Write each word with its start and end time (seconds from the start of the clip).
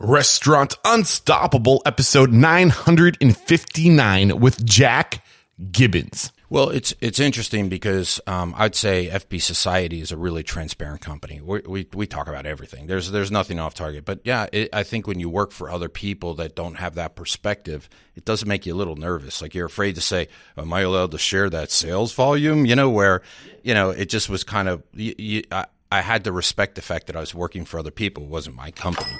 Restaurant 0.00 0.76
Unstoppable, 0.84 1.82
episode 1.84 2.30
959 2.30 4.38
with 4.38 4.64
Jack 4.64 5.24
Gibbons. 5.72 6.30
Well, 6.48 6.70
it's 6.70 6.94
it's 7.00 7.18
interesting 7.18 7.68
because 7.68 8.20
um, 8.28 8.54
I'd 8.56 8.76
say 8.76 9.08
FB 9.08 9.42
Society 9.42 10.00
is 10.00 10.12
a 10.12 10.16
really 10.16 10.44
transparent 10.44 11.00
company. 11.00 11.40
We, 11.40 11.62
we, 11.66 11.88
we 11.92 12.06
talk 12.06 12.28
about 12.28 12.46
everything. 12.46 12.86
There's 12.86 13.10
there's 13.10 13.32
nothing 13.32 13.58
off 13.58 13.74
target. 13.74 14.04
But 14.04 14.20
yeah, 14.22 14.46
it, 14.52 14.68
I 14.72 14.84
think 14.84 15.08
when 15.08 15.18
you 15.18 15.28
work 15.28 15.50
for 15.50 15.68
other 15.68 15.88
people 15.88 16.34
that 16.34 16.54
don't 16.54 16.76
have 16.76 16.94
that 16.94 17.16
perspective, 17.16 17.88
it 18.14 18.24
does 18.24 18.46
make 18.46 18.66
you 18.66 18.74
a 18.74 18.78
little 18.78 18.94
nervous. 18.94 19.42
Like 19.42 19.52
you're 19.52 19.66
afraid 19.66 19.96
to 19.96 20.00
say, 20.00 20.28
"Am 20.56 20.72
I 20.72 20.82
allowed 20.82 21.10
to 21.10 21.18
share 21.18 21.50
that 21.50 21.72
sales 21.72 22.14
volume?" 22.14 22.66
You 22.66 22.76
know, 22.76 22.88
where 22.88 23.20
you 23.64 23.74
know 23.74 23.90
it 23.90 24.08
just 24.08 24.30
was 24.30 24.44
kind 24.44 24.68
of. 24.68 24.84
You, 24.92 25.16
you, 25.18 25.42
I, 25.50 25.66
I 25.90 26.02
had 26.02 26.22
to 26.24 26.32
respect 26.32 26.76
the 26.76 26.82
fact 26.82 27.08
that 27.08 27.16
I 27.16 27.20
was 27.20 27.34
working 27.34 27.64
for 27.64 27.80
other 27.80 27.90
people. 27.90 28.22
It 28.22 28.28
wasn't 28.28 28.54
my 28.54 28.70
company. 28.70 29.10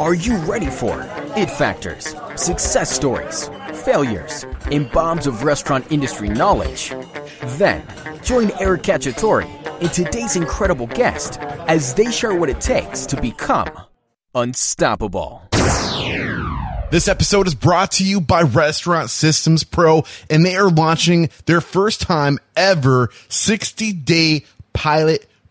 Are 0.00 0.14
you 0.14 0.36
ready 0.38 0.66
for 0.66 1.02
it 1.36 1.50
factors, 1.50 2.14
success 2.36 2.90
stories, 2.90 3.50
failures, 3.84 4.44
and 4.70 4.90
bombs 4.90 5.26
of 5.26 5.44
restaurant 5.44 5.90
industry 5.92 6.28
knowledge? 6.28 6.94
Then, 7.58 7.84
join 8.22 8.50
Eric 8.58 8.82
Cacciatore 8.82 9.44
and 9.80 9.92
today's 9.92 10.34
incredible 10.34 10.86
guest 10.86 11.38
as 11.68 11.94
they 11.94 12.10
share 12.10 12.34
what 12.34 12.48
it 12.48 12.60
takes 12.60 13.06
to 13.06 13.20
become 13.20 13.68
unstoppable. 14.34 15.42
This 16.90 17.06
episode 17.06 17.46
is 17.46 17.54
brought 17.54 17.92
to 17.92 18.04
you 18.04 18.20
by 18.20 18.42
Restaurant 18.42 19.10
Systems 19.10 19.62
Pro, 19.64 20.04
and 20.30 20.44
they 20.44 20.56
are 20.56 20.70
launching 20.70 21.30
their 21.46 21.60
first 21.60 22.00
time 22.00 22.38
ever 22.56 23.10
60 23.28 23.92
day 23.92 24.44
pilot 24.72 25.26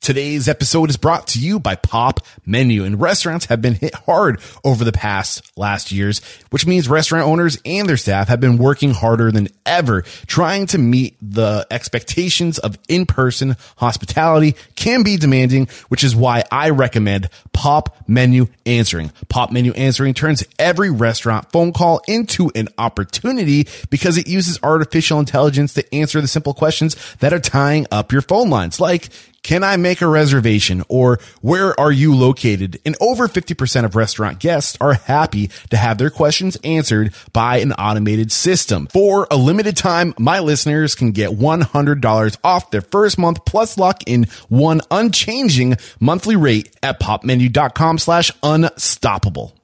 Today's 0.00 0.48
episode 0.48 0.90
is 0.90 0.96
brought 0.96 1.26
to 1.28 1.40
you 1.40 1.58
by 1.58 1.74
Pop 1.74 2.20
Menu 2.46 2.84
and 2.84 3.00
restaurants 3.00 3.46
have 3.46 3.60
been 3.60 3.74
hit 3.74 3.94
hard 3.94 4.40
over 4.64 4.84
the 4.84 4.92
past 4.92 5.42
last 5.56 5.92
years, 5.92 6.20
which 6.50 6.66
means 6.66 6.88
restaurant 6.88 7.26
owners 7.26 7.58
and 7.64 7.88
their 7.88 7.96
staff 7.96 8.28
have 8.28 8.40
been 8.40 8.58
working 8.58 8.92
harder 8.92 9.30
than 9.30 9.48
ever 9.66 10.02
trying 10.26 10.66
to 10.68 10.78
meet 10.78 11.16
the 11.20 11.66
expectations 11.70 12.58
of 12.58 12.78
in-person 12.88 13.56
hospitality 13.76 14.54
can 14.76 15.02
be 15.02 15.16
demanding, 15.16 15.68
which 15.88 16.04
is 16.04 16.16
why 16.16 16.44
I 16.50 16.70
recommend 16.70 17.28
Pop 17.52 17.94
Menu 18.06 18.46
Answering. 18.64 19.12
Pop 19.28 19.50
Menu 19.50 19.72
Answering 19.72 20.14
turns 20.14 20.44
every 20.58 20.90
restaurant 20.90 21.50
phone 21.50 21.72
call 21.72 22.00
into 22.06 22.50
an 22.54 22.68
opportunity 22.78 23.66
because 23.90 24.16
it 24.16 24.28
uses 24.28 24.58
artificial 24.62 25.18
intelligence 25.18 25.74
to 25.74 25.94
answer 25.94 26.20
the 26.20 26.28
simple 26.28 26.54
questions 26.54 26.96
that 27.16 27.32
are 27.32 27.40
tying 27.40 27.86
up 27.90 28.12
your 28.12 28.22
phone 28.22 28.48
lines 28.48 28.80
like 28.80 29.08
can 29.42 29.64
I 29.64 29.76
make 29.76 30.00
a 30.00 30.06
reservation 30.06 30.82
or 30.88 31.18
where 31.40 31.78
are 31.78 31.92
you 31.92 32.14
located? 32.14 32.80
And 32.84 32.96
over 33.00 33.28
50% 33.28 33.84
of 33.84 33.96
restaurant 33.96 34.40
guests 34.40 34.76
are 34.80 34.94
happy 34.94 35.48
to 35.70 35.76
have 35.76 35.98
their 35.98 36.10
questions 36.10 36.56
answered 36.64 37.14
by 37.32 37.58
an 37.58 37.72
automated 37.72 38.32
system. 38.32 38.88
For 38.88 39.26
a 39.30 39.36
limited 39.36 39.76
time, 39.76 40.14
my 40.18 40.40
listeners 40.40 40.94
can 40.94 41.12
get 41.12 41.30
$100 41.30 42.36
off 42.44 42.70
their 42.70 42.80
first 42.80 43.18
month 43.18 43.44
plus 43.44 43.78
lock 43.78 44.02
in 44.06 44.24
one 44.48 44.80
unchanging 44.90 45.76
monthly 46.00 46.36
rate 46.36 46.74
at 46.82 47.00
popmenu.com 47.00 47.98
slash 47.98 48.30
unstoppable. 48.42 49.54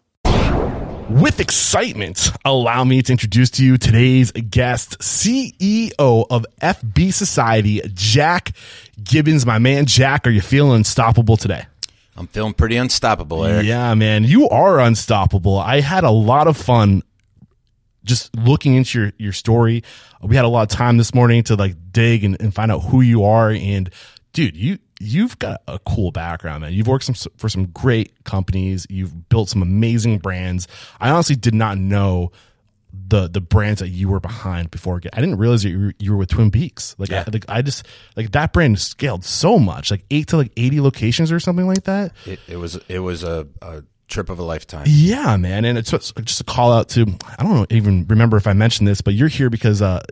With 1.10 1.38
excitement, 1.38 2.32
allow 2.46 2.82
me 2.82 3.02
to 3.02 3.12
introduce 3.12 3.50
to 3.50 3.64
you 3.64 3.76
today's 3.76 4.32
guest, 4.32 4.98
CEO 5.00 6.26
of 6.30 6.46
FB 6.62 7.12
Society, 7.12 7.82
Jack 7.92 8.52
Gibbons. 9.02 9.46
My 9.46 9.58
man, 9.58 9.86
Jack, 9.86 10.26
are 10.26 10.30
you 10.30 10.40
feeling 10.40 10.76
unstoppable 10.76 11.36
today? 11.36 11.66
I'm 12.16 12.28
feeling 12.28 12.54
pretty 12.54 12.76
unstoppable, 12.76 13.44
Eric. 13.44 13.66
Yeah, 13.66 13.92
man, 13.94 14.24
you 14.24 14.48
are 14.48 14.78
unstoppable. 14.78 15.58
I 15.58 15.80
had 15.80 16.04
a 16.04 16.10
lot 16.10 16.46
of 16.46 16.56
fun 16.56 17.02
just 18.04 18.34
looking 18.36 18.74
into 18.74 19.00
your, 19.00 19.12
your 19.18 19.32
story. 19.32 19.82
We 20.22 20.36
had 20.36 20.44
a 20.44 20.48
lot 20.48 20.62
of 20.62 20.68
time 20.68 20.96
this 20.96 21.14
morning 21.14 21.42
to 21.44 21.56
like 21.56 21.74
dig 21.90 22.22
and, 22.22 22.40
and 22.40 22.54
find 22.54 22.70
out 22.70 22.80
who 22.80 23.00
you 23.00 23.24
are. 23.24 23.50
And 23.50 23.90
dude, 24.32 24.56
you, 24.56 24.78
you've 25.00 25.38
got 25.38 25.62
a 25.66 25.78
cool 25.80 26.12
background, 26.12 26.60
man. 26.60 26.72
You've 26.72 26.86
worked 26.86 27.04
some, 27.04 27.14
for 27.36 27.48
some 27.48 27.66
great 27.66 28.24
companies. 28.24 28.86
You've 28.88 29.28
built 29.28 29.48
some 29.48 29.62
amazing 29.62 30.18
brands. 30.18 30.68
I 31.00 31.10
honestly 31.10 31.36
did 31.36 31.54
not 31.54 31.78
know 31.78 32.30
the 33.06 33.28
the 33.28 33.40
brands 33.40 33.80
that 33.80 33.88
you 33.88 34.08
were 34.08 34.20
behind 34.20 34.70
before. 34.70 35.00
I 35.12 35.20
didn't 35.20 35.36
realize 35.36 35.62
that 35.62 35.70
you 35.70 35.78
were, 35.78 35.94
you 35.98 36.12
were 36.12 36.16
with 36.18 36.30
Twin 36.30 36.50
Peaks. 36.50 36.94
Like, 36.98 37.10
Yeah. 37.10 37.24
I, 37.26 37.30
like 37.30 37.44
I 37.48 37.62
just 37.62 37.86
like 38.16 38.32
that 38.32 38.52
brand 38.52 38.78
scaled 38.78 39.24
so 39.24 39.58
much, 39.58 39.90
like 39.90 40.04
eight 40.10 40.28
to 40.28 40.36
like 40.36 40.52
eighty 40.56 40.80
locations 40.80 41.30
or 41.30 41.40
something 41.40 41.66
like 41.66 41.84
that. 41.84 42.12
It, 42.26 42.40
it 42.48 42.56
was 42.56 42.76
it 42.88 43.00
was 43.00 43.22
a, 43.22 43.46
a 43.62 43.82
trip 44.08 44.30
of 44.30 44.38
a 44.38 44.42
lifetime. 44.42 44.84
Yeah, 44.86 45.36
man, 45.36 45.64
and 45.64 45.76
it's 45.78 45.90
just 45.90 46.40
a 46.40 46.44
call 46.44 46.72
out 46.72 46.88
to 46.90 47.06
I 47.38 47.42
don't 47.42 47.70
even 47.72 48.06
remember 48.06 48.36
if 48.36 48.46
I 48.46 48.52
mentioned 48.52 48.88
this, 48.88 49.00
but 49.00 49.14
you're 49.14 49.28
here 49.28 49.50
because 49.50 49.82
uh, 49.82 50.02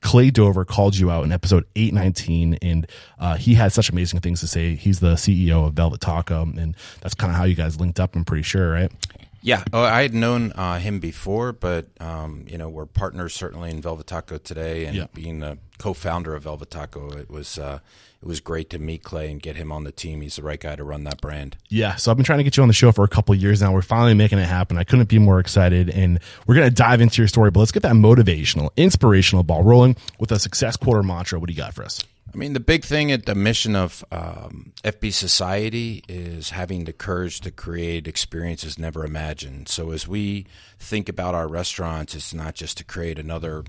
Clay 0.00 0.30
Dover 0.30 0.64
called 0.64 0.96
you 0.96 1.10
out 1.10 1.24
in 1.24 1.32
episode 1.32 1.64
eight 1.76 1.92
nineteen, 1.92 2.54
and 2.62 2.86
uh, 3.18 3.36
he 3.36 3.54
had 3.54 3.72
such 3.72 3.90
amazing 3.90 4.20
things 4.20 4.40
to 4.40 4.46
say. 4.46 4.74
He's 4.74 5.00
the 5.00 5.14
CEO 5.14 5.66
of 5.66 5.74
Velvet 5.74 6.00
Taco, 6.00 6.42
and 6.42 6.76
that's 7.00 7.14
kind 7.14 7.30
of 7.30 7.36
how 7.36 7.44
you 7.44 7.54
guys 7.54 7.80
linked 7.80 7.98
up. 8.00 8.14
I'm 8.16 8.24
pretty 8.24 8.44
sure, 8.44 8.70
right? 8.70 8.92
Yeah, 9.40 9.62
oh, 9.72 9.82
I 9.82 10.02
had 10.02 10.14
known 10.14 10.52
uh, 10.52 10.78
him 10.78 10.98
before, 11.00 11.52
but 11.52 11.86
um, 12.00 12.44
you 12.48 12.58
know 12.58 12.68
we're 12.68 12.86
partners 12.86 13.34
certainly 13.34 13.70
in 13.70 13.80
Velvet 13.80 14.06
Taco 14.06 14.38
today, 14.38 14.84
and 14.86 14.96
Yeah. 14.96 15.06
being 15.14 15.42
a 15.42 15.58
co-founder 15.78 16.34
of 16.34 16.42
Velvet 16.42 16.70
Taco, 16.70 17.10
it 17.10 17.30
was 17.30 17.56
uh, 17.58 17.78
it 18.20 18.26
was 18.26 18.40
great 18.40 18.68
to 18.70 18.80
meet 18.80 19.04
Clay 19.04 19.30
and 19.30 19.40
get 19.40 19.54
him 19.54 19.70
on 19.70 19.84
the 19.84 19.92
team. 19.92 20.22
He's 20.22 20.36
the 20.36 20.42
right 20.42 20.58
guy 20.58 20.74
to 20.74 20.82
run 20.82 21.04
that 21.04 21.20
brand. 21.20 21.56
Yeah, 21.68 21.94
so 21.94 22.10
I've 22.10 22.16
been 22.16 22.24
trying 22.24 22.38
to 22.38 22.44
get 22.44 22.56
you 22.56 22.62
on 22.64 22.68
the 22.68 22.74
show 22.74 22.90
for 22.90 23.04
a 23.04 23.08
couple 23.08 23.32
of 23.32 23.40
years 23.40 23.62
now. 23.62 23.72
We're 23.72 23.82
finally 23.82 24.14
making 24.14 24.40
it 24.40 24.46
happen. 24.48 24.76
I 24.76 24.82
couldn't 24.82 25.08
be 25.08 25.18
more 25.20 25.38
excited, 25.38 25.88
and 25.88 26.18
we're 26.46 26.56
gonna 26.56 26.70
dive 26.70 27.00
into 27.00 27.22
your 27.22 27.28
story. 27.28 27.50
But 27.52 27.60
let's 27.60 27.72
get 27.72 27.84
that 27.84 27.92
motivational, 27.94 28.70
inspirational 28.76 29.44
ball 29.44 29.62
rolling 29.62 29.96
with 30.18 30.32
a 30.32 30.38
success 30.40 30.76
quote 30.76 30.96
or 30.96 31.02
mantra. 31.04 31.38
What 31.38 31.46
do 31.46 31.52
you 31.52 31.58
got 31.58 31.74
for 31.74 31.84
us? 31.84 32.00
I 32.38 32.40
mean, 32.40 32.52
the 32.52 32.60
big 32.60 32.84
thing 32.84 33.10
at 33.10 33.26
the 33.26 33.34
mission 33.34 33.74
of 33.74 34.04
um, 34.12 34.72
FB 34.84 35.12
Society 35.12 36.04
is 36.08 36.50
having 36.50 36.84
the 36.84 36.92
courage 36.92 37.40
to 37.40 37.50
create 37.50 38.06
experiences 38.06 38.78
never 38.78 39.04
imagined. 39.04 39.68
So 39.68 39.90
as 39.90 40.06
we 40.06 40.46
think 40.78 41.08
about 41.08 41.34
our 41.34 41.48
restaurants, 41.48 42.14
it's 42.14 42.32
not 42.32 42.54
just 42.54 42.78
to 42.78 42.84
create 42.84 43.18
another. 43.18 43.64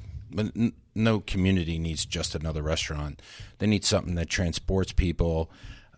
No 0.94 1.20
community 1.22 1.80
needs 1.80 2.06
just 2.06 2.36
another 2.36 2.62
restaurant. 2.62 3.24
They 3.58 3.66
need 3.66 3.86
something 3.86 4.14
that 4.14 4.30
transports 4.30 4.92
people, 4.92 5.50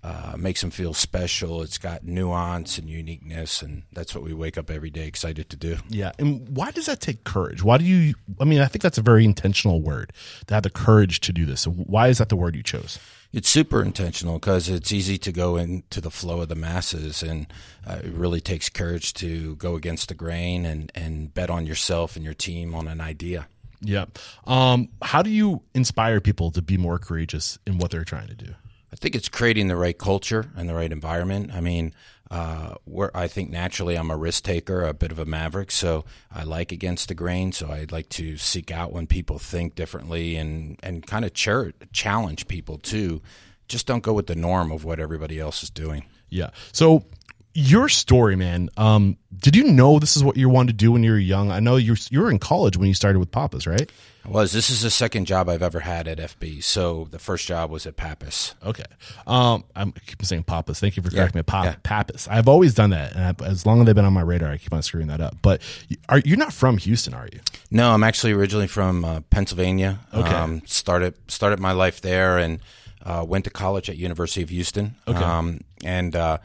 uh, 0.04 0.36
makes 0.38 0.62
them 0.62 0.72
feel 0.72 0.94
special. 0.94 1.62
It's 1.62 1.78
got 1.78 2.04
nuance 2.04 2.78
and 2.78 2.90
uniqueness, 2.90 3.62
and 3.62 3.84
that's 3.94 4.16
what 4.16 4.24
we 4.24 4.34
wake 4.34 4.58
up 4.58 4.72
every 4.72 4.90
day 4.90 5.08
excited 5.08 5.50
to 5.52 5.56
do. 5.56 5.78
Yeah. 5.90 6.12
And 6.18 6.50
why 6.56 6.72
does 6.72 6.88
that 6.88 7.02
take 7.02 7.24
courage? 7.24 7.62
Why 7.64 7.78
do 7.78 7.84
you, 7.84 8.16
I 8.40 8.46
mean, 8.46 8.62
I 8.62 8.66
think 8.66 8.82
that's 8.82 8.98
a 8.98 9.04
very 9.04 9.26
intentional 9.26 9.82
word 9.82 10.12
to 10.48 10.54
have 10.56 10.64
the 10.64 10.72
courage 10.72 11.20
to 11.22 11.34
do 11.34 11.46
this. 11.46 11.62
So 11.62 11.72
why 11.72 12.08
is 12.08 12.18
that 12.18 12.30
the 12.30 12.36
word 12.36 12.56
you 12.56 12.64
chose? 12.64 12.98
It's 13.34 13.48
super 13.48 13.82
intentional 13.82 14.40
because 14.40 14.68
it's 14.68 14.92
easy 14.92 15.18
to 15.20 15.32
go 15.32 15.56
into 15.56 16.02
the 16.02 16.12
flow 16.12 16.42
of 16.42 16.50
the 16.50 16.56
masses, 16.56 17.24
and 17.24 17.48
uh, 17.88 18.00
it 18.04 18.14
really 18.14 18.42
takes 18.42 18.68
courage 18.68 19.14
to 19.16 19.56
go 19.56 19.76
against 19.76 20.10
the 20.10 20.16
grain 20.16 20.66
and, 20.66 20.92
and 20.96 21.34
bet 21.34 21.50
on 21.50 21.66
yourself 21.66 22.18
and 22.18 22.26
your 22.26 22.34
team 22.34 22.76
on 22.76 22.90
an 22.90 23.00
idea. 23.00 23.48
Yeah. 23.80 24.06
Um, 24.46 24.90
how 25.02 25.22
do 25.22 25.30
you 25.30 25.62
inspire 25.74 26.20
people 26.20 26.52
to 26.52 26.62
be 26.62 26.78
more 26.78 27.00
courageous 27.00 27.58
in 27.66 27.78
what 27.78 27.92
they're 27.92 28.04
trying 28.04 28.28
to 28.28 28.36
do? 28.36 28.54
I 28.92 28.96
think 28.96 29.16
it's 29.16 29.30
creating 29.30 29.68
the 29.68 29.76
right 29.76 29.98
culture 29.98 30.52
and 30.56 30.68
the 30.68 30.74
right 30.74 30.92
environment. 30.92 31.52
I 31.54 31.62
mean, 31.62 31.94
uh, 32.30 32.76
I 33.14 33.28
think 33.28 33.50
naturally 33.50 33.96
I'm 33.96 34.10
a 34.10 34.16
risk 34.18 34.44
taker, 34.44 34.86
a 34.86 34.94
bit 34.94 35.12
of 35.12 35.20
a 35.20 35.26
maverick, 35.26 35.70
so 35.70 36.06
I 36.34 36.44
like 36.44 36.72
against 36.72 37.10
the 37.10 37.14
grain. 37.14 37.52
So 37.52 37.68
I 37.68 37.88
like 37.92 38.08
to 38.10 38.38
seek 38.38 38.72
out 38.72 38.94
when 38.94 39.06
people 39.06 39.38
think 39.38 39.76
differently 39.76 40.38
and 40.38 40.80
and 40.82 41.06
kind 41.06 41.26
of 41.26 41.34
ch- 41.34 41.74
challenge 41.92 42.48
people 42.48 42.78
too. 42.78 43.22
Just 43.68 43.86
don't 43.86 44.04
go 44.04 44.14
with 44.14 44.28
the 44.28 44.36
norm 44.36 44.72
of 44.72 44.86
what 44.86 45.00
everybody 45.00 45.40
else 45.40 45.62
is 45.62 45.70
doing. 45.70 46.06
Yeah. 46.30 46.52
So 46.72 47.04
your 47.54 47.90
story, 47.90 48.36
man. 48.36 48.70
Um, 48.78 49.18
did 49.38 49.56
you 49.56 49.64
know 49.66 50.00
this 50.00 50.16
is 50.16 50.24
what 50.24 50.38
you 50.38 50.50
wanted 50.50 50.74
to 50.74 50.86
do 50.86 50.92
when 50.92 51.04
you 51.04 51.12
were 51.12 51.18
young? 51.18 51.52
I 51.52 51.60
know 51.60 51.76
you 51.76 51.96
you 52.10 52.22
were 52.22 52.30
in 52.32 52.40
college 52.40 52.78
when 52.78 52.88
you 52.88 52.94
started 52.94 53.20
with 53.20 53.32
Pappas, 53.32 53.66
right? 53.68 53.90
I 54.24 54.30
was. 54.30 54.52
This 54.52 54.70
is 54.70 54.82
the 54.84 54.92
second 54.92 55.26
job 55.26 55.50
I've 55.50 55.64
ever 55.64 55.80
had 55.80 56.08
at 56.08 56.20
FB. 56.20 56.64
So 56.64 57.08
the 57.10 57.18
first 57.18 57.48
job 57.48 57.72
was 57.72 57.86
at 57.88 57.98
Pappas. 57.98 58.54
Okay. 58.64 58.84
Um, 59.26 59.64
I'm 59.76 59.94
I 59.96 60.00
keep 60.06 60.24
saying 60.24 60.44
Pappas. 60.44 60.80
Thank 60.80 60.96
you 60.96 61.02
for 61.04 61.10
correcting 61.10 61.38
Yeah, 61.38 61.40
me. 61.40 61.44
Pa- 61.44 61.64
yeah. 61.64 61.76
Pappas. 61.82 62.28
I've 62.28 62.48
always 62.48 62.74
done 62.76 62.92
that, 62.92 63.14
and 63.16 63.24
I, 63.42 63.46
as 63.46 63.66
long 63.66 63.80
as 63.80 63.86
they've 63.88 63.96
been 63.96 64.06
on 64.06 64.14
my 64.14 64.22
radar, 64.22 64.52
I 64.52 64.58
keep 64.58 64.74
on 64.74 64.84
screwing 64.84 65.08
that 65.08 65.22
up. 65.22 65.38
But 65.42 65.62
are 66.08 66.20
you're 66.20 66.38
not 66.38 66.54
from 66.54 66.78
Houston, 66.78 67.14
are 67.14 67.28
you? 67.34 67.40
No, 67.72 67.92
I'm 67.92 68.04
actually 68.04 68.34
originally 68.34 68.68
from 68.68 69.04
uh, 69.04 69.22
Pennsylvania. 69.32 70.00
Okay. 70.14 70.30
Um, 70.34 70.62
started 70.66 71.16
started 71.32 71.60
my 71.60 71.72
life 71.72 72.02
there 72.02 72.38
and 72.38 72.60
uh, 73.04 73.26
went 73.28 73.44
to 73.46 73.50
college 73.50 73.90
at 73.90 73.98
University 73.98 74.44
of 74.44 74.50
Houston. 74.50 74.96
Okay. 75.08 75.18
Um, 75.18 75.62
and 75.84 76.16
uh, 76.16 76.38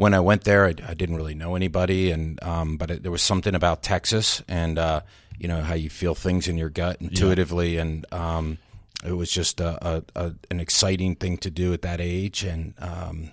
when 0.00 0.14
I 0.14 0.20
went 0.20 0.44
there, 0.44 0.64
I, 0.64 0.74
I 0.88 0.94
didn't 0.94 1.16
really 1.16 1.34
know 1.34 1.56
anybody, 1.56 2.10
and 2.10 2.42
um, 2.42 2.78
but 2.78 2.90
it, 2.90 3.02
there 3.02 3.12
was 3.12 3.20
something 3.20 3.54
about 3.54 3.82
Texas 3.82 4.42
and 4.48 4.78
uh, 4.78 5.02
you 5.38 5.46
know 5.46 5.60
how 5.60 5.74
you 5.74 5.90
feel 5.90 6.14
things 6.14 6.48
in 6.48 6.56
your 6.56 6.70
gut 6.70 6.96
intuitively, 7.02 7.76
and 7.76 8.06
um, 8.10 8.56
it 9.04 9.12
was 9.12 9.30
just 9.30 9.60
a, 9.60 9.86
a, 9.86 10.02
a, 10.16 10.32
an 10.50 10.58
exciting 10.58 11.16
thing 11.16 11.36
to 11.36 11.50
do 11.50 11.74
at 11.74 11.82
that 11.82 12.00
age. 12.00 12.44
And 12.44 12.72
um, 12.78 13.32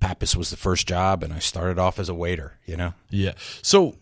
Pappas 0.00 0.34
was 0.34 0.50
the 0.50 0.56
first 0.56 0.88
job, 0.88 1.22
and 1.22 1.32
I 1.32 1.38
started 1.38 1.78
off 1.78 2.00
as 2.00 2.08
a 2.08 2.14
waiter. 2.14 2.58
You 2.66 2.76
know. 2.76 2.94
Yeah. 3.08 3.34
So 3.62 3.94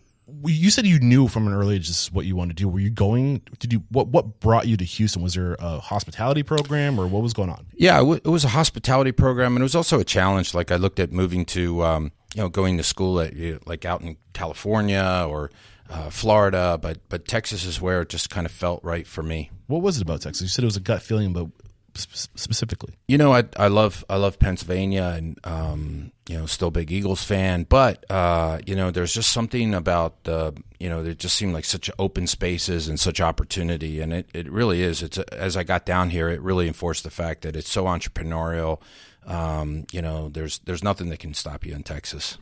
you 0.45 0.69
said 0.71 0.85
you 0.85 0.99
knew 0.99 1.27
from 1.27 1.47
an 1.47 1.53
early 1.53 1.75
age 1.75 1.87
this 1.87 2.03
is 2.03 2.11
what 2.11 2.25
you 2.25 2.35
wanted 2.35 2.57
to 2.57 2.63
do. 2.63 2.67
Were 2.69 2.79
you 2.79 2.89
going? 2.89 3.41
Did 3.59 3.73
you 3.73 3.83
what? 3.89 4.07
What 4.07 4.39
brought 4.39 4.67
you 4.67 4.77
to 4.77 4.83
Houston? 4.85 5.21
Was 5.21 5.33
there 5.33 5.55
a 5.59 5.79
hospitality 5.79 6.43
program, 6.43 6.99
or 6.99 7.07
what 7.07 7.21
was 7.21 7.33
going 7.33 7.49
on? 7.49 7.65
Yeah, 7.73 7.95
it, 7.97 8.01
w- 8.01 8.21
it 8.23 8.27
was 8.29 8.43
a 8.43 8.49
hospitality 8.49 9.11
program, 9.11 9.55
and 9.55 9.61
it 9.61 9.63
was 9.63 9.75
also 9.75 9.99
a 9.99 10.03
challenge. 10.03 10.53
Like 10.53 10.71
I 10.71 10.75
looked 10.75 10.99
at 10.99 11.11
moving 11.11 11.45
to, 11.45 11.83
um, 11.83 12.11
you 12.35 12.41
know, 12.41 12.49
going 12.49 12.77
to 12.77 12.83
school 12.83 13.19
at 13.19 13.33
like 13.67 13.85
out 13.85 14.01
in 14.01 14.17
California 14.33 15.25
or 15.27 15.51
uh, 15.89 16.09
Florida, 16.09 16.77
but 16.81 16.99
but 17.09 17.27
Texas 17.27 17.65
is 17.65 17.81
where 17.81 18.01
it 18.01 18.09
just 18.09 18.29
kind 18.29 18.45
of 18.45 18.51
felt 18.51 18.83
right 18.83 19.05
for 19.07 19.23
me. 19.23 19.51
What 19.67 19.81
was 19.81 19.97
it 19.97 20.01
about 20.03 20.21
Texas? 20.21 20.41
You 20.43 20.47
said 20.47 20.63
it 20.63 20.67
was 20.67 20.77
a 20.77 20.81
gut 20.81 21.01
feeling, 21.01 21.33
but 21.33 21.47
specifically, 21.93 22.93
You 23.07 23.17
know, 23.17 23.33
I 23.33 23.43
I 23.57 23.67
love 23.67 24.05
I 24.09 24.17
love 24.17 24.39
Pennsylvania, 24.39 25.13
and 25.17 25.39
um, 25.43 26.11
you 26.27 26.37
know, 26.37 26.45
still 26.45 26.69
a 26.69 26.71
big 26.71 26.91
Eagles 26.91 27.23
fan, 27.23 27.65
but 27.67 28.05
uh, 28.09 28.59
you 28.65 28.75
know, 28.75 28.91
there's 28.91 29.13
just 29.13 29.31
something 29.31 29.73
about 29.73 30.23
the 30.23 30.53
you 30.79 30.89
know, 30.89 31.03
it 31.03 31.19
just 31.19 31.35
seemed 31.35 31.53
like 31.53 31.65
such 31.65 31.91
open 31.99 32.27
spaces 32.27 32.87
and 32.87 32.99
such 32.99 33.21
opportunity, 33.21 33.99
and 33.99 34.13
it, 34.13 34.27
it 34.33 34.49
really 34.51 34.81
is. 34.81 35.03
It's 35.03 35.17
as 35.17 35.55
I 35.57 35.63
got 35.63 35.85
down 35.85 36.09
here, 36.09 36.29
it 36.29 36.41
really 36.41 36.67
enforced 36.67 37.03
the 37.03 37.11
fact 37.11 37.41
that 37.43 37.55
it's 37.55 37.69
so 37.69 37.85
entrepreneurial. 37.85 38.81
Um, 39.25 39.85
you 39.91 40.01
know, 40.01 40.29
there's 40.29 40.59
there's 40.59 40.83
nothing 40.83 41.09
that 41.09 41.19
can 41.19 41.33
stop 41.33 41.65
you 41.65 41.75
in 41.75 41.83
Texas. 41.83 42.37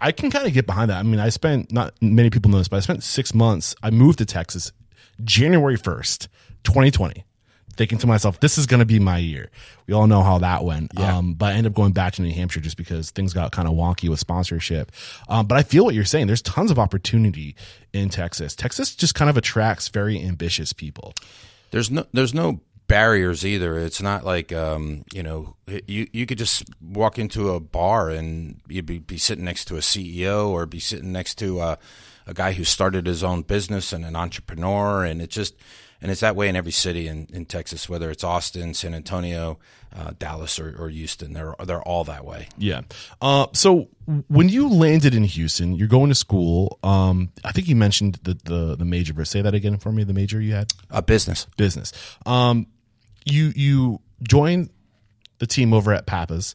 I 0.00 0.12
can 0.12 0.30
kind 0.30 0.46
of 0.46 0.52
get 0.52 0.66
behind 0.66 0.90
that. 0.90 0.98
I 0.98 1.02
mean, 1.02 1.20
I 1.20 1.28
spent 1.28 1.72
not 1.72 1.94
many 2.00 2.30
people 2.30 2.50
know 2.50 2.58
this, 2.58 2.68
but 2.68 2.76
I 2.76 2.80
spent 2.80 3.02
six 3.02 3.34
months. 3.34 3.74
I 3.82 3.90
moved 3.90 4.18
to 4.18 4.24
Texas 4.24 4.72
January 5.22 5.76
first, 5.76 6.28
twenty 6.64 6.90
twenty. 6.90 7.24
Thinking 7.78 7.98
to 7.98 8.06
myself, 8.06 8.40
this 8.40 8.58
is 8.58 8.66
going 8.66 8.80
to 8.80 8.84
be 8.86 8.98
my 8.98 9.18
year. 9.18 9.50
We 9.86 9.94
all 9.94 10.08
know 10.08 10.22
how 10.22 10.38
that 10.38 10.64
went. 10.64 10.98
Um, 10.98 11.34
but 11.34 11.46
I 11.46 11.52
ended 11.52 11.72
up 11.72 11.76
going 11.76 11.92
back 11.92 12.14
to 12.14 12.22
New 12.22 12.34
Hampshire 12.34 12.58
just 12.58 12.76
because 12.76 13.10
things 13.12 13.32
got 13.32 13.52
kind 13.52 13.68
of 13.68 13.74
wonky 13.74 14.08
with 14.08 14.18
sponsorship. 14.18 14.90
Um, 15.28 15.46
but 15.46 15.56
I 15.56 15.62
feel 15.62 15.84
what 15.84 15.94
you're 15.94 16.04
saying. 16.04 16.26
There's 16.26 16.42
tons 16.42 16.72
of 16.72 16.78
opportunity 16.80 17.54
in 17.92 18.08
Texas. 18.08 18.56
Texas 18.56 18.94
just 18.96 19.14
kind 19.14 19.30
of 19.30 19.36
attracts 19.36 19.88
very 19.88 20.20
ambitious 20.20 20.72
people. 20.72 21.14
there's 21.70 21.90
no 21.90 22.04
there's 22.12 22.34
no 22.34 22.60
barriers 22.88 23.46
either. 23.46 23.78
It's 23.78 24.02
not 24.02 24.24
like 24.24 24.52
um, 24.52 25.04
you 25.14 25.22
know 25.22 25.54
you 25.86 26.08
you 26.12 26.26
could 26.26 26.38
just 26.38 26.64
walk 26.80 27.18
into 27.18 27.50
a 27.50 27.60
bar 27.60 28.10
and 28.10 28.60
you'd 28.66 28.86
be, 28.86 28.98
be 28.98 29.18
sitting 29.18 29.44
next 29.44 29.66
to 29.66 29.76
a 29.76 29.80
CEO 29.80 30.48
or 30.48 30.66
be 30.66 30.80
sitting 30.80 31.12
next 31.12 31.36
to 31.36 31.60
a, 31.60 31.78
a 32.26 32.34
guy 32.34 32.52
who 32.52 32.64
started 32.64 33.06
his 33.06 33.22
own 33.22 33.42
business 33.42 33.92
and 33.92 34.04
an 34.04 34.16
entrepreneur, 34.16 35.04
and 35.04 35.22
it 35.22 35.30
just 35.30 35.54
and 36.00 36.10
it's 36.10 36.20
that 36.20 36.36
way 36.36 36.48
in 36.48 36.56
every 36.56 36.72
city 36.72 37.08
in, 37.08 37.26
in 37.32 37.44
Texas, 37.44 37.88
whether 37.88 38.10
it's 38.10 38.22
Austin, 38.22 38.74
San 38.74 38.94
Antonio, 38.94 39.58
uh, 39.94 40.12
Dallas, 40.18 40.58
or, 40.58 40.74
or 40.78 40.88
Houston. 40.88 41.32
They're 41.32 41.54
they're 41.64 41.82
all 41.82 42.04
that 42.04 42.24
way. 42.24 42.48
Yeah. 42.56 42.82
Uh, 43.20 43.46
so 43.52 43.88
when 44.28 44.48
you 44.48 44.68
landed 44.68 45.14
in 45.14 45.24
Houston, 45.24 45.74
you're 45.74 45.88
going 45.88 46.08
to 46.08 46.14
school. 46.14 46.78
Um, 46.82 47.30
I 47.44 47.52
think 47.52 47.68
you 47.68 47.76
mentioned 47.76 48.18
the, 48.22 48.38
the, 48.44 48.76
the 48.76 48.84
major, 48.84 49.12
but 49.14 49.26
say 49.26 49.42
that 49.42 49.54
again 49.54 49.78
for 49.78 49.90
me. 49.90 50.04
The 50.04 50.14
major 50.14 50.40
you 50.40 50.54
had? 50.54 50.72
A 50.90 51.02
business. 51.02 51.46
business. 51.56 51.92
Um, 52.24 52.66
you 53.24 53.52
you 53.54 54.00
joined 54.22 54.70
the 55.38 55.46
team 55.46 55.72
over 55.72 55.92
at 55.92 56.06
Pappas. 56.06 56.54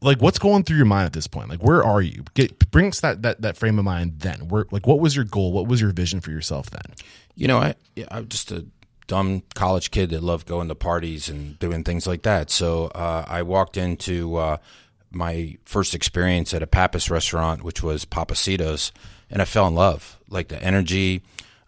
Like, 0.00 0.22
what's 0.22 0.38
going 0.38 0.62
through 0.62 0.76
your 0.76 0.86
mind 0.86 1.06
at 1.06 1.12
this 1.12 1.26
point? 1.26 1.48
Like, 1.48 1.62
where 1.62 1.82
are 1.82 2.00
you? 2.00 2.24
Get 2.34 2.70
bring 2.70 2.88
us 2.88 3.00
that 3.00 3.22
that 3.22 3.42
that 3.42 3.56
frame 3.56 3.78
of 3.78 3.84
mind. 3.84 4.20
Then, 4.20 4.48
where 4.48 4.66
like, 4.70 4.86
what 4.86 5.00
was 5.00 5.16
your 5.16 5.24
goal? 5.24 5.52
What 5.52 5.66
was 5.66 5.80
your 5.80 5.90
vision 5.90 6.20
for 6.20 6.30
yourself 6.30 6.70
then? 6.70 6.94
You 7.34 7.48
know, 7.48 7.58
I 7.58 7.74
yeah, 7.96 8.06
I'm 8.10 8.28
just 8.28 8.52
a 8.52 8.66
dumb 9.08 9.42
college 9.54 9.90
kid 9.90 10.10
that 10.10 10.22
loved 10.22 10.46
going 10.46 10.68
to 10.68 10.74
parties 10.74 11.28
and 11.28 11.58
doing 11.58 11.82
things 11.82 12.06
like 12.06 12.22
that. 12.22 12.50
So 12.50 12.86
uh, 12.88 13.24
I 13.26 13.42
walked 13.42 13.76
into 13.76 14.36
uh, 14.36 14.58
my 15.10 15.56
first 15.64 15.94
experience 15.94 16.54
at 16.54 16.62
a 16.62 16.66
Pappas 16.66 17.10
restaurant, 17.10 17.64
which 17.64 17.82
was 17.82 18.04
Pappasito's, 18.04 18.92
and 19.30 19.42
I 19.42 19.46
fell 19.46 19.66
in 19.66 19.74
love. 19.74 20.18
Like 20.28 20.48
the 20.48 20.62
energy, 20.62 21.22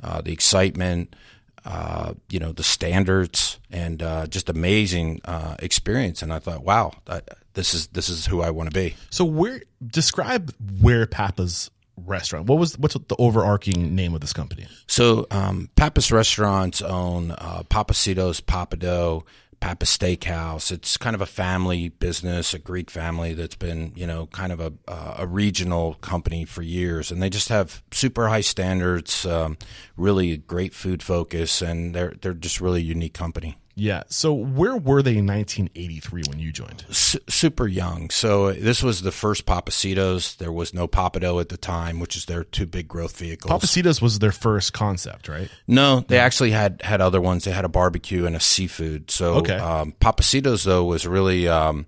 uh, 0.04 0.20
the 0.20 0.32
excitement, 0.32 1.16
uh, 1.64 2.14
you 2.28 2.38
know, 2.38 2.52
the 2.52 2.62
standards, 2.62 3.58
and 3.70 4.02
uh, 4.02 4.26
just 4.26 4.48
amazing 4.48 5.20
uh, 5.24 5.56
experience. 5.58 6.22
And 6.22 6.32
I 6.32 6.38
thought, 6.38 6.62
wow, 6.62 6.92
I, 7.08 7.22
this 7.55 7.75
is 7.75 7.88
this 7.88 8.08
is 8.08 8.26
who 8.26 8.43
I 8.43 8.50
want 8.50 8.70
to 8.70 8.75
be. 8.75 8.97
So, 9.11 9.25
where 9.25 9.62
describe 9.85 10.55
where 10.81 11.06
Papa's 11.06 11.70
restaurant? 11.97 12.47
What 12.47 12.58
was 12.58 12.79
what's 12.79 12.94
the 12.94 13.17
overarching 13.19 13.94
name 13.94 14.14
of 14.14 14.20
this 14.20 14.32
company? 14.32 14.67
So, 14.87 15.26
um, 15.31 15.70
Pappas 15.76 16.11
Restaurants 16.11 16.82
own 16.82 17.32
uh, 17.32 17.62
Pappasito's, 17.69 18.41
Pappadeaux, 18.41 19.25
Papa 19.61 19.85
Steakhouse. 19.85 20.73
It's 20.73 20.97
kind 20.97 21.14
of 21.14 21.20
a 21.20 21.26
family 21.26 21.91
business, 21.91 22.55
a 22.55 22.58
Greek 22.58 22.91
family 22.91 23.35
that's 23.35 23.56
been, 23.56 23.93
you 23.94 24.06
know, 24.06 24.26
kind 24.26 24.52
of 24.52 24.61
a 24.61 24.73
uh, 24.88 25.17
a 25.19 25.26
regional 25.26 25.94
company 25.94 26.44
for 26.44 26.62
years, 26.62 27.11
and 27.11 27.23
they 27.23 27.31
just 27.31 27.50
have 27.50 27.82
super 27.93 28.29
high 28.29 28.41
standards, 28.41 29.26
um, 29.26 29.58
really 29.97 30.38
great 30.38 30.75
food 30.75 31.02
focus, 31.02 31.62
and 31.62 31.94
they're 31.94 32.14
they're 32.20 32.35
just 32.35 32.61
really 32.61 32.81
a 32.81 32.85
unique 32.85 33.14
company. 33.14 33.58
Yeah. 33.80 34.02
So, 34.08 34.34
where 34.34 34.76
were 34.76 35.00
they 35.02 35.16
in 35.16 35.26
1983 35.26 36.22
when 36.28 36.38
you 36.38 36.52
joined? 36.52 36.84
Su- 36.90 37.18
super 37.28 37.66
young. 37.66 38.10
So 38.10 38.52
this 38.52 38.82
was 38.82 39.00
the 39.00 39.10
first 39.10 39.46
Pappasito's. 39.46 40.37
There 40.37 40.52
was 40.52 40.75
no 40.75 40.87
Pappadeaux 40.87 41.40
at 41.40 41.49
the 41.49 41.56
time, 41.56 41.99
which 41.99 42.14
is 42.14 42.26
their 42.26 42.44
two 42.44 42.66
big 42.66 42.88
growth 42.88 43.16
vehicles. 43.16 43.50
Pappasito's 43.50 44.02
was 44.02 44.18
their 44.18 44.32
first 44.32 44.75
concept, 44.75 45.28
right? 45.28 45.49
No, 45.66 46.00
they 46.08 46.18
actually 46.18 46.50
had 46.50 46.82
had 46.82 47.00
other 47.00 47.20
ones. 47.22 47.44
They 47.44 47.52
had 47.52 47.64
a 47.64 47.68
barbecue 47.70 48.26
and 48.26 48.37
a 48.37 48.40
seafood. 48.40 49.10
So 49.10 49.34
Okay. 49.37 49.56
um, 49.56 49.94
Pappasito's 50.00 50.64
though 50.64 50.84
was 50.84 51.06
really 51.06 51.49
um, 51.49 51.87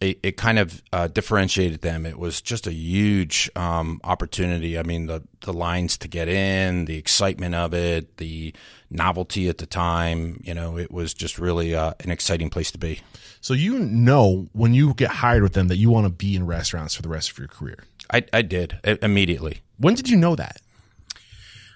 it, 0.00 0.18
it 0.22 0.36
kind 0.36 0.58
of 0.58 0.82
uh, 0.92 1.06
differentiated 1.08 1.80
them. 1.82 2.04
It 2.04 2.18
was 2.18 2.40
just 2.40 2.66
a 2.66 2.72
huge 2.72 3.50
um, 3.56 4.00
opportunity. 4.04 4.78
I 4.78 4.82
mean, 4.82 5.06
the 5.06 5.22
the 5.42 5.52
lines 5.52 5.96
to 5.98 6.08
get 6.08 6.28
in, 6.28 6.86
the 6.86 6.96
excitement 6.96 7.54
of 7.54 7.74
it, 7.74 8.16
the 8.16 8.54
novelty 8.90 9.48
at 9.48 9.58
the 9.58 9.66
time. 9.66 10.40
You 10.44 10.54
know, 10.54 10.78
it 10.78 10.90
was 10.90 11.14
just 11.14 11.38
really 11.38 11.74
uh, 11.74 11.94
an 12.00 12.10
exciting 12.10 12.50
place 12.50 12.70
to 12.72 12.78
be. 12.78 13.00
So 13.40 13.54
you 13.54 13.78
know 13.78 14.48
when 14.52 14.74
you 14.74 14.94
get 14.94 15.10
hired 15.10 15.42
with 15.42 15.52
them 15.52 15.68
that 15.68 15.76
you 15.76 15.90
want 15.90 16.06
to 16.06 16.10
be 16.12 16.34
in 16.34 16.46
restaurants 16.46 16.94
for 16.94 17.02
the 17.02 17.08
rest 17.10 17.30
of 17.30 17.38
your 17.38 17.48
career. 17.48 17.84
I, 18.12 18.24
I 18.32 18.42
did 18.42 18.78
i- 18.84 18.98
immediately. 19.02 19.60
When 19.78 19.94
did 19.94 20.08
you 20.08 20.16
know 20.16 20.34
that? 20.36 20.60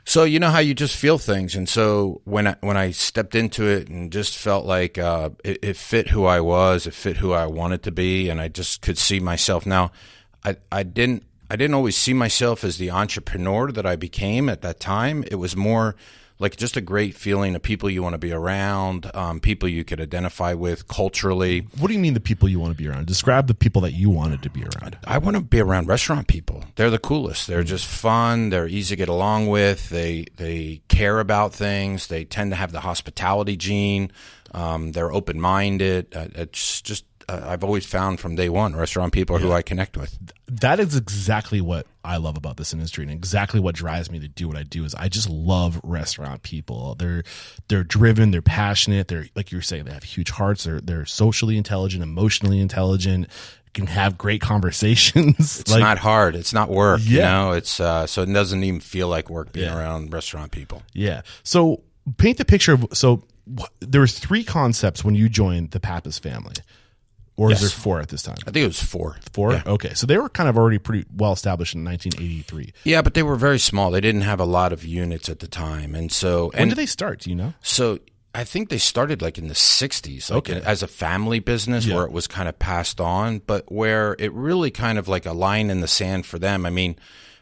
So 0.09 0.25
you 0.25 0.41
know 0.41 0.49
how 0.49 0.61
you 0.61 0.73
just 0.73 0.97
feel 0.97 1.19
things, 1.19 1.55
and 1.55 1.69
so 1.69 2.23
when 2.25 2.47
I, 2.47 2.57
when 2.63 2.79
I 2.79 2.93
stepped 2.93 3.35
into 3.35 3.67
it 3.67 3.89
and 3.91 4.11
just 4.11 4.39
felt 4.39 4.65
like 4.65 4.97
uh, 4.97 5.29
it, 5.45 5.59
it 5.63 5.77
fit 5.77 6.09
who 6.09 6.25
I 6.25 6.41
was, 6.41 6.87
it 6.87 6.95
fit 6.95 7.19
who 7.19 7.35
I 7.35 7.45
wanted 7.45 7.83
to 7.83 7.93
be, 7.93 8.31
and 8.31 8.41
I 8.41 8.49
just 8.49 8.81
could 8.81 8.97
see 8.97 9.21
myself. 9.21 9.67
Now, 9.67 9.93
I 10.43 10.57
I 10.73 10.83
didn't 10.83 11.25
I 11.51 11.57
didn't 11.57 11.75
always 11.75 11.95
see 11.95 12.15
myself 12.15 12.65
as 12.65 12.79
the 12.79 12.91
entrepreneur 12.91 13.71
that 13.71 13.85
I 13.85 13.97
became 13.97 14.49
at 14.49 14.63
that 14.63 14.81
time. 14.81 15.25
It 15.31 15.35
was 15.35 15.55
more 15.55 15.95
like 16.39 16.57
just 16.57 16.77
a 16.77 16.81
great 16.81 17.15
feeling 17.15 17.55
of 17.55 17.63
people 17.63 17.91
you 17.91 18.03
want 18.03 18.15
to 18.15 18.19
be 18.19 18.33
around, 18.33 19.11
um, 19.15 19.41
people 19.41 19.69
you 19.69 19.85
could 19.85 20.01
identify 20.01 20.55
with 20.55 20.87
culturally. 20.87 21.67
What 21.79 21.89
do 21.89 21.95
you 21.95 21.99
mean 21.99 22.15
the 22.15 22.21
people 22.21 22.49
you 22.49 22.61
want 22.61 22.77
to 22.77 22.79
be 22.83 22.89
around? 22.89 23.07
Describe 23.07 23.47
the 23.47 23.55
people 23.55 23.83
that 23.83 23.93
you 23.93 24.11
wanted 24.11 24.43
to 24.43 24.51
be 24.51 24.63
around. 24.63 24.99
I 25.05 25.19
want 25.19 25.37
to 25.37 25.43
be 25.43 25.61
around 25.61 25.89
restaurant 25.89 26.29
people. 26.29 26.65
They're 26.77 26.91
the 26.91 26.99
coolest. 26.99 27.47
They're 27.47 27.65
just 27.65 27.87
fun. 27.87 28.51
They're 28.51 28.69
easy 28.69 28.95
to 28.95 28.97
get 28.97 29.09
along 29.09 29.49
with. 29.49 29.89
They 29.89 30.27
they 30.37 30.83
care 30.89 31.21
about 31.21 31.53
things. 31.53 32.07
They 32.07 32.25
tend 32.25 32.53
to 32.53 32.57
have 32.57 32.73
the 32.73 32.81
hospitality 32.81 33.57
gene. 33.57 34.13
Um, 34.53 34.93
they're 34.93 35.13
open 35.13 35.41
minded. 35.41 36.15
Uh, 36.15 36.29
it's 36.35 36.81
just 36.81 37.05
uh, 37.29 37.43
I've 37.47 37.63
always 37.65 37.85
found 37.87 38.21
from 38.21 38.35
day 38.37 38.49
one 38.49 38.75
restaurant 38.75 39.13
people 39.13 39.39
who 39.39 39.53
I 39.53 39.63
connect 39.63 39.97
with. 39.97 40.19
that 40.47 40.81
is 40.81 40.97
exactly 40.97 41.61
what 41.61 41.87
I 42.05 42.17
love 42.17 42.37
about 42.39 42.57
this 42.57 42.73
industry 42.73 43.05
and 43.05 43.13
exactly 43.13 43.61
what 43.61 43.75
drives 43.75 44.11
me 44.11 44.19
to 44.21 44.29
do 44.29 44.49
what 44.49 44.57
I 44.57 44.63
do 44.63 44.85
is 44.85 44.95
I 44.95 45.09
just 45.09 45.29
love 45.29 45.79
restaurant 45.85 46.43
people. 46.43 46.95
They're 46.95 47.23
they're 47.69 47.85
driven, 47.85 48.31
they're 48.31 48.41
passionate, 48.43 49.09
they're 49.09 49.27
like 49.35 49.53
you 49.53 49.59
were 49.59 49.63
saying, 49.63 49.85
they 49.85 49.93
have 49.93 50.05
huge 50.05 50.31
hearts, 50.31 50.65
they're 50.65 50.81
they're 50.81 51.05
socially 51.07 51.57
intelligent, 51.59 52.03
emotionally 52.03 52.61
intelligent, 52.61 53.27
can 53.75 53.87
have 53.87 54.17
great 54.17 54.41
conversations. 54.89 55.61
It's 55.61 55.77
not 55.77 55.99
hard. 55.99 56.35
It's 56.35 56.53
not 56.55 56.71
work. 56.71 57.01
You 57.03 57.19
know, 57.21 57.53
it's 57.53 57.79
uh, 57.81 58.07
so 58.07 58.23
it 58.23 58.33
doesn't 58.33 58.65
even 58.65 58.81
feel 58.81 59.09
like 59.09 59.29
work 59.29 59.53
being 59.53 59.67
Yeah. 59.67 59.79
around 59.79 60.13
restaurant 60.13 60.51
people. 60.53 60.83
Yeah. 60.95 61.23
So 61.43 61.83
paint 62.17 62.39
the 62.39 62.45
picture 62.47 62.73
of 62.73 62.87
so 62.95 63.23
there 63.81 64.01
was 64.01 64.19
three 64.19 64.45
concepts 64.45 65.05
when 65.05 65.15
you 65.15 65.29
joined 65.29 65.73
the 65.73 65.81
Pappas 65.81 66.19
family. 66.19 66.55
Or 67.39 67.53
is 67.53 67.61
there 67.61 67.71
four 67.71 68.01
at 68.01 68.09
this 68.09 68.23
time? 68.23 68.37
I 68.47 68.51
think 68.51 68.65
it 68.65 68.67
was 68.67 68.83
four. 68.83 69.17
Four? 69.33 69.53
Yeah. 69.53 69.63
Okay. 69.65 69.95
So 69.95 70.07
they 70.07 70.19
were 70.19 70.29
kind 70.29 70.49
of 70.49 70.59
already 70.59 70.79
pretty 70.79 71.07
well 71.17 71.33
established 71.33 71.75
in 71.75 71.85
1983. 71.85 72.73
Yeah, 72.85 73.01
but 73.01 73.15
they 73.15 73.23
were 73.23 73.37
very 73.37 73.61
small. 73.61 73.93
They 73.93 74.01
didn't 74.01 74.23
have 74.23 74.41
a 74.41 74.45
lot 74.45 74.73
of 74.73 74.85
units 74.85 75.29
at 75.29 75.39
the 75.39 75.47
time, 75.47 75.95
and 75.95 76.11
so 76.11 76.49
When 76.53 76.63
and 76.63 76.71
did 76.73 76.77
they 76.77 76.87
start? 76.87 77.21
Do 77.21 77.31
you 77.31 77.37
know? 77.37 77.55
So 77.63 78.01
I 78.35 78.43
think 78.43 78.71
they 78.71 78.79
started 78.79 79.23
like 79.23 79.39
in 79.39 79.47
the 79.47 79.55
60s, 79.55 80.31
like 80.31 80.51
Okay. 80.51 80.61
as 80.65 80.83
a 80.83 80.89
family 80.89 81.39
business 81.39 81.87
Yeah. 81.87 81.95
where 81.95 82.05
it 82.05 82.13
was 82.13 82.27
kind 82.27 82.49
of 82.49 82.59
passed 82.59 83.01
on, 83.01 83.41
but 83.47 83.71
where 83.71 84.17
it 84.19 84.33
really 84.33 84.71
kind 84.73 84.99
of 84.99 85.07
like 85.07 85.25
a 85.25 85.33
line 85.33 85.71
in 85.71 85.81
the 85.81 85.89
sand 85.89 86.27
for 86.27 86.39
them. 86.41 86.67
I 86.67 86.71
mean, 86.71 86.97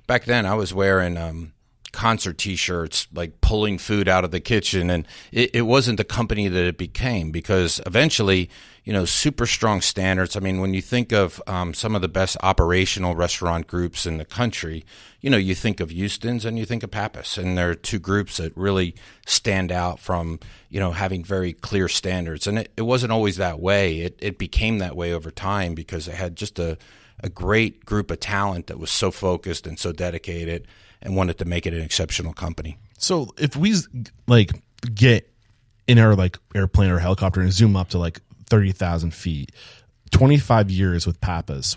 back 0.07 0.27
then 0.27 0.45
I 0.45 0.55
was 0.55 0.75
wearing 0.75 1.17
um, 1.17 1.53
concert 1.93 2.37
t-shirts, 2.37 3.09
like 3.15 3.41
pulling 3.41 3.79
food 3.79 4.09
out 4.09 4.25
of 4.25 4.31
the 4.31 4.41
kitchen, 4.41 4.91
and 4.91 5.07
it, 5.33 5.51
it 5.55 5.63
wasn't 5.63 5.97
the 5.97 6.05
company 6.05 6.49
that 6.49 6.65
it 6.67 6.77
became 6.79 7.31
because 7.31 7.81
eventually, 7.87 8.51
you 8.87 8.93
know, 8.93 9.05
super 9.05 9.47
strong 9.47 9.81
standards. 9.81 10.37
I 10.37 10.41
mean, 10.41 10.61
when 10.61 10.73
you 10.73 10.81
think 10.81 11.13
of 11.13 11.43
um, 11.49 11.75
some 11.75 11.97
of 11.97 12.03
the 12.03 12.09
best 12.09 12.37
operational 12.41 13.17
restaurant 13.17 13.67
groups 13.67 14.07
in 14.07 14.19
the 14.19 14.25
country, 14.25 14.87
you 15.21 15.29
know, 15.29 15.37
you 15.37 15.57
think 15.57 15.81
of 15.81 15.91
Houston's 15.91 16.45
and 16.45 16.57
you 16.57 16.65
think 16.65 16.85
of 16.85 16.93
Pappas, 16.93 17.37
and 17.37 17.59
there 17.59 17.71
are 17.71 17.75
two 17.75 17.99
groups 17.99 18.37
that 18.37 18.57
really 18.57 18.95
stand 19.27 19.73
out 19.73 19.99
from, 19.99 20.39
you 20.71 20.79
know, 20.79 20.93
having 20.93 21.25
very 21.25 21.53
clear 21.53 21.89
standards. 21.89 22.47
And 22.47 22.61
it, 22.61 22.73
it 22.77 22.83
wasn't 22.83 23.11
always 23.11 23.39
that 23.39 23.59
way. 23.59 23.99
It, 24.03 24.21
it 24.23 24.39
became 24.39 24.79
that 24.79 24.95
way 24.95 25.13
over 25.13 25.33
time 25.33 25.75
because 25.75 26.07
it 26.07 26.15
had 26.15 26.37
just 26.37 26.61
a, 26.61 26.79
a 27.19 27.29
great 27.29 27.85
group 27.85 28.13
of 28.13 28.21
talent 28.21 28.69
that 28.69 28.79
was 28.79 28.93
so 28.93 29.11
focused 29.11 29.67
and 29.67 29.81
so 29.81 29.91
dedicated 29.91 30.69
and 31.03 31.17
wanted 31.17 31.39
to 31.39 31.45
make 31.45 31.67
it 31.67 31.75
an 31.75 31.83
exceptional 31.83 32.33
company. 32.33 32.79
So 32.99 33.31
if 33.37 33.57
we 33.57 33.75
like 34.29 34.63
get 34.95 35.29
in 35.89 35.99
our 35.99 36.15
like 36.15 36.39
airplane 36.55 36.91
or 36.91 37.01
helicopter 37.01 37.41
and 37.41 37.53
zoom 37.53 37.75
up 37.75 37.89
to 37.91 37.99
like 37.99 38.21
thirty 38.49 38.73
thousand 38.73 39.13
feet, 39.15 39.53
twenty 40.11 40.39
five 40.39 40.71
years 40.71 41.07
with 41.07 41.21
Pappas, 41.21 41.77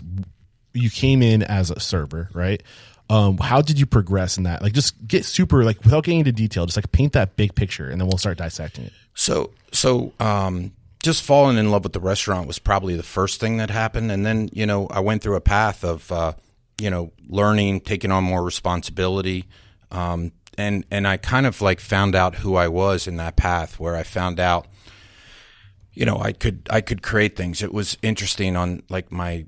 you 0.72 0.90
came 0.90 1.22
in 1.22 1.42
as 1.42 1.70
a 1.70 1.80
server, 1.80 2.28
right? 2.32 2.62
Um, 3.08 3.38
how 3.38 3.60
did 3.60 3.80
you 3.80 3.86
progress 3.86 4.38
in 4.38 4.44
that? 4.44 4.62
Like, 4.62 4.72
just 4.72 5.06
get 5.06 5.24
super 5.24 5.64
like 5.64 5.82
without 5.82 6.04
getting 6.04 6.20
into 6.20 6.32
detail, 6.32 6.64
just 6.66 6.76
like 6.76 6.92
paint 6.92 7.12
that 7.14 7.36
big 7.36 7.54
picture, 7.54 7.90
and 7.90 8.00
then 8.00 8.06
we'll 8.06 8.18
start 8.18 8.38
dissecting 8.38 8.84
it. 8.84 8.92
So, 9.14 9.50
so 9.72 10.12
um, 10.20 10.72
just 11.02 11.22
falling 11.24 11.56
in 11.56 11.70
love 11.72 11.82
with 11.82 11.92
the 11.92 12.00
restaurant 12.00 12.46
was 12.46 12.58
probably 12.58 12.94
the 12.94 13.02
first 13.02 13.40
thing 13.40 13.56
that 13.56 13.70
happened, 13.70 14.12
and 14.12 14.24
then 14.24 14.48
you 14.52 14.64
know 14.64 14.86
I 14.88 15.00
went 15.00 15.22
through 15.22 15.36
a 15.36 15.40
path 15.40 15.82
of 15.82 16.10
uh, 16.12 16.34
you 16.80 16.88
know 16.88 17.12
learning, 17.28 17.80
taking 17.80 18.12
on 18.12 18.22
more 18.22 18.44
responsibility, 18.44 19.46
um, 19.90 20.30
and 20.56 20.84
and 20.90 21.08
I 21.08 21.16
kind 21.16 21.46
of 21.46 21.60
like 21.60 21.80
found 21.80 22.14
out 22.14 22.36
who 22.36 22.54
I 22.54 22.68
was 22.68 23.08
in 23.08 23.16
that 23.16 23.34
path, 23.34 23.80
where 23.80 23.96
I 23.96 24.04
found 24.04 24.38
out, 24.38 24.68
you 25.92 26.04
know, 26.06 26.18
I 26.18 26.32
could 26.32 26.66
I 26.70 26.80
could 26.80 27.02
create 27.02 27.36
things. 27.36 27.62
It 27.62 27.72
was 27.72 27.96
interesting 28.02 28.56
on 28.56 28.82
like 28.88 29.10
my 29.10 29.46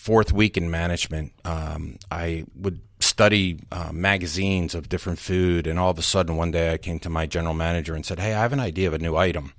fourth 0.00 0.32
week 0.32 0.56
in 0.56 0.70
management, 0.70 1.30
um, 1.44 1.98
I 2.10 2.46
would 2.56 2.80
study 3.00 3.60
uh, 3.70 3.90
magazines 3.92 4.74
of 4.74 4.88
different 4.88 5.18
food, 5.18 5.66
and 5.66 5.78
all 5.78 5.90
of 5.90 5.98
a 5.98 6.02
sudden 6.02 6.36
one 6.36 6.50
day 6.50 6.72
I 6.72 6.78
came 6.78 6.98
to 7.00 7.10
my 7.10 7.26
general 7.26 7.52
manager 7.52 7.94
and 7.94 8.04
said, 8.04 8.18
"Hey, 8.18 8.32
I 8.32 8.40
have 8.40 8.54
an 8.54 8.60
idea 8.60 8.88
of 8.88 8.94
a 8.94 8.98
new 8.98 9.14
item." 9.16 9.52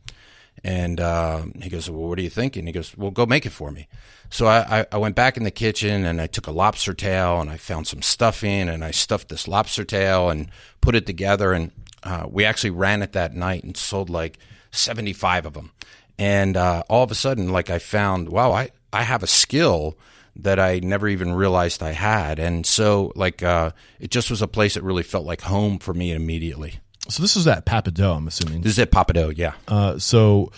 And 0.63 0.99
uh, 0.99 1.43
he 1.61 1.69
goes, 1.69 1.89
"Well, 1.91 2.09
what 2.09 2.17
are 2.17 2.23
you 2.23 2.29
thinking?" 2.31 2.65
He 2.65 2.73
goes, 2.73 2.97
"Well, 2.97 3.11
go 3.11 3.27
make 3.27 3.45
it 3.45 3.51
for 3.51 3.69
me." 3.69 3.87
So 4.31 4.47
I, 4.47 4.87
I, 4.91 4.97
went 4.97 5.15
back 5.15 5.37
in 5.37 5.43
the 5.43 5.51
kitchen 5.51 6.05
and 6.05 6.21
I 6.21 6.25
took 6.25 6.47
a 6.47 6.51
lobster 6.51 6.93
tail 6.93 7.41
and 7.41 7.49
I 7.49 7.57
found 7.57 7.85
some 7.85 8.01
stuffing 8.01 8.69
and 8.69 8.81
I 8.83 8.91
stuffed 8.91 9.27
this 9.27 9.45
lobster 9.45 9.83
tail 9.83 10.29
and 10.29 10.49
put 10.79 10.95
it 10.95 11.05
together. 11.05 11.51
And 11.51 11.71
uh, 12.01 12.27
we 12.29 12.45
actually 12.45 12.69
ran 12.69 13.01
it 13.01 13.11
that 13.11 13.35
night 13.35 13.63
and 13.63 13.75
sold 13.75 14.09
like 14.09 14.39
seventy 14.71 15.13
five 15.13 15.45
of 15.45 15.53
them. 15.53 15.71
And 16.17 16.55
uh, 16.57 16.83
all 16.89 17.03
of 17.03 17.11
a 17.11 17.15
sudden, 17.15 17.49
like 17.49 17.69
I 17.69 17.79
found, 17.79 18.29
wow, 18.29 18.51
I, 18.51 18.71
I 18.93 19.03
have 19.03 19.23
a 19.23 19.27
skill 19.27 19.97
that 20.35 20.59
I 20.59 20.79
never 20.79 21.07
even 21.07 21.33
realized 21.33 21.83
I 21.83 21.91
had. 21.91 22.39
And 22.39 22.65
so, 22.65 23.11
like, 23.15 23.43
uh, 23.43 23.71
it 23.99 24.11
just 24.11 24.29
was 24.29 24.41
a 24.41 24.47
place 24.47 24.75
that 24.75 24.83
really 24.83 25.03
felt 25.03 25.25
like 25.25 25.41
home 25.41 25.79
for 25.79 25.93
me 25.93 26.11
immediately. 26.11 26.79
So 27.09 27.21
this 27.21 27.35
is 27.35 27.47
at 27.47 27.65
Pappadeaux, 27.65 28.17
I'm 28.17 28.27
assuming. 28.27 28.61
This 28.61 28.73
is 28.73 28.79
at 28.79 28.91
Pappadeaux, 28.91 29.35
yeah. 29.35 29.53
Uh, 29.67 29.97
so, 29.97 30.51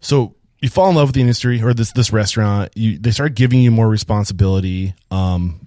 so 0.00 0.34
you 0.60 0.68
fall 0.68 0.88
in 0.88 0.96
love 0.96 1.08
with 1.08 1.14
the 1.14 1.20
industry 1.20 1.62
or 1.62 1.74
this 1.74 1.92
this 1.92 2.12
restaurant. 2.12 2.72
You 2.74 2.98
they 2.98 3.10
start 3.10 3.34
giving 3.34 3.60
you 3.60 3.70
more 3.70 3.88
responsibility. 3.88 4.94
Um, 5.10 5.60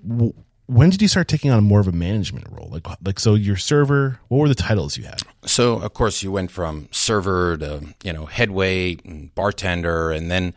when 0.72 0.90
did 0.90 1.02
you 1.02 1.08
start 1.10 1.28
taking 1.28 1.52
on 1.52 1.64
more 1.66 1.82
of 1.82 1.88
a 1.88 1.92
management 1.92 2.48
role? 2.50 2.70
Like 2.72 2.88
like 3.06 3.20
so, 3.20 3.34
your 3.36 3.58
server. 3.58 4.20
What 4.30 4.38
were 4.38 4.48
the 4.48 4.56
titles 4.56 4.98
you 4.98 5.04
had? 5.04 5.22
So, 5.46 5.80
of 5.80 5.94
course, 5.94 6.24
you 6.24 6.32
went 6.32 6.50
from 6.50 6.88
server 6.92 7.58
to, 7.58 7.84
you 8.04 8.14
know, 8.14 8.26
head 8.26 8.52
wait 8.52 9.04
and 9.04 9.34
bartender. 9.36 10.12
And 10.12 10.32
then 10.32 10.54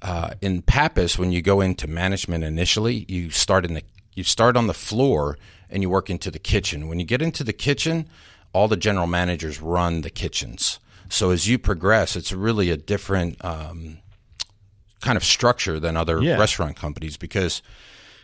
uh, 0.00 0.30
in 0.40 0.62
Pappas, 0.62 1.18
when 1.18 1.32
you 1.32 1.42
go 1.42 1.60
into 1.60 1.86
management 1.86 2.44
initially, 2.44 3.04
you 3.08 3.30
start 3.30 3.64
in 3.66 3.74
the, 3.74 3.82
you 4.14 4.24
start 4.24 4.56
on 4.56 4.68
the 4.68 4.74
floor 4.74 5.36
and 5.68 5.82
you 5.82 5.90
work 5.90 6.08
into 6.08 6.30
the 6.30 6.38
kitchen. 6.38 6.88
When 6.88 6.98
you 6.98 7.04
get 7.04 7.20
into 7.20 7.44
the 7.44 7.52
kitchen, 7.52 8.08
all 8.54 8.68
the 8.68 8.76
general 8.76 9.06
managers 9.06 9.60
run 9.60 10.00
the 10.00 10.10
kitchens. 10.10 10.78
So 11.10 11.30
as 11.30 11.46
you 11.46 11.58
progress, 11.58 12.16
it's 12.16 12.32
really 12.32 12.70
a 12.70 12.76
different 12.76 13.44
um, 13.44 13.98
kind 15.00 15.16
of 15.16 15.24
structure 15.24 15.78
than 15.78 15.96
other 15.96 16.22
Yeah. 16.22 16.38
restaurant 16.38 16.76
companies 16.76 17.16
because 17.18 17.60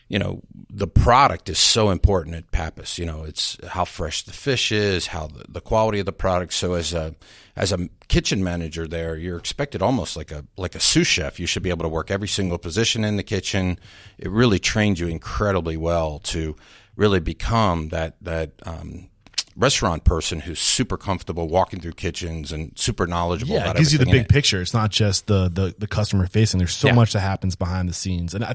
you 0.09 0.19
know 0.19 0.43
the 0.71 0.87
product 0.87 1.49
is 1.49 1.59
so 1.59 1.91
important 1.91 2.37
at 2.37 2.51
Pappas. 2.51 2.99
You 2.99 3.07
know, 3.07 3.25
it's 3.25 3.57
how 3.67 3.85
fresh 3.85 4.23
the 4.23 4.33
fish 4.33 4.73
is, 4.73 5.09
how 5.09 5.29
the, 5.29 5.45
the 5.49 5.61
quality 5.61 6.01
of 6.01 6.07
the 6.07 6.13
product. 6.13 6.53
So 6.53 6.75
as 6.75 6.93
a 6.93 7.15
as 7.57 7.73
a 7.73 7.89
kitchen 8.09 8.43
manager 8.43 8.87
there, 8.87 9.17
you're 9.17 9.39
expected 9.39 9.83
almost 9.83 10.17
like 10.17 10.31
a 10.31 10.45
like 10.57 10.75
a 10.75 10.81
sous 10.81 11.07
chef. 11.07 11.41
You 11.41 11.47
should 11.47 11.63
be 11.63 11.71
able 11.71 11.85
to 11.85 11.89
work 11.89 12.11
every 12.11 12.29
single 12.29 12.59
position 12.59 13.05
in 13.05 13.17
the 13.17 13.23
kitchen. 13.23 13.79
It 14.19 14.31
really 14.31 14.59
trained 14.59 14.99
you 14.99 15.07
incredibly 15.07 15.77
well 15.77 16.19
to 16.25 16.57
really 16.97 17.21
become 17.21 17.89
that 17.89 18.17
that 18.23 18.53
um, 18.65 19.09
restaurant 19.57 20.05
person 20.05 20.41
who's 20.41 20.59
super 20.59 20.97
comfortable 20.97 21.49
walking 21.49 21.81
through 21.81 21.93
kitchens 21.93 22.51
and 22.53 22.77
super 22.79 23.07
knowledgeable. 23.07 23.55
Yeah, 23.55 23.63
about 23.63 23.77
it 23.77 23.79
gives 23.79 23.93
you 23.93 23.99
the 23.99 24.07
big 24.07 24.23
it. 24.23 24.29
picture. 24.29 24.61
It's 24.61 24.75
not 24.75 24.91
just 24.91 25.27
the 25.27 25.49
the, 25.49 25.75
the 25.79 25.87
customer 25.87 26.27
facing. 26.27 26.59
There's 26.59 26.75
so 26.75 26.89
Yeah. 26.89 26.95
much 26.95 27.13
that 27.13 27.21
happens 27.21 27.55
behind 27.57 27.89
the 27.89 27.95
scenes, 27.95 28.35
and 28.35 28.45
I 28.45 28.55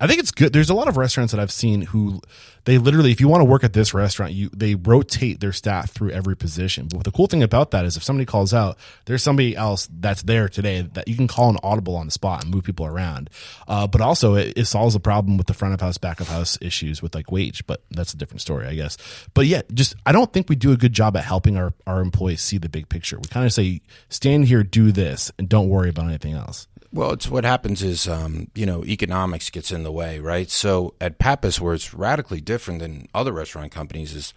I 0.00 0.06
think 0.06 0.18
it's 0.20 0.30
good. 0.32 0.52
There's 0.52 0.70
a 0.70 0.74
lot 0.74 0.88
of 0.88 0.96
restaurants 0.96 1.32
that 1.32 1.40
I've 1.40 1.52
seen 1.52 1.82
who 1.82 2.20
they 2.66 2.76
literally, 2.76 3.10
if 3.10 3.20
you 3.20 3.28
want 3.28 3.40
to 3.40 3.44
work 3.46 3.64
at 3.64 3.72
this 3.72 3.94
restaurant, 3.94 4.32
you 4.32 4.50
they 4.54 4.74
rotate 4.74 5.40
their 5.40 5.52
staff 5.52 5.90
through 5.92 6.10
every 6.10 6.36
position. 6.36 6.88
But 6.92 7.04
the 7.04 7.10
cool 7.12 7.26
thing 7.26 7.42
about 7.42 7.70
that 7.70 7.84
is 7.84 7.96
if 7.96 8.02
somebody 8.02 8.26
calls 8.26 8.52
out, 8.52 8.76
there's 9.06 9.22
somebody 9.22 9.56
else 9.56 9.88
that's 10.00 10.22
there 10.22 10.48
today 10.48 10.82
that 10.94 11.08
you 11.08 11.16
can 11.16 11.26
call 11.28 11.48
an 11.50 11.56
audible 11.62 11.96
on 11.96 12.06
the 12.06 12.12
spot 12.12 12.42
and 12.44 12.52
move 12.52 12.64
people 12.64 12.84
around. 12.86 13.30
Uh, 13.66 13.86
but 13.86 14.00
also, 14.00 14.34
it, 14.34 14.52
it 14.56 14.64
solves 14.66 14.94
the 14.94 15.00
problem 15.00 15.38
with 15.38 15.46
the 15.46 15.54
front 15.54 15.72
of 15.74 15.80
house, 15.80 15.96
back 15.96 16.20
of 16.20 16.28
house 16.28 16.58
issues 16.60 17.00
with 17.00 17.14
like 17.14 17.30
wage. 17.32 17.66
But 17.66 17.82
that's 17.90 18.12
a 18.12 18.16
different 18.16 18.40
story, 18.42 18.66
I 18.66 18.74
guess. 18.74 18.98
But 19.32 19.46
yeah, 19.46 19.62
just 19.72 19.94
I 20.04 20.12
don't 20.12 20.30
think 20.32 20.39
we 20.48 20.56
do 20.56 20.72
a 20.72 20.76
good 20.76 20.92
job 20.92 21.16
at 21.16 21.24
helping 21.24 21.56
our 21.56 21.72
our 21.86 22.00
employees 22.00 22.40
see 22.40 22.58
the 22.58 22.68
big 22.68 22.88
picture. 22.88 23.18
We 23.18 23.28
kind 23.28 23.46
of 23.46 23.52
say, 23.52 23.80
stand 24.08 24.46
here, 24.46 24.62
do 24.62 24.92
this, 24.92 25.30
and 25.38 25.48
don't 25.48 25.68
worry 25.68 25.90
about 25.90 26.06
anything 26.06 26.34
else. 26.34 26.66
Well, 26.92 27.12
it's 27.12 27.28
what 27.28 27.44
happens 27.44 27.82
is, 27.82 28.08
um, 28.08 28.50
you 28.54 28.66
know, 28.66 28.84
economics 28.84 29.48
gets 29.50 29.70
in 29.70 29.84
the 29.84 29.92
way, 29.92 30.18
right? 30.18 30.50
So 30.50 30.94
at 31.00 31.18
Pappas, 31.18 31.60
where 31.60 31.74
it's 31.74 31.94
radically 31.94 32.40
different 32.40 32.80
than 32.80 33.08
other 33.14 33.32
restaurant 33.32 33.70
companies, 33.70 34.14
is 34.14 34.34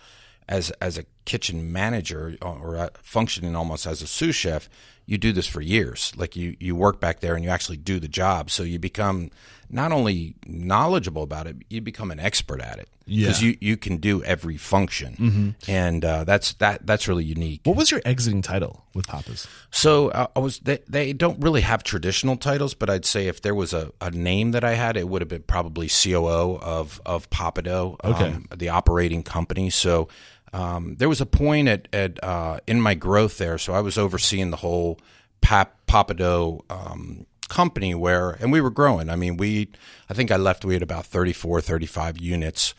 as 0.48 0.70
as 0.82 0.98
a 0.98 1.06
kitchen 1.26 1.72
manager 1.72 2.38
or, 2.42 2.90
functioning 3.02 3.56
almost 3.56 3.88
as 3.88 4.02
a 4.02 4.08
sous 4.08 4.36
chef, 4.36 4.70
you 5.06 5.18
do 5.18 5.32
this 5.32 5.48
for 5.48 5.62
years. 5.62 6.14
Like 6.16 6.36
you 6.36 6.56
you 6.60 6.76
work 6.76 7.00
back 7.00 7.22
there 7.22 7.36
and 7.36 7.44
you 7.44 7.50
actually 7.50 7.78
do 7.78 8.00
the 8.00 8.08
job, 8.08 8.52
so 8.52 8.64
you 8.64 8.78
become 8.78 9.32
not 9.74 9.92
only 9.92 10.36
knowledgeable 10.46 11.24
about 11.24 11.48
it, 11.48 11.58
you 11.70 11.82
become 11.82 12.12
an 12.12 12.20
expert 12.20 12.62
at 12.62 12.78
it 12.80 12.88
because 13.06 13.42
Yeah. 13.42 13.50
you 13.50 13.58
you 13.60 13.76
can 13.78 13.98
do 13.98 14.24
every 14.24 14.56
function, 14.58 15.56
and 15.68 16.06
uh, 16.06 16.24
that's 16.24 16.54
that 16.56 16.86
that's 16.86 17.08
really 17.08 17.26
unique. 17.26 17.62
What 17.66 17.76
was 17.76 17.90
your 17.92 18.02
exiting 18.06 18.42
title 18.42 18.86
with 18.94 19.08
Papa's? 19.08 19.48
So 19.72 20.10
uh, 20.10 20.28
I 20.36 20.40
was. 20.40 20.60
They, 20.60 20.80
they 20.88 21.12
don't 21.14 21.40
really 21.42 21.62
have 21.62 21.84
traditional 21.84 22.38
titles, 22.38 22.74
but 22.76 22.90
I'd 22.90 23.04
say 23.06 23.28
if 23.28 23.42
there 23.42 23.56
was 23.56 23.74
a, 23.74 23.92
a 24.00 24.12
name 24.12 24.52
that 24.52 24.64
I 24.64 24.76
had, 24.76 24.96
it 24.96 25.10
would 25.10 25.22
have 25.22 25.30
been 25.30 25.44
probably 25.44 25.90
COO 25.90 26.58
of 26.62 27.02
of 27.06 27.30
Pappadeaux, 27.30 27.98
Okay. 28.04 28.28
um, 28.34 28.48
the 28.56 28.70
operating 28.70 29.24
company. 29.24 29.70
So 29.72 30.08
um, 30.54 30.96
there 31.00 31.10
was 31.10 31.20
a 31.20 31.26
point 31.26 31.68
at 31.68 31.88
at 31.92 32.24
uh, 32.24 32.60
in 32.68 32.80
my 32.80 32.94
growth 32.96 33.38
there. 33.40 33.58
So 33.58 33.74
I 33.74 33.82
was 33.82 33.98
overseeing 33.98 34.52
the 34.52 34.58
whole 34.58 35.00
Pap 35.42 35.76
Pappadeaux 35.88 36.62
um, 36.70 37.26
company 37.50 37.94
where, 37.96 38.32
and 38.32 38.52
we 38.52 38.62
were 38.62 38.70
growing. 38.72 39.10
I 39.10 39.16
mean, 39.16 39.38
we, 39.38 39.70
I 40.10 40.14
think 40.14 40.32
I 40.32 40.38
left, 40.38 40.66
we 40.66 40.74
had 40.74 40.84
about 40.84 41.06
34, 41.06 41.62
35 41.62 42.18
units. 42.20 42.74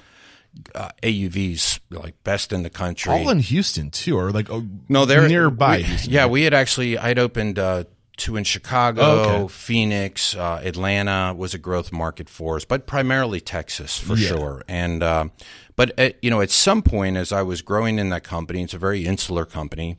Uh, 0.73 0.89
AUVs 1.03 1.81
like 1.91 2.15
best 2.23 2.53
in 2.53 2.63
the 2.63 2.71
country. 2.71 3.13
All 3.13 3.29
in 3.31 3.41
Houston 3.41 3.91
too, 3.91 4.17
or 4.17 4.31
like 4.31 4.49
oh, 4.51 4.65
no, 4.89 5.05
they're 5.05 5.27
nearby. 5.27 5.79
we- 5.79 5.83
Houston. 5.83 6.13
yeah, 6.13 6.27
we 6.27 6.43
had 6.43 6.55
actually 6.55 6.97
I'd 6.97 7.19
opened 7.19 7.59
uh, 7.59 7.85
two 8.17 8.37
in 8.37 8.45
Chicago, 8.45 9.03
Oh, 9.03 9.19
okay. 9.47 9.53
Phoenix, 9.53 10.37
uh, 10.37 10.61
Atlanta 10.63 11.35
was 11.37 11.55
a 11.55 11.59
growth 11.59 11.91
market 11.93 12.29
for 12.29 12.55
us, 12.55 12.65
but 12.65 12.87
primarily 12.87 13.41
Texas 13.41 13.99
for 13.99 14.15
Yeah. 14.17 14.29
sure. 14.29 14.63
And 14.69 15.03
uh, 15.03 15.25
but 15.75 15.99
at, 15.99 16.23
you 16.23 16.31
know, 16.31 16.41
at 16.41 16.53
some 16.53 16.83
point, 16.83 17.17
as 17.17 17.33
I 17.33 17.43
was 17.43 17.61
growing 17.61 17.99
in 17.99 18.11
that 18.11 18.23
company, 18.23 18.63
it's 18.63 18.75
a 18.75 18.79
very 18.79 19.05
insular 19.07 19.45
company, 19.45 19.97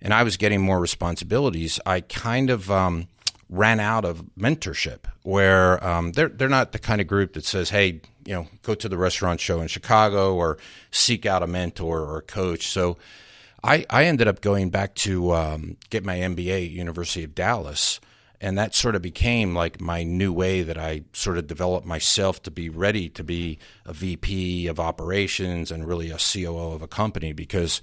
and 0.00 0.12
I 0.12 0.24
was 0.24 0.36
getting 0.36 0.60
more 0.60 0.80
responsibilities. 0.80 1.78
I 1.86 2.00
kind 2.00 2.50
of 2.50 2.68
um, 2.72 3.06
ran 3.52 3.80
out 3.80 4.06
of 4.06 4.24
mentorship, 4.38 5.00
where 5.22 5.84
um, 5.86 6.12
they're 6.12 6.30
they're 6.30 6.48
not 6.48 6.72
the 6.72 6.78
kind 6.78 7.00
of 7.00 7.06
group 7.06 7.34
that 7.34 7.44
says, 7.44 7.70
"Hey, 7.70 8.00
you 8.24 8.34
know, 8.34 8.48
go 8.62 8.74
to 8.74 8.88
the 8.88 8.96
restaurant 8.96 9.40
show 9.40 9.60
in 9.60 9.68
Chicago 9.68 10.34
or 10.34 10.58
seek 10.90 11.26
out 11.26 11.42
a 11.42 11.46
mentor 11.46 12.00
or 12.00 12.18
a 12.18 12.22
coach." 12.22 12.66
So. 12.66 12.96
I, 13.64 13.86
I 13.88 14.06
ended 14.06 14.26
up 14.26 14.40
going 14.40 14.70
back 14.70 14.96
to 14.96 15.34
um, 15.34 15.76
get 15.88 16.04
my 16.04 16.16
MBA 16.16 16.64
at 16.64 16.70
University 16.72 17.22
of 17.22 17.32
Dallas, 17.32 18.00
and 18.40 18.58
that 18.58 18.74
sort 18.74 18.96
of 18.96 19.02
became 19.02 19.54
like 19.54 19.80
my 19.80 20.02
new 20.02 20.32
way 20.32 20.64
that 20.64 20.76
I 20.76 21.02
sort 21.12 21.38
of 21.38 21.46
developed 21.46 21.86
myself 21.86 22.42
to 22.42 22.50
be 22.50 22.68
ready 22.68 23.08
to 23.10 23.22
be 23.22 23.60
a 23.86 23.92
VP 23.92 24.66
of 24.66 24.80
operations 24.80 25.70
and 25.70 25.86
really 25.86 26.10
a 26.10 26.18
COO 26.18 26.72
of 26.72 26.82
a 26.82 26.88
company 26.88 27.32
because 27.32 27.80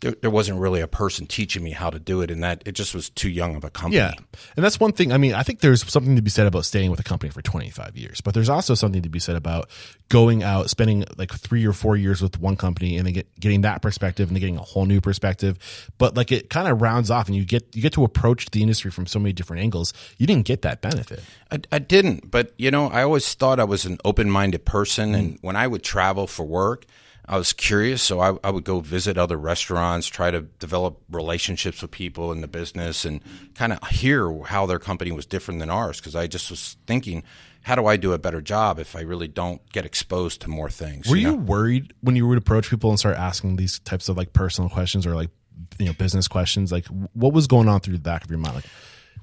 there, 0.00 0.12
there 0.20 0.30
wasn't 0.30 0.60
really 0.60 0.80
a 0.80 0.86
person 0.86 1.26
teaching 1.26 1.62
me 1.62 1.72
how 1.72 1.90
to 1.90 1.98
do 1.98 2.20
it, 2.20 2.30
and 2.30 2.42
that 2.42 2.62
it 2.64 2.72
just 2.72 2.94
was 2.94 3.10
too 3.10 3.28
young 3.28 3.56
of 3.56 3.64
a 3.64 3.70
company. 3.70 3.96
Yeah. 3.96 4.12
And 4.56 4.64
that's 4.64 4.78
one 4.78 4.92
thing. 4.92 5.12
I 5.12 5.18
mean, 5.18 5.34
I 5.34 5.42
think 5.42 5.60
there's 5.60 5.84
something 5.90 6.14
to 6.16 6.22
be 6.22 6.30
said 6.30 6.46
about 6.46 6.64
staying 6.64 6.90
with 6.90 7.00
a 7.00 7.04
company 7.04 7.30
for 7.30 7.42
25 7.42 7.96
years, 7.96 8.20
but 8.20 8.34
there's 8.34 8.48
also 8.48 8.74
something 8.74 9.02
to 9.02 9.08
be 9.08 9.18
said 9.18 9.36
about 9.36 9.68
going 10.08 10.42
out, 10.42 10.70
spending 10.70 11.04
like 11.16 11.32
three 11.32 11.66
or 11.66 11.72
four 11.72 11.96
years 11.96 12.22
with 12.22 12.38
one 12.38 12.56
company 12.56 12.96
and 12.96 13.06
then 13.06 13.14
get, 13.14 13.40
getting 13.40 13.62
that 13.62 13.82
perspective 13.82 14.28
and 14.28 14.36
then 14.36 14.40
getting 14.40 14.56
a 14.56 14.62
whole 14.62 14.86
new 14.86 15.00
perspective. 15.00 15.58
But 15.98 16.16
like 16.16 16.30
it 16.30 16.48
kind 16.48 16.68
of 16.68 16.80
rounds 16.80 17.10
off 17.10 17.26
and 17.26 17.36
you 17.36 17.44
get, 17.44 17.74
you 17.74 17.82
get 17.82 17.92
to 17.94 18.04
approach 18.04 18.50
the 18.50 18.62
industry 18.62 18.90
from 18.90 19.06
so 19.06 19.18
many 19.18 19.32
different 19.32 19.62
angles. 19.62 19.92
You 20.16 20.26
didn't 20.26 20.46
get 20.46 20.62
that 20.62 20.80
benefit. 20.80 21.22
I, 21.50 21.60
I 21.72 21.78
didn't, 21.78 22.30
but 22.30 22.52
you 22.56 22.70
know, 22.70 22.88
I 22.88 23.02
always 23.02 23.34
thought 23.34 23.58
I 23.58 23.64
was 23.64 23.84
an 23.84 23.98
open-minded 24.04 24.64
person, 24.64 25.10
mm-hmm. 25.10 25.14
and 25.14 25.38
when 25.40 25.56
I 25.56 25.66
would 25.66 25.82
travel 25.82 26.26
for 26.26 26.44
work, 26.44 26.86
I 27.28 27.36
was 27.36 27.52
curious, 27.52 28.02
so 28.02 28.20
I, 28.20 28.38
I 28.42 28.50
would 28.50 28.64
go 28.64 28.80
visit 28.80 29.18
other 29.18 29.36
restaurants, 29.36 30.06
try 30.06 30.30
to 30.30 30.40
develop 30.40 30.98
relationships 31.10 31.82
with 31.82 31.90
people 31.90 32.32
in 32.32 32.40
the 32.40 32.48
business, 32.48 33.04
and 33.04 33.20
kind 33.54 33.72
of 33.72 33.86
hear 33.88 34.44
how 34.44 34.64
their 34.64 34.78
company 34.78 35.12
was 35.12 35.26
different 35.26 35.60
than 35.60 35.68
ours. 35.68 35.98
Because 35.98 36.16
I 36.16 36.26
just 36.26 36.50
was 36.50 36.78
thinking, 36.86 37.22
how 37.62 37.74
do 37.74 37.86
I 37.86 37.98
do 37.98 38.14
a 38.14 38.18
better 38.18 38.40
job 38.40 38.78
if 38.78 38.96
I 38.96 39.00
really 39.00 39.28
don't 39.28 39.60
get 39.72 39.84
exposed 39.84 40.40
to 40.42 40.48
more 40.48 40.70
things? 40.70 41.06
Were 41.06 41.16
you 41.16 41.32
know? 41.32 41.36
worried 41.36 41.92
when 42.00 42.16
you 42.16 42.26
would 42.26 42.38
approach 42.38 42.70
people 42.70 42.88
and 42.88 42.98
start 42.98 43.16
asking 43.16 43.56
these 43.56 43.78
types 43.80 44.08
of 44.08 44.16
like 44.16 44.32
personal 44.32 44.70
questions 44.70 45.06
or 45.06 45.14
like, 45.14 45.30
you 45.78 45.84
know, 45.84 45.92
business 45.92 46.28
questions? 46.28 46.72
Like 46.72 46.86
what 47.12 47.34
was 47.34 47.46
going 47.46 47.68
on 47.68 47.80
through 47.80 47.94
the 47.94 48.00
back 48.02 48.24
of 48.24 48.30
your 48.30 48.38
mind? 48.38 48.54
Like, 48.54 48.66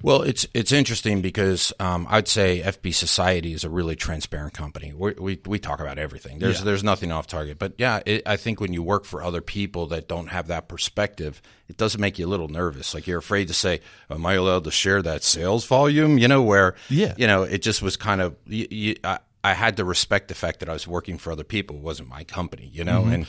Well, 0.02 0.22
it's 0.22 0.46
it's 0.54 0.72
interesting 0.72 1.20
because 1.22 1.72
um, 1.80 2.06
I'd 2.08 2.28
say 2.28 2.62
FB 2.64 2.94
Society 2.94 3.52
is 3.52 3.64
a 3.64 3.70
really 3.70 3.96
transparent 3.96 4.54
company. 4.54 4.92
We 4.92 5.12
we, 5.12 5.40
we 5.46 5.58
talk 5.58 5.80
about 5.80 5.98
everything. 5.98 6.38
There's 6.38 6.58
Yeah. 6.58 6.64
there's 6.64 6.84
nothing 6.84 7.10
off 7.10 7.26
target. 7.26 7.58
But 7.58 7.74
yeah, 7.78 8.00
it, 8.06 8.22
I 8.26 8.36
think 8.36 8.60
when 8.60 8.72
you 8.72 8.82
work 8.82 9.04
for 9.04 9.22
other 9.22 9.40
people 9.40 9.86
that 9.88 10.06
don't 10.08 10.28
have 10.28 10.46
that 10.48 10.68
perspective, 10.68 11.40
it 11.68 11.76
does 11.76 11.98
make 11.98 12.18
you 12.18 12.26
a 12.26 12.30
little 12.30 12.48
nervous. 12.48 12.94
Like 12.94 13.06
you're 13.06 13.18
afraid 13.18 13.48
to 13.48 13.54
say, 13.54 13.80
"Am 14.10 14.24
I 14.26 14.34
allowed 14.34 14.64
to 14.64 14.70
share 14.70 15.02
that 15.02 15.24
sales 15.24 15.64
volume?" 15.66 16.18
You 16.18 16.28
know, 16.28 16.42
where 16.42 16.74
Yeah. 16.88 17.14
you 17.16 17.26
know, 17.26 17.42
it 17.42 17.62
just 17.62 17.82
was 17.82 17.96
kind 17.96 18.20
of 18.20 18.36
you, 18.46 18.66
you, 18.70 18.96
I, 19.02 19.18
I 19.42 19.54
had 19.54 19.76
to 19.78 19.84
respect 19.84 20.28
the 20.28 20.34
fact 20.34 20.60
that 20.60 20.68
I 20.68 20.72
was 20.72 20.86
working 20.86 21.18
for 21.18 21.32
other 21.32 21.44
people. 21.44 21.76
It 21.76 21.82
wasn't 21.82 22.08
my 22.10 22.22
company. 22.22 22.70
You 22.72 22.84
know, 22.84 23.04
and 23.06 23.26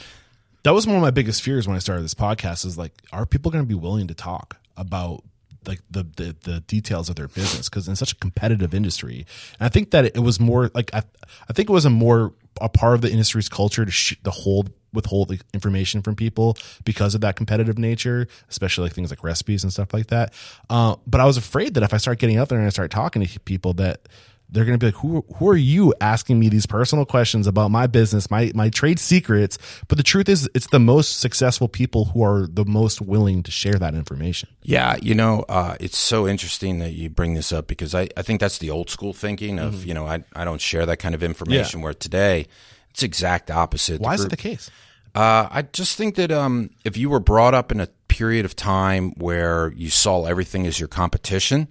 that 0.63 0.73
was 0.73 0.85
one 0.85 0.95
of 0.97 1.01
my 1.01 1.11
biggest 1.11 1.41
fears 1.41 1.67
when 1.67 1.75
I 1.75 1.79
started 1.79 2.03
this 2.03 2.13
podcast 2.13 2.65
is 2.65 2.77
like, 2.77 2.91
are 3.13 3.25
people 3.25 3.51
going 3.51 3.63
to 3.63 3.67
be 3.67 3.73
willing 3.75 4.07
to 4.09 4.13
talk 4.13 4.57
about 4.75 5.23
like 5.67 5.81
the 5.89 6.03
the, 6.15 6.35
the 6.43 6.59
details 6.61 7.09
of 7.09 7.15
their 7.15 7.27
business? 7.27 7.69
Because 7.69 7.87
in 7.87 7.95
such 7.95 8.11
a 8.11 8.15
competitive 8.15 8.73
industry, 8.73 9.25
and 9.59 9.65
I 9.65 9.69
think 9.69 9.91
that 9.91 10.05
it 10.05 10.19
was 10.19 10.39
more 10.39 10.71
like 10.73 10.93
I 10.93 11.03
I 11.49 11.53
think 11.53 11.69
it 11.69 11.73
was 11.73 11.85
a 11.85 11.89
more 11.89 12.33
a 12.61 12.69
part 12.69 12.95
of 12.95 13.01
the 13.01 13.11
industry's 13.11 13.49
culture 13.49 13.85
to 13.85 13.91
sh- 13.91 14.17
to 14.23 14.31
hold 14.31 14.71
withhold 14.93 15.31
information 15.53 16.01
from 16.01 16.15
people 16.15 16.57
because 16.85 17.13
of 17.13 17.21
that 17.21 17.35
competitive 17.35 17.77
nature, 17.77 18.27
especially 18.49 18.83
like 18.83 18.93
things 18.93 19.09
like 19.09 19.23
recipes 19.23 19.63
and 19.63 19.71
stuff 19.71 19.93
like 19.93 20.07
that. 20.07 20.33
Uh, 20.69 20.95
but 21.05 21.21
I 21.21 21.25
was 21.25 21.37
afraid 21.37 21.73
that 21.75 21.83
if 21.83 21.93
I 21.93 21.97
start 21.97 22.19
getting 22.19 22.37
out 22.37 22.49
there 22.49 22.57
and 22.57 22.65
I 22.65 22.69
start 22.69 22.89
talking 22.89 23.23
to 23.23 23.39
people 23.41 23.73
that 23.73 24.07
they're 24.49 24.65
going 24.65 24.79
to 24.79 24.83
be 24.83 24.87
like, 24.91 25.01
who, 25.01 25.25
who 25.35 25.49
are 25.49 25.57
you 25.57 25.93
asking 25.99 26.39
me 26.39 26.49
these 26.49 26.65
personal 26.65 27.05
questions 27.05 27.47
about 27.47 27.69
my 27.69 27.87
business, 27.87 28.31
my, 28.31 28.51
my 28.55 28.69
trade 28.69 28.99
secrets? 28.99 29.57
But 29.87 29.97
the 29.97 30.03
truth 30.03 30.29
is 30.29 30.49
it's 30.53 30.67
the 30.67 30.79
most 30.79 31.19
successful 31.19 31.67
people 31.67 32.05
who 32.05 32.23
are 32.23 32.47
the 32.47 32.65
most 32.65 33.01
willing 33.01 33.43
to 33.43 33.51
share 33.51 33.73
that 33.73 33.93
information. 33.93 34.49
Yeah, 34.63 34.97
you 35.01 35.15
know, 35.15 35.43
uh, 35.49 35.75
it's 35.79 35.97
so 35.97 36.27
interesting 36.27 36.79
that 36.79 36.93
you 36.93 37.09
bring 37.09 37.33
this 37.33 37.51
up 37.51 37.67
because 37.67 37.93
I, 37.93 38.07
I 38.15 38.21
think 38.21 38.39
that's 38.39 38.57
the 38.57 38.69
old 38.69 38.89
school 38.89 39.13
thinking 39.13 39.59
of, 39.59 39.85
you 39.85 39.93
know, 39.93 40.07
I, 40.07 40.23
I 40.33 40.45
don't 40.45 40.61
share 40.61 40.85
that 40.85 40.97
kind 40.97 41.13
of 41.13 41.23
information 41.23 41.81
where 41.81 41.93
today 41.93 42.47
it's 42.91 43.03
exact 43.03 43.51
opposite. 43.51 43.99
Why 44.01 44.13
is 44.13 44.23
it 44.23 44.29
the 44.29 44.37
case? 44.37 44.71
Uh, 45.13 45.47
I 45.49 45.63
just 45.63 45.97
think 45.97 46.15
that 46.15 46.31
um, 46.31 46.69
if 46.85 46.95
you 46.95 47.09
were 47.09 47.19
brought 47.19 47.53
up 47.53 47.71
in 47.71 47.79
a 47.79 47.87
period 48.07 48.45
of 48.45 48.55
time 48.55 49.11
where 49.17 49.73
you 49.75 49.89
saw 49.89 50.25
everything 50.25 50.67
as 50.67 50.79
your 50.79 50.87
competition, 50.87 51.67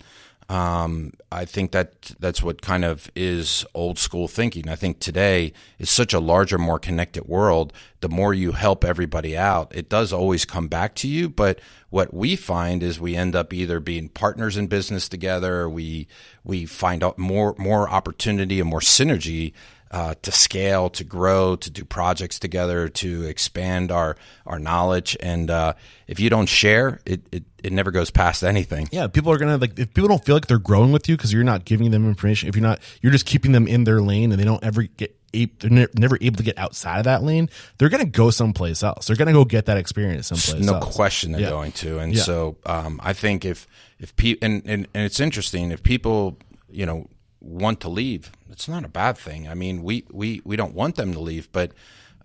um, 0.48 1.12
I 1.32 1.44
think 1.44 1.72
that 1.72 2.12
that's 2.20 2.40
what 2.40 2.62
kind 2.62 2.84
of 2.84 3.10
is 3.16 3.64
old 3.74 3.98
school 3.98 4.28
thinking. 4.28 4.68
I 4.68 4.76
think 4.76 5.00
today 5.00 5.52
is 5.78 5.90
such 5.90 6.14
a 6.14 6.20
larger, 6.20 6.56
more 6.56 6.78
connected 6.78 7.24
world. 7.24 7.72
The 8.00 8.08
more 8.08 8.32
you 8.32 8.52
help 8.52 8.84
everybody 8.84 9.36
out, 9.36 9.74
it 9.74 9.88
does 9.88 10.12
always 10.12 10.44
come 10.44 10.68
back 10.68 10.94
to 10.96 11.08
you. 11.08 11.28
But 11.28 11.58
what 11.90 12.14
we 12.14 12.36
find 12.36 12.82
is 12.82 13.00
we 13.00 13.16
end 13.16 13.34
up 13.34 13.52
either 13.52 13.80
being 13.80 14.08
partners 14.08 14.56
in 14.56 14.68
business 14.68 15.08
together. 15.08 15.68
We 15.68 16.06
we 16.44 16.64
find 16.64 17.02
out 17.02 17.18
more 17.18 17.56
more 17.58 17.88
opportunity 17.88 18.60
and 18.60 18.70
more 18.70 18.80
synergy 18.80 19.52
uh, 19.90 20.14
to 20.22 20.32
scale, 20.32 20.90
to 20.90 21.04
grow, 21.04 21.56
to 21.56 21.70
do 21.70 21.84
projects 21.84 22.38
together, 22.38 22.88
to 22.88 23.22
expand 23.24 23.90
our 23.92 24.16
our 24.46 24.58
knowledge. 24.58 25.16
And 25.20 25.50
uh, 25.50 25.74
if 26.06 26.18
you 26.20 26.28
don't 26.30 26.48
share, 26.48 27.00
it, 27.06 27.22
it 27.32 27.44
it 27.62 27.72
never 27.72 27.90
goes 27.90 28.10
past 28.10 28.42
anything. 28.42 28.88
Yeah, 28.92 29.06
people 29.06 29.32
are 29.32 29.38
gonna 29.38 29.56
like 29.58 29.78
if 29.78 29.94
people 29.94 30.08
don't 30.08 30.24
feel 30.24 30.34
like 30.36 30.46
they're 30.48 30.58
growing 30.58 30.92
with 30.92 31.08
you 31.08 31.16
because 31.16 31.32
you're 31.32 31.44
not 31.44 31.64
giving 31.64 31.90
them 31.92 32.06
information. 32.06 32.48
If 32.48 32.56
you're 32.56 32.62
not, 32.62 32.80
you're 33.02 33.12
just 33.12 33.26
keeping 33.26 33.52
them 33.52 33.66
in 33.68 33.84
their 33.84 34.00
lane 34.02 34.32
and 34.32 34.40
they 34.40 34.44
don't 34.44 34.62
ever 34.64 34.82
get. 34.82 35.10
a- 35.34 35.46
They're 35.58 35.70
ne- 35.70 35.86
never 35.94 36.16
able 36.20 36.36
to 36.38 36.42
get 36.42 36.56
outside 36.58 36.98
of 36.98 37.04
that 37.04 37.22
lane. 37.22 37.48
They're 37.78 37.88
gonna 37.88 38.06
go 38.06 38.30
someplace 38.30 38.82
else. 38.82 39.06
They're 39.06 39.16
gonna 39.16 39.32
go 39.32 39.44
get 39.44 39.66
that 39.66 39.76
experience 39.76 40.26
someplace 40.28 40.64
no 40.66 40.74
else. 40.78 40.94
question 40.96 41.32
they're 41.32 41.42
Yeah. 41.42 41.50
going 41.50 41.72
to. 41.72 41.98
And 41.98 42.14
Yeah. 42.14 42.22
so 42.22 42.56
um, 42.66 43.00
I 43.04 43.12
think 43.12 43.44
if 43.44 43.66
if 44.00 44.14
people 44.16 44.44
and, 44.46 44.62
and 44.66 44.88
and 44.94 45.04
it's 45.04 45.20
interesting 45.20 45.70
if 45.70 45.82
people 45.82 46.38
you 46.70 46.86
know 46.86 47.08
want 47.46 47.80
to 47.80 47.88
leave, 47.88 48.32
it's 48.50 48.68
not 48.68 48.84
a 48.84 48.88
bad 48.88 49.16
thing. 49.16 49.48
I 49.48 49.54
mean, 49.54 49.82
we 49.82 50.04
we 50.10 50.42
we 50.44 50.56
don't 50.56 50.74
want 50.74 50.96
them 50.96 51.12
to 51.12 51.20
leave, 51.20 51.50
but 51.52 51.72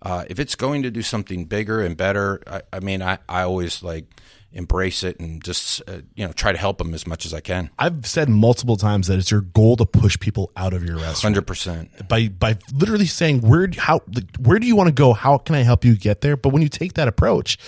uh, 0.02 0.24
if 0.28 0.38
it's 0.38 0.54
going 0.56 0.82
to 0.82 0.90
do 0.90 1.02
something 1.02 1.44
bigger 1.44 1.80
and 1.80 1.96
better, 1.96 2.42
I, 2.46 2.62
I 2.72 2.80
mean, 2.80 3.02
I 3.02 3.18
I 3.28 3.42
always 3.42 3.82
like 3.82 4.20
embrace 4.54 5.02
it 5.02 5.18
and 5.18 5.42
just 5.42 5.80
uh, 5.88 5.98
you 6.14 6.26
know 6.26 6.32
try 6.32 6.52
to 6.52 6.58
help 6.58 6.78
them 6.78 6.92
as 6.94 7.06
much 7.06 7.24
as 7.24 7.32
I 7.32 7.40
can. 7.40 7.70
I've 7.78 8.06
said 8.06 8.28
multiple 8.28 8.76
times 8.76 9.06
that 9.06 9.18
it's 9.18 9.30
your 9.30 9.40
goal 9.40 9.76
to 9.76 9.86
push 9.86 10.18
people 10.18 10.52
out 10.56 10.74
of 10.74 10.84
your 10.84 10.96
restaurant. 10.96 11.22
Hundred 11.22 11.46
percent. 11.46 12.08
by 12.08 12.28
by 12.28 12.58
literally 12.74 13.06
saying 13.06 13.40
where 13.42 13.68
how 13.76 14.00
like, 14.14 14.36
where 14.38 14.58
do 14.58 14.66
you 14.66 14.76
want 14.76 14.88
to 14.88 14.94
go? 14.94 15.12
How 15.12 15.38
can 15.38 15.54
I 15.54 15.62
help 15.62 15.84
you 15.84 15.96
get 15.96 16.20
there? 16.20 16.36
But 16.36 16.50
when 16.50 16.62
you 16.62 16.68
take 16.68 16.94
that 16.94 17.08
approach, 17.08 17.58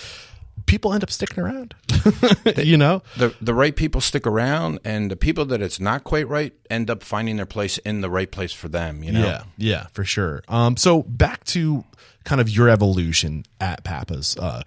people 0.65 0.93
end 0.93 1.03
up 1.03 1.11
sticking 1.11 1.43
around. 1.43 1.75
you 2.57 2.77
know, 2.77 3.01
the 3.17 3.33
the 3.41 3.53
right 3.53 3.75
people 3.75 4.01
stick 4.01 4.25
around, 4.25 4.79
and 4.83 5.09
the 5.09 5.15
people 5.15 5.45
that 5.45 5.61
it's 5.61 5.79
not 5.79 6.03
quite 6.03 6.27
right 6.27 6.53
end 6.69 6.89
up 6.89 7.03
finding 7.03 7.37
their 7.37 7.45
place 7.45 7.77
in 7.79 8.01
the 8.01 8.09
right 8.09 8.31
place 8.31 8.53
for 8.53 8.67
them. 8.67 9.03
You 9.03 9.11
know, 9.13 9.25
yeah, 9.25 9.43
yeah, 9.57 9.87
for 9.93 10.03
sure. 10.03 10.43
Um, 10.47 10.77
so 10.77 11.03
back 11.03 11.43
to 11.45 11.83
kind 12.23 12.41
of 12.41 12.49
your 12.49 12.69
evolution 12.69 13.45
at 13.59 13.83
Papa's. 13.83 14.35
Uh, 14.37 14.63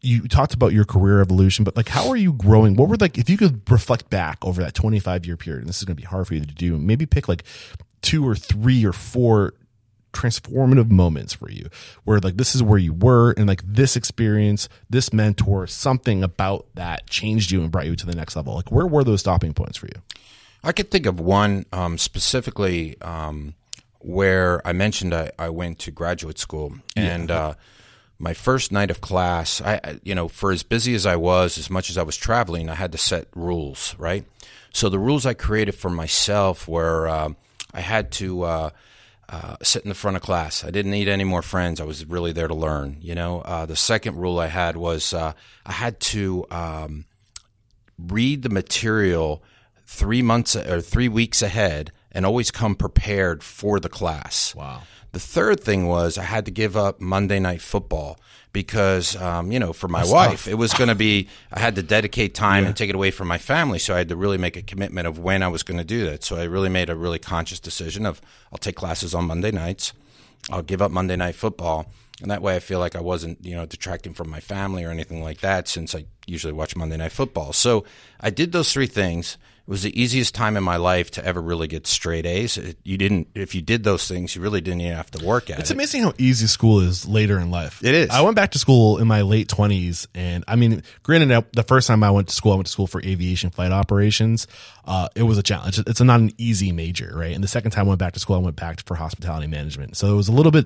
you 0.00 0.26
talked 0.26 0.54
about 0.54 0.72
your 0.72 0.84
career 0.84 1.20
evolution, 1.20 1.64
but 1.64 1.76
like, 1.76 1.88
how 1.88 2.08
are 2.08 2.16
you 2.16 2.32
growing? 2.32 2.74
What 2.74 2.88
were 2.88 2.96
like, 2.96 3.18
if 3.18 3.28
you 3.28 3.36
could 3.36 3.68
reflect 3.70 4.10
back 4.10 4.38
over 4.44 4.62
that 4.62 4.74
25 4.74 5.26
year 5.26 5.36
period, 5.36 5.60
and 5.60 5.68
this 5.68 5.78
is 5.78 5.84
going 5.84 5.96
to 5.96 6.00
be 6.00 6.06
hard 6.06 6.26
for 6.26 6.34
you 6.34 6.40
to 6.40 6.46
do, 6.46 6.78
maybe 6.78 7.06
pick 7.06 7.28
like 7.28 7.44
two 8.00 8.26
or 8.26 8.34
three 8.34 8.84
or 8.84 8.92
four 8.92 9.54
transformative 10.18 10.90
moments 10.90 11.32
for 11.32 11.50
you 11.50 11.68
where 12.04 12.18
like 12.18 12.36
this 12.36 12.54
is 12.54 12.62
where 12.62 12.78
you 12.78 12.92
were 12.92 13.32
and 13.32 13.46
like 13.46 13.62
this 13.64 13.94
experience 13.94 14.68
this 14.90 15.12
mentor 15.12 15.66
something 15.66 16.24
about 16.24 16.66
that 16.74 17.08
changed 17.08 17.50
you 17.50 17.60
and 17.60 17.70
brought 17.70 17.86
you 17.86 17.94
to 17.94 18.06
the 18.06 18.16
next 18.16 18.34
level. 18.34 18.54
Like 18.54 18.72
where 18.72 18.86
were 18.86 19.04
those 19.04 19.20
stopping 19.20 19.54
points 19.54 19.78
for 19.78 19.86
you? 19.86 20.02
I 20.64 20.72
could 20.72 20.90
think 20.90 21.06
of 21.06 21.20
one 21.20 21.66
um, 21.72 21.98
specifically 21.98 23.00
um, 23.00 23.54
where 24.00 24.66
I 24.66 24.72
mentioned 24.72 25.14
I, 25.14 25.30
I 25.38 25.50
went 25.50 25.78
to 25.80 25.92
graduate 25.92 26.38
school, 26.38 26.74
and 26.96 27.30
uh, 27.30 27.54
my 28.18 28.34
first 28.34 28.72
night 28.72 28.90
of 28.90 29.00
class, 29.00 29.60
I, 29.60 30.00
you 30.02 30.14
know, 30.16 30.26
for 30.26 30.50
as 30.50 30.64
busy 30.64 30.94
as 30.94 31.06
I 31.06 31.14
was, 31.14 31.58
as 31.58 31.70
much 31.70 31.90
as 31.90 31.96
I 31.96 32.02
was 32.02 32.16
traveling, 32.16 32.68
I 32.68 32.74
had 32.74 32.90
to 32.92 32.98
set 32.98 33.28
rules, 33.36 33.94
right? 33.98 34.24
So 34.72 34.88
the 34.88 34.98
rules 34.98 35.24
I 35.26 35.34
created 35.34 35.76
for 35.76 35.90
myself 35.90 36.66
were 36.66 37.08
um 37.08 37.36
I 37.72 37.80
had 37.80 38.10
to 38.12 38.42
uh, 38.42 38.70
uh, 39.28 39.56
sit 39.62 39.82
in 39.82 39.88
the 39.88 39.94
front 39.94 40.16
of 40.16 40.22
class. 40.22 40.64
I 40.64 40.70
didn't 40.70 40.92
need 40.92 41.08
any 41.08 41.24
more 41.24 41.42
friends. 41.42 41.80
I 41.80 41.84
was 41.84 42.06
really 42.06 42.32
there 42.32 42.48
to 42.48 42.54
learn. 42.54 42.96
You 43.00 43.14
know, 43.14 43.40
uh, 43.42 43.66
the 43.66 43.76
second 43.76 44.16
rule 44.16 44.38
I 44.38 44.46
had 44.46 44.76
was 44.76 45.12
uh, 45.12 45.32
I 45.66 45.72
had 45.72 46.00
to 46.00 46.46
um, 46.50 47.04
read 47.98 48.42
the 48.42 48.48
material 48.48 49.42
three 49.86 50.22
months 50.22 50.56
or 50.56 50.80
three 50.80 51.08
weeks 51.08 51.42
ahead 51.42 51.92
and 52.12 52.24
always 52.24 52.50
come 52.50 52.74
prepared 52.74 53.42
for 53.42 53.78
the 53.80 53.88
class. 53.88 54.54
Wow. 54.54 54.82
The 55.12 55.20
third 55.20 55.60
thing 55.60 55.86
was 55.86 56.18
I 56.18 56.24
had 56.24 56.44
to 56.46 56.50
give 56.50 56.76
up 56.76 57.00
Monday 57.00 57.38
night 57.38 57.60
football 57.62 58.18
because, 58.52 59.14
um, 59.16 59.52
you 59.52 59.58
know, 59.58 59.72
for 59.72 59.88
my 59.88 60.04
wife, 60.04 60.48
it 60.48 60.54
was 60.54 60.72
going 60.74 60.88
to 60.88 60.94
be, 60.94 61.28
I 61.52 61.60
had 61.60 61.74
to 61.76 61.82
dedicate 61.82 62.34
time 62.34 62.64
and 62.64 62.76
take 62.76 62.88
it 62.88 62.94
away 62.94 63.10
from 63.10 63.28
my 63.28 63.38
family. 63.38 63.78
So 63.78 63.94
I 63.94 63.98
had 63.98 64.08
to 64.08 64.16
really 64.16 64.38
make 64.38 64.56
a 64.56 64.62
commitment 64.62 65.06
of 65.06 65.18
when 65.18 65.42
I 65.42 65.48
was 65.48 65.62
going 65.62 65.78
to 65.78 65.84
do 65.84 66.04
that. 66.06 66.24
So 66.24 66.36
I 66.36 66.44
really 66.44 66.68
made 66.68 66.90
a 66.90 66.96
really 66.96 67.18
conscious 67.18 67.60
decision 67.60 68.06
of 68.06 68.20
I'll 68.52 68.58
take 68.58 68.76
classes 68.76 69.14
on 69.14 69.26
Monday 69.26 69.50
nights. 69.50 69.92
I'll 70.50 70.62
give 70.62 70.80
up 70.80 70.90
Monday 70.90 71.16
night 71.16 71.34
football. 71.34 71.92
And 72.20 72.30
that 72.30 72.42
way 72.42 72.56
I 72.56 72.58
feel 72.58 72.80
like 72.80 72.96
I 72.96 73.00
wasn't, 73.00 73.44
you 73.44 73.54
know, 73.54 73.66
detracting 73.66 74.12
from 74.14 74.28
my 74.28 74.40
family 74.40 74.84
or 74.84 74.90
anything 74.90 75.22
like 75.22 75.40
that 75.40 75.68
since 75.68 75.94
I 75.94 76.06
usually 76.26 76.52
watch 76.52 76.74
Monday 76.74 76.96
night 76.96 77.12
football. 77.12 77.52
So 77.52 77.84
I 78.20 78.30
did 78.30 78.52
those 78.52 78.72
three 78.72 78.86
things. 78.86 79.36
It 79.68 79.70
was 79.70 79.82
the 79.82 80.00
easiest 80.00 80.34
time 80.34 80.56
in 80.56 80.64
my 80.64 80.76
life 80.76 81.10
to 81.10 81.22
ever 81.22 81.42
really 81.42 81.66
get 81.66 81.86
straight 81.86 82.24
A's. 82.24 82.56
It, 82.56 82.78
you 82.84 82.96
didn't, 82.96 83.28
if 83.34 83.54
you 83.54 83.60
did 83.60 83.84
those 83.84 84.08
things, 84.08 84.34
you 84.34 84.40
really 84.40 84.62
didn't 84.62 84.80
even 84.80 84.96
have 84.96 85.10
to 85.10 85.22
work 85.22 85.50
at 85.50 85.58
It's 85.58 85.58
it. 85.58 85.60
It's 85.60 85.70
amazing 85.72 86.02
how 86.04 86.14
easy 86.16 86.46
school 86.46 86.80
is 86.80 87.06
later 87.06 87.38
in 87.38 87.50
life. 87.50 87.84
It 87.84 87.94
is. 87.94 88.08
I 88.08 88.22
went 88.22 88.34
back 88.34 88.52
to 88.52 88.58
school 88.58 88.96
in 88.96 89.06
my 89.06 89.20
late 89.20 89.46
twenties, 89.46 90.08
and 90.14 90.42
I 90.48 90.56
mean, 90.56 90.82
granted, 91.02 91.44
the 91.52 91.62
first 91.64 91.86
time 91.86 92.02
I 92.02 92.10
went 92.10 92.28
to 92.28 92.34
school, 92.34 92.52
I 92.52 92.54
went 92.54 92.64
to 92.64 92.72
school 92.72 92.86
for 92.86 93.02
aviation 93.02 93.50
flight 93.50 93.70
operations. 93.70 94.46
Uh, 94.86 95.10
it 95.14 95.24
was 95.24 95.36
a 95.36 95.42
challenge. 95.42 95.78
It's 95.80 96.00
not 96.00 96.20
an 96.20 96.32
easy 96.38 96.72
major, 96.72 97.12
right? 97.14 97.34
And 97.34 97.44
the 97.44 97.48
second 97.48 97.72
time 97.72 97.84
I 97.84 97.88
went 97.88 97.98
back 97.98 98.14
to 98.14 98.20
school, 98.20 98.36
I 98.36 98.38
went 98.38 98.56
back 98.56 98.82
for 98.86 98.94
hospitality 98.94 99.48
management. 99.48 99.98
So 99.98 100.10
it 100.10 100.16
was 100.16 100.28
a 100.28 100.32
little 100.32 100.50
bit, 100.50 100.64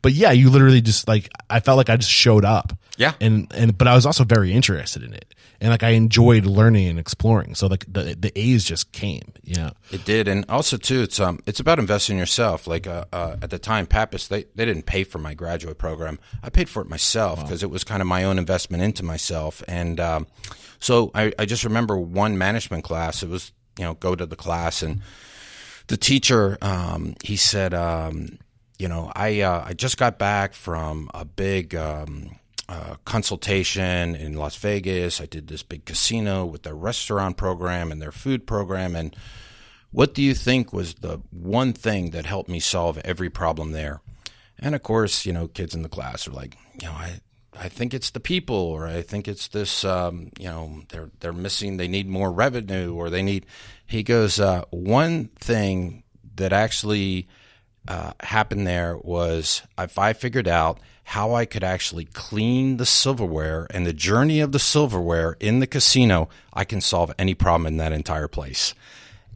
but 0.00 0.12
yeah, 0.12 0.30
you 0.30 0.48
literally 0.48 0.80
just 0.80 1.08
like 1.08 1.28
I 1.50 1.58
felt 1.58 1.76
like 1.76 1.90
I 1.90 1.96
just 1.96 2.12
showed 2.12 2.44
up. 2.44 2.72
Yeah. 2.96 3.14
And 3.20 3.52
and 3.54 3.76
but 3.76 3.88
I 3.88 3.94
was 3.94 4.06
also 4.06 4.24
very 4.24 4.52
interested 4.52 5.02
in 5.02 5.12
it, 5.12 5.34
and 5.60 5.70
like 5.70 5.82
I 5.82 5.90
enjoyed 5.90 6.46
learning 6.46 6.88
and 6.88 6.98
exploring. 6.98 7.54
So 7.54 7.66
like 7.66 7.84
the 7.92 8.16
the 8.18 8.32
A's 8.38 8.64
just 8.64 8.92
came, 8.92 9.32
you 9.42 9.56
know. 9.56 9.72
It 9.90 10.04
did, 10.04 10.28
and 10.28 10.44
also 10.48 10.76
too, 10.76 11.02
it's 11.02 11.18
um, 11.18 11.40
it's 11.46 11.60
about 11.60 11.78
investing 11.78 12.16
in 12.16 12.20
yourself. 12.20 12.66
Like 12.66 12.86
uh, 12.86 13.06
uh, 13.12 13.36
at 13.42 13.50
the 13.50 13.58
time, 13.58 13.86
Pappas, 13.86 14.28
they 14.28 14.44
they 14.54 14.64
didn't 14.64 14.86
pay 14.86 15.04
for 15.04 15.18
my 15.18 15.34
graduate 15.34 15.78
program. 15.78 16.18
I 16.42 16.50
paid 16.50 16.68
for 16.68 16.82
it 16.82 16.88
myself 16.88 17.42
because 17.42 17.62
it 17.62 17.70
was 17.70 17.82
kind 17.84 18.00
of 18.00 18.06
my 18.06 18.24
own 18.24 18.38
investment 18.38 18.82
into 18.82 19.04
myself. 19.04 19.62
And 19.66 19.98
um, 19.98 20.26
so 20.78 21.10
I, 21.14 21.32
I 21.38 21.46
just 21.46 21.64
remember 21.64 21.98
one 21.98 22.38
management 22.38 22.84
class. 22.84 23.22
It 23.22 23.28
was 23.28 23.52
you 23.78 23.84
know 23.84 23.94
go 23.94 24.14
to 24.14 24.26
the 24.26 24.36
class 24.36 24.82
and 24.82 25.00
the 25.88 25.96
teacher 25.96 26.56
um, 26.62 27.14
he 27.22 27.36
said 27.36 27.74
um, 27.74 28.38
you 28.78 28.88
know 28.88 29.10
I 29.14 29.40
uh, 29.40 29.64
I 29.66 29.74
just 29.74 29.96
got 29.96 30.18
back 30.18 30.54
from 30.54 31.10
a 31.12 31.24
big 31.24 31.74
um, 31.74 32.36
uh, 32.68 32.96
consultation 33.04 34.14
in 34.14 34.34
Las 34.34 34.56
Vegas. 34.56 35.20
I 35.20 35.26
did 35.26 35.48
this 35.48 35.62
big 35.62 35.84
casino 35.84 36.44
with 36.44 36.62
their 36.62 36.74
restaurant 36.74 37.36
program 37.36 37.92
and 37.92 38.00
their 38.00 38.12
food 38.12 38.46
program. 38.46 38.96
And 38.96 39.14
what 39.90 40.14
do 40.14 40.22
you 40.22 40.34
think 40.34 40.72
was 40.72 40.94
the 40.94 41.20
one 41.30 41.72
thing 41.72 42.10
that 42.10 42.26
helped 42.26 42.48
me 42.48 42.60
solve 42.60 42.98
every 42.98 43.30
problem 43.30 43.72
there? 43.72 44.00
And 44.58 44.74
of 44.74 44.82
course, 44.82 45.26
you 45.26 45.32
know, 45.32 45.48
kids 45.48 45.74
in 45.74 45.82
the 45.82 45.88
class 45.88 46.26
are 46.26 46.32
like, 46.32 46.56
you 46.80 46.88
know, 46.88 46.94
I, 46.94 47.20
I 47.56 47.68
think 47.68 47.94
it's 47.94 48.10
the 48.10 48.20
people, 48.20 48.56
or 48.56 48.86
I 48.86 49.02
think 49.02 49.28
it's 49.28 49.48
this, 49.48 49.84
um, 49.84 50.30
you 50.38 50.46
know, 50.46 50.82
they're 50.88 51.10
they're 51.20 51.32
missing, 51.32 51.76
they 51.76 51.88
need 51.88 52.08
more 52.08 52.32
revenue, 52.32 52.94
or 52.94 53.10
they 53.10 53.22
need. 53.22 53.46
He 53.86 54.02
goes, 54.02 54.40
uh, 54.40 54.64
one 54.70 55.26
thing 55.38 56.02
that 56.36 56.52
actually 56.52 57.28
uh, 57.88 58.12
happened 58.20 58.66
there 58.66 58.96
was 58.96 59.62
if 59.78 59.98
I 59.98 60.12
figured 60.12 60.48
out 60.48 60.78
how 61.04 61.34
I 61.34 61.44
could 61.44 61.62
actually 61.62 62.06
clean 62.06 62.78
the 62.78 62.86
silverware 62.86 63.66
and 63.70 63.86
the 63.86 63.92
journey 63.92 64.40
of 64.40 64.52
the 64.52 64.58
silverware 64.58 65.36
in 65.38 65.60
the 65.60 65.66
casino, 65.66 66.30
I 66.52 66.64
can 66.64 66.80
solve 66.80 67.12
any 67.18 67.34
problem 67.34 67.66
in 67.66 67.76
that 67.76 67.92
entire 67.92 68.28
place. 68.28 68.74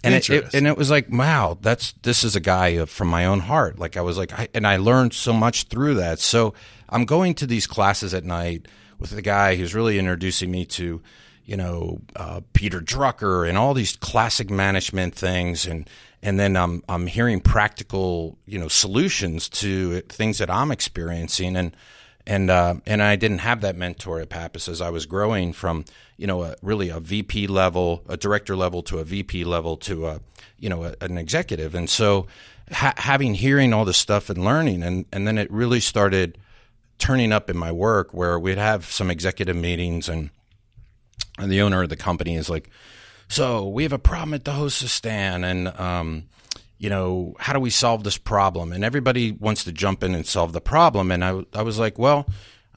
And 0.04 0.14
it, 0.14 0.30
it, 0.30 0.54
and 0.54 0.66
it 0.66 0.76
was 0.76 0.90
like, 0.90 1.10
wow, 1.10 1.58
that's 1.60 1.92
this 2.02 2.24
is 2.24 2.36
a 2.36 2.40
guy 2.40 2.84
from 2.86 3.08
my 3.08 3.26
own 3.26 3.40
heart. 3.40 3.78
Like 3.78 3.96
I 3.96 4.00
was 4.00 4.16
like, 4.16 4.32
I, 4.32 4.48
and 4.54 4.66
I 4.66 4.76
learned 4.76 5.12
so 5.12 5.32
much 5.32 5.64
through 5.64 5.94
that. 5.94 6.20
So 6.20 6.54
I'm 6.88 7.04
going 7.04 7.34
to 7.34 7.46
these 7.46 7.66
classes 7.66 8.14
at 8.14 8.24
night 8.24 8.66
with 8.98 9.10
the 9.10 9.22
guy 9.22 9.56
who's 9.56 9.74
really 9.74 9.98
introducing 9.98 10.50
me 10.50 10.64
to, 10.66 11.02
you 11.44 11.56
know, 11.56 12.00
uh, 12.16 12.40
Peter 12.52 12.80
Drucker 12.80 13.48
and 13.48 13.58
all 13.58 13.74
these 13.74 13.96
classic 13.96 14.50
management 14.50 15.14
things, 15.14 15.66
and 15.66 15.88
and 16.22 16.38
then 16.38 16.56
I'm 16.56 16.82
I'm 16.88 17.06
hearing 17.06 17.40
practical, 17.40 18.38
you 18.46 18.58
know, 18.58 18.68
solutions 18.68 19.48
to 19.50 20.00
things 20.02 20.38
that 20.38 20.50
I'm 20.50 20.70
experiencing, 20.70 21.56
and 21.56 21.76
and 22.26 22.50
uh, 22.50 22.76
and 22.86 23.02
I 23.02 23.16
didn't 23.16 23.38
have 23.38 23.60
that 23.60 23.76
mentor 23.76 24.20
at 24.20 24.28
Pappas 24.28 24.68
as 24.68 24.80
I 24.80 24.90
was 24.90 25.06
growing 25.06 25.52
from 25.52 25.84
you 26.16 26.26
know 26.26 26.42
a, 26.42 26.56
really 26.62 26.88
a 26.88 27.00
VP 27.00 27.46
level, 27.46 28.02
a 28.08 28.16
director 28.16 28.56
level 28.56 28.82
to 28.84 28.98
a 28.98 29.04
VP 29.04 29.44
level 29.44 29.76
to 29.78 30.06
a 30.06 30.20
you 30.58 30.68
know 30.68 30.84
a, 30.84 30.94
an 31.00 31.18
executive, 31.18 31.74
and 31.74 31.88
so 31.88 32.26
ha- 32.72 32.94
having 32.96 33.34
hearing 33.34 33.72
all 33.72 33.84
this 33.84 33.98
stuff 33.98 34.28
and 34.28 34.44
learning, 34.44 34.82
and 34.82 35.06
and 35.12 35.26
then 35.26 35.38
it 35.38 35.50
really 35.50 35.80
started 35.80 36.38
turning 36.98 37.32
up 37.32 37.48
in 37.48 37.56
my 37.56 37.70
work 37.70 38.12
where 38.12 38.38
we'd 38.38 38.58
have 38.58 38.84
some 38.86 39.08
executive 39.08 39.54
meetings 39.54 40.08
and 40.08 40.30
and 41.38 41.50
the 41.50 41.62
owner 41.62 41.82
of 41.82 41.88
the 41.88 41.96
company 41.96 42.34
is 42.34 42.50
like, 42.50 42.68
so 43.28 43.68
we 43.68 43.82
have 43.82 43.92
a 43.92 43.98
problem 43.98 44.34
at 44.34 44.44
the 44.44 44.52
hostess 44.52 44.92
stand, 44.92 45.44
and 45.44 45.68
um, 45.78 46.24
you 46.78 46.90
know, 46.90 47.34
how 47.38 47.52
do 47.52 47.60
we 47.60 47.70
solve 47.70 48.04
this 48.04 48.18
problem? 48.18 48.72
And 48.72 48.84
everybody 48.84 49.32
wants 49.32 49.64
to 49.64 49.72
jump 49.72 50.02
in 50.02 50.14
and 50.14 50.26
solve 50.26 50.52
the 50.52 50.60
problem, 50.60 51.10
and 51.10 51.24
I, 51.24 51.44
I 51.52 51.62
was 51.62 51.78
like, 51.78 51.98
well, 51.98 52.26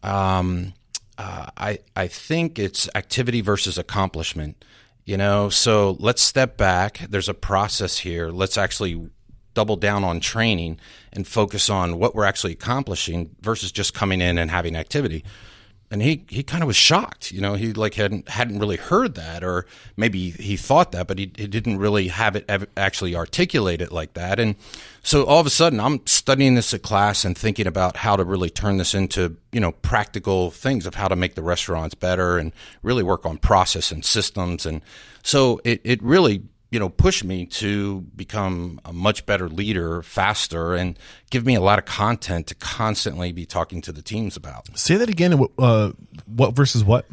um, 0.03 0.73
uh, 1.17 1.47
I, 1.55 1.79
I 1.95 2.07
think 2.07 2.59
it's 2.59 2.89
activity 2.95 3.41
versus 3.41 3.77
accomplishment, 3.77 4.63
you 5.05 5.17
know. 5.17 5.49
So 5.49 5.95
let's 5.99 6.21
step 6.21 6.57
back. 6.57 6.99
There's 7.09 7.29
a 7.29 7.33
process 7.33 7.99
here. 7.99 8.29
Let's 8.29 8.57
actually 8.57 9.09
double 9.53 9.75
down 9.75 10.03
on 10.03 10.19
training 10.19 10.79
and 11.13 11.27
focus 11.27 11.69
on 11.69 11.99
what 11.99 12.15
we're 12.15 12.25
actually 12.25 12.53
accomplishing 12.53 13.35
versus 13.41 13.71
just 13.71 13.93
coming 13.93 14.21
in 14.21 14.37
and 14.37 14.49
having 14.49 14.75
activity 14.75 15.23
and 15.91 16.01
he, 16.01 16.23
he 16.30 16.41
kind 16.41 16.63
of 16.63 16.67
was 16.67 16.77
shocked. 16.77 17.34
You 17.34 17.41
know, 17.41 17.56
he 17.56 17.73
like 17.73 17.95
hadn't 17.95 18.30
hadn't 18.30 18.60
really 18.60 18.77
heard 18.77 19.15
that, 19.15 19.43
or 19.43 19.65
maybe 19.97 20.32
he 20.32 20.56
thought 20.56 20.93
that, 20.93 21.06
but 21.06 21.19
he, 21.19 21.34
he 21.36 21.47
didn't 21.47 21.80
really 21.80 22.08
have 22.08 22.38
it 22.38 22.45
ev- 22.47 22.67
actually 22.77 23.13
articulate 23.13 23.82
it 23.82 23.91
like 23.91 24.13
that. 24.13 24.39
And 24.39 24.56
so 25.04 25.25
all 25.25 25.41
of 25.41 25.45
a 25.45 25.49
sudden, 25.49 25.82
I'm 25.82 25.99
studying 26.08 26.56
this 26.56 26.73
at 26.73 26.82
class 26.82 27.25
and 27.25 27.38
thinking 27.38 27.67
about 27.67 27.97
how 27.97 28.15
to 28.15 28.23
really 28.23 28.49
turn 28.49 28.77
this 28.77 28.93
into 28.93 29.36
you 29.51 29.60
know 29.60 29.73
practical 29.73 30.49
things 30.49 30.86
of 30.86 30.95
how 30.95 31.10
to 31.10 31.15
make 31.17 31.36
the 31.36 31.43
restaurants 31.43 31.93
better 31.93 32.38
and 32.38 32.54
really 32.82 33.04
work 33.04 33.25
on 33.25 33.38
process 33.38 33.91
and 33.91 34.06
systems. 34.06 34.65
And 34.65 34.82
so 35.23 35.60
it 35.65 35.82
it 35.84 36.01
really 36.01 36.43
you 36.71 36.79
know, 36.79 36.89
push 36.89 37.23
me 37.23 37.45
to 37.45 38.01
become 38.15 38.79
a 38.86 38.93
much 38.93 39.25
better 39.25 39.49
leader 39.49 40.01
faster 40.01 40.73
and 40.73 40.97
give 41.29 41.45
me 41.45 41.53
a 41.53 41.62
lot 41.62 41.77
of 41.77 41.86
content 41.86 42.47
to 42.47 42.55
constantly 42.55 43.34
be 43.34 43.45
talking 43.45 43.81
to 43.81 43.91
the 43.91 44.01
teams 44.01 44.38
about. 44.38 44.75
Say 44.77 44.95
that 44.95 45.10
again. 45.10 45.45
Uh, 45.60 45.91
what 46.25 46.55
versus 46.55 46.84
what? 46.84 47.05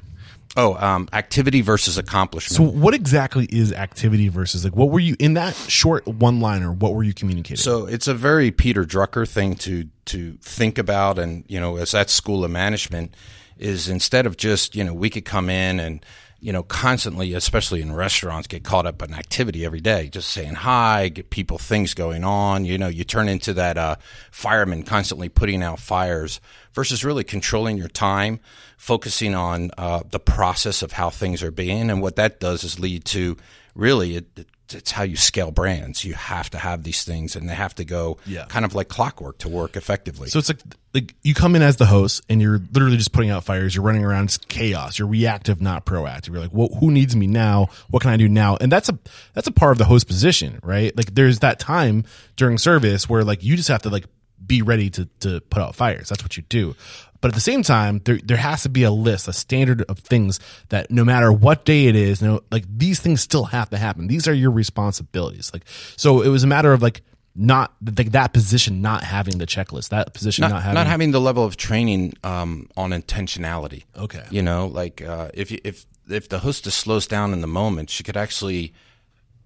Oh, 0.57 0.75
um, 0.75 1.09
activity 1.13 1.61
versus 1.61 1.99
accomplishment. 1.99 2.57
So 2.57 2.79
what 2.79 2.95
exactly 2.95 3.47
is 3.47 3.73
activity 3.73 4.29
versus 4.29 4.65
like 4.65 4.75
what 4.75 4.91
were 4.91 5.01
you 5.01 5.15
in 5.19 5.35
that 5.35 5.55
short 5.55 6.07
one 6.07 6.41
liner? 6.41 6.73
What 6.73 6.95
were 6.95 7.03
you 7.03 7.13
communicating? 7.13 7.63
So 7.63 7.87
it's 7.87 8.09
a 8.09 8.15
very 8.15 8.51
Peter 8.51 8.85
Drucker 8.85 9.29
thing 9.29 9.57
to 9.57 9.89
to 10.07 10.39
think 10.41 10.79
about, 10.79 11.19
and 11.19 11.45
you 11.49 11.61
know, 11.61 11.77
as 11.77 11.91
that 11.93 12.11
school 12.11 12.45
of 12.45 12.51
management 12.51 13.15
is 13.59 13.89
instead 13.89 14.25
of 14.25 14.37
just 14.37 14.75
you 14.75 14.85
know 14.85 14.95
we 14.95 15.11
could 15.11 15.25
come 15.25 15.51
in 15.51 15.81
and 15.81 16.05
you 16.41 16.53
know 16.53 16.63
constantly, 16.63 17.35
especially 17.35 17.81
in 17.81 17.95
restaurants, 17.95 18.47
get 18.47 18.65
caught 18.65 18.87
up 18.87 19.03
in 19.03 19.13
activity 19.13 19.65
every 19.65 19.81
day, 19.81 20.09
just 20.09 20.31
saying 20.31 20.55
hi, 20.55 21.09
get 21.09 21.31
people 21.31 21.59
things 21.59 21.95
going 21.95 22.25
on. 22.25 22.65
You 22.65 22.79
know, 22.79 22.89
you 22.89 23.05
turn 23.05 23.29
into 23.29 23.53
that 23.55 23.77
uh, 23.77 23.97
fireman 24.31 24.83
constantly 24.85 25.29
putting 25.29 25.63
out 25.63 25.81
fires 25.81 26.41
versus 26.73 27.05
really 27.05 27.25
controlling 27.25 27.77
your 27.77 27.89
time, 27.89 28.41
focusing 28.77 29.35
on 29.35 29.71
uh, 29.77 30.03
the 30.09 30.21
process 30.21 30.83
of 30.83 30.93
how 30.93 31.11
things 31.11 31.43
are 31.43 31.51
being, 31.51 31.91
and 31.91 32.01
what 32.01 32.17
that 32.17 32.41
does 32.41 32.65
is 32.65 32.79
lead 32.79 33.05
to 33.07 33.37
really 33.75 34.17
it, 34.17 34.27
it 34.37 34.47
it's 34.75 34.91
how 34.91 35.03
you 35.03 35.17
scale 35.17 35.51
brands. 35.51 36.05
You 36.05 36.15
have 36.15 36.51
to 36.51 36.59
have 36.59 36.83
these 36.83 37.05
things, 37.05 37.37
and 37.37 37.49
they 37.49 37.55
have 37.55 37.75
to 37.77 37.85
go 37.85 38.19
Yeah. 38.27 38.45
kind 38.47 38.65
of 38.65 38.75
like 38.75 38.89
clockwork 38.89 39.39
to 39.39 39.49
work 39.49 39.77
effectively. 39.77 40.29
So 40.29 40.39
it's 40.39 40.49
like 40.49 40.61
like 40.95 41.15
you 41.23 41.35
come 41.35 41.55
in 41.55 41.63
as 41.63 41.77
the 41.77 41.87
host 41.87 42.23
and 42.31 42.41
you're 42.41 42.61
literally 42.73 42.97
just 42.97 43.13
putting 43.13 43.31
out 43.31 43.45
fires. 43.45 43.75
You're 43.75 43.85
running 43.85 44.05
around. 44.05 44.25
It's 44.25 44.39
chaos. 44.39 44.99
You're 44.99 45.07
reactive, 45.09 45.61
not 45.61 45.85
proactive. 45.85 46.29
You're 46.29 46.41
like, 46.41 46.53
well, 46.53 46.69
who 46.81 46.91
needs 46.91 47.15
me 47.15 47.27
now? 47.27 47.69
What 47.91 48.01
can 48.03 48.11
I 48.11 48.17
do 48.17 48.29
now? 48.29 48.57
And 48.61 48.73
that's 48.73 48.89
a 48.89 48.99
that's 49.35 49.47
a 49.47 49.53
part 49.53 49.73
of 49.73 49.79
the 49.79 49.85
host 49.85 50.07
position, 50.07 50.59
right? 50.63 50.97
Like 50.97 51.15
there's 51.15 51.41
that 51.41 51.59
time 51.59 52.05
during 52.37 52.57
service 52.59 53.09
where 53.09 53.23
like 53.25 53.45
you 53.45 53.55
just 53.57 53.69
have 53.69 53.83
to 53.83 53.91
like 53.91 54.07
be 54.45 54.63
ready 54.63 54.89
to 54.91 55.07
to 55.21 55.41
put 55.43 55.61
out 55.63 55.75
fires. 55.75 56.09
That's 56.09 56.23
what 56.23 56.37
you 56.37 56.43
do. 56.49 56.75
But 57.21 57.29
at 57.29 57.35
the 57.35 57.41
same 57.41 57.63
time, 57.63 58.01
there 58.05 58.19
there 58.23 58.37
has 58.37 58.63
to 58.63 58.69
be 58.69 58.85
a 58.85 58.91
list, 58.91 59.29
a 59.29 59.33
standard 59.33 59.83
of 59.89 59.99
things 59.99 60.39
that 60.69 60.91
no 60.91 61.05
matter 61.05 61.33
what 61.33 61.65
day 61.65 61.87
it 61.87 61.97
is, 61.97 62.23
no, 62.23 62.41
like 62.51 62.65
these 62.69 63.01
things 63.01 63.21
still 63.21 63.45
have 63.45 63.71
to 63.71 63.77
happen. 63.77 64.07
These 64.07 64.29
are 64.29 64.35
your 64.35 64.51
responsibilities. 64.51 65.51
Like 65.53 65.65
so, 65.97 66.23
it 66.23 66.29
was 66.29 66.45
a 66.45 66.47
matter 66.47 66.73
of 66.73 66.83
like 66.83 67.03
not 67.35 67.73
like 67.97 68.13
that 68.13 68.33
position 68.33 68.83
not 68.83 69.03
having 69.03 69.39
the 69.39 69.47
checklist, 69.47 69.91
that 69.91 70.13
position 70.13 70.43
not, 70.43 70.51
not, 70.51 70.63
having 70.63 70.75
not 70.75 70.87
having 70.87 71.11
the 71.13 71.21
level 71.21 71.45
of 71.45 71.57
training 71.57 72.15
um, 72.25 72.69
on 72.77 72.91
intentionality. 72.91 73.85
Okay. 73.97 74.25
you 74.31 74.43
know, 74.43 74.67
like 74.67 75.03
uh, 75.03 75.31
if 75.35 75.51
you, 75.51 75.59
if 75.65 75.87
if 76.09 76.29
the 76.29 76.41
hostess 76.41 76.75
slows 76.75 77.07
down 77.07 77.33
in 77.33 77.41
the 77.41 77.47
moment, 77.47 77.91
she 77.91 78.03
could 78.03 78.17
actually 78.17 78.73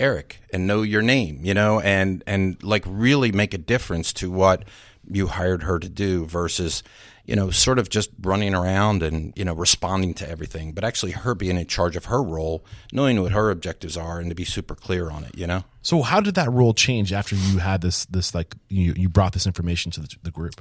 Eric 0.01 0.41
and 0.53 0.67
know 0.67 0.83
your 0.83 1.03
name, 1.03 1.41
you 1.45 1.55
know, 1.55 1.81
and 1.81 2.25
and 2.27 2.63
like 2.63 2.85
really 2.87 3.33
make 3.33 3.55
a 3.55 3.59
difference 3.59 4.13
to 4.15 4.31
what 4.31 4.65
you 5.11 5.27
hired 5.27 5.63
her 5.63 5.79
to 5.79 5.89
do 5.89 6.27
versus 6.27 6.83
you 7.25 7.37
know 7.37 7.51
sort 7.51 7.79
of 7.79 7.89
just 7.89 8.11
running 8.21 8.55
around 8.55 9.03
and 9.03 9.33
you 9.37 9.45
know 9.45 9.55
responding 9.55 10.15
to 10.15 10.29
everything 10.29 10.73
but 10.73 10.85
actually 10.85 11.13
her 11.13 11.35
being 11.35 11.57
in 11.57 11.67
charge 11.67 11.97
of 11.97 12.07
her 12.07 12.23
role 12.23 12.65
knowing 12.93 13.21
what 13.23 13.33
her 13.33 13.51
objectives 13.51 13.97
are 13.97 14.19
and 14.19 14.29
to 14.29 14.35
be 14.35 14.45
super 14.45 14.75
clear 14.75 15.11
on 15.11 15.25
it 15.25 15.37
you 15.37 15.47
know 15.47 15.65
So 15.83 16.03
how 16.03 16.21
did 16.21 16.37
that 16.37 16.51
role 16.51 16.75
change 16.75 17.13
after 17.13 17.35
you 17.35 17.59
had 17.59 17.81
this 17.81 18.07
this 18.07 18.35
like 18.35 18.55
you 18.69 18.95
you 18.97 19.09
brought 19.09 19.33
this 19.33 19.47
information 19.47 19.91
to 19.93 20.01
the, 20.01 20.17
the 20.23 20.31
group? 20.31 20.61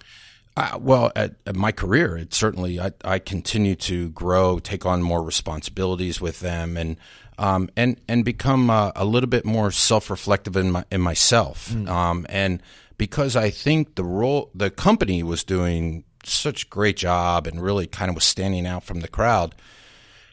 Uh, 0.57 0.77
well, 0.81 1.11
at, 1.15 1.35
at 1.45 1.55
my 1.55 1.71
career, 1.71 2.17
it 2.17 2.33
certainly 2.33 2.77
I, 2.79 2.91
I 3.05 3.19
continue 3.19 3.75
to 3.75 4.09
grow, 4.09 4.59
take 4.59 4.85
on 4.85 5.01
more 5.01 5.23
responsibilities 5.23 6.19
with 6.19 6.41
them, 6.41 6.75
and 6.75 6.97
um, 7.37 7.69
and 7.77 8.01
and 8.07 8.25
become 8.25 8.69
uh, 8.69 8.91
a 8.95 9.05
little 9.05 9.29
bit 9.29 9.45
more 9.45 9.71
self-reflective 9.71 10.57
in 10.57 10.71
my 10.71 10.83
in 10.91 11.01
myself. 11.01 11.73
Um, 11.87 12.25
and 12.27 12.61
because 12.97 13.35
I 13.35 13.49
think 13.49 13.95
the 13.95 14.03
role 14.03 14.49
the 14.53 14.69
company 14.69 15.23
was 15.23 15.43
doing 15.43 16.03
such 16.23 16.69
great 16.69 16.97
job 16.97 17.47
and 17.47 17.61
really 17.61 17.87
kind 17.87 18.09
of 18.09 18.15
was 18.15 18.23
standing 18.23 18.65
out 18.65 18.83
from 18.83 19.01
the 19.01 19.07
crowd. 19.07 19.55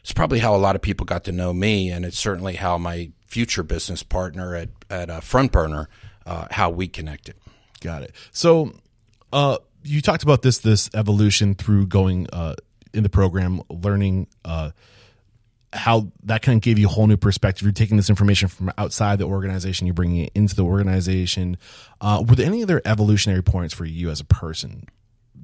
It's 0.01 0.13
probably 0.13 0.39
how 0.39 0.55
a 0.55 0.57
lot 0.57 0.75
of 0.75 0.81
people 0.81 1.05
got 1.05 1.23
to 1.25 1.31
know 1.31 1.53
me, 1.53 1.89
and 1.91 2.05
it's 2.05 2.17
certainly 2.17 2.55
how 2.55 2.77
my 2.77 3.11
future 3.27 3.63
business 3.63 4.01
partner 4.01 4.55
at 4.55 4.69
at 4.89 5.09
uh, 5.09 5.19
Front 5.19 5.51
Burner, 5.51 5.89
uh, 6.25 6.47
how 6.51 6.69
we 6.69 6.87
connected. 6.87 7.35
Got 7.81 8.03
it. 8.03 8.15
So, 8.31 8.73
uh, 9.31 9.57
you 9.83 10.01
talked 10.01 10.23
about 10.23 10.41
this 10.41 10.59
this 10.59 10.89
evolution 10.93 11.53
through 11.53 11.87
going 11.87 12.27
uh, 12.31 12.55
in 12.93 13.03
the 13.03 13.09
program, 13.09 13.61
learning 13.69 14.27
uh, 14.45 14.71
how 15.73 16.11
that 16.23 16.41
kind 16.41 16.57
of 16.57 16.61
gave 16.61 16.79
you 16.79 16.87
a 16.87 16.89
whole 16.89 17.07
new 17.07 17.17
perspective. 17.17 17.63
You're 17.63 17.71
taking 17.73 17.97
this 17.97 18.09
information 18.09 18.47
from 18.47 18.71
outside 18.77 19.19
the 19.19 19.25
organization, 19.25 19.85
you're 19.85 19.93
bringing 19.93 20.25
it 20.25 20.31
into 20.33 20.55
the 20.55 20.63
organization. 20.63 21.57
Uh, 22.01 22.23
were 22.27 22.35
there 22.35 22.47
any 22.47 22.63
other 22.63 22.81
evolutionary 22.85 23.43
points 23.43 23.73
for 23.73 23.85
you 23.85 24.09
as 24.09 24.19
a 24.19 24.25
person 24.25 24.87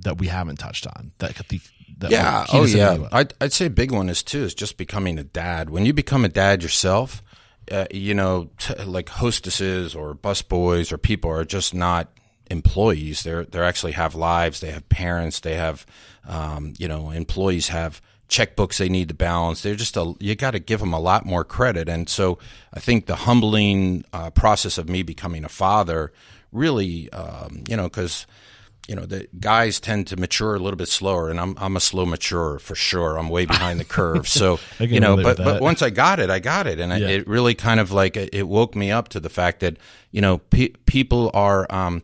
that 0.01 0.17
we 0.17 0.27
haven't 0.27 0.57
touched 0.57 0.87
on? 0.87 1.11
That 1.19 1.35
could 1.35 1.47
be 1.47 1.61
that 1.99 2.11
Yeah. 2.11 2.45
Oh, 2.51 2.65
yeah. 2.65 3.07
I'd, 3.11 3.33
I'd 3.39 3.53
say 3.53 3.67
a 3.67 3.69
big 3.69 3.91
one 3.91 4.09
is 4.09 4.23
too 4.23 4.43
is 4.43 4.53
just 4.53 4.77
becoming 4.77 5.17
a 5.17 5.23
dad. 5.23 5.69
When 5.69 5.85
you 5.85 5.93
become 5.93 6.25
a 6.25 6.29
dad 6.29 6.63
yourself, 6.63 7.23
uh, 7.71 7.85
you 7.91 8.13
know, 8.13 8.49
t- 8.57 8.75
like 8.83 9.09
hostesses 9.09 9.95
or 9.95 10.13
busboys 10.13 10.91
or 10.91 10.97
people 10.97 11.31
are 11.31 11.45
just 11.45 11.73
not 11.73 12.09
employees. 12.51 13.23
They're 13.23 13.45
they 13.45 13.59
actually 13.59 13.93
have 13.93 14.15
lives. 14.15 14.59
They 14.59 14.71
have 14.71 14.87
parents. 14.89 15.39
They 15.39 15.55
have, 15.55 15.85
um, 16.27 16.73
you 16.77 16.87
know, 16.87 17.11
employees 17.11 17.69
have 17.69 18.01
checkbooks 18.29 18.77
they 18.77 18.89
need 18.89 19.07
to 19.09 19.13
balance. 19.13 19.61
They're 19.61 19.75
just 19.75 19.97
a 19.97 20.13
you 20.19 20.35
got 20.35 20.51
to 20.51 20.59
give 20.59 20.79
them 20.79 20.93
a 20.93 20.99
lot 20.99 21.25
more 21.25 21.43
credit. 21.43 21.89
And 21.89 22.09
so 22.09 22.37
I 22.73 22.79
think 22.79 23.05
the 23.05 23.15
humbling 23.15 24.05
uh, 24.13 24.29
process 24.31 24.77
of 24.77 24.89
me 24.89 25.03
becoming 25.03 25.43
a 25.43 25.49
father 25.49 26.11
really, 26.51 27.11
um, 27.11 27.63
you 27.67 27.75
know, 27.75 27.83
because 27.83 28.27
you 28.87 28.95
know 28.95 29.05
the 29.05 29.27
guys 29.39 29.79
tend 29.79 30.05
to 30.07 30.15
mature 30.17 30.53
a 30.55 30.59
little 30.59 30.77
bit 30.77 30.87
slower 30.87 31.29
and 31.31 31.39
i'm 31.39 31.55
i'm 31.57 31.75
a 31.75 31.79
slow 31.79 32.05
maturer 32.05 32.59
for 32.59 32.75
sure. 32.75 33.17
I'm 33.17 33.29
way 33.29 33.45
behind 33.45 33.79
the 33.79 33.85
curve. 33.85 34.27
So 34.27 34.59
you 34.79 34.99
know 34.99 35.15
but 35.23 35.37
but 35.37 35.61
once 35.61 35.81
i 35.81 35.89
got 35.89 36.19
it 36.19 36.29
i 36.29 36.39
got 36.39 36.67
it. 36.67 36.79
And 36.79 36.93
I- 36.93 36.99
it 37.09 37.27
really 37.27 37.55
kind 37.55 37.79
of 37.79 37.91
like 37.91 38.15
it 38.15 38.47
woke 38.47 38.75
me 38.75 38.91
up 38.91 39.09
to 39.09 39.19
the 39.19 39.29
fact 39.29 39.59
that 39.61 39.77
you 40.11 40.21
know 40.21 40.37
pe- 40.37 40.73
people 40.85 41.31
are 41.33 41.65
um 41.73 42.01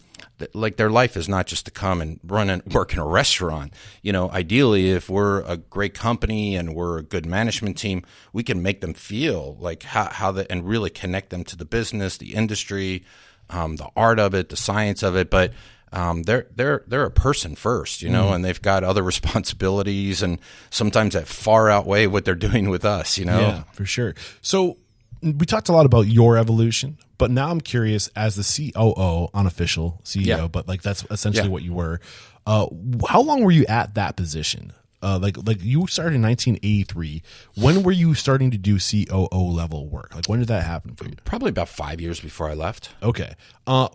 like 0.56 0.78
their 0.78 0.90
life 0.90 1.16
is 1.16 1.30
not 1.30 1.46
just 1.46 1.66
to 1.66 1.72
come 1.72 2.02
and 2.02 2.20
run 2.26 2.50
and 2.50 2.64
work 2.74 2.94
in 2.94 3.00
a 3.00 3.06
restaurant. 3.06 3.74
You 4.02 4.12
know 4.12 4.32
ideally 4.32 4.90
if 4.90 5.08
we're 5.08 5.42
a 5.42 5.58
great 5.58 5.94
company 5.94 6.56
and 6.56 6.74
we're 6.74 6.98
a 6.98 7.04
good 7.04 7.28
management 7.28 7.78
team 7.78 8.04
we 8.34 8.42
can 8.42 8.64
make 8.64 8.82
them 8.82 8.96
feel 8.96 9.56
like 9.60 9.84
how, 9.84 10.06
how 10.06 10.32
the 10.32 10.52
and 10.52 10.68
really 10.68 10.90
connect 10.90 11.30
them 11.30 11.44
to 11.44 11.56
the 11.56 11.66
business 11.66 12.18
the 12.18 12.34
industry 12.34 13.04
um, 13.52 13.76
the 13.76 13.88
art 13.96 14.18
of 14.18 14.34
it 14.34 14.50
the 14.50 14.58
science 14.58 15.04
of 15.04 15.16
it. 15.16 15.30
But 15.30 15.54
um, 15.94 16.24
they're 16.24 16.48
they're 16.56 16.84
they're 16.88 17.04
a 17.06 17.12
person 17.12 17.56
first, 17.56 18.02
you 18.02 18.10
know, 18.10 18.26
Mm-hmm. 18.26 18.34
and 18.36 18.46
they've 18.46 18.62
got 18.62 18.84
other 18.84 19.04
responsibilities, 19.14 20.22
and 20.24 20.40
sometimes 20.70 21.14
that 21.14 21.28
far 21.28 21.70
outweigh 21.70 22.08
what 22.08 22.26
they're 22.26 22.36
doing 22.36 22.70
with 22.70 22.86
us, 22.86 23.18
you 23.18 23.26
know. 23.26 23.40
Yeah, 23.40 23.64
for 23.74 23.86
sure. 23.86 24.16
So 24.42 24.78
we 25.22 25.46
talked 25.46 25.70
a 25.70 25.74
lot 25.74 25.86
about 25.86 26.08
your 26.08 26.38
evolution, 26.38 26.98
but 27.18 27.30
now 27.30 27.50
I'm 27.52 27.62
curious 27.62 28.08
as 28.16 28.36
the 28.36 28.72
COO, 28.74 29.28
unofficial 29.34 30.00
CEO, 30.04 30.26
Yeah. 30.26 30.48
but 30.48 30.68
like 30.68 30.82
that's 30.82 31.06
essentially 31.12 31.48
Yeah. 31.48 31.52
what 31.52 31.64
you 31.64 31.74
were. 31.74 32.00
Uh, 32.48 32.66
how 33.08 33.22
long 33.22 33.44
were 33.44 33.52
you 33.52 33.66
at 33.68 33.94
that 33.96 34.16
position? 34.16 34.74
Uh, 35.04 35.18
like 35.22 35.36
like 35.46 35.62
you 35.64 35.88
started 35.88 36.16
in 36.16 36.22
1983. 36.22 37.22
When 37.56 37.84
were 37.84 37.92
you 37.92 38.14
starting 38.14 38.50
to 38.52 38.58
do 38.58 38.78
COO 38.80 39.30
level 39.52 39.88
work? 39.90 40.14
Like 40.16 40.28
when 40.30 40.40
did 40.40 40.48
that 40.48 40.64
happen 40.64 40.96
for 40.96 41.06
you? 41.06 41.16
Probably 41.26 41.50
about 41.50 41.70
five 41.70 42.00
years 42.00 42.20
before 42.20 42.50
I 42.50 42.54
left. 42.54 42.90
Okay. 43.04 43.34
Uh, 43.68 43.90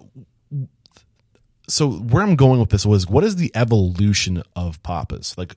so 1.69 1.91
where 1.91 2.23
I'm 2.23 2.37
going 2.37 2.61
with 2.61 2.71
this 2.71 2.87
was 2.87 3.07
what 3.09 3.25
is 3.25 3.37
the 3.37 3.51
evolution 3.55 4.43
of 4.55 4.83
Papas? 4.83 5.37
Like 5.37 5.57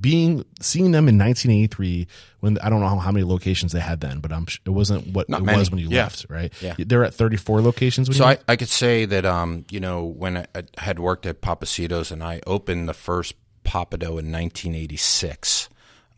being 0.00 0.44
seeing 0.60 0.92
them 0.92 1.08
in 1.08 1.18
1983 1.18 2.06
when 2.40 2.58
I 2.58 2.70
don't 2.70 2.80
know 2.80 2.88
how, 2.98 3.10
many 3.10 3.24
locations 3.24 3.72
they 3.72 3.80
had 3.80 4.00
then, 4.00 4.20
but 4.20 4.32
I'm 4.32 4.46
it 4.64 4.70
wasn't 4.70 5.08
what 5.08 5.28
Not 5.28 5.40
it 5.40 5.44
many. 5.44 5.58
was 5.58 5.70
when 5.70 5.78
you 5.80 5.88
Yeah. 5.88 6.04
left, 6.04 6.26
right? 6.28 6.52
Yeah. 6.60 6.74
They're 6.78 7.04
at 7.04 7.14
34 7.14 7.60
locations 7.60 8.08
when 8.08 8.16
So 8.16 8.24
you 8.24 8.30
I, 8.30 8.38
I 8.48 8.56
could 8.56 8.68
say 8.68 9.04
that 9.06 9.24
um, 9.24 9.64
you 9.70 9.80
know 9.80 10.04
when 10.04 10.36
I, 10.38 10.46
I 10.54 10.62
had 10.78 10.98
worked 11.00 11.26
at 11.26 11.40
Pappasito's 11.40 12.10
and 12.12 12.22
I 12.22 12.40
opened 12.46 12.88
the 12.88 12.94
first 12.94 13.34
Pappadeaux 13.64 14.18
in 14.18 14.30
1986, 14.32 15.68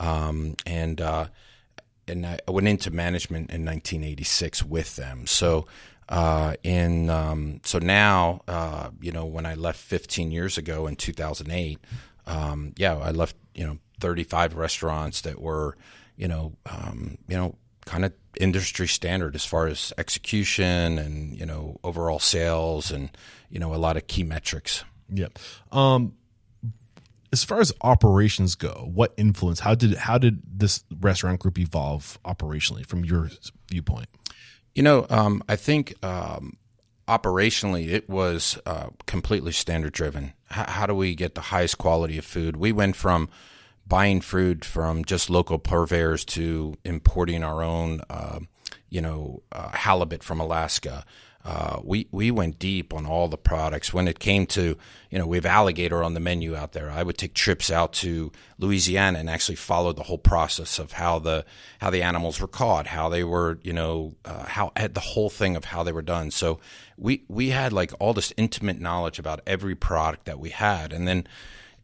um, 0.01 0.55
and 0.67 1.01
uh, 1.01 1.27
and 2.09 2.27
I 2.27 2.39
went 2.49 2.69
into 2.69 2.91
management 2.91 3.51
in 3.51 3.65
1986 3.65 4.65
with 4.65 4.97
them. 4.97 5.27
So 5.27 5.67
uh, 6.09 6.55
in 6.63 7.11
um, 7.11 7.61
so 7.65 7.79
now 7.79 8.43
uh, 8.49 8.91
you 9.01 9.13
know 9.13 9.25
when 9.25 9.47
I 9.47 9.55
left 9.55 9.79
15 9.81 10.31
years 10.31 10.59
ago 10.59 10.87
in 10.87 10.97
2008, 10.97 11.79
um, 12.27 12.73
yeah, 12.77 12.97
I 12.97 13.11
left 13.11 13.37
you 13.55 13.67
know 13.67 13.79
35 14.01 14.55
restaurants 14.55 15.23
that 15.23 15.41
were 15.41 15.77
you 16.17 16.29
know 16.29 16.53
um, 16.67 17.19
you 17.29 17.37
know 17.37 17.57
kind 17.87 18.05
of 18.05 18.13
industry 18.41 18.89
standard 18.89 19.35
as 19.35 19.45
far 19.45 19.67
as 19.67 19.93
execution 19.99 20.99
and 20.99 21.39
you 21.39 21.47
know 21.47 21.79
overall 21.85 22.19
sales 22.19 22.91
and 22.91 23.11
you 23.51 23.59
know 23.59 23.75
a 23.75 23.77
lot 23.77 23.97
of 23.97 24.07
key 24.07 24.25
metrics. 24.25 24.85
Yep. 25.11 25.39
Um, 25.73 26.15
as 27.33 27.43
far 27.43 27.61
as 27.61 27.73
operations 27.81 28.55
go, 28.55 28.89
what 28.93 29.13
influence? 29.17 29.61
How 29.61 29.75
did 29.75 29.97
how 29.97 30.19
did 30.19 30.41
this 30.47 30.85
restaurant 31.01 31.41
group 31.41 31.59
evolve 31.59 32.19
operationally 32.25 32.87
from 32.87 33.05
your 33.05 33.31
viewpoint? 33.69 34.09
You 34.75 34.83
know, 34.83 35.07
um, 35.09 35.43
I 35.49 35.57
think 35.57 35.95
um, 36.05 36.57
operationally 37.07 37.89
it 37.89 38.09
was 38.09 38.59
uh, 38.67 38.89
completely 39.07 39.53
standard 39.53 39.93
driven. 39.93 40.33
H- 40.51 40.67
how 40.67 40.87
do 40.87 40.95
we 40.95 41.15
get 41.15 41.35
the 41.35 41.41
highest 41.43 41.79
quality 41.79 42.19
of 42.19 42.25
food? 42.25 42.57
We 42.57 42.73
went 42.73 42.97
from 42.97 43.29
buying 43.87 44.21
food 44.21 44.65
from 44.65 45.05
just 45.05 45.31
local 45.31 45.59
purveyors 45.59 46.25
to 46.25 46.75
importing 46.85 47.45
our 47.45 47.63
own, 47.63 48.01
uh, 48.11 48.41
you 48.89 49.01
know, 49.01 49.43
uh, 49.53 49.69
halibut 49.71 50.23
from 50.23 50.41
Alaska. 50.41 51.05
Uh, 51.45 51.79
we 51.85 52.09
we 52.11 52.31
went 52.31 52.59
deep 52.59 52.95
on 52.95 53.05
all 53.05 53.29
the 53.29 53.37
products. 53.37 53.93
When 53.93 54.09
it 54.09 54.19
came 54.19 54.47
to, 54.47 54.79
you 55.11 55.19
know, 55.19 55.27
we 55.27 55.37
have 55.37 55.45
alligator 55.45 56.03
on 56.03 56.15
the 56.15 56.21
menu 56.21 56.57
out 56.57 56.73
there. 56.73 56.91
I 56.91 57.03
would 57.03 57.19
take 57.19 57.35
trips 57.35 57.71
out 57.71 57.93
to 57.95 58.33
Louisiana 58.59 59.19
and 59.19 59.29
actually 59.29 59.57
follow 59.57 59.93
the 59.93 60.05
whole 60.05 60.19
process 60.19 60.79
of 60.79 60.93
how 60.93 61.19
the 61.19 61.45
how 61.81 61.91
the 61.91 62.03
animals 62.03 62.41
were 62.41 62.49
caught, 62.49 62.87
how 62.87 63.11
they 63.11 63.25
were, 63.25 63.59
you 63.63 63.75
know, 63.75 64.15
uh, 64.25 64.45
how 64.45 64.73
had 64.75 64.95
the 64.95 65.01
whole 65.01 65.29
thing 65.29 65.55
of 65.55 65.67
how 65.67 65.83
they 65.83 65.93
were 65.93 66.03
done. 66.03 66.31
So 66.31 66.61
we 66.97 67.25
we 67.29 67.51
had 67.51 67.75
like 67.75 67.93
all 67.99 68.15
this 68.15 68.33
intimate 68.39 68.81
knowledge 68.81 69.19
about 69.19 69.41
every 69.47 69.75
product 69.75 70.25
that 70.25 70.39
we 70.39 70.49
had, 70.49 70.95
and 70.95 71.07
then 71.07 71.27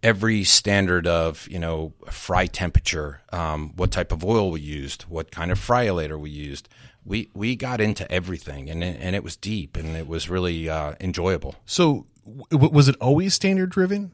every 0.02 0.44
standard 0.44 1.06
of 1.06 1.46
you 1.50 1.58
know 1.58 1.92
fry 2.10 2.46
temperature, 2.46 3.20
um, 3.32 3.72
what 3.76 3.90
type 3.90 4.12
of 4.12 4.24
oil 4.24 4.50
we 4.50 4.60
used, 4.60 5.02
what 5.02 5.30
kind 5.30 5.50
of 5.50 5.58
fryolator 5.58 6.18
we 6.18 6.30
used. 6.30 6.68
We 7.04 7.30
we 7.34 7.56
got 7.56 7.80
into 7.80 8.10
everything, 8.10 8.68
and 8.68 8.84
it, 8.84 8.98
and 9.00 9.16
it 9.16 9.24
was 9.24 9.36
deep, 9.36 9.76
and 9.76 9.96
it 9.96 10.06
was 10.06 10.28
really 10.28 10.68
uh, 10.68 10.94
enjoyable. 11.00 11.56
So 11.64 12.06
w- 12.50 12.70
was 12.70 12.88
it 12.88 12.96
always 13.00 13.34
standard 13.34 13.70
driven? 13.70 14.12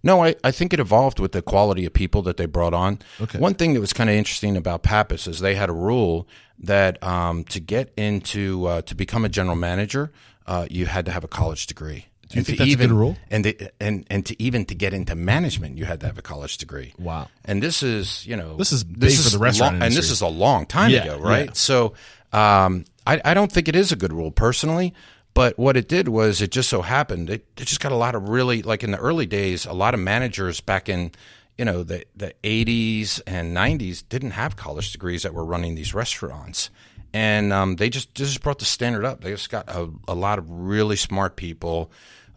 No, 0.00 0.22
I, 0.22 0.36
I 0.44 0.52
think 0.52 0.72
it 0.72 0.78
evolved 0.78 1.18
with 1.18 1.32
the 1.32 1.42
quality 1.42 1.84
of 1.84 1.92
people 1.92 2.22
that 2.22 2.36
they 2.36 2.46
brought 2.46 2.72
on. 2.72 3.00
Okay. 3.20 3.40
One 3.40 3.54
thing 3.54 3.74
that 3.74 3.80
was 3.80 3.92
kind 3.92 4.08
of 4.08 4.14
interesting 4.14 4.56
about 4.56 4.84
Pappas 4.84 5.26
is 5.26 5.40
they 5.40 5.56
had 5.56 5.68
a 5.68 5.72
rule 5.72 6.28
that 6.60 7.02
um, 7.02 7.42
to 7.44 7.58
get 7.58 7.92
into 7.96 8.66
uh, 8.66 8.82
to 8.82 8.94
become 8.94 9.24
a 9.24 9.28
general 9.28 9.56
manager, 9.56 10.12
uh, 10.46 10.66
you 10.70 10.86
had 10.86 11.04
to 11.06 11.10
have 11.10 11.24
a 11.24 11.28
college 11.28 11.66
degree 11.66 12.06
Do 12.28 12.38
you 12.38 12.44
think 12.44 12.58
that's 12.58 12.72
a 12.74 12.76
good 12.76 12.90
rule? 12.92 13.16
And 13.30 13.44
the, 13.44 13.70
and 13.80 14.06
and 14.10 14.24
to 14.26 14.40
even 14.42 14.64
to 14.66 14.74
get 14.74 14.92
into 14.92 15.14
management, 15.14 15.78
you 15.78 15.84
had 15.86 16.00
to 16.00 16.06
have 16.06 16.18
a 16.18 16.22
college 16.22 16.58
degree. 16.58 16.94
Wow. 16.98 17.28
And 17.44 17.62
this 17.62 17.82
is 17.82 18.26
you 18.26 18.36
know 18.36 18.56
This 18.56 18.72
is 18.72 18.84
big 18.84 19.12
for 19.12 19.30
the 19.30 19.38
restaurant 19.38 19.74
long, 19.74 19.82
and 19.82 19.94
this 19.94 20.10
is 20.10 20.20
a 20.20 20.28
long 20.28 20.66
time 20.66 20.90
Yeah, 20.90 21.04
ago, 21.04 21.18
right? 21.18 21.46
yeah. 21.46 21.52
So 21.54 21.94
um, 22.32 22.84
I 23.06 23.20
I 23.24 23.34
don't 23.34 23.50
think 23.50 23.68
it 23.68 23.76
is 23.76 23.92
a 23.92 23.96
good 23.96 24.12
rule 24.12 24.30
personally. 24.30 24.94
But 25.34 25.56
what 25.56 25.76
it 25.76 25.88
did 25.88 26.08
was 26.08 26.42
it 26.42 26.50
just 26.50 26.68
so 26.68 26.82
happened 26.82 27.30
it, 27.30 27.46
it 27.56 27.66
just 27.66 27.78
got 27.80 27.92
a 27.92 27.96
lot 27.96 28.16
of 28.16 28.28
really 28.28 28.62
like 28.62 28.82
in 28.82 28.90
the 28.90 28.98
early 28.98 29.26
days 29.26 29.66
a 29.66 29.72
lot 29.72 29.94
of 29.94 30.00
managers 30.00 30.60
back 30.60 30.88
in 30.88 31.12
you 31.56 31.64
know 31.64 31.84
the 31.84 32.04
the 32.16 32.34
80s 32.42 33.20
and 33.24 33.56
90s 33.56 34.02
didn't 34.08 34.32
have 34.32 34.56
college 34.56 34.90
degrees 34.90 35.22
that 35.22 35.32
were 35.34 35.44
running 35.44 35.76
these 35.76 35.94
restaurants 35.94 36.70
and 37.12 37.52
um, 37.52 37.76
they 37.76 37.88
just 37.88 38.12
just 38.16 38.42
brought 38.42 38.58
the 38.58 38.64
standard 38.64 39.04
up 39.04 39.20
they 39.20 39.30
just 39.30 39.48
got 39.50 39.68
a, 39.68 39.88
a 40.08 40.14
lot 40.14 40.40
of 40.40 40.50
really 40.50 40.96
smart 40.96 41.36
people 41.36 41.92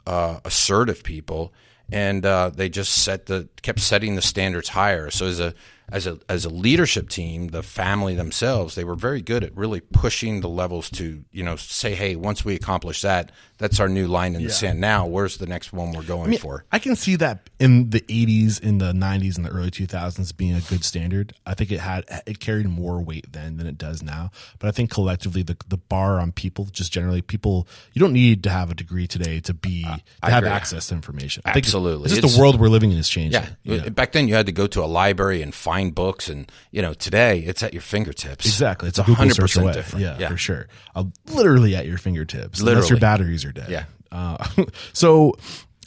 uh, 0.06 0.40
assertive 0.46 1.04
people 1.04 1.54
and 1.92 2.26
uh, 2.26 2.50
they 2.50 2.70
just 2.70 3.04
set 3.04 3.26
the 3.26 3.50
kept 3.62 3.80
setting 3.80 4.16
the 4.16 4.22
standards 4.22 4.70
higher. 4.70 5.12
So 5.12 5.28
as 5.28 5.40
a 5.40 5.54
as 5.92 6.08
a 6.08 6.20
as 6.30 6.46
a 6.46 6.50
leadership 6.50 7.10
team, 7.10 7.50
the 7.50 7.64
family 7.64 8.16
themselves, 8.16 8.76
they 8.76 8.84
were 8.84 8.96
very 8.96 9.22
good 9.22 9.44
at 9.44 9.56
really 9.56 9.80
pushing 9.82 10.42
the 10.42 10.50
levels 10.50 10.90
to 10.92 11.24
you 11.32 11.44
know 11.44 11.56
say, 11.56 11.94
hey, 11.96 12.16
once 12.16 12.46
we 12.46 12.56
accomplish 12.56 13.02
that, 13.02 13.32
that's 13.58 13.80
our 13.80 13.90
new 13.90 14.08
line 14.08 14.36
in 14.36 14.44
the 14.44 14.50
sand. 14.50 14.80
Now, 14.82 15.06
where's 15.06 15.38
the 15.38 15.46
next 15.46 15.72
one 15.74 15.92
we're 15.92 16.04
going 16.04 16.38
for? 16.38 16.66
I 16.72 16.80
can 16.80 16.96
see 16.96 17.16
that 17.18 17.50
in 17.60 17.92
the 17.92 18.02
80s, 18.02 18.60
in 18.62 18.80
the 18.80 18.92
90s, 18.94 19.36
and 19.38 19.46
the 19.46 19.50
early 19.52 19.70
2000s 19.70 20.36
being 20.36 20.56
a 20.56 20.62
good 20.62 20.84
standard. 20.84 21.34
I 21.46 21.54
think 21.54 21.72
it 21.72 21.80
had 21.80 22.06
it 22.26 22.40
carried 22.40 22.68
more 22.68 23.00
weight 23.02 23.32
then 23.32 23.58
than 23.58 23.68
it 23.68 23.78
does 23.78 24.02
now. 24.02 24.32
But 24.60 24.70
I 24.70 24.72
think 24.72 24.90
collectively, 24.92 25.44
the 25.44 25.58
the 25.68 25.78
bar 25.78 26.20
on 26.20 26.32
people, 26.32 26.66
just 26.72 26.92
generally, 26.92 27.22
people, 27.22 27.68
you 27.94 28.00
don't 28.00 28.14
need 28.14 28.44
to 28.44 28.50
have 28.50 28.72
a 28.72 28.76
degree 28.76 29.08
today 29.08 29.40
to 29.42 29.54
be 29.54 29.84
to 29.84 30.02
I 30.24 30.30
have 30.32 30.44
agree. 30.44 30.52
access 30.56 30.88
to 30.88 30.96
information. 30.96 31.44
I 31.46 31.54
think 31.54 31.66
Absolutely. 31.66 32.06
it's 32.06 32.14
just 32.14 32.20
It's- 32.20 32.34
the 32.36 32.40
world 32.42 32.60
we're 32.60 32.70
living 32.70 32.92
in 32.92 32.98
is 32.98 33.10
changing. 33.10 33.42
Yeah. 33.64 33.90
back 33.90 34.12
then 34.14 34.28
you 34.28 34.36
had 34.36 34.46
to 34.46 34.52
go 34.52 34.68
to 34.68 34.84
a 34.84 34.86
library 34.88 35.42
and 35.42 35.54
find 35.54 35.81
books, 35.90 36.30
and 36.30 36.52
you 36.70 36.84
know 36.84 36.94
today 36.94 37.40
it's 37.40 37.64
at 37.64 37.74
your 37.74 37.82
fingertips. 37.82 38.46
Exactly. 38.46 38.88
It's 38.90 39.00
a 39.00 39.04
hundred 39.04 39.38
percent 39.38 39.74
different. 39.74 40.06
Yeah, 40.06 40.20
Yeah. 40.20 40.30
for 40.30 40.38
sure. 40.38 40.68
Uh, 40.96 41.06
literally 41.34 41.76
at 41.76 41.88
your 41.88 41.98
fingertips. 41.98 42.60
Unless 42.60 42.92
your 42.92 43.00
batteries 43.00 43.44
are 43.44 43.52
dead. 43.52 43.70
Yeah. 43.70 43.86
Uh, 44.12 44.46
so, 44.94 45.34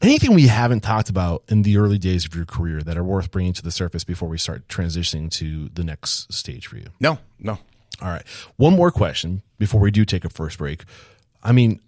anything 0.03 0.35
we 0.35 0.49
haven't 0.49 0.81
talked 0.81 1.09
about 1.11 1.45
in 1.49 1.63
the 1.63 1.77
early 1.77 1.99
days 1.99 2.27
of 2.27 2.35
your 2.35 2.45
career 2.47 2.83
that 2.83 2.99
are 2.99 3.05
worth 3.05 3.31
bringing 3.31 3.53
to 3.53 3.63
the 3.63 3.71
surface 3.71 4.03
before 4.03 4.29
we 4.29 4.39
start 4.39 4.67
transitioning 4.67 5.31
to 5.31 5.69
the 5.75 5.85
next 5.85 6.33
stage 6.35 6.67
for 6.67 6.77
you? 6.77 6.87
No, 6.99 7.19
no. 7.39 7.59
All 8.03 8.09
right. 8.09 8.25
One 8.57 8.75
more 8.75 8.91
question 8.91 9.43
before 9.59 9.81
we 9.81 9.93
do 9.93 10.05
take 10.05 10.25
a 10.25 10.29
first 10.29 10.59
break. 10.59 10.83
I 11.43 11.53
mean, 11.53 11.81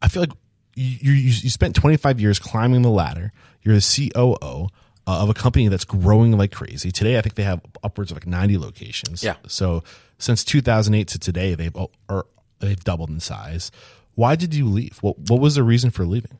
I 0.00 0.08
feel 0.08 0.22
like 0.22 0.32
you 0.74 1.12
you, 1.12 1.12
you 1.12 1.50
spent 1.50 1.76
25 1.76 2.20
years 2.20 2.38
climbing 2.38 2.82
the 2.82 2.90
ladder. 2.90 3.32
You're 3.62 3.76
the 3.76 4.10
COO 4.12 4.68
uh, 5.06 5.22
of 5.22 5.28
a 5.28 5.34
company 5.34 5.68
that's 5.68 5.84
growing 5.84 6.36
like 6.36 6.52
crazy. 6.52 6.90
Today, 6.90 7.18
I 7.18 7.20
think 7.20 7.34
they 7.34 7.42
have 7.42 7.60
upwards 7.82 8.10
of 8.10 8.16
like 8.16 8.26
90 8.26 8.58
locations. 8.58 9.22
Yeah. 9.22 9.36
So 9.46 9.82
since 10.18 10.44
2008 10.44 11.08
to 11.08 11.18
today, 11.18 11.54
they've 11.54 11.76
or 12.08 12.26
they've 12.60 12.82
doubled 12.82 13.10
in 13.10 13.20
size. 13.20 13.70
Why 14.14 14.36
did 14.36 14.54
you 14.54 14.68
leave? 14.68 14.98
What 15.00 15.18
what 15.18 15.40
was 15.40 15.54
the 15.54 15.62
reason 15.62 15.90
for 15.90 16.04
leaving? 16.04 16.38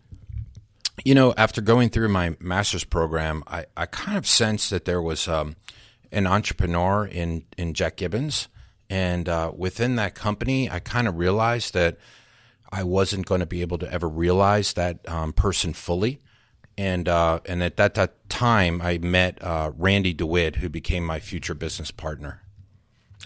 You 1.05 1.15
know, 1.15 1.35
after 1.37 1.61
going 1.61 1.89
through 1.89 2.09
my 2.09 2.37
master's 2.39 2.85
program, 2.85 3.43
I, 3.47 3.67
I 3.77 3.87
kind 3.87 4.17
of 4.17 4.27
sensed 4.27 4.71
that 4.71 4.85
there 4.85 5.03
was 5.03 5.27
um, 5.27 5.57
an 6.13 6.27
entrepreneur 6.27 7.07
in, 7.07 7.45
in 7.57 7.75
Jack 7.75 7.97
Gibbons. 7.97 8.49
And 8.89 9.29
uh, 9.29 9.53
within 9.57 9.97
that 9.97 10.15
company, 10.15 10.71
I 10.71 10.79
kind 10.79 11.09
of 11.09 11.17
realized 11.17 11.73
that 11.75 11.97
I 12.71 12.85
wasn't 12.85 13.27
going 13.27 13.41
to 13.41 13.47
be 13.47 13.63
able 13.63 13.79
to 13.79 13.91
ever 13.91 14.09
realize 14.09 14.75
that 14.75 15.09
um, 15.09 15.33
person 15.33 15.73
fully. 15.73 16.21
And 16.83 17.09
uh, 17.09 17.39
and 17.47 17.63
at 17.63 17.77
that, 17.77 17.95
that 17.95 18.29
time, 18.29 18.83
I 18.83 18.99
met 18.99 19.41
uh, 19.41 19.71
Randy 19.79 20.13
DeWitt, 20.13 20.57
who 20.57 20.69
became 20.69 21.05
my 21.05 21.21
future 21.21 21.55
business 21.55 21.93
partner. 21.93 22.43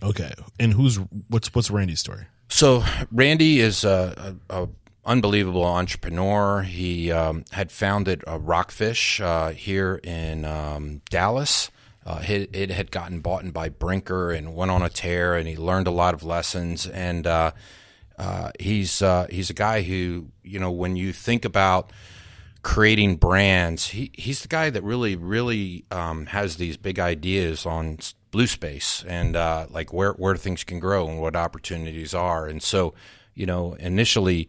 Okay. 0.03 0.31
And 0.61 0.75
who's 0.75 0.97
what's 1.29 1.55
what's 1.55 1.71
Randy's 1.71 2.01
story? 2.01 2.27
So 2.49 2.85
Randy 3.11 3.61
is 3.61 3.83
a, 3.83 4.37
a, 4.51 4.63
a 4.65 4.69
unbelievable 5.07 5.65
entrepreneur. 5.65 6.63
He 6.65 7.11
um, 7.11 7.47
had 7.51 7.73
founded 7.73 8.23
uh, 8.29 8.39
Rockfish 8.39 9.23
uh, 9.23 9.53
here 9.53 10.03
in 10.05 10.45
um, 10.45 11.01
Dallas. 11.09 11.71
Uh, 12.05 12.23
it, 12.29 12.55
it 12.55 12.71
had 12.71 12.91
gotten 12.91 13.21
bought 13.21 13.43
in 13.43 13.53
by 13.53 13.71
Brinker 13.71 14.33
and 14.33 14.55
went 14.55 14.71
on 14.71 14.83
a 14.83 14.91
tear, 14.91 15.35
and 15.35 15.49
he 15.49 15.57
learned 15.57 15.87
a 15.87 15.91
lot 15.91 16.13
of 16.13 16.23
lessons. 16.23 16.87
And 16.87 17.27
uh, 17.27 17.53
uh, 18.19 18.51
he's 18.61 19.01
uh, 19.01 19.29
he's 19.31 19.49
a 19.49 19.55
guy 19.55 19.81
who 19.81 20.27
you 20.43 20.59
know 20.59 20.71
when 20.71 20.95
you 20.95 21.15
think 21.15 21.47
about 21.47 21.91
creating 22.67 23.15
brands, 23.15 23.87
he 23.91 24.11
he's 24.15 24.43
the 24.43 24.49
guy 24.49 24.69
that 24.71 24.83
really 24.83 25.15
really 25.15 25.85
um, 25.93 26.27
has 26.27 26.57
these 26.57 26.77
big 26.77 26.99
ideas 26.99 27.65
on 27.65 27.97
blue 28.33 28.49
space 28.49 29.05
and 29.07 29.37
uh, 29.37 29.67
like 29.71 29.93
where 29.93 30.13
where 30.15 30.37
things 30.37 30.65
can 30.65 30.81
grow 30.81 31.09
and 31.09 31.21
what 31.21 31.37
opportunities 31.37 32.13
are. 32.13 32.49
And 32.49 32.61
so, 32.61 32.93
you 33.37 33.47
know, 33.47 33.75
initially, 33.75 34.49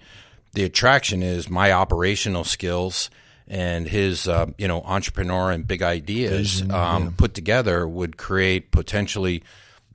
the 0.54 0.64
attraction 0.64 1.22
is 1.22 1.48
my 1.48 1.72
operational 1.72 2.44
skills 2.44 3.12
and 3.48 3.88
his 3.88 4.28
uh, 4.28 4.48
you 4.58 4.68
know 4.68 4.82
entrepreneur 4.82 5.52
and 5.52 5.68
big 5.68 5.84
ideas 5.84 6.64
um, 6.72 7.14
put 7.14 7.36
together 7.36 7.88
would 7.88 8.18
create 8.18 8.72
potentially 8.72 9.44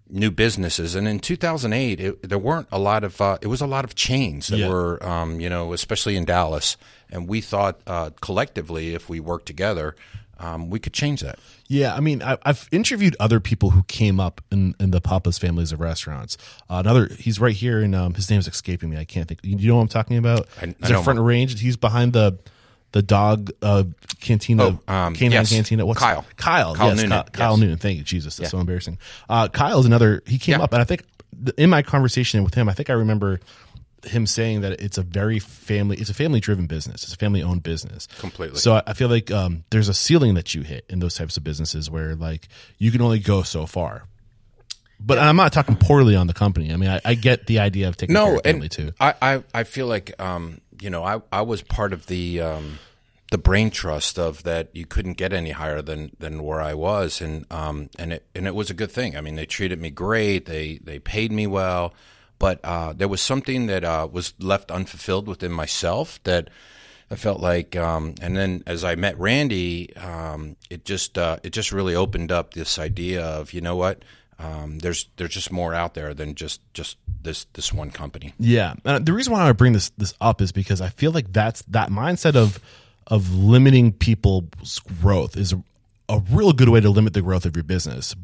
new 0.08 0.30
businesses. 0.30 0.94
And 0.94 1.08
in 1.08 1.18
2008, 1.20 1.98
it, 1.98 2.28
there 2.28 2.38
weren't 2.38 2.68
a 2.70 2.78
lot 2.78 3.02
of 3.02 3.20
uh, 3.20 3.38
it 3.42 3.48
was 3.48 3.60
a 3.60 3.66
lot 3.66 3.84
of 3.84 3.94
chains 3.96 4.46
that 4.46 4.58
Yeah. 4.58 4.68
were 4.68 5.04
um, 5.04 5.40
you 5.40 5.50
know 5.50 5.72
especially 5.72 6.16
in 6.16 6.24
Dallas. 6.24 6.76
And 7.12 7.28
we 7.28 7.40
thought 7.40 7.78
uh, 7.86 8.10
collectively, 8.20 8.94
if 8.94 9.08
we 9.08 9.20
worked 9.20 9.46
together, 9.46 9.94
um, 10.40 10.70
we 10.70 10.80
could 10.80 10.92
change 10.92 11.20
that. 11.20 11.38
Yeah, 11.68 11.94
I 11.94 12.00
mean, 12.00 12.20
I, 12.22 12.36
I've 12.42 12.68
interviewed 12.72 13.14
other 13.20 13.38
people 13.38 13.70
who 13.70 13.84
came 13.84 14.18
up 14.18 14.40
in, 14.50 14.74
in 14.80 14.90
the 14.90 15.00
Pappas 15.00 15.38
families 15.38 15.70
of 15.72 15.78
restaurants. 15.80 16.36
Uh, 16.68 16.82
another, 16.84 17.08
he's 17.18 17.38
right 17.38 17.54
here, 17.54 17.80
and 17.80 17.94
um, 17.94 18.14
his 18.14 18.28
name's 18.30 18.48
escaping 18.48 18.90
me. 18.90 18.96
I 18.96 19.04
can't 19.04 19.28
think. 19.28 19.40
You 19.44 19.68
know 19.68 19.76
what 19.76 19.82
I'm 19.82 19.88
talking 19.88 20.16
about? 20.16 20.48
I- 20.60 20.64
I 20.64 20.74
he's 20.80 20.90
know 20.90 20.98
in 20.98 21.04
front 21.04 21.20
range. 21.20 21.60
He's 21.60 21.76
behind 21.76 22.12
the 22.14 22.38
the 22.92 23.02
dog 23.02 23.50
uh, 23.62 23.84
cantina, 24.20 24.78
Oh, 24.86 24.92
um, 24.92 25.14
canine 25.14 25.32
yes. 25.32 25.50
cantina. 25.50 25.86
What's 25.86 25.98
Kyle. 26.00 26.26
Kyle, 26.36 26.74
Kyle 26.74 26.88
yes, 26.88 26.96
Noonan, 26.96 27.10
Kyle, 27.10 27.24
Kyle 27.32 27.50
yes. 27.52 27.60
Noonan. 27.60 27.76
Thank 27.78 27.96
you, 27.98 28.04
Jesus. 28.04 28.36
That's 28.36 28.50
so 28.50 28.58
embarrassing. 28.58 28.98
Uh, 29.30 29.48
is 29.54 29.86
another. 29.86 30.22
He 30.26 30.38
came 30.38 30.58
Yeah. 30.58 30.64
up, 30.64 30.72
and 30.74 30.82
I 30.82 30.84
think 30.84 31.04
th- 31.42 31.54
in 31.56 31.70
my 31.70 31.80
conversation 31.82 32.44
with 32.44 32.52
him, 32.54 32.68
I 32.68 32.74
think 32.74 32.90
I 32.90 32.94
remember 32.94 33.40
him 34.04 34.26
saying 34.26 34.62
that 34.62 34.80
it's 34.80 34.98
a 34.98 35.02
very 35.02 35.38
family 35.38 35.96
it's 35.96 36.10
a 36.10 36.14
family 36.14 36.40
driven 36.40 36.66
business. 36.66 37.04
It's 37.04 37.14
a 37.14 37.16
family 37.16 37.42
owned 37.42 37.62
business. 37.62 38.08
Completely. 38.18 38.58
so 38.58 38.74
I- 38.74 38.82
i 38.86 38.92
feel 38.94 39.08
like 39.08 39.30
um, 39.30 39.64
there's 39.70 39.88
a 39.88 39.94
ceiling 39.94 40.34
that 40.34 40.54
you 40.54 40.62
hit 40.62 40.84
in 40.88 40.98
those 40.98 41.14
types 41.14 41.36
of 41.36 41.44
businesses 41.44 41.90
where 41.90 42.14
like 42.14 42.48
you 42.78 42.90
can 42.90 43.00
only 43.00 43.18
go 43.20 43.42
so 43.42 43.66
far. 43.66 44.04
But 45.00 45.18
i'm 45.18 45.36
not 45.36 45.52
talking 45.52 45.76
poorly 45.76 46.14
on 46.16 46.26
the 46.26 46.34
company. 46.34 46.72
I 46.72 46.76
mean 46.76 46.90
i, 46.90 47.00
I 47.04 47.14
get 47.14 47.46
the 47.46 47.58
idea 47.60 47.88
of 47.88 47.96
taking 47.96 48.14
care 48.14 48.24
no, 48.24 48.36
of 48.36 48.42
family 48.42 48.62
and 48.62 48.70
too. 48.70 48.92
I, 49.00 49.14
I, 49.22 49.42
I 49.54 49.64
feel 49.64 49.86
like 49.86 50.20
um, 50.20 50.60
you 50.80 50.90
know 50.90 51.04
I, 51.04 51.20
I 51.32 51.42
was 51.42 51.62
part 51.62 51.92
of 51.92 52.06
the 52.06 52.40
um, 52.40 52.78
the 53.32 53.38
brain 53.38 53.70
trust 53.70 54.18
of 54.18 54.42
that 54.42 54.68
you 54.74 54.84
couldn't 54.84 55.14
get 55.14 55.32
any 55.32 55.52
higher 55.52 55.80
than, 55.80 56.12
than 56.18 56.42
where 56.42 56.60
I 56.60 56.74
was, 56.74 57.22
and 57.22 57.46
um, 57.50 57.88
and 57.98 58.12
it 58.12 58.26
and 58.34 58.46
it 58.46 58.54
was 58.54 58.68
a 58.68 58.74
good 58.74 58.90
thing. 58.90 59.16
I 59.16 59.22
mean, 59.22 59.36
they 59.36 59.46
treated 59.46 59.80
me 59.80 59.88
great. 59.90 60.44
They 60.44 60.78
they 60.84 60.98
paid 60.98 61.32
me 61.32 61.46
well, 61.46 61.94
but 62.42 62.58
uh, 62.64 62.92
there 62.92 63.06
was 63.06 63.20
something 63.20 63.68
that 63.68 63.84
uh, 63.84 64.08
was 64.10 64.34
left 64.40 64.72
unfulfilled 64.72 65.28
within 65.28 65.52
myself 65.52 66.20
that. 66.24 66.50
I 67.10 67.14
felt 67.14 67.40
like, 67.40 67.76
um, 67.76 68.14
and 68.22 68.34
then 68.34 68.62
as 68.66 68.84
I 68.84 68.94
met 68.94 69.18
Randy, 69.18 69.94
um, 69.98 70.56
it 70.70 70.86
just 70.86 71.18
uh, 71.18 71.36
it 71.42 71.52
just 71.52 71.70
really 71.70 71.94
opened 71.94 72.32
up 72.32 72.54
this 72.54 72.78
idea 72.78 73.22
of 73.22 73.52
you 73.52 73.60
know 73.60 73.76
what, 73.76 74.02
um, 74.38 74.78
there's 74.78 75.08
there's 75.16 75.34
just 75.34 75.52
more 75.52 75.74
out 75.74 75.94
there 75.94 76.14
than 76.14 76.34
just 76.34 76.60
just 76.74 76.96
this 77.22 77.46
this 77.52 77.72
one 77.72 77.90
company. 77.90 78.32
Yeah, 78.38 78.74
uh, 78.84 78.98
the 78.98 79.12
reason 79.12 79.32
why 79.32 79.48
I 79.48 79.52
bring 79.52 79.72
this 79.72 79.90
this 79.98 80.14
up 80.20 80.40
is 80.40 80.52
because 80.52 80.80
I 80.80 80.88
feel 80.88 81.12
like 81.12 81.32
that's 81.32 81.62
that 81.68 81.90
mindset 81.90 82.34
of 82.34 82.58
of 83.06 83.32
limiting 83.34 83.92
people's 83.92 84.80
growth 85.00 85.36
is 85.36 85.52
a, 85.52 85.62
a 86.08 86.22
real 86.30 86.52
good 86.52 86.68
way 86.70 86.80
to 86.80 86.90
limit 86.90 87.12
the 87.12 87.22
growth 87.22 87.44
of 87.44 87.54
your 87.56 87.62
business. 87.64 88.14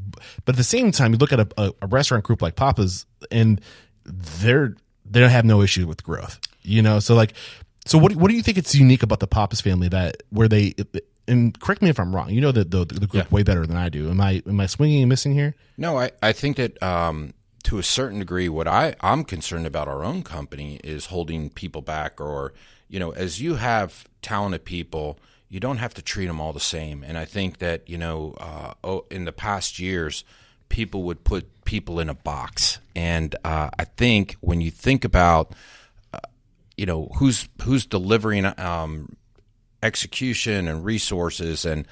But 0.45 0.55
at 0.55 0.57
the 0.57 0.65
same 0.65 0.93
time, 0.93 1.13
you 1.13 1.19
look 1.19 1.33
at 1.33 1.41
a, 1.41 1.49
a, 1.57 1.73
a 1.83 1.87
restaurant 1.87 2.25
group 2.25 2.43
like 2.43 2.57
Pappas, 2.57 3.07
and 3.31 3.61
they're 4.09 4.75
they 5.05 5.21
don't 5.21 5.31
have 5.31 5.45
no 5.45 5.63
issue 5.63 5.87
with 5.87 6.03
growth. 6.03 6.41
You 6.63 6.83
know, 6.83 6.99
so 7.01 7.15
like, 7.15 7.35
so 7.87 7.99
what 7.99 8.13
do- 8.13 8.19
what 8.19 8.31
do 8.31 8.37
you 8.37 8.43
think 8.43 8.59
it's 8.59 8.75
unique 8.75 9.03
about 9.03 9.21
the 9.21 9.27
Pappas 9.27 9.61
family 9.61 9.89
that 9.89 10.23
where 10.31 10.49
they 10.49 10.75
and 11.27 11.59
correct 11.61 11.83
me 11.83 11.91
if 11.91 12.01
I'm 12.01 12.15
wrong. 12.15 12.31
You 12.31 12.41
know 12.41 12.53
the 12.53 12.65
the, 12.65 12.85
the 12.85 13.07
group 13.07 13.31
way 13.31 13.43
better 13.43 13.67
than 13.67 13.77
I 13.77 13.89
do. 13.89 14.11
Am 14.11 14.21
I 14.21 14.43
am 14.47 14.61
I 14.61 14.67
swinging 14.67 15.03
and 15.03 15.09
missing 15.09 15.35
here? 15.35 15.55
No, 15.77 15.99
I, 15.99 16.11
I 16.23 16.33
think 16.33 16.57
that 16.57 16.83
um, 16.83 17.35
to 17.65 17.79
a 17.79 17.83
certain 17.83 18.19
degree, 18.21 18.49
what 18.49 18.67
I, 18.67 18.95
I'm 19.01 19.25
concerned 19.25 19.67
about 19.67 19.89
our 19.89 20.03
own 20.05 20.23
company 20.23 20.81
is 20.83 21.07
holding 21.07 21.51
people 21.51 21.83
back, 21.83 22.21
or, 22.21 22.55
you 22.89 22.99
know, 22.99 23.11
as 23.11 23.41
you 23.41 23.57
have 23.57 24.09
talented 24.23 24.65
people, 24.65 25.19
you 25.49 25.61
don't 25.61 25.77
have 25.79 25.95
to 25.95 26.03
treat 26.03 26.27
them 26.27 26.41
all 26.41 26.53
the 26.53 26.61
same. 26.61 27.05
And 27.05 27.19
I 27.19 27.25
think 27.25 27.59
that, 27.59 27.89
you 27.89 27.99
know, 27.99 28.35
uh, 28.41 28.73
oh, 28.83 29.05
in 29.11 29.25
the 29.25 29.33
past 29.33 29.79
years, 29.79 30.25
people 30.69 31.03
would 31.05 31.25
put 31.25 31.65
people 31.65 32.01
in 32.01 32.09
a 32.09 32.15
box. 32.15 32.79
And 32.97 33.35
uh, 33.45 33.71
I 33.79 33.85
think 33.85 34.37
when 34.41 34.61
you 34.61 34.71
think 34.71 35.05
about, 35.05 35.53
uh, 36.13 36.19
you 36.77 36.87
know, 36.87 37.11
who's 37.17 37.49
who's 37.63 37.87
delivering 37.87 38.45
um, 38.59 39.17
execution 39.83 40.69
and 40.69 40.85
resources 40.85 41.65
and 41.65 41.87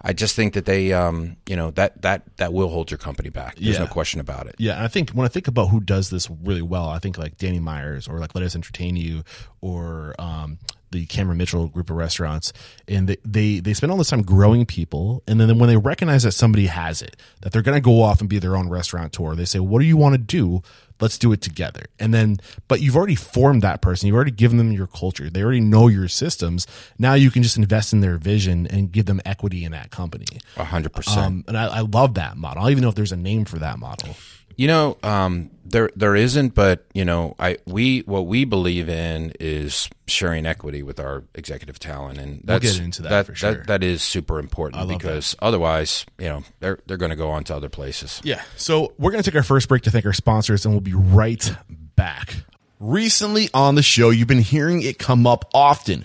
I 0.00 0.12
just 0.12 0.36
think 0.36 0.54
that 0.54 0.64
they, 0.64 0.92
um, 0.92 1.38
you 1.48 1.56
know, 1.56 1.72
that 1.72 2.02
that 2.02 2.22
that 2.36 2.52
will 2.52 2.68
hold 2.68 2.88
your 2.88 2.98
company 2.98 3.30
back. 3.30 3.56
There's 3.56 3.74
Yeah. 3.78 3.80
no 3.80 3.88
question 3.88 4.20
about 4.20 4.46
it. 4.46 4.54
Yeah, 4.56 4.80
I 4.82 4.86
think 4.86 5.10
when 5.10 5.24
I 5.24 5.28
think 5.28 5.48
about 5.48 5.70
who 5.70 5.80
does 5.80 6.10
this 6.10 6.30
really 6.30 6.62
well, 6.62 6.88
I 6.88 7.00
think 7.00 7.18
like 7.18 7.36
Danny 7.36 7.58
Myers 7.58 8.06
or 8.06 8.20
like 8.20 8.32
Lettuce 8.32 8.54
Entertain 8.54 8.94
You 8.94 9.24
or 9.60 10.14
um, 10.20 10.58
the 10.90 11.06
Cameron 11.06 11.38
Mitchell 11.38 11.68
group 11.68 11.90
of 11.90 11.96
restaurants, 11.96 12.52
and 12.86 13.08
they, 13.08 13.16
they 13.24 13.60
they 13.60 13.74
spend 13.74 13.92
all 13.92 13.98
this 13.98 14.10
time 14.10 14.22
growing 14.22 14.66
people, 14.66 15.22
and 15.26 15.40
then 15.40 15.58
when 15.58 15.68
they 15.68 15.76
recognize 15.76 16.22
that 16.22 16.32
somebody 16.32 16.66
has 16.66 17.02
it, 17.02 17.16
that 17.42 17.52
they're 17.52 17.62
going 17.62 17.76
to 17.76 17.80
go 17.80 18.02
off 18.02 18.20
and 18.20 18.28
be 18.28 18.38
their 18.38 18.56
own 18.56 18.68
restaurateur, 18.68 19.34
they 19.34 19.44
say, 19.44 19.58
"What 19.58 19.80
do 19.80 19.86
you 19.86 19.96
want 19.96 20.14
to 20.14 20.18
do? 20.18 20.62
Let's 21.00 21.18
do 21.18 21.32
it 21.32 21.40
together." 21.40 21.86
And 21.98 22.12
then, 22.12 22.38
but 22.66 22.80
you've 22.80 22.96
already 22.96 23.14
formed 23.14 23.62
that 23.62 23.80
person, 23.80 24.06
you've 24.06 24.16
already 24.16 24.30
given 24.30 24.56
them 24.58 24.72
your 24.72 24.86
culture, 24.86 25.30
they 25.30 25.42
already 25.42 25.60
know 25.60 25.88
your 25.88 26.08
systems. 26.08 26.66
Now 26.98 27.14
you 27.14 27.30
can 27.30 27.42
just 27.42 27.56
invest 27.56 27.92
in 27.92 28.00
their 28.00 28.16
vision 28.16 28.66
and 28.66 28.90
give 28.90 29.06
them 29.06 29.20
equity 29.24 29.64
in 29.64 29.72
that 29.72 29.90
company. 29.90 30.26
A 30.56 30.64
hundred 30.64 30.92
percent. 30.92 31.18
Um, 31.18 31.44
and 31.48 31.56
I, 31.56 31.66
I 31.66 31.80
love 31.80 32.14
that 32.14 32.36
model. 32.36 32.62
I 32.62 32.66
don't 32.66 32.72
even 32.72 32.82
know 32.82 32.88
if 32.88 32.94
there's 32.94 33.12
a 33.12 33.16
name 33.16 33.44
for 33.44 33.58
that 33.58 33.78
model. 33.78 34.16
You 34.58 34.66
know, 34.66 34.98
um, 35.04 35.50
there 35.64 35.88
there 35.94 36.16
isn't, 36.16 36.52
but 36.52 36.84
you 36.92 37.04
know, 37.04 37.36
I 37.38 37.58
we 37.64 38.00
what 38.00 38.26
we 38.26 38.44
believe 38.44 38.88
in 38.88 39.32
is 39.38 39.88
sharing 40.08 40.46
equity 40.46 40.82
with 40.82 40.98
our 40.98 41.22
executive 41.32 41.78
talent, 41.78 42.18
and 42.18 42.40
that's 42.42 42.64
get 42.64 42.82
into 42.82 43.02
that 43.02 43.26
for 43.26 43.36
sure. 43.36 43.54
That, 43.54 43.66
that 43.68 43.82
is 43.84 44.02
super 44.02 44.40
important 44.40 44.80
love 44.80 44.88
because 44.88 45.36
otherwise, 45.40 46.04
you 46.18 46.26
know, 46.26 46.42
they're 46.58 46.80
they're 46.86 46.96
going 46.96 47.10
to 47.10 47.16
go 47.16 47.30
on 47.30 47.44
to 47.44 47.54
other 47.54 47.68
places. 47.68 48.20
Yeah. 48.24 48.42
So 48.56 48.94
we're 48.98 49.12
going 49.12 49.22
to 49.22 49.30
take 49.30 49.36
our 49.36 49.44
first 49.44 49.68
break 49.68 49.82
to 49.82 49.92
thank 49.92 50.04
our 50.06 50.12
sponsors 50.12 50.64
and 50.64 50.74
we'll 50.74 50.80
be 50.80 50.94
right 50.94 51.54
back. 51.94 52.34
Recently 52.80 53.50
on 53.54 53.76
the 53.76 53.82
show, 53.82 54.10
you've 54.10 54.26
been 54.26 54.40
hearing 54.40 54.82
it 54.82 54.98
come 54.98 55.24
up 55.24 55.44
often. 55.54 56.04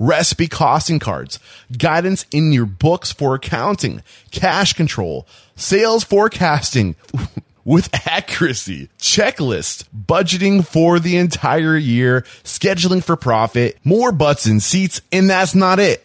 recipe 0.00 0.48
costing 0.48 0.98
cards, 0.98 1.38
guidance 1.78 2.26
in 2.32 2.52
your 2.52 2.66
books 2.66 3.12
for 3.12 3.36
accounting, 3.36 4.02
cash 4.32 4.72
control, 4.72 5.28
sales 5.54 6.02
forecasting 6.02 6.96
with 7.64 7.88
accuracy, 8.08 8.88
checklist, 8.98 9.84
budgeting 9.94 10.66
for 10.66 10.98
the 10.98 11.16
entire 11.16 11.76
year, 11.76 12.22
scheduling 12.42 13.04
for 13.04 13.14
profit, 13.14 13.78
more 13.84 14.10
butts 14.10 14.46
and 14.46 14.62
seats, 14.62 15.00
and 15.12 15.30
that's 15.30 15.54
not 15.54 15.78
it. 15.78 16.04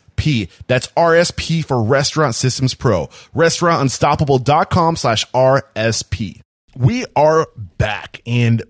RSP. 0.21 0.49
That's 0.67 0.87
RSP 0.87 1.65
for 1.65 1.81
Restaurant 1.81 2.35
Systems 2.35 2.73
Pro. 2.73 3.07
Restaurantunstoppable.com 3.35 4.95
slash 4.95 5.29
RSP. 5.31 6.41
We 6.75 7.05
are 7.15 7.47
back 7.77 8.21
and 8.25 8.63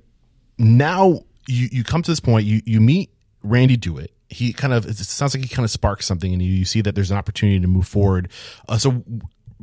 now 0.57 1.21
you, 1.47 1.69
you 1.71 1.83
come 1.83 2.01
to 2.01 2.11
this 2.11 2.19
point, 2.19 2.45
you, 2.45 2.61
you 2.65 2.81
meet 2.81 3.11
Randy 3.43 3.77
Dewitt. 3.77 4.11
He 4.29 4.53
kind 4.53 4.73
of, 4.73 4.85
it 4.85 4.95
sounds 4.97 5.35
like 5.35 5.43
he 5.43 5.49
kind 5.53 5.65
of 5.65 5.71
sparks 5.71 6.05
something 6.05 6.31
and 6.31 6.41
you, 6.41 6.51
you 6.51 6.65
see 6.65 6.81
that 6.81 6.95
there's 6.95 7.11
an 7.11 7.17
opportunity 7.17 7.59
to 7.59 7.67
move 7.67 7.87
forward. 7.87 8.31
Uh, 8.67 8.77
so 8.77 9.03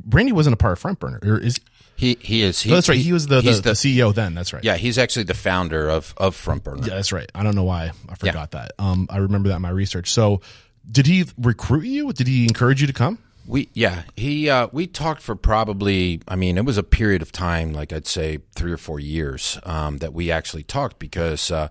Randy 0.08 0.32
wasn't 0.32 0.54
a 0.54 0.56
part 0.56 0.72
of 0.72 0.78
Front 0.78 1.00
Burner 1.00 1.18
or 1.22 1.38
is, 1.38 1.58
He 1.96 2.16
he 2.20 2.42
is. 2.42 2.60
He, 2.60 2.70
oh, 2.70 2.74
that's 2.74 2.88
right. 2.88 2.98
He 2.98 3.12
was 3.12 3.26
the, 3.26 3.36
the, 3.36 3.42
he's 3.42 3.62
the 3.62 3.70
CEO 3.72 4.14
then. 4.14 4.34
That's 4.34 4.52
right. 4.52 4.62
yeah. 4.62 4.76
He's 4.76 4.98
actually 4.98 5.24
the 5.24 5.34
founder 5.34 5.88
of 5.88 6.14
of 6.16 6.36
Front 6.36 6.62
Burner. 6.62 6.86
Yeah, 6.86 6.94
that's 6.94 7.12
right. 7.12 7.28
I 7.34 7.42
don't 7.42 7.56
know 7.56 7.64
why 7.64 7.90
I 8.08 8.14
forgot 8.14 8.52
that. 8.52 8.72
Um, 8.78 9.08
I 9.10 9.16
remember 9.18 9.48
that 9.48 9.56
in 9.56 9.62
my 9.62 9.70
research. 9.70 10.12
So 10.12 10.42
did 10.90 11.06
he 11.06 11.26
recruit 11.36 11.84
you? 11.84 12.12
Did 12.12 12.26
he 12.26 12.44
encourage 12.44 12.80
you 12.80 12.86
to 12.86 12.92
come? 12.92 13.18
We 13.46 13.70
yeah 13.72 14.02
he 14.14 14.50
uh, 14.50 14.68
we 14.72 14.86
talked 14.86 15.22
for 15.22 15.34
probably 15.34 16.20
I 16.28 16.36
mean 16.36 16.58
it 16.58 16.66
was 16.66 16.76
a 16.76 16.82
period 16.82 17.22
of 17.22 17.32
time 17.32 17.72
like 17.72 17.94
I'd 17.94 18.06
say 18.06 18.40
three 18.54 18.72
or 18.72 18.76
four 18.76 19.00
years 19.00 19.58
um, 19.62 19.98
that 19.98 20.12
we 20.12 20.30
actually 20.30 20.64
talked 20.64 20.98
because 20.98 21.50
uh, 21.50 21.68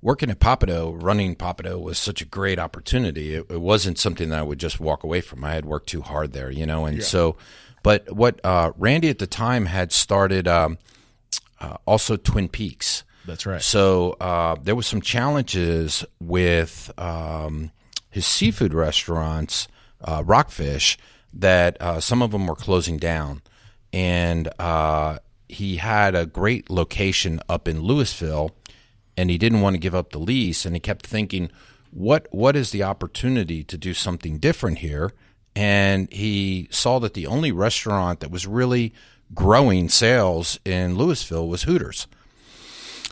working 0.00 0.30
at 0.30 0.38
Pappadeaux 0.38 0.96
running 1.02 1.34
Pappadeaux 1.34 1.82
was 1.82 1.98
such 1.98 2.22
a 2.22 2.24
great 2.24 2.60
opportunity 2.60 3.34
it, 3.34 3.46
it 3.50 3.60
wasn't 3.60 3.98
something 3.98 4.28
that 4.28 4.38
I 4.38 4.42
would 4.42 4.60
just 4.60 4.78
walk 4.78 5.02
away 5.02 5.20
from 5.20 5.42
I 5.42 5.54
had 5.54 5.64
worked 5.64 5.88
too 5.88 6.02
hard 6.02 6.34
there 6.34 6.52
you 6.52 6.66
know 6.66 6.86
and 6.86 7.02
so 7.02 7.36
but 7.82 8.12
what 8.12 8.40
uh, 8.44 8.70
Randy 8.76 9.08
at 9.08 9.18
the 9.18 9.26
time 9.26 9.66
had 9.66 9.90
started 9.90 10.46
um, 10.46 10.78
uh, 11.60 11.78
also 11.84 12.16
Twin 12.16 12.48
Peaks 12.48 13.02
That's 13.26 13.44
right. 13.44 13.60
so 13.60 14.12
uh, 14.20 14.54
there 14.62 14.76
was 14.76 14.86
some 14.86 15.00
challenges 15.00 16.04
with 16.20 16.92
um, 16.96 17.72
his 18.18 18.26
seafood 18.26 18.74
restaurants, 18.74 19.68
uh, 20.02 20.24
Rockfish, 20.26 20.98
that 21.32 21.80
uh, 21.80 22.00
some 22.00 22.20
of 22.20 22.32
them 22.32 22.48
were 22.48 22.56
closing 22.56 22.96
down, 22.96 23.42
and 23.92 24.48
uh, 24.58 25.20
he 25.48 25.76
had 25.76 26.16
a 26.16 26.26
great 26.26 26.68
location 26.68 27.38
up 27.48 27.68
in 27.68 27.80
Louisville, 27.80 28.50
and 29.16 29.30
he 29.30 29.38
didn't 29.38 29.60
want 29.60 29.74
to 29.74 29.78
give 29.78 29.94
up 29.94 30.10
the 30.10 30.18
lease, 30.18 30.66
and 30.66 30.74
he 30.74 30.80
kept 30.80 31.06
thinking, 31.06 31.48
what 31.92 32.26
what 32.32 32.56
is 32.56 32.72
the 32.72 32.82
opportunity 32.82 33.62
to 33.62 33.78
do 33.78 33.94
something 33.94 34.38
different 34.38 34.78
here? 34.78 35.12
And 35.54 36.12
he 36.12 36.66
saw 36.72 36.98
that 36.98 37.14
the 37.14 37.28
only 37.28 37.52
restaurant 37.52 38.18
that 38.18 38.32
was 38.32 38.48
really 38.48 38.92
growing 39.32 39.88
sales 39.88 40.58
in 40.64 40.96
Louisville 40.96 41.46
was 41.46 41.62
Hooters. 41.62 42.08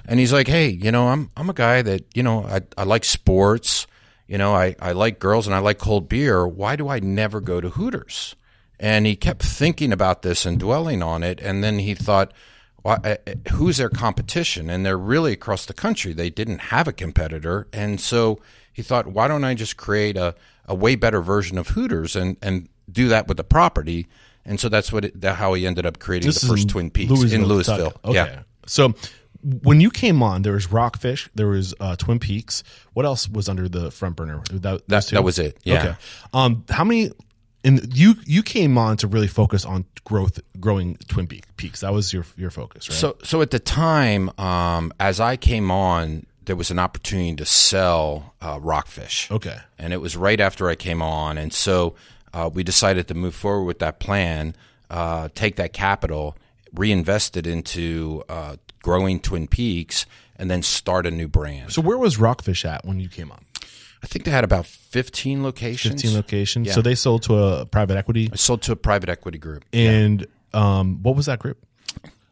And 0.05 0.19
he's 0.19 0.33
like, 0.33 0.49
"Hey, 0.49 0.69
you 0.69 0.91
know, 0.91 1.09
I'm 1.09 1.31
I'm 1.37 1.49
a 1.49 1.55
guy 1.55 1.83
that 1.83 2.05
you 2.13 2.25
know 2.25 2.45
I 2.45 2.63
I 2.77 2.83
like 2.83 3.05
sports, 3.05 3.87
you 4.27 4.39
know, 4.39 4.55
I 4.55 4.75
I 4.81 4.93
like 4.93 5.19
girls 5.19 5.47
and 5.47 5.55
I 5.55 5.59
like 5.59 5.79
cold 5.79 6.09
beer. 6.09 6.47
Why 6.47 6.77
do 6.77 6.89
I 6.89 6.99
never 7.01 7.41
go 7.41 7.61
to 7.61 7.71
Hooters?" 7.71 8.35
And 8.79 9.07
he 9.07 9.17
kept 9.17 9.43
thinking 9.43 9.93
about 9.93 10.23
this 10.23 10.45
and 10.45 10.59
dwelling 10.59 11.03
on 11.03 11.23
it, 11.23 11.41
and 11.41 11.65
then 11.65 11.79
he 11.79 11.95
thought, 11.95 12.33
why, 12.83 13.19
"Who's 13.53 13.79
their 13.79 13.89
competition?" 13.89 14.69
And 14.71 14.85
they're 14.85 14.99
really 14.99 15.33
across 15.33 15.67
the 15.67 15.73
country. 15.73 16.13
They 16.13 16.31
didn't 16.31 16.59
have 16.59 16.87
a 16.87 16.93
competitor, 16.93 17.67
and 17.73 18.01
so 18.01 18.41
he 18.73 18.83
thought, 18.83 19.07
"Why 19.07 19.29
don't 19.29 19.45
I 19.45 19.55
just 19.55 19.77
create 19.77 20.17
a 20.17 20.35
a 20.67 20.75
way 20.75 20.95
better 20.95 21.21
version 21.21 21.59
of 21.59 21.69
Hooters 21.69 22.15
and 22.15 22.37
and 22.43 22.69
do 22.91 23.09
that 23.09 23.29
with 23.29 23.39
the 23.39 23.45
property?" 23.45 24.07
And 24.45 24.61
so 24.61 24.69
that's 24.69 24.93
what 24.93 25.05
it, 25.07 25.21
that 25.21 25.37
how 25.37 25.55
he 25.55 25.67
ended 25.67 25.87
up 25.87 25.99
creating 25.99 26.31
the 26.31 26.47
first 26.47 26.69
Twin 26.69 26.91
Peaks 26.91 27.11
in 27.33 27.45
Louisville. 27.47 27.95
Okay. 28.05 28.15
Yeah. 28.15 28.43
So 28.67 28.95
when 29.63 29.81
you 29.81 29.91
came 29.91 30.23
on, 30.23 30.43
there 30.43 30.55
was 30.55 30.71
Rockfish, 30.73 31.29
there 31.35 31.47
was 31.47 31.75
uh, 31.79 31.95
Twin 31.97 32.19
Peaks. 32.19 32.65
What 32.95 33.07
else 33.07 33.29
was 33.29 33.49
under 33.49 33.69
the 33.69 33.91
front 33.91 34.17
burner? 34.17 34.43
That, 34.51 34.87
That- 34.89 35.07
that 35.07 35.23
was 35.25 35.39
it, 35.39 35.57
yeah. 35.63 35.79
Okay. 35.79 35.95
Um, 36.35 36.65
how 36.69 36.85
many? 36.85 37.13
And 37.65 37.97
you 37.97 38.15
you 38.25 38.43
came 38.45 38.79
on 38.79 38.97
to 38.99 39.09
really 39.09 39.27
focus 39.27 39.65
on 39.65 39.85
growth, 40.05 40.39
growing 40.61 40.97
Twin 41.09 41.27
Peaks. 41.27 41.81
That 41.81 41.93
was 41.93 42.13
your 42.13 42.25
your 42.37 42.51
focus, 42.51 42.89
right? 42.89 42.97
So, 42.97 43.17
so 43.25 43.43
at 43.43 43.51
the 43.51 43.59
time, 43.59 44.31
um, 44.39 44.93
as 45.01 45.19
I 45.19 45.37
came 45.37 45.71
on, 45.73 46.27
there 46.45 46.55
was 46.55 46.71
an 46.71 46.79
opportunity 46.79 47.35
to 47.37 47.45
sell 47.45 48.35
uh, 48.41 48.59
Rockfish. 48.63 49.29
okay. 49.33 49.59
and 49.79 49.93
it 49.93 50.01
was 50.01 50.17
right 50.17 50.39
after 50.41 50.69
I 50.69 50.77
came 50.77 51.03
on, 51.03 51.39
and 51.39 51.53
so 51.53 51.97
uh, 52.33 52.49
we 52.53 52.63
decided 52.63 53.09
to 53.09 53.15
move 53.15 53.35
forward 53.35 53.65
with 53.65 53.81
that 53.81 53.99
plan, 53.99 54.55
uh, 54.91 55.29
take 55.35 55.57
that 55.57 55.73
capital, 55.73 56.37
reinvest 56.73 57.37
it 57.37 57.49
into 57.49 58.23
uh, 58.29 58.57
growing 58.87 59.19
Twin 59.19 59.49
Peaks 59.49 60.07
and 60.37 60.49
then 60.49 60.63
start 60.63 61.07
a 61.07 61.11
new 61.11 61.27
brand. 61.27 61.73
So 61.73 61.83
where 61.83 61.99
was 61.99 62.19
Rockfish 62.19 62.65
at 62.65 62.85
when 62.85 63.01
you 63.01 63.09
came 63.09 63.33
on? 63.33 63.45
I 64.01 64.07
think 64.07 64.25
they 64.25 64.31
had 64.31 64.45
about 64.45 64.65
15 64.65 65.43
locations. 65.43 66.03
15 66.03 66.17
locations. 66.17 66.67
Yeah. 66.69 66.75
So 66.75 66.83
they 66.83 66.95
sold 66.95 67.25
to 67.25 67.37
a 67.37 67.67
private 67.67 67.97
equity. 67.97 68.31
I 68.33 68.37
sold 68.37 68.63
to 68.63 68.71
a 68.73 68.77
private 68.77 69.09
equity 69.09 69.39
group. 69.39 69.65
And 69.73 70.29
um, 70.55 71.03
what 71.03 71.17
was 71.17 71.27
that 71.27 71.41
group? 71.41 71.59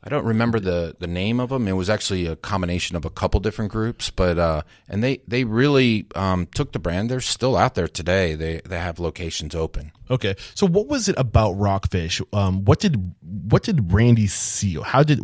I 0.05 0.11
don't 0.11 0.25
remember 0.25 0.61
the, 0.61 0.95
the 1.01 1.09
name 1.09 1.41
of 1.41 1.49
them. 1.49 1.67
It 1.67 1.73
was 1.73 1.91
actually 1.91 2.27
a 2.27 2.37
combination 2.37 2.95
of 2.95 3.05
a 3.05 3.11
couple 3.11 3.41
different 3.41 3.73
groups, 3.73 4.11
but 4.11 4.39
uh, 4.39 4.63
and 4.89 5.03
they 5.03 5.23
they 5.27 5.43
really 5.43 6.07
um, 6.15 6.47
took 6.55 6.73
the 6.73 6.79
brand. 6.79 7.11
They're 7.11 7.21
still 7.21 7.57
out 7.57 7.75
there 7.75 7.89
today. 7.89 8.35
They 8.35 8.61
they 8.65 8.79
have 8.79 9.01
locations 9.01 9.55
open. 9.55 9.91
Okay. 10.11 10.35
So 10.55 10.67
what 10.67 10.87
was 10.87 11.09
it 11.09 11.15
about 11.19 11.53
Rockfish? 11.53 12.21
Um, 12.33 12.65
what 12.65 12.81
did 12.81 13.15
what 13.49 13.63
did 13.63 13.93
Randy 13.93 14.27
see? 14.27 14.75
How 14.81 15.03
did 15.03 15.21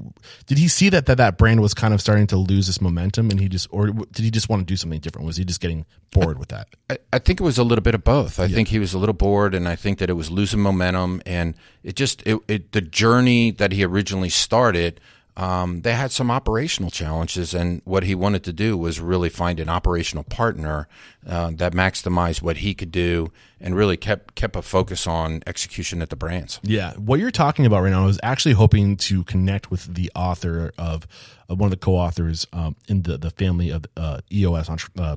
did 0.46 0.58
he 0.58 0.68
see 0.68 0.88
that, 0.90 1.06
that 1.06 1.18
that 1.18 1.38
brand 1.38 1.60
was 1.60 1.74
kind 1.74 1.92
of 1.92 2.00
starting 2.00 2.26
to 2.28 2.36
lose 2.36 2.68
its 2.68 2.80
momentum 2.80 3.30
and 3.30 3.38
he 3.38 3.48
just 3.48 3.68
or 3.70 3.88
did 3.88 4.22
he 4.22 4.30
just 4.30 4.48
want 4.48 4.60
to 4.60 4.66
do 4.66 4.76
something 4.76 5.00
different? 5.00 5.26
Was 5.26 5.36
he 5.36 5.44
just 5.44 5.60
getting 5.60 5.84
bored 6.10 6.38
with 6.38 6.48
that? 6.48 6.68
I, 6.88 6.98
I 7.12 7.18
think 7.18 7.40
it 7.40 7.44
was 7.44 7.58
a 7.58 7.64
little 7.64 7.82
bit 7.82 7.94
of 7.94 8.04
both. 8.04 8.40
I 8.40 8.48
think 8.48 8.68
he 8.68 8.78
was 8.78 8.94
a 8.94 8.98
little 8.98 9.12
bored, 9.14 9.54
and 9.54 9.68
I 9.68 9.76
think 9.76 9.98
that 9.98 10.10
it 10.10 10.14
was 10.14 10.30
losing 10.30 10.60
momentum, 10.60 11.22
and 11.26 11.54
it 11.82 11.96
just 11.96 12.22
it, 12.26 12.38
it 12.48 12.72
the 12.72 12.80
journey 12.80 13.50
that 13.52 13.72
he 13.72 13.84
originally 13.84 14.30
started. 14.30 15.00
Um, 15.40 15.80
they 15.80 15.94
had 15.94 16.12
some 16.12 16.30
operational 16.30 16.90
challenges, 16.90 17.54
and 17.54 17.80
what 17.86 18.02
he 18.02 18.14
wanted 18.14 18.44
to 18.44 18.52
do 18.52 18.76
was 18.76 19.00
really 19.00 19.30
find 19.30 19.58
an 19.58 19.70
operational 19.70 20.22
partner 20.22 20.86
uh, 21.26 21.50
that 21.54 21.72
maximized 21.72 22.42
what 22.42 22.58
he 22.58 22.74
could 22.74 22.92
do, 22.92 23.32
and 23.58 23.74
really 23.74 23.96
kept 23.96 24.34
kept 24.34 24.54
a 24.54 24.60
focus 24.60 25.06
on 25.06 25.42
execution 25.46 26.02
at 26.02 26.10
the 26.10 26.16
brands. 26.16 26.60
Yeah, 26.62 26.92
what 26.96 27.20
you're 27.20 27.30
talking 27.30 27.64
about 27.64 27.82
right 27.82 27.90
now 27.90 28.02
I 28.02 28.06
was 28.06 28.20
actually 28.22 28.52
hoping 28.52 28.98
to 28.98 29.24
connect 29.24 29.70
with 29.70 29.94
the 29.94 30.12
author 30.14 30.74
of, 30.76 31.06
one 31.48 31.62
of 31.62 31.70
the 31.70 31.78
co-authors 31.78 32.46
um, 32.52 32.76
in 32.86 33.02
the 33.02 33.16
the 33.16 33.30
family 33.30 33.70
of 33.70 33.86
uh, 33.96 34.20
EOS. 34.30 34.68
Entre- 34.68 34.92
uh, 34.98 35.16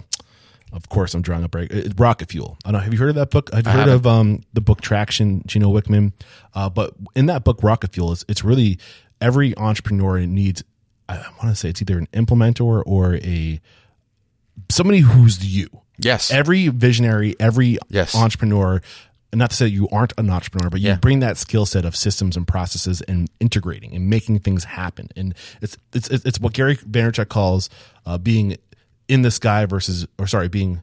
of 0.72 0.88
course, 0.88 1.14
I'm 1.14 1.22
drawing 1.22 1.44
a 1.44 1.50
break. 1.50 1.70
It's 1.70 1.94
Rocket 2.00 2.32
Fuel. 2.32 2.58
I 2.64 2.72
don't 2.72 2.80
know. 2.80 2.84
Have 2.86 2.94
you 2.94 3.00
heard 3.00 3.10
of 3.10 3.16
that 3.16 3.30
book? 3.30 3.54
Have 3.54 3.68
you 3.68 3.74
heard 3.74 3.90
of 3.90 4.08
um, 4.08 4.42
the 4.54 4.62
book 4.62 4.80
Traction, 4.80 5.46
Gino 5.46 5.70
Wickman? 5.70 6.14
Uh, 6.56 6.70
but 6.70 6.96
in 7.14 7.26
that 7.26 7.44
book, 7.44 7.62
Rocket 7.62 7.92
Fuel 7.92 8.14
is 8.14 8.24
it's 8.30 8.44
really 8.44 8.80
every 9.22 9.55
entrepreneur 9.57 10.20
needs. 10.26 10.64
I 11.09 11.18
want 11.41 11.49
to 11.49 11.55
say 11.55 11.70
it's 11.70 11.82
either 11.82 11.97
an 11.97 12.07
implementer 12.14 12.82
or 12.86 13.16
a 13.16 13.59
somebody 14.70 14.99
who's 14.99 15.43
you. 15.45 15.70
Yes, 15.99 16.32
Every 16.32 16.70
visionary, 16.70 17.36
every 17.39 17.78
Yes. 17.89 18.16
entrepreneur, 18.16 18.82
not 19.32 19.51
to 19.51 19.55
say 19.55 19.68
you 19.68 19.88
aren't 19.89 20.14
an 20.18 20.30
entrepreneur, 20.30 20.70
but 20.70 20.82
you 20.82 20.89
Yeah. 20.89 20.95
bring 20.95 21.20
that 21.20 21.38
skill 21.38 21.66
set 21.66 21.86
of 21.86 21.95
systems 21.95 22.36
and 22.36 22.47
processes 22.47 23.01
and 23.01 23.30
integrating 23.39 23.95
and 23.95 24.09
making 24.09 24.39
things 24.39 24.64
happen. 24.64 25.09
And 25.16 25.36
it's 25.61 25.78
it's 25.93 26.07
it's 26.09 26.26
it's 26.26 26.39
what 26.39 26.53
Gary 26.53 26.78
Vaynerchuk 26.78 27.30
calls 27.30 27.70
uh, 28.05 28.18
being 28.18 28.57
in 29.07 29.22
the 29.22 29.32
sky 29.32 29.66
versus, 29.66 30.07
or 30.18 30.28
sorry, 30.28 30.47
being 30.47 30.82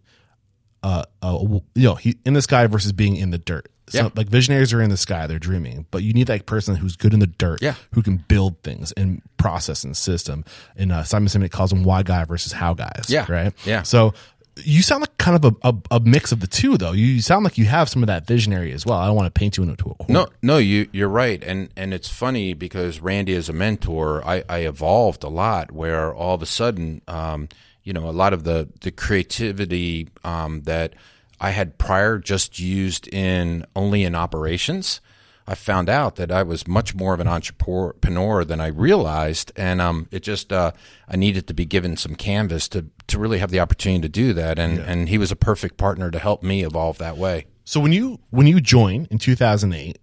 uh, 0.83 1.05
uh 1.23 1.39
you 1.75 1.83
know, 1.83 1.95
he 1.97 2.17
in 2.25 2.35
the 2.35 2.43
sky 2.43 2.67
versus 2.67 2.93
being 2.93 3.17
in 3.17 3.31
the 3.31 3.39
dirt. 3.39 3.69
So 3.91 3.99
Yeah. 4.05 4.09
like 4.17 4.29
visionaries 4.29 4.73
are 4.73 4.81
in 4.81 4.89
the 4.91 4.97
sky, 4.97 5.27
they're 5.27 5.39
dreaming, 5.39 5.87
but 5.91 6.03
you 6.03 6.13
need 6.13 6.29
that 6.29 6.47
person 6.47 6.77
who's 6.77 6.97
good 6.97 7.13
in 7.13 7.21
the 7.21 7.27
dirt, 7.27 7.61
Yeah. 7.63 7.75
who 7.93 8.03
can 8.03 8.17
build 8.17 8.63
things 8.63 8.93
and 8.93 9.21
process 9.37 9.85
and 9.85 9.97
system. 9.97 10.45
And 10.77 10.91
uh, 10.93 11.05
Simon 11.05 11.29
Sinek 11.29 11.51
calls 11.51 11.71
them 11.71 11.83
why 11.85 12.03
guy 12.03 12.25
versus 12.25 12.53
how 12.53 12.75
guys. 12.75 13.07
Yeah. 13.09 13.27
right. 13.29 13.53
Yeah. 13.65 13.83
So 13.83 14.15
you 14.63 14.83
sound 14.83 15.01
like 15.01 15.17
kind 15.17 15.43
of 15.43 15.57
a, 15.65 15.69
a, 15.69 15.75
a 15.97 16.01
mix 16.01 16.33
of 16.33 16.41
the 16.41 16.47
two, 16.47 16.77
though. 16.77 16.93
You 16.93 17.23
sound 17.23 17.45
like 17.45 17.57
you 17.57 17.65
have 17.67 17.89
some 17.89 18.03
of 18.03 18.09
that 18.09 18.27
visionary 18.27 18.73
as 18.73 18.85
well. 18.85 18.99
I 18.99 19.07
don't 19.07 19.17
want 19.17 19.33
to 19.33 19.39
paint 19.39 19.57
you 19.57 19.63
into 19.63 19.91
a 19.91 19.95
corner. 19.95 20.13
No, 20.13 20.27
no, 20.43 20.59
you 20.59 20.89
you're 20.93 21.09
right, 21.09 21.43
and 21.43 21.71
and 21.77 21.95
it's 21.95 22.09
funny 22.09 22.53
because 22.53 23.01
Randy 23.01 23.35
as 23.37 23.49
a 23.49 23.53
mentor, 23.55 24.23
I, 24.27 24.43
I 24.51 24.59
evolved 24.61 25.25
a 25.25 25.29
lot. 25.29 25.73
Where 25.73 26.13
all 26.13 26.35
of 26.35 26.43
a 26.43 26.47
sudden, 26.47 27.01
um, 27.09 27.49
you 27.85 27.93
know, 27.95 28.07
a 28.09 28.13
lot 28.13 28.35
of 28.35 28.45
the 28.45 28.69
the 28.83 28.91
creativity 28.91 30.09
um, 30.25 30.63
that 30.63 30.95
I 31.41 31.51
had 31.51 31.79
prior 31.79 32.19
just 32.19 32.59
used 32.59 33.09
in 33.09 33.65
only 33.75 34.05
in 34.05 34.15
operations. 34.15 35.01
I 35.47 35.55
found 35.55 35.89
out 35.89 36.17
that 36.17 36.31
I 36.31 36.43
was 36.43 36.69
much 36.69 36.95
more 36.95 37.13
of 37.15 37.19
an 37.19 37.27
entrepreneur 37.27 38.45
than 38.45 38.61
I 38.61 38.69
realized, 38.69 39.51
and 39.57 39.81
um, 39.81 40.07
it 40.13 40.23
just 40.23 40.53
uh, 40.53 40.73
I 41.09 41.17
needed 41.17 41.49
to 41.49 41.55
be 41.55 41.65
given 41.65 41.97
some 41.97 42.15
canvas 42.15 42.69
to 42.69 42.87
to 43.09 43.19
really 43.19 43.39
have 43.39 43.51
the 43.51 43.59
opportunity 43.59 44.03
to 44.03 44.09
do 44.09 44.33
that, 44.35 44.59
and 44.59 44.79
and 44.79 45.09
he 45.09 45.19
was 45.19 45.33
a 45.33 45.37
perfect 45.37 45.77
partner 45.77 46.11
to 46.11 46.19
help 46.19 46.43
me 46.43 46.63
evolve 46.63 46.99
that 46.99 47.17
way. 47.17 47.47
So 47.65 47.81
when 47.81 47.93
you 47.93 48.21
when 48.31 48.47
you 48.47 48.61
join 48.61 49.09
in 49.11 49.19
2008, 49.19 49.99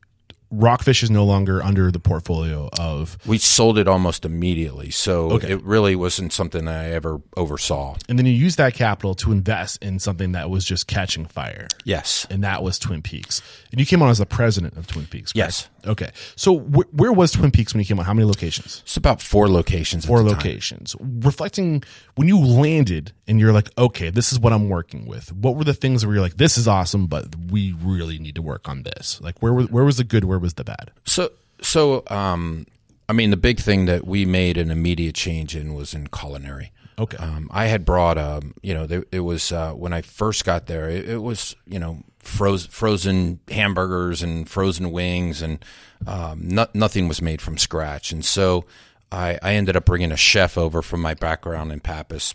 Rockfish 0.49 1.03
is 1.03 1.11
no 1.11 1.25
longer 1.25 1.61
under 1.61 1.91
the 1.91 1.99
portfolio 1.99 2.69
of, 2.79 3.17
We 3.25 3.37
sold 3.37 3.77
it 3.77 3.87
almost 3.87 4.23
immediately, 4.25 4.91
so 4.91 5.31
Okay. 5.31 5.51
it 5.51 5.61
really 5.63 5.95
wasn't 5.95 6.31
something 6.33 6.65
that 6.65 6.85
I 6.85 6.91
ever 6.91 7.19
oversaw. 7.35 7.95
and 8.07 8.17
then 8.17 8.25
you 8.25 8.31
used 8.31 8.57
that 8.57 8.73
capital 8.73 9.13
to 9.15 9.31
invest 9.31 9.83
in 9.83 9.99
something 9.99 10.31
that 10.31 10.49
was 10.49 10.63
just 10.65 10.87
catching 10.87 11.25
fire. 11.25 11.67
Yes, 11.83 12.25
And 12.29 12.43
that 12.43 12.63
was 12.63 12.79
Twin 12.79 13.01
Peaks. 13.01 13.41
And 13.71 13.79
you 13.79 13.85
came 13.85 14.01
on 14.01 14.09
as 14.09 14.17
the 14.19 14.25
president 14.25 14.77
of 14.77 14.87
Twin 14.87 15.05
Peaks. 15.05 15.33
correct? 15.33 15.35
Yes. 15.35 15.67
Okay. 15.85 16.09
So 16.35 16.59
wh- 16.59 16.93
where 16.93 17.13
was 17.13 17.31
Twin 17.31 17.51
Peaks 17.51 17.73
when 17.73 17.79
you 17.79 17.85
came 17.85 17.99
on? 17.99 18.05
How 18.05 18.13
many 18.13 18.25
locations? 18.25 18.81
it's 18.85 18.97
about 18.97 19.21
four 19.21 19.47
locations. 19.49 20.03
at 20.05 20.07
Four 20.07 20.23
the 20.23 20.29
time. 20.29 20.37
locations. 20.37 20.95
Reflecting 20.99 21.83
when 22.15 22.27
you 22.27 22.39
landed 22.39 23.11
and 23.27 23.39
you're 23.39 23.53
like, 23.53 23.69
okay, 23.77 24.09
this 24.09 24.31
is 24.31 24.39
what 24.39 24.53
I'm 24.53 24.69
working 24.69 25.05
with. 25.05 25.31
What 25.33 25.55
were 25.55 25.63
the 25.63 25.73
things 25.73 26.05
where 26.05 26.15
you're 26.15 26.23
like, 26.23 26.37
this 26.37 26.57
is 26.57 26.67
awesome, 26.67 27.07
but 27.07 27.35
we 27.51 27.73
really 27.81 28.17
need 28.19 28.35
to 28.35 28.41
work 28.41 28.67
on 28.69 28.83
this? 28.83 29.19
Like, 29.21 29.41
where 29.41 29.53
was 29.53 29.69
where 29.69 29.83
was 29.83 29.97
the 29.97 30.03
good? 30.03 30.23
Where 30.23 30.36
was 30.39 30.55
the 30.55 30.63
bad? 30.63 30.91
So, 31.05 31.31
so 31.61 32.03
um, 32.07 32.65
I 33.09 33.13
mean, 33.13 33.29
the 33.29 33.37
big 33.37 33.59
thing 33.59 33.85
that 33.85 34.05
we 34.05 34.25
made 34.25 34.57
an 34.57 34.69
immediate 34.69 35.15
change 35.15 35.55
in 35.55 35.73
was 35.73 35.93
in 35.93 36.07
culinary. 36.07 36.71
Okay. 36.99 37.17
Um, 37.17 37.47
I 37.51 37.65
had 37.67 37.85
brought, 37.85 38.17
um, 38.17 38.55
you 38.63 38.73
know, 38.73 38.87
there, 38.87 39.05
it 39.11 39.19
was 39.19 39.51
uh, 39.51 39.71
when 39.73 39.93
I 39.93 40.01
first 40.01 40.43
got 40.45 40.65
there. 40.65 40.89
It, 40.89 41.07
it 41.07 41.21
was, 41.21 41.55
you 41.67 41.79
know, 41.79 42.03
frozen 42.19 42.71
frozen 42.71 43.39
hamburgers 43.49 44.23
and 44.23 44.49
frozen 44.49 44.91
wings, 44.91 45.41
and 45.41 45.63
um, 46.05 46.41
no, 46.47 46.67
nothing 46.73 47.07
was 47.07 47.21
made 47.21 47.41
from 47.41 47.57
scratch. 47.57 48.11
And 48.11 48.25
so 48.25 48.65
I, 49.11 49.39
I 49.41 49.53
ended 49.53 49.77
up 49.77 49.85
bringing 49.85 50.11
a 50.11 50.17
chef 50.17 50.57
over 50.57 50.81
from 50.81 51.01
my 51.01 51.13
background 51.13 51.71
in 51.71 51.79
Pappas, 51.79 52.33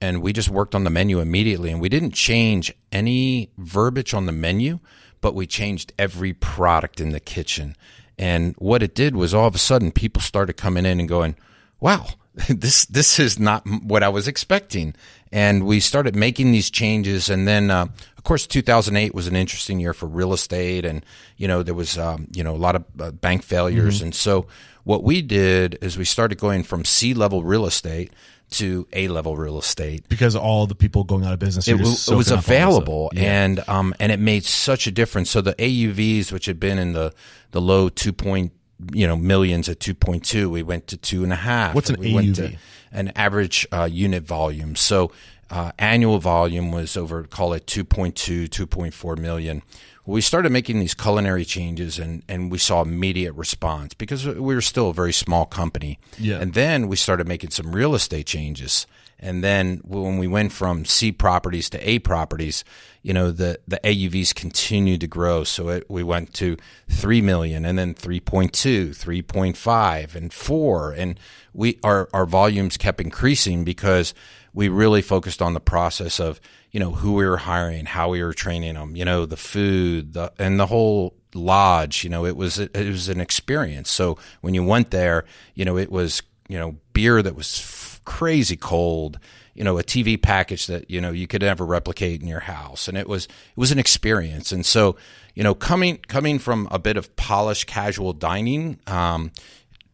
and 0.00 0.22
we 0.22 0.32
just 0.32 0.48
worked 0.48 0.74
on 0.74 0.84
the 0.84 0.90
menu 0.90 1.20
immediately. 1.20 1.70
And 1.70 1.80
we 1.80 1.88
didn't 1.88 2.12
change 2.12 2.72
any 2.92 3.50
verbiage 3.58 4.14
on 4.14 4.26
the 4.26 4.32
menu, 4.32 4.78
but 5.20 5.34
we 5.34 5.46
changed 5.46 5.92
every 5.98 6.32
product 6.32 7.00
in 7.00 7.10
the 7.10 7.20
kitchen. 7.20 7.76
And 8.18 8.54
what 8.58 8.82
it 8.82 8.94
did 8.94 9.16
was 9.16 9.34
all 9.34 9.46
of 9.46 9.54
a 9.54 9.58
sudden 9.58 9.92
people 9.92 10.22
started 10.22 10.54
coming 10.54 10.86
in 10.86 11.00
and 11.00 11.08
going, 11.08 11.36
"Wow, 11.80 12.06
this 12.48 12.86
this 12.86 13.18
is 13.18 13.38
not 13.38 13.66
what 13.66 14.02
I 14.02 14.08
was 14.08 14.28
expecting." 14.28 14.94
And 15.32 15.66
we 15.66 15.80
started 15.80 16.16
making 16.16 16.52
these 16.52 16.70
changes, 16.70 17.28
and 17.28 17.46
then 17.46 17.70
uh, 17.70 17.86
of 18.16 18.24
course 18.24 18.46
2008 18.46 19.14
was 19.14 19.26
an 19.26 19.36
interesting 19.36 19.80
year 19.80 19.92
for 19.92 20.06
real 20.06 20.32
estate, 20.32 20.84
and 20.84 21.04
you 21.36 21.46
know 21.46 21.62
there 21.62 21.74
was 21.74 21.98
um, 21.98 22.28
you 22.34 22.42
know 22.42 22.54
a 22.54 22.56
lot 22.56 22.76
of 22.76 22.84
uh, 22.98 23.10
bank 23.10 23.42
failures, 23.42 24.00
and 24.00 24.14
so 24.14 24.46
what 24.84 25.02
we 25.02 25.20
did 25.20 25.76
is 25.82 25.98
we 25.98 26.04
started 26.04 26.38
going 26.38 26.62
from 26.62 26.84
C 26.84 27.12
level 27.12 27.42
real 27.42 27.66
estate 27.66 28.12
to 28.50 28.86
A 28.92 29.08
level 29.08 29.36
real 29.36 29.58
estate 29.58 30.08
Because 30.08 30.36
all 30.36 30.66
the 30.66 30.74
people 30.74 31.02
going 31.04 31.24
out 31.24 31.32
of 31.32 31.38
business, 31.38 31.66
it, 31.66 31.72
you're 31.72 31.78
w- 31.78 31.90
it 31.92 31.94
was 31.94 32.02
soaking 32.02 32.20
up 32.20 32.30
all 32.30 32.36
this 32.36 32.46
available. 32.46 33.10
Yeah. 33.14 33.44
and 33.44 33.64
um 33.68 33.94
and 33.98 34.12
it 34.12 34.20
made 34.20 34.44
such 34.44 34.86
a 34.86 34.90
difference 34.92 35.30
so 35.30 35.40
the 35.40 35.54
AUVs 35.54 36.30
which 36.32 36.46
had 36.46 36.60
been 36.60 36.78
in 36.78 36.92
the 36.92 37.12
the 37.50 37.60
low 37.60 37.88
two 37.88 38.12
point 38.12 38.52
you 38.92 39.06
know 39.06 39.16
millions 39.16 39.68
at 39.68 39.78
2.2 39.80 40.48
we 40.50 40.62
went 40.62 40.86
to 40.88 40.96
two 40.96 41.24
and 41.24 41.32
a 41.32 41.36
half 41.36 41.74
What's 41.74 41.90
an 41.90 41.96
We 41.98 42.14
went 42.14 42.28
AUV? 42.28 42.34
to 42.52 42.56
an 42.92 43.12
average 43.16 43.66
uh, 43.72 43.88
unit 43.90 44.22
volume 44.22 44.76
so 44.76 45.10
uh, 45.50 45.72
annual 45.78 46.18
volume 46.18 46.70
was 46.72 46.96
over 46.96 47.22
call 47.24 47.52
it 47.52 47.66
2.2 47.66 48.48
2.4 48.48 49.18
million 49.18 49.62
we 50.04 50.20
started 50.20 50.52
making 50.52 50.78
these 50.78 50.94
culinary 50.94 51.44
changes 51.44 51.98
and, 51.98 52.22
and 52.28 52.48
we 52.50 52.58
saw 52.58 52.80
immediate 52.82 53.32
response 53.34 53.92
because 53.94 54.24
we 54.24 54.54
were 54.54 54.60
still 54.60 54.90
a 54.90 54.94
very 54.94 55.12
small 55.12 55.44
company 55.46 55.98
Yeah. 56.18 56.38
and 56.38 56.54
then 56.54 56.86
we 56.86 56.94
started 56.96 57.26
making 57.26 57.50
some 57.50 57.72
real 57.74 57.92
estate 57.94 58.26
changes. 58.26 58.86
And 59.18 59.42
then 59.42 59.80
when 59.82 60.18
we 60.18 60.26
went 60.28 60.52
from 60.52 60.84
C 60.84 61.10
properties 61.10 61.70
to 61.70 61.78
A 61.90 61.98
properties, 62.00 62.62
you 63.02 63.14
know, 63.14 63.32
the, 63.32 63.58
the 63.66 63.80
AUVs 63.82 64.34
continued 64.34 65.00
to 65.00 65.06
grow. 65.08 65.42
So 65.42 65.70
it, 65.70 65.90
we 65.90 66.02
went 66.04 66.34
to 66.34 66.56
3 66.90 67.22
million 67.22 67.64
and 67.64 67.76
then 67.78 67.94
3.2, 67.94 68.90
3.5 68.90 70.14
and 70.14 70.32
4. 70.32 70.92
And 70.92 71.18
we, 71.54 71.78
our, 71.82 72.08
our 72.12 72.26
volumes 72.26 72.76
kept 72.76 73.00
increasing 73.00 73.64
because 73.64 74.12
we 74.56 74.70
really 74.70 75.02
focused 75.02 75.42
on 75.42 75.52
the 75.52 75.60
process 75.60 76.18
of, 76.18 76.40
you 76.72 76.80
know, 76.80 76.92
who 76.92 77.12
we 77.12 77.26
were 77.26 77.36
hiring, 77.36 77.84
how 77.84 78.08
we 78.08 78.22
were 78.22 78.32
training 78.32 78.72
them, 78.72 78.96
you 78.96 79.04
know, 79.04 79.26
the 79.26 79.36
food, 79.36 80.14
the, 80.14 80.32
and 80.38 80.58
the 80.58 80.64
whole 80.64 81.14
lodge, 81.34 82.02
you 82.02 82.08
know, 82.08 82.24
it 82.24 82.38
was, 82.38 82.58
it 82.58 82.74
was 82.74 83.10
an 83.10 83.20
experience. 83.20 83.90
So 83.90 84.16
when 84.40 84.54
you 84.54 84.64
went 84.64 84.92
there, 84.92 85.26
you 85.54 85.66
know, 85.66 85.76
it 85.76 85.92
was, 85.92 86.22
you 86.48 86.58
know, 86.58 86.76
beer 86.94 87.20
that 87.20 87.36
was 87.36 87.60
f- 87.60 88.00
crazy 88.06 88.56
cold, 88.56 89.18
you 89.52 89.62
know, 89.62 89.78
a 89.78 89.82
TV 89.82 90.20
package 90.20 90.68
that, 90.68 90.90
you 90.90 91.02
know, 91.02 91.10
you 91.10 91.26
could 91.26 91.42
never 91.42 91.66
replicate 91.66 92.22
in 92.22 92.26
your 92.26 92.40
house. 92.40 92.88
And 92.88 92.96
it 92.96 93.06
was, 93.06 93.26
it 93.26 93.56
was 93.56 93.72
an 93.72 93.78
experience. 93.78 94.52
And 94.52 94.64
so, 94.64 94.96
you 95.34 95.42
know, 95.42 95.54
coming, 95.54 95.98
coming 96.08 96.38
from 96.38 96.66
a 96.70 96.78
bit 96.78 96.96
of 96.96 97.14
polished 97.16 97.66
casual 97.66 98.14
dining, 98.14 98.80
um, 98.86 99.32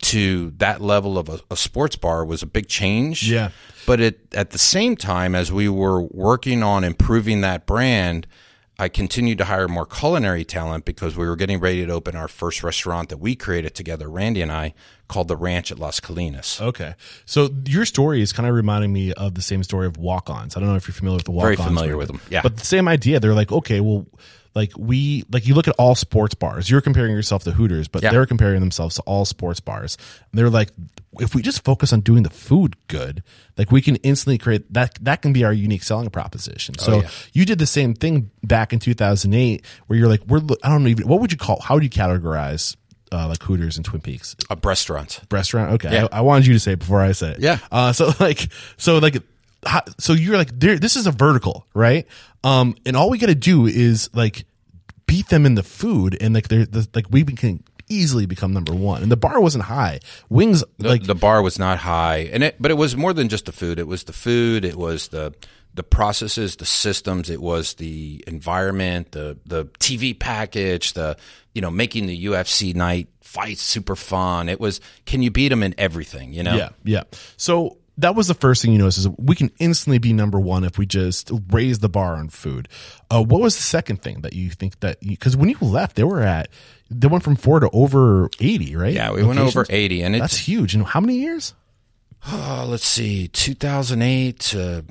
to 0.02 0.50
that 0.58 0.80
level 0.80 1.16
of 1.16 1.28
a, 1.28 1.40
a 1.50 1.56
sports 1.56 1.96
bar 1.96 2.24
was 2.24 2.42
a 2.42 2.46
big 2.46 2.68
change. 2.68 3.28
Yeah. 3.28 3.50
But 3.86 4.00
it, 4.00 4.34
at 4.34 4.50
the 4.50 4.58
same 4.58 4.96
time, 4.96 5.34
as 5.34 5.50
we 5.52 5.68
were 5.68 6.02
working 6.02 6.62
on 6.62 6.84
improving 6.84 7.40
that 7.40 7.66
brand, 7.66 8.26
I 8.78 8.88
continued 8.88 9.38
to 9.38 9.44
hire 9.44 9.68
more 9.68 9.86
culinary 9.86 10.44
talent 10.44 10.84
because 10.84 11.16
we 11.16 11.26
were 11.26 11.36
getting 11.36 11.60
ready 11.60 11.84
to 11.86 11.92
open 11.92 12.16
our 12.16 12.28
first 12.28 12.62
restaurant 12.62 13.10
that 13.10 13.18
we 13.18 13.36
created 13.36 13.74
together, 13.74 14.08
Randy 14.08 14.42
and 14.42 14.50
I, 14.50 14.74
called 15.08 15.28
the 15.28 15.36
Ranch 15.36 15.70
at 15.70 15.78
Las 15.78 16.00
Colinas. 16.00 16.60
Okay. 16.60 16.94
So 17.26 17.50
your 17.66 17.84
story 17.84 18.22
is 18.22 18.32
kind 18.32 18.48
of 18.48 18.54
reminding 18.54 18.92
me 18.92 19.12
of 19.12 19.34
the 19.34 19.42
same 19.42 19.62
story 19.62 19.86
of 19.86 19.98
walk 19.98 20.30
ons. 20.30 20.56
I 20.56 20.60
don't 20.60 20.70
know 20.70 20.76
if 20.76 20.88
you're 20.88 20.94
familiar 20.94 21.18
with 21.18 21.26
the 21.26 21.32
walk 21.32 21.46
ons. 21.46 21.56
Very 21.58 21.68
familiar 21.68 21.96
with 21.96 22.08
them, 22.08 22.20
yeah. 22.30 22.42
But 22.42 22.56
the 22.56 22.64
same 22.64 22.88
idea. 22.88 23.20
They're 23.20 23.34
like, 23.34 23.52
okay, 23.52 23.80
well, 23.80 24.06
like 24.54 24.72
we 24.76 25.24
like 25.30 25.46
you 25.46 25.54
look 25.54 25.66
at 25.68 25.74
all 25.78 25.94
sports 25.94 26.34
bars. 26.34 26.68
You're 26.70 26.80
comparing 26.80 27.12
yourself 27.12 27.44
to 27.44 27.52
Hooters, 27.52 27.88
but 27.88 28.02
Yeah. 28.02 28.10
they're 28.10 28.26
comparing 28.26 28.60
themselves 28.60 28.96
to 28.96 29.02
all 29.02 29.24
sports 29.24 29.60
bars. 29.60 29.96
They're 30.32 30.50
like, 30.50 30.70
if 31.20 31.34
we 31.34 31.42
just 31.42 31.64
focus 31.64 31.92
on 31.92 32.00
doing 32.00 32.22
the 32.22 32.30
food 32.30 32.76
good, 32.88 33.22
like 33.56 33.70
we 33.72 33.80
can 33.82 33.96
instantly 33.96 34.38
create 34.38 34.70
that. 34.72 34.98
That 35.02 35.22
can 35.22 35.32
be 35.32 35.44
our 35.44 35.52
unique 35.52 35.82
selling 35.82 36.10
proposition. 36.10 36.76
So 36.78 36.92
Oh, 36.92 37.00
yeah. 37.02 37.08
you 37.32 37.44
did 37.44 37.58
the 37.58 37.66
same 37.66 37.94
thing 37.94 38.30
back 38.42 38.72
in 38.72 38.78
2008, 38.78 39.64
where 39.86 39.98
you're 39.98 40.08
like, 40.08 40.22
we're 40.26 40.42
I 40.62 40.68
don't 40.68 40.86
even 40.86 41.08
what 41.08 41.20
would 41.20 41.32
you 41.32 41.38
call 41.38 41.60
how 41.62 41.74
would 41.74 41.84
you 41.84 41.90
categorize 41.90 42.76
uh, 43.10 43.28
like 43.28 43.42
Hooters 43.42 43.76
and 43.76 43.84
Twin 43.84 44.00
Peaks? 44.00 44.34
A 44.50 44.56
restaurant. 44.62 45.20
restaurant. 45.30 45.72
Okay, 45.72 45.92
Yeah. 45.92 46.08
I, 46.12 46.18
I 46.18 46.20
wanted 46.22 46.46
you 46.46 46.54
to 46.54 46.60
say 46.60 46.72
it 46.72 46.78
before 46.78 47.00
I 47.00 47.12
said 47.12 47.36
it. 47.36 47.40
Yeah. 47.40 47.58
Uh, 47.70 47.92
so 47.92 48.10
like, 48.20 48.48
so 48.78 48.98
like, 48.98 49.22
so 49.98 50.12
you're 50.12 50.36
like, 50.36 50.58
there. 50.58 50.78
This 50.78 50.96
is 50.96 51.06
a 51.06 51.12
vertical, 51.12 51.66
right? 51.74 52.06
Um, 52.44 52.74
and 52.84 52.96
all 52.96 53.10
we 53.10 53.18
got 53.18 53.28
to 53.28 53.34
do 53.34 53.66
is 53.66 54.10
like 54.12 54.44
beat 55.06 55.28
them 55.28 55.46
in 55.46 55.54
the 55.54 55.62
food, 55.62 56.16
and 56.20 56.34
like 56.34 56.48
they're 56.48 56.66
the, 56.66 56.88
like 56.94 57.06
we 57.10 57.24
can 57.24 57.62
easily 57.88 58.26
become 58.26 58.52
number 58.52 58.74
one. 58.74 59.02
And 59.02 59.12
the 59.12 59.16
bar 59.16 59.40
wasn't 59.40 59.64
high. 59.64 60.00
Wings 60.28 60.64
The, 60.78 60.88
like 60.88 61.04
the 61.04 61.14
bar 61.14 61.42
was 61.42 61.58
not 61.58 61.78
high, 61.78 62.28
and 62.32 62.42
it, 62.42 62.56
but 62.60 62.70
it 62.70 62.74
was 62.74 62.96
more 62.96 63.12
than 63.12 63.28
just 63.28 63.46
the 63.46 63.52
food. 63.52 63.78
It 63.78 63.86
was 63.86 64.04
the 64.04 64.12
food. 64.12 64.64
It 64.64 64.76
was 64.76 65.08
the 65.08 65.34
the 65.74 65.82
processes, 65.82 66.56
the 66.56 66.66
systems. 66.66 67.30
It 67.30 67.40
was 67.40 67.74
the 67.74 68.22
environment, 68.26 69.12
the 69.12 69.38
the 69.46 69.66
TV 69.78 70.18
package, 70.18 70.94
the 70.94 71.16
you 71.54 71.60
know 71.60 71.70
making 71.70 72.06
the 72.06 72.26
UFC 72.26 72.74
night 72.74 73.08
fights 73.20 73.62
super 73.62 73.96
fun. 73.96 74.48
It 74.48 74.60
was 74.60 74.80
can 75.06 75.22
you 75.22 75.30
beat 75.30 75.48
them 75.48 75.62
in 75.62 75.74
everything? 75.78 76.32
You 76.32 76.42
know, 76.42 76.56
Yeah, 76.56 76.68
yeah. 76.84 77.02
So 77.36 77.78
that 77.98 78.14
was 78.14 78.26
the 78.28 78.34
first 78.34 78.62
thing 78.62 78.72
you 78.72 78.78
noticed 78.78 78.98
is 78.98 79.08
we 79.18 79.34
can 79.34 79.50
instantly 79.58 79.98
be 79.98 80.12
number 80.12 80.40
one 80.40 80.64
if 80.64 80.78
we 80.78 80.86
just 80.86 81.30
raise 81.50 81.80
the 81.80 81.88
bar 81.88 82.14
on 82.16 82.28
food. 82.28 82.68
Uh, 83.10 83.22
what 83.22 83.40
was 83.40 83.56
the 83.56 83.62
second 83.62 84.02
thing 84.02 84.22
that 84.22 84.32
you 84.32 84.50
think 84.50 84.80
that 84.80 84.98
because 85.00 85.36
when 85.36 85.48
you 85.50 85.58
left, 85.60 85.96
they 85.96 86.04
were 86.04 86.22
at 86.22 86.48
they 86.90 87.08
went 87.08 87.24
from 87.24 87.36
four 87.36 87.60
to 87.60 87.70
over 87.72 88.30
eighty, 88.40 88.76
right? 88.76 88.92
Yeah, 88.92 89.12
we 89.12 89.22
went 89.22 89.38
over 89.38 89.66
eighty, 89.68 90.02
and 90.02 90.14
That's 90.14 90.36
huge. 90.36 90.74
And 90.74 90.84
how 90.86 91.00
many 91.00 91.16
years? 91.16 91.54
uh, 92.26 92.64
let's 92.66 92.86
see, 92.86 93.28
two 93.28 93.54
thousand 93.54 94.02
eight. 94.02 94.54
Uh, 94.54 94.82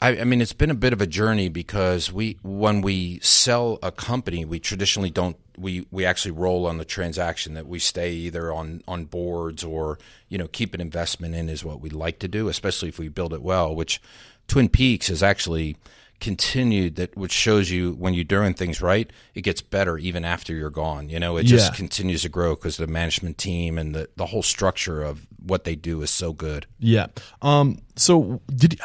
I, 0.00 0.20
I 0.20 0.24
mean, 0.24 0.42
it's 0.42 0.52
been 0.52 0.70
a 0.70 0.74
bit 0.74 0.92
of 0.92 1.00
a 1.00 1.06
journey 1.06 1.48
because 1.48 2.12
we, 2.12 2.38
when 2.42 2.82
we 2.82 3.18
sell 3.20 3.78
a 3.82 3.90
company, 3.90 4.44
we 4.44 4.58
traditionally 4.58 5.10
don't. 5.10 5.36
We, 5.58 5.86
we 5.90 6.04
actually 6.04 6.32
roll 6.32 6.66
on 6.66 6.78
the 6.78 6.84
transaction 6.84 7.54
that 7.54 7.66
we 7.66 7.78
stay 7.78 8.12
either 8.12 8.52
on, 8.52 8.82
on 8.86 9.04
boards 9.06 9.62
or 9.64 9.98
you 10.28 10.38
know 10.38 10.48
keep 10.48 10.74
an 10.74 10.80
investment 10.80 11.34
in 11.34 11.48
is 11.48 11.64
what 11.64 11.80
we 11.80 11.90
like 11.90 12.18
to 12.20 12.28
do, 12.28 12.48
especially 12.48 12.88
if 12.88 12.98
we 12.98 13.08
build 13.08 13.32
it 13.32 13.42
well. 13.42 13.74
Which 13.74 14.00
Twin 14.48 14.68
Peaks 14.68 15.08
has 15.08 15.22
actually 15.22 15.76
continued 16.18 16.96
that, 16.96 17.14
which 17.16 17.32
shows 17.32 17.70
you 17.70 17.92
when 17.92 18.14
you're 18.14 18.24
doing 18.24 18.54
things 18.54 18.80
right, 18.80 19.10
it 19.34 19.42
gets 19.42 19.60
better 19.60 19.98
even 19.98 20.24
after 20.24 20.54
you're 20.54 20.70
gone. 20.70 21.08
You 21.10 21.20
know, 21.20 21.36
it 21.36 21.44
just 21.44 21.72
Yeah. 21.72 21.76
continues 21.76 22.22
to 22.22 22.30
grow 22.30 22.54
because 22.54 22.78
the 22.78 22.86
management 22.86 23.36
team 23.36 23.76
and 23.76 23.94
the, 23.94 24.08
the 24.16 24.26
whole 24.26 24.42
structure 24.42 25.02
of 25.02 25.26
what 25.44 25.64
they 25.64 25.74
do 25.76 26.00
is 26.02 26.10
so 26.10 26.32
good. 26.32 26.66
Yeah. 26.78 27.08
Um. 27.42 27.80
So 27.96 28.40
did 28.54 28.80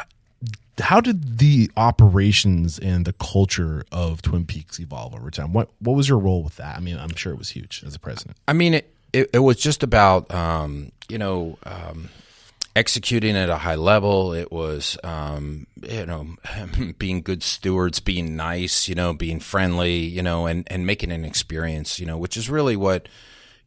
how 0.80 1.00
did 1.00 1.38
the 1.38 1.70
operations 1.76 2.78
and 2.78 3.04
the 3.04 3.12
culture 3.12 3.84
of 3.92 4.22
Twin 4.22 4.46
Peaks 4.46 4.80
evolve 4.80 5.14
over 5.14 5.30
time? 5.30 5.52
What 5.52 5.70
What 5.80 5.94
was 5.94 6.08
your 6.08 6.18
role 6.18 6.42
with 6.42 6.56
that? 6.56 6.76
I 6.76 6.80
mean, 6.80 6.98
I'm 6.98 7.14
sure 7.14 7.32
it 7.32 7.38
was 7.38 7.50
huge 7.50 7.82
as 7.86 7.94
a 7.94 7.98
president. 7.98 8.36
I 8.48 8.52
mean, 8.52 8.74
it, 8.74 8.94
it, 9.12 9.30
it 9.34 9.38
was 9.40 9.56
just 9.56 9.82
about, 9.82 10.32
um, 10.32 10.90
you 11.08 11.18
know, 11.18 11.58
um, 11.64 12.08
executing 12.74 13.36
at 13.36 13.50
a 13.50 13.56
high 13.56 13.74
level. 13.74 14.32
It 14.32 14.50
was, 14.50 14.96
um, 15.04 15.66
you 15.82 16.06
know, 16.06 16.36
being 16.98 17.20
good 17.20 17.42
stewards, 17.42 18.00
being 18.00 18.36
nice, 18.36 18.88
you 18.88 18.94
know, 18.94 19.12
being 19.12 19.40
friendly, 19.40 19.98
you 19.98 20.22
know, 20.22 20.46
and, 20.46 20.66
and 20.68 20.86
making 20.86 21.12
an 21.12 21.24
experience, 21.24 22.00
you 22.00 22.06
know, 22.06 22.16
which 22.16 22.36
is 22.36 22.48
really 22.48 22.76
what, 22.76 23.08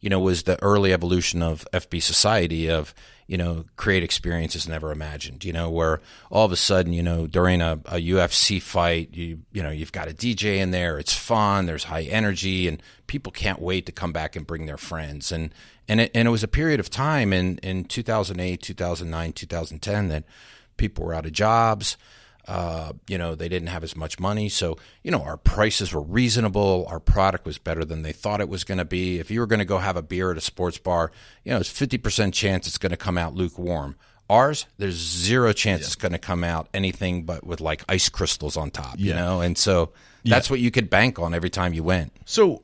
you 0.00 0.10
know, 0.10 0.18
was 0.18 0.42
the 0.42 0.60
early 0.62 0.92
evolution 0.92 1.42
of 1.42 1.66
FB 1.72 2.02
society 2.02 2.68
of, 2.68 2.94
you 3.26 3.36
know, 3.36 3.64
create 3.74 4.04
experiences 4.04 4.68
never 4.68 4.92
imagined, 4.92 5.44
you 5.44 5.52
know, 5.52 5.68
where 5.68 6.00
all 6.30 6.46
of 6.46 6.52
a 6.52 6.56
sudden, 6.56 6.92
you 6.92 7.02
know, 7.02 7.26
during 7.26 7.60
a, 7.60 7.72
a 7.86 7.96
UFC 7.96 8.62
fight, 8.62 9.10
you, 9.14 9.40
you 9.52 9.62
know, 9.62 9.70
you've 9.70 9.92
got 9.92 10.08
a 10.08 10.12
DJ 10.12 10.58
in 10.58 10.70
there, 10.70 10.98
it's 10.98 11.12
fun, 11.12 11.66
there's 11.66 11.84
high 11.84 12.04
energy 12.04 12.68
and 12.68 12.80
people 13.08 13.32
can't 13.32 13.60
wait 13.60 13.84
to 13.86 13.92
come 13.92 14.12
back 14.12 14.36
and 14.36 14.46
bring 14.46 14.66
their 14.66 14.76
friends. 14.76 15.32
And, 15.32 15.52
and 15.88 16.00
it, 16.00 16.12
and 16.14 16.28
it 16.28 16.30
was 16.30 16.44
a 16.44 16.48
period 16.48 16.78
of 16.78 16.88
time 16.88 17.32
in, 17.32 17.58
in 17.58 17.84
2008, 17.84 18.62
2009, 18.62 19.32
2010 19.32 20.08
that 20.08 20.24
people 20.76 21.04
were 21.04 21.14
out 21.14 21.26
of 21.26 21.32
jobs. 21.32 21.96
Uh, 22.46 22.92
you 23.08 23.18
know, 23.18 23.34
they 23.34 23.48
didn't 23.48 23.68
have 23.68 23.82
as 23.82 23.96
much 23.96 24.20
money. 24.20 24.48
So, 24.48 24.78
you 25.02 25.10
know, 25.10 25.22
our 25.22 25.36
prices 25.36 25.92
were 25.92 26.00
reasonable. 26.00 26.86
Our 26.88 27.00
product 27.00 27.44
was 27.44 27.58
better 27.58 27.84
than 27.84 28.02
they 28.02 28.12
thought 28.12 28.40
it 28.40 28.48
was 28.48 28.62
going 28.62 28.78
to 28.78 28.84
be. 28.84 29.18
If 29.18 29.30
you 29.30 29.40
were 29.40 29.46
going 29.46 29.58
to 29.58 29.64
go 29.64 29.78
have 29.78 29.96
a 29.96 30.02
beer 30.02 30.30
at 30.30 30.36
a 30.36 30.40
sports 30.40 30.78
bar, 30.78 31.10
you 31.44 31.52
know, 31.52 31.58
it's 31.58 31.72
50% 31.72 32.32
chance 32.32 32.66
it's 32.68 32.78
going 32.78 32.90
to 32.90 32.96
come 32.96 33.18
out 33.18 33.34
lukewarm. 33.34 33.96
Ours, 34.28 34.66
there's 34.78 34.94
zero 34.96 35.52
chance 35.52 35.82
it's 35.86 35.94
going 35.96 36.12
to 36.12 36.18
come 36.18 36.42
out 36.44 36.68
anything 36.74 37.24
but 37.24 37.44
with 37.46 37.60
like 37.60 37.84
ice 37.88 38.08
crystals 38.08 38.56
on 38.56 38.70
top, 38.70 38.98
you 38.98 39.12
know? 39.14 39.40
And 39.40 39.56
so 39.56 39.92
that's 40.24 40.50
what 40.50 40.58
you 40.60 40.70
could 40.72 40.90
bank 40.90 41.18
on 41.18 41.32
every 41.34 41.50
time 41.50 41.72
you 41.72 41.82
went. 41.84 42.12
So, 42.24 42.62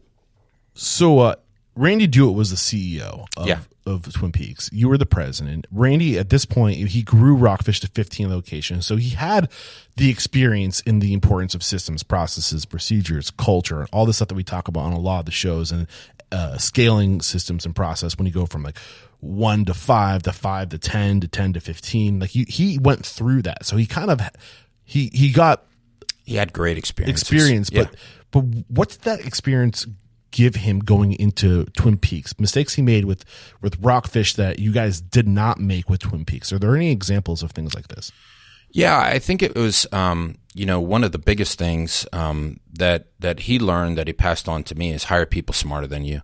so 0.75 1.19
uh, 1.21 1.35
Randy 1.75 2.07
Dewitt 2.07 2.35
was 2.35 2.51
the 2.51 2.57
CEO 2.57 3.27
of, 3.37 3.47
Yeah. 3.49 3.61
of 3.87 4.13
Twin 4.13 4.31
Peaks. 4.33 4.69
You 4.73 4.89
were 4.89 4.99
the 4.99 5.07
president. 5.07 5.67
Randy, 5.73 6.19
at 6.19 6.29
this 6.29 6.45
point, 6.45 6.77
he 6.89 7.03
grew 7.03 7.35
Rockfish 7.35 7.81
to 7.81 7.89
15 7.89 8.29
locations. 8.29 8.87
So 8.87 8.97
he 8.97 9.11
had 9.11 9.49
the 9.97 10.11
experience 10.11 10.81
in 10.83 10.99
the 10.99 11.15
importance 11.15 11.55
of 11.55 11.63
systems, 11.63 12.03
processes, 12.03 12.65
procedures, 12.67 13.31
culture, 13.31 13.87
all 13.93 14.05
the 14.07 14.13
stuff 14.13 14.29
that 14.29 14.35
we 14.35 14.45
talk 14.45 14.69
about 14.69 14.85
on 14.85 14.93
a 14.93 14.99
lot 15.01 15.21
of 15.21 15.25
the 15.27 15.33
shows 15.33 15.73
and 15.73 15.87
uh, 16.31 16.59
scaling 16.59 17.21
systems 17.23 17.65
and 17.65 17.75
process 17.75 18.17
when 18.19 18.27
you 18.27 18.33
go 18.33 18.45
from 18.47 18.63
like 18.63 18.79
one 19.21 19.65
to 19.65 19.73
five 19.75 20.23
to 20.25 20.33
five 20.33 20.69
to 20.71 20.79
10 20.79 21.21
to 21.21 21.29
10 21.29 21.55
to 21.55 21.61
15. 21.61 22.21
Like 22.21 22.35
you, 22.35 22.45
he 22.49 22.79
went 22.79 23.07
through 23.07 23.43
that. 23.43 23.65
So 23.65 23.77
he 23.77 23.87
kind 23.87 24.11
of, 24.11 24.21
he, 24.85 25.11
he 25.15 25.31
got 25.33 25.65
He 26.25 26.35
had 26.37 26.53
great 26.53 26.77
experience. 26.77 27.21
experience, 27.23 27.71
but 27.71 27.95
but 28.31 28.41
what's 28.69 28.97
that 28.99 29.21
experience 29.27 29.87
give 30.33 30.57
him 30.57 30.81
going 30.81 31.13
into 31.13 31.67
Twin 31.77 31.97
Peaks? 31.97 32.39
Mistakes 32.41 32.75
he 32.75 32.83
made 32.83 33.05
with 33.05 33.25
with 33.61 33.79
Rockfish 33.79 34.35
that 34.35 34.59
you 34.59 34.73
guys 34.73 35.01
did 35.01 35.29
not 35.29 35.61
make 35.61 35.89
with 35.89 36.01
Twin 36.01 36.25
Peaks. 36.25 36.53
Are 36.53 36.59
there 36.59 36.75
any 36.75 36.91
examples 36.91 37.45
of 37.45 37.53
things 37.53 37.75
like 37.75 37.89
this? 37.89 38.11
Yeah, 38.75 38.99
I 38.99 39.19
think 39.19 39.43
it 39.43 39.55
was, 39.55 39.87
um, 39.93 40.37
you 40.55 40.65
know, 40.65 40.81
one 40.81 41.05
of 41.05 41.13
the 41.13 41.19
biggest 41.19 41.59
things 41.59 42.07
um, 42.13 42.59
that 42.73 43.09
that 43.21 43.41
he 43.41 43.59
learned 43.59 43.99
that 43.99 44.07
he 44.07 44.13
passed 44.15 44.49
on 44.49 44.65
to 44.65 44.75
me 44.75 44.93
is 44.93 45.05
hire 45.05 45.27
people 45.27 45.53
smarter 45.53 45.87
than 45.87 46.05
you. 46.05 46.23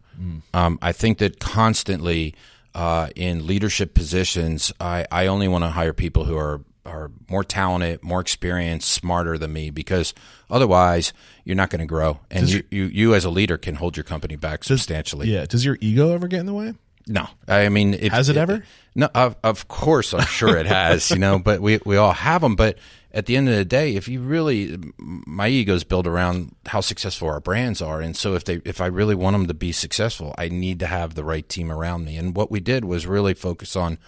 Um, 0.54 0.78
I 0.80 0.92
think 0.92 1.18
that 1.18 1.40
constantly 1.40 2.34
uh, 2.74 3.08
in 3.14 3.46
leadership 3.46 3.94
positions, 3.94 4.72
I, 4.80 5.06
I 5.12 5.26
only 5.26 5.46
want 5.46 5.64
to 5.64 5.68
hire 5.68 5.92
people 5.92 6.24
who 6.24 6.36
are 6.36 6.62
are 6.88 7.10
more 7.28 7.44
talented, 7.44 8.02
more 8.02 8.20
experienced, 8.20 8.90
smarter 8.90 9.38
than 9.38 9.52
me, 9.52 9.70
because 9.70 10.14
otherwise 10.50 11.12
you're 11.44 11.56
not 11.56 11.70
going 11.70 11.80
to 11.80 11.86
grow, 11.86 12.20
and 12.30 12.48
you, 12.48 12.62
you 12.70 12.84
you 12.84 13.14
as 13.14 13.24
a 13.24 13.30
leader 13.30 13.56
can 13.56 13.76
hold 13.76 13.96
your 13.96 14.04
company 14.04 14.36
back 14.36 14.64
substantially. 14.64 15.28
Yeah. 15.32 15.46
Does 15.46 15.64
your 15.64 15.78
ego 15.80 16.12
ever 16.12 16.28
get 16.28 16.40
in 16.40 16.46
the 16.46 16.54
way? 16.54 16.74
No, 17.06 17.26
I 17.46 17.70
mean, 17.70 17.94
if, 17.94 18.12
Has 18.12 18.28
it 18.28 18.36
ever? 18.36 18.62
No, 18.94 19.08
of, 19.14 19.36
of 19.42 19.66
course, 19.66 20.12
I'm 20.12 20.26
sure 20.26 20.56
it 20.58 20.66
has. 20.66 21.10
you 21.10 21.18
know, 21.18 21.38
but 21.38 21.60
we 21.60 21.80
we 21.84 21.96
all 21.96 22.12
have 22.12 22.42
them. 22.42 22.54
But 22.54 22.78
at 23.12 23.24
the 23.24 23.36
end 23.36 23.48
of 23.48 23.54
the 23.56 23.64
day, 23.64 23.96
if 23.96 24.08
you 24.08 24.20
really, 24.20 24.76
my 24.98 25.48
ego's 25.48 25.84
built 25.84 26.06
around 26.06 26.54
how 26.66 26.82
successful 26.82 27.28
our 27.28 27.40
brands 27.40 27.80
are, 27.80 28.02
and 28.02 28.14
so 28.14 28.34
if 28.34 28.44
they, 28.44 28.60
if 28.66 28.82
I 28.82 28.86
really 28.86 29.14
want 29.14 29.34
them 29.34 29.46
to 29.46 29.54
be 29.54 29.72
successful, 29.72 30.34
I 30.36 30.50
need 30.50 30.80
to 30.80 30.86
have 30.86 31.14
the 31.14 31.24
right 31.24 31.48
team 31.48 31.72
around 31.72 32.04
me. 32.04 32.18
And 32.18 32.36
what 32.36 32.50
we 32.50 32.60
did 32.60 32.84
was 32.84 33.06
really 33.06 33.32
focus 33.32 33.74
on 33.74 33.98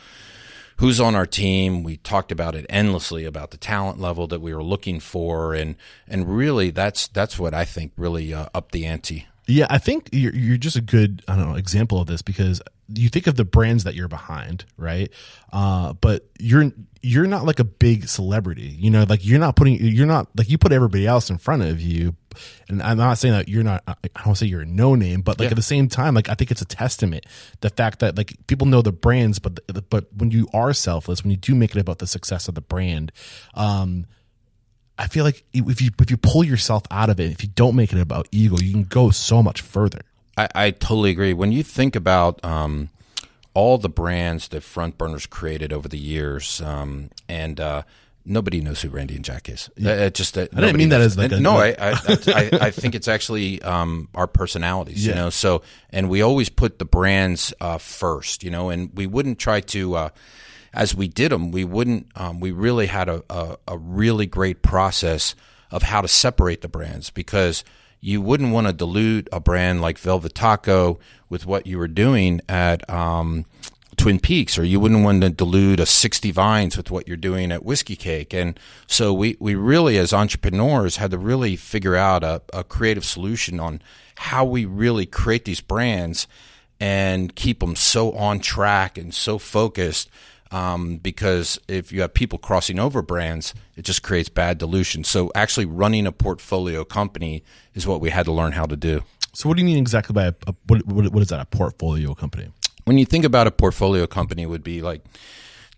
who's 0.80 0.98
on 0.98 1.14
our 1.14 1.26
team. 1.26 1.82
We 1.82 1.98
talked 1.98 2.32
about 2.32 2.54
it 2.54 2.66
endlessly 2.68 3.24
about 3.24 3.50
the 3.50 3.58
talent 3.58 4.00
level 4.00 4.26
that 4.28 4.40
we 4.40 4.54
were 4.54 4.62
looking 4.62 4.98
for, 4.98 5.54
and 5.54 5.76
and 6.08 6.36
really 6.36 6.70
that's 6.70 7.06
that's 7.08 7.38
what 7.38 7.54
I 7.54 7.64
think 7.64 7.92
really 7.96 8.34
uh, 8.34 8.46
upped 8.54 8.72
the 8.72 8.86
ante. 8.86 9.26
Yeah, 9.46 9.66
I 9.70 9.78
think 9.78 10.08
you're 10.12 10.34
you're 10.34 10.56
just 10.56 10.76
a 10.76 10.80
good 10.80 11.22
I 11.28 11.36
don't 11.36 11.50
know 11.50 11.56
example 11.56 12.00
of 12.00 12.06
this 12.06 12.22
because 12.22 12.60
you 12.88 13.08
think 13.08 13.26
of 13.26 13.36
the 13.36 13.44
brands 13.44 13.84
that 13.84 13.94
you're 13.94 14.08
behind, 14.08 14.64
right? 14.76 15.12
Uh, 15.52 15.92
but 15.94 16.28
you're 16.38 16.72
you're 17.02 17.26
not 17.26 17.44
like 17.44 17.60
a 17.60 17.64
big 17.64 18.08
celebrity, 18.08 18.74
you 18.78 18.90
know, 18.90 19.04
like 19.08 19.24
you're 19.24 19.38
not 19.38 19.56
putting 19.56 19.74
you're 19.74 20.06
not 20.06 20.28
like 20.36 20.50
you 20.50 20.58
put 20.58 20.72
everybody 20.72 21.06
else 21.06 21.30
in 21.30 21.38
front 21.38 21.62
of 21.62 21.80
you, 21.80 22.16
and 22.68 22.82
I'm 22.82 22.96
not 22.96 23.18
saying 23.18 23.34
that 23.34 23.48
you're 23.48 23.62
not. 23.62 23.82
I 23.86 23.94
don't 24.24 24.34
say 24.34 24.46
you're 24.46 24.62
a 24.62 24.66
no 24.66 24.94
name, 24.94 25.20
but 25.22 25.38
like 25.38 25.46
Yeah. 25.46 25.50
at 25.50 25.56
the 25.56 25.62
same 25.62 25.88
time, 25.88 26.14
like 26.14 26.28
I 26.28 26.34
think 26.34 26.50
it's 26.50 26.62
a 26.62 26.66
testament 26.66 27.26
the 27.60 27.70
fact 27.70 27.98
that 28.00 28.16
like 28.16 28.34
people 28.46 28.66
know 28.66 28.82
the 28.82 28.92
brands, 28.92 29.38
but 29.38 29.60
but 29.90 30.06
when 30.16 30.30
you 30.30 30.48
are 30.52 30.72
selfless, 30.72 31.22
when 31.22 31.30
you 31.30 31.36
do 31.36 31.54
make 31.54 31.74
it 31.74 31.80
about 31.80 31.98
the 31.98 32.06
success 32.06 32.48
of 32.48 32.54
the 32.54 32.60
brand, 32.60 33.12
um, 33.54 34.06
I 34.98 35.06
feel 35.08 35.24
like 35.24 35.44
if 35.52 35.80
you 35.80 35.90
if 35.98 36.10
you 36.10 36.16
pull 36.16 36.44
yourself 36.44 36.82
out 36.90 37.10
of 37.10 37.18
it, 37.20 37.30
if 37.30 37.42
you 37.42 37.48
don't 37.54 37.74
make 37.76 37.92
it 37.92 38.00
about 38.00 38.28
ego, 38.30 38.56
you 38.58 38.72
can 38.72 38.84
go 38.84 39.10
so 39.10 39.42
much 39.42 39.60
further. 39.60 40.00
I, 40.36 40.48
I 40.54 40.70
totally 40.70 41.10
agree. 41.10 41.32
When 41.32 41.52
you 41.52 41.62
think 41.62 41.96
about 41.96 42.42
um, 42.44 42.90
all 43.54 43.78
the 43.78 43.88
brands 43.88 44.48
that 44.48 44.62
Front 44.62 44.96
Burners 44.98 45.26
created 45.26 45.72
over 45.72 45.88
the 45.88 45.98
years, 45.98 46.60
um, 46.60 47.10
and 47.28 47.58
uh, 47.60 47.82
nobody 48.24 48.60
knows 48.60 48.82
who 48.82 48.88
Randy 48.88 49.16
and 49.16 49.24
Jack 49.24 49.48
is. 49.48 49.70
Uh, 49.84 50.10
just 50.10 50.34
that 50.34 50.50
I 50.56 50.60
didn't 50.60 50.76
mean 50.76 50.90
that 50.90 51.00
as 51.00 51.16
like 51.16 51.32
a- 51.32 51.40
no. 51.40 51.56
I 51.56 51.68
I, 51.78 51.94
I 52.28 52.50
I 52.60 52.70
think 52.70 52.94
it's 52.94 53.08
actually 53.08 53.60
um, 53.62 54.08
our 54.14 54.26
personalities. 54.26 55.04
You 55.06 55.14
know, 55.14 55.30
so 55.30 55.62
and 55.90 56.08
we 56.08 56.22
always 56.22 56.48
put 56.48 56.78
the 56.78 56.84
brands 56.84 57.52
uh, 57.60 57.78
first. 57.78 58.42
You 58.44 58.50
know, 58.50 58.70
and 58.70 58.90
we 58.94 59.06
wouldn't 59.06 59.38
try 59.38 59.60
to. 59.60 59.94
Uh, 59.94 60.08
as 60.72 60.94
we 60.94 61.08
did 61.08 61.32
them, 61.32 61.50
we 61.50 61.64
wouldn't. 61.64 62.06
Um, 62.14 62.38
we 62.40 62.52
really 62.52 62.86
had 62.86 63.08
a, 63.08 63.24
a, 63.28 63.56
a 63.66 63.76
really 63.78 64.26
great 64.26 64.62
process 64.62 65.34
of 65.70 65.82
how 65.82 66.00
to 66.00 66.08
separate 66.08 66.60
the 66.62 66.68
brands 66.68 67.10
because 67.10 67.64
you 68.00 68.20
wouldn't 68.20 68.52
want 68.52 68.66
to 68.66 68.72
dilute 68.72 69.28
a 69.32 69.40
brand 69.40 69.80
like 69.80 69.98
Velvet 69.98 70.34
Taco 70.34 70.98
with 71.28 71.44
what 71.44 71.66
you 71.66 71.76
were 71.78 71.88
doing 71.88 72.40
at 72.48 72.88
um, 72.88 73.44
Twin 74.00 74.18
Peaks, 74.18 74.58
or 74.58 74.64
you 74.64 74.80
wouldn't 74.80 75.04
want 75.04 75.20
to 75.20 75.28
dilute 75.28 75.78
a 75.78 75.84
60 75.84 76.30
Vines 76.30 76.74
with 76.74 76.90
what 76.90 77.06
you're 77.06 77.18
doing 77.18 77.52
at 77.52 77.66
Whiskey 77.66 77.96
Cake. 77.96 78.32
And 78.32 78.58
so 78.86 79.12
we, 79.12 79.36
we 79.38 79.54
really, 79.54 79.98
as 79.98 80.14
entrepreneurs, 80.14 80.96
had 80.96 81.10
to 81.10 81.18
really 81.18 81.54
figure 81.54 81.96
out 81.96 82.24
a, 82.24 82.40
a 82.54 82.64
creative 82.64 83.04
solution 83.04 83.60
on 83.60 83.82
how 84.16 84.46
we 84.46 84.64
really 84.64 85.04
create 85.04 85.44
these 85.44 85.60
brands 85.60 86.26
and 86.80 87.34
keep 87.34 87.60
them 87.60 87.76
so 87.76 88.12
on 88.12 88.40
track 88.40 88.96
and 88.96 89.12
so 89.12 89.36
focused 89.36 90.08
um, 90.50 90.96
because 90.96 91.60
if 91.68 91.92
you 91.92 92.00
have 92.00 92.14
people 92.14 92.38
crossing 92.38 92.78
over 92.78 93.02
brands, 93.02 93.52
it 93.76 93.82
just 93.82 94.02
creates 94.02 94.30
bad 94.30 94.56
dilution. 94.56 95.04
So 95.04 95.30
actually 95.34 95.66
running 95.66 96.06
a 96.06 96.12
portfolio 96.12 96.84
company 96.84 97.44
is 97.74 97.86
what 97.86 98.00
we 98.00 98.08
had 98.08 98.24
to 98.24 98.32
learn 98.32 98.52
how 98.52 98.64
to 98.64 98.76
do. 98.76 99.02
So, 99.32 99.48
what 99.48 99.56
do 99.56 99.62
you 99.62 99.66
mean 99.66 99.78
exactly 99.78 100.12
by 100.12 100.24
a, 100.24 100.34
a 100.46 100.54
what, 100.66 100.84
what? 100.86 101.12
What 101.12 101.22
is 101.22 101.28
that? 101.28 101.38
A 101.38 101.44
portfolio 101.44 102.14
company? 102.14 102.48
When 102.90 102.98
you 102.98 103.04
think 103.04 103.24
about 103.24 103.46
a 103.46 103.52
portfolio 103.52 104.08
company, 104.08 104.42
it 104.42 104.46
would 104.46 104.64
be 104.64 104.82
like 104.82 105.04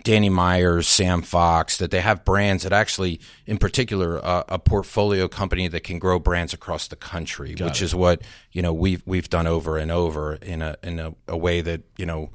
Danny 0.03 0.31
Myers, 0.31 0.89
Sam 0.89 1.21
Fox, 1.21 1.77
that 1.77 1.91
they 1.91 2.01
have 2.01 2.25
brands 2.25 2.63
that 2.63 2.73
actually, 2.73 3.21
in 3.45 3.59
particular, 3.59 4.19
uh, 4.25 4.45
a 4.49 4.59
portfolio 4.59 5.29
company 5.29 5.69
that 5.69 5.81
can 5.85 5.99
grow 5.99 6.19
brands 6.19 6.55
across 6.55 6.89
the 6.89 6.97
country, 6.97 7.55
which 7.61 7.83
is 7.83 7.95
what 7.95 8.23
you 8.53 8.63
know 8.63 8.73
we've 8.73 9.03
we've 9.05 9.29
done 9.29 9.47
over 9.47 9.77
and 9.77 9.91
over 9.91 10.37
in 10.37 10.63
a 10.63 10.79
in 10.83 10.99
a, 10.99 11.15
a 11.29 11.37
way 11.37 11.61
that 11.61 11.83
you 11.99 12.07
know 12.07 12.31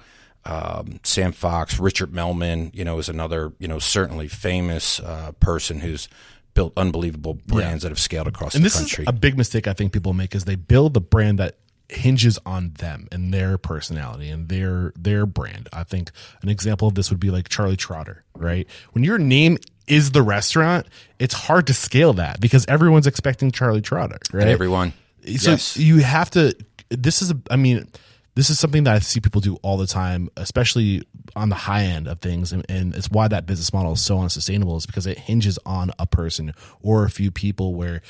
um, 0.45 0.99
Sam 1.01 1.32
Fox, 1.32 1.80
Richard 1.80 2.11
Melman, 2.11 2.69
you 2.75 2.86
know, 2.86 2.99
is 2.99 3.09
another 3.09 3.53
you 3.57 3.67
know 3.67 3.80
certainly 3.80 4.28
famous 4.28 4.99
uh, 4.99 5.32
person 5.39 5.80
who's 5.80 6.07
built 6.53 6.73
unbelievable 6.78 7.34
brands 7.47 7.82
that 7.82 7.89
have 7.89 7.99
scaled 7.99 8.28
across 8.28 8.53
And 8.53 8.63
the 8.63 8.67
this 8.67 8.78
country. 8.78 9.05
is 9.05 9.09
a 9.09 9.13
big 9.13 9.39
mistake 9.39 9.67
I 9.67 9.73
think 9.73 9.91
people 9.91 10.13
make 10.13 10.36
is 10.36 10.45
they 10.45 10.55
build 10.55 10.93
the 10.93 11.01
brand 11.01 11.39
that 11.39 11.57
hinges 11.89 12.38
on 12.45 12.73
them 12.79 13.07
and 13.11 13.33
their 13.33 13.57
personality 13.57 14.29
and 14.29 14.49
their 14.49 14.93
their 14.95 15.25
brand. 15.25 15.69
I 15.71 15.83
think 15.83 16.11
an 16.41 16.49
example 16.49 16.88
of 16.88 16.95
this 16.95 17.09
would 17.09 17.19
be 17.19 17.31
like 17.31 17.49
Charlie 17.49 17.77
Trotter, 17.77 18.23
right? 18.35 18.67
When 18.91 19.03
your 19.03 19.17
name 19.17 19.57
is 19.88 20.11
the 20.11 20.21
restaurant, 20.21 20.88
it's 21.17 21.33
hard 21.33 21.67
to 21.67 21.73
scale 21.73 22.13
that 22.13 22.41
because 22.41 22.65
everyone's 22.67 23.07
expecting 23.07 23.51
Charlie 23.51 23.81
Trotter, 23.81 24.17
right? 24.33 24.41
and 24.41 24.49
everyone, 24.49 24.93
so 25.38 25.51
yes. 25.51 25.77
you 25.77 25.99
have 25.99 26.29
to 26.31 26.55
this 26.89 27.21
is 27.21 27.31
a, 27.31 27.38
i 27.49 27.55
mean 27.55 27.88
this 28.35 28.49
is 28.49 28.59
something 28.59 28.83
that 28.83 28.95
i 28.95 28.99
see 28.99 29.19
people 29.19 29.41
do 29.41 29.55
all 29.61 29.77
the 29.77 29.88
time 29.88 30.29
especially 30.38 31.03
on 31.35 31.49
the 31.49 31.55
high 31.55 31.83
end 31.83 32.07
of 32.07 32.19
things 32.19 32.53
and, 32.53 32.65
and 32.69 32.95
it's 32.95 33.09
why 33.11 33.27
that 33.27 33.45
business 33.45 33.73
model 33.73 33.93
is 33.93 34.01
so 34.01 34.19
unsustainable 34.19 34.77
is 34.77 34.85
because 34.85 35.05
it 35.05 35.17
hinges 35.17 35.59
on 35.65 35.91
a 35.99 36.07
person 36.07 36.53
or 36.81 37.03
a 37.03 37.09
few 37.09 37.31
people 37.31 37.75
where 37.75 38.01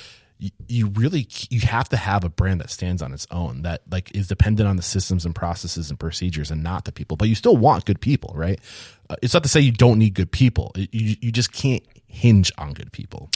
you, 0.68 0.88
really 0.90 1.28
you 1.50 1.62
have 1.62 1.90
to 1.90 1.98
have 1.98 2.24
a 2.24 2.30
brand 2.30 2.62
that 2.62 2.70
stands 2.70 3.02
on 3.02 3.14
its 3.14 3.26
own 3.32 3.64
that 3.64 3.82
like 3.90 4.16
is 4.16 4.28
dependent 4.28 4.70
on 4.70 4.76
the 4.76 4.84
systems 4.84 5.26
and 5.26 5.34
processes 5.34 5.90
and 5.90 6.00
procedures 6.00 6.52
and 6.52 6.62
not 6.64 6.86
the 6.86 6.92
people 6.92 7.18
but 7.18 7.28
you 7.28 7.36
still 7.36 7.58
want 7.58 7.86
good 7.86 8.00
people 8.00 8.34
right 8.36 8.60
uh, 9.10 9.16
it's 9.22 9.34
not 9.34 9.44
to 9.44 9.50
say 9.50 9.60
you 9.60 9.72
don't 9.72 9.98
need 9.98 10.14
good 10.14 10.32
people 10.32 10.72
you, 10.76 11.16
you 11.22 11.32
just 11.32 11.52
can't 11.52 11.84
hinge 12.08 12.52
on 12.58 12.74
good 12.74 12.92
people 12.92 13.30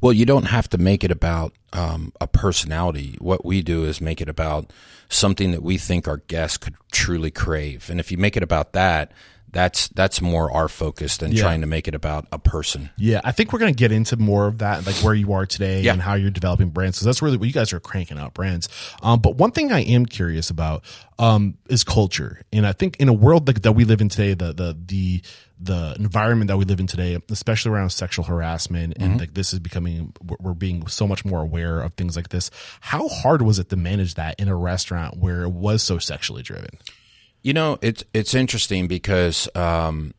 Well, 0.00 0.12
you 0.12 0.26
don't 0.26 0.44
have 0.44 0.68
to 0.70 0.78
make 0.78 1.02
it 1.02 1.10
about 1.10 1.54
um, 1.72 2.12
a 2.20 2.26
personality. 2.26 3.16
What 3.20 3.44
we 3.44 3.62
do 3.62 3.84
is 3.84 4.00
make 4.00 4.20
it 4.20 4.28
about 4.28 4.72
something 5.08 5.50
that 5.52 5.62
we 5.62 5.76
think 5.78 6.06
our 6.06 6.18
guests 6.18 6.56
could 6.56 6.74
truly 6.92 7.30
crave. 7.30 7.90
And 7.90 7.98
if 7.98 8.12
you 8.12 8.18
make 8.18 8.36
it 8.36 8.42
about 8.42 8.72
that, 8.74 9.12
that's 9.50 9.88
that's 9.88 10.20
more 10.20 10.52
our 10.52 10.68
focus 10.68 11.16
than 11.16 11.32
Yeah. 11.32 11.42
trying 11.42 11.60
to 11.62 11.66
make 11.66 11.88
it 11.88 11.94
about 11.94 12.26
a 12.32 12.38
person. 12.38 12.90
Yeah, 12.96 13.20
I 13.24 13.32
think 13.32 13.52
we're 13.52 13.58
going 13.60 13.72
to 13.72 13.78
get 13.78 13.92
into 13.92 14.16
more 14.16 14.46
of 14.46 14.58
that, 14.58 14.86
like 14.86 14.96
where 14.96 15.14
you 15.14 15.32
are 15.32 15.46
today 15.46 15.80
Yeah. 15.82 15.92
and 15.92 16.02
how 16.02 16.14
you're 16.14 16.30
developing 16.30 16.70
brands, 16.70 16.98
because 16.98 17.06
that's 17.06 17.22
really 17.22 17.36
what 17.38 17.46
you 17.48 17.54
guys 17.54 17.72
are 17.72 17.80
cranking 17.80 18.18
out 18.18 18.34
brands. 18.34 18.68
Um, 19.02 19.20
but 19.20 19.36
one 19.36 19.50
thing 19.52 19.72
I 19.72 19.80
am 19.80 20.04
curious 20.06 20.50
about 20.50 20.84
um, 21.18 21.56
is 21.68 21.82
culture, 21.82 22.42
and 22.52 22.66
I 22.66 22.72
think 22.72 22.96
in 22.98 23.08
a 23.08 23.12
world 23.12 23.46
like 23.48 23.62
that 23.62 23.72
we 23.72 23.84
live 23.84 24.00
in 24.00 24.08
today, 24.08 24.34
the 24.34 24.52
the 24.52 24.76
the 24.86 25.22
the 25.60 25.96
environment 25.98 26.46
that 26.48 26.56
we 26.56 26.64
live 26.64 26.78
in 26.78 26.86
today, 26.86 27.18
especially 27.30 27.72
around 27.72 27.90
sexual 27.90 28.24
harassment, 28.24 28.94
and 29.00 29.18
like 29.18 29.34
this 29.34 29.52
is 29.52 29.58
becoming, 29.58 30.12
we're 30.38 30.54
being 30.54 30.86
so 30.86 31.04
much 31.04 31.24
more 31.24 31.40
aware 31.42 31.80
of 31.80 31.94
things 31.94 32.14
like 32.14 32.28
this. 32.28 32.50
How 32.80 33.08
hard 33.08 33.42
was 33.42 33.58
it 33.58 33.68
to 33.70 33.76
manage 33.76 34.14
that 34.14 34.38
in 34.38 34.46
a 34.46 34.54
restaurant 34.54 35.16
where 35.16 35.42
it 35.42 35.50
was 35.50 35.82
so 35.82 35.98
sexually 35.98 36.42
driven? 36.44 36.78
You 37.42 37.52
know, 37.52 37.78
it's 37.82 38.04
it's 38.12 38.34
interesting 38.34 38.88
because 38.88 39.48
um, 39.54 40.12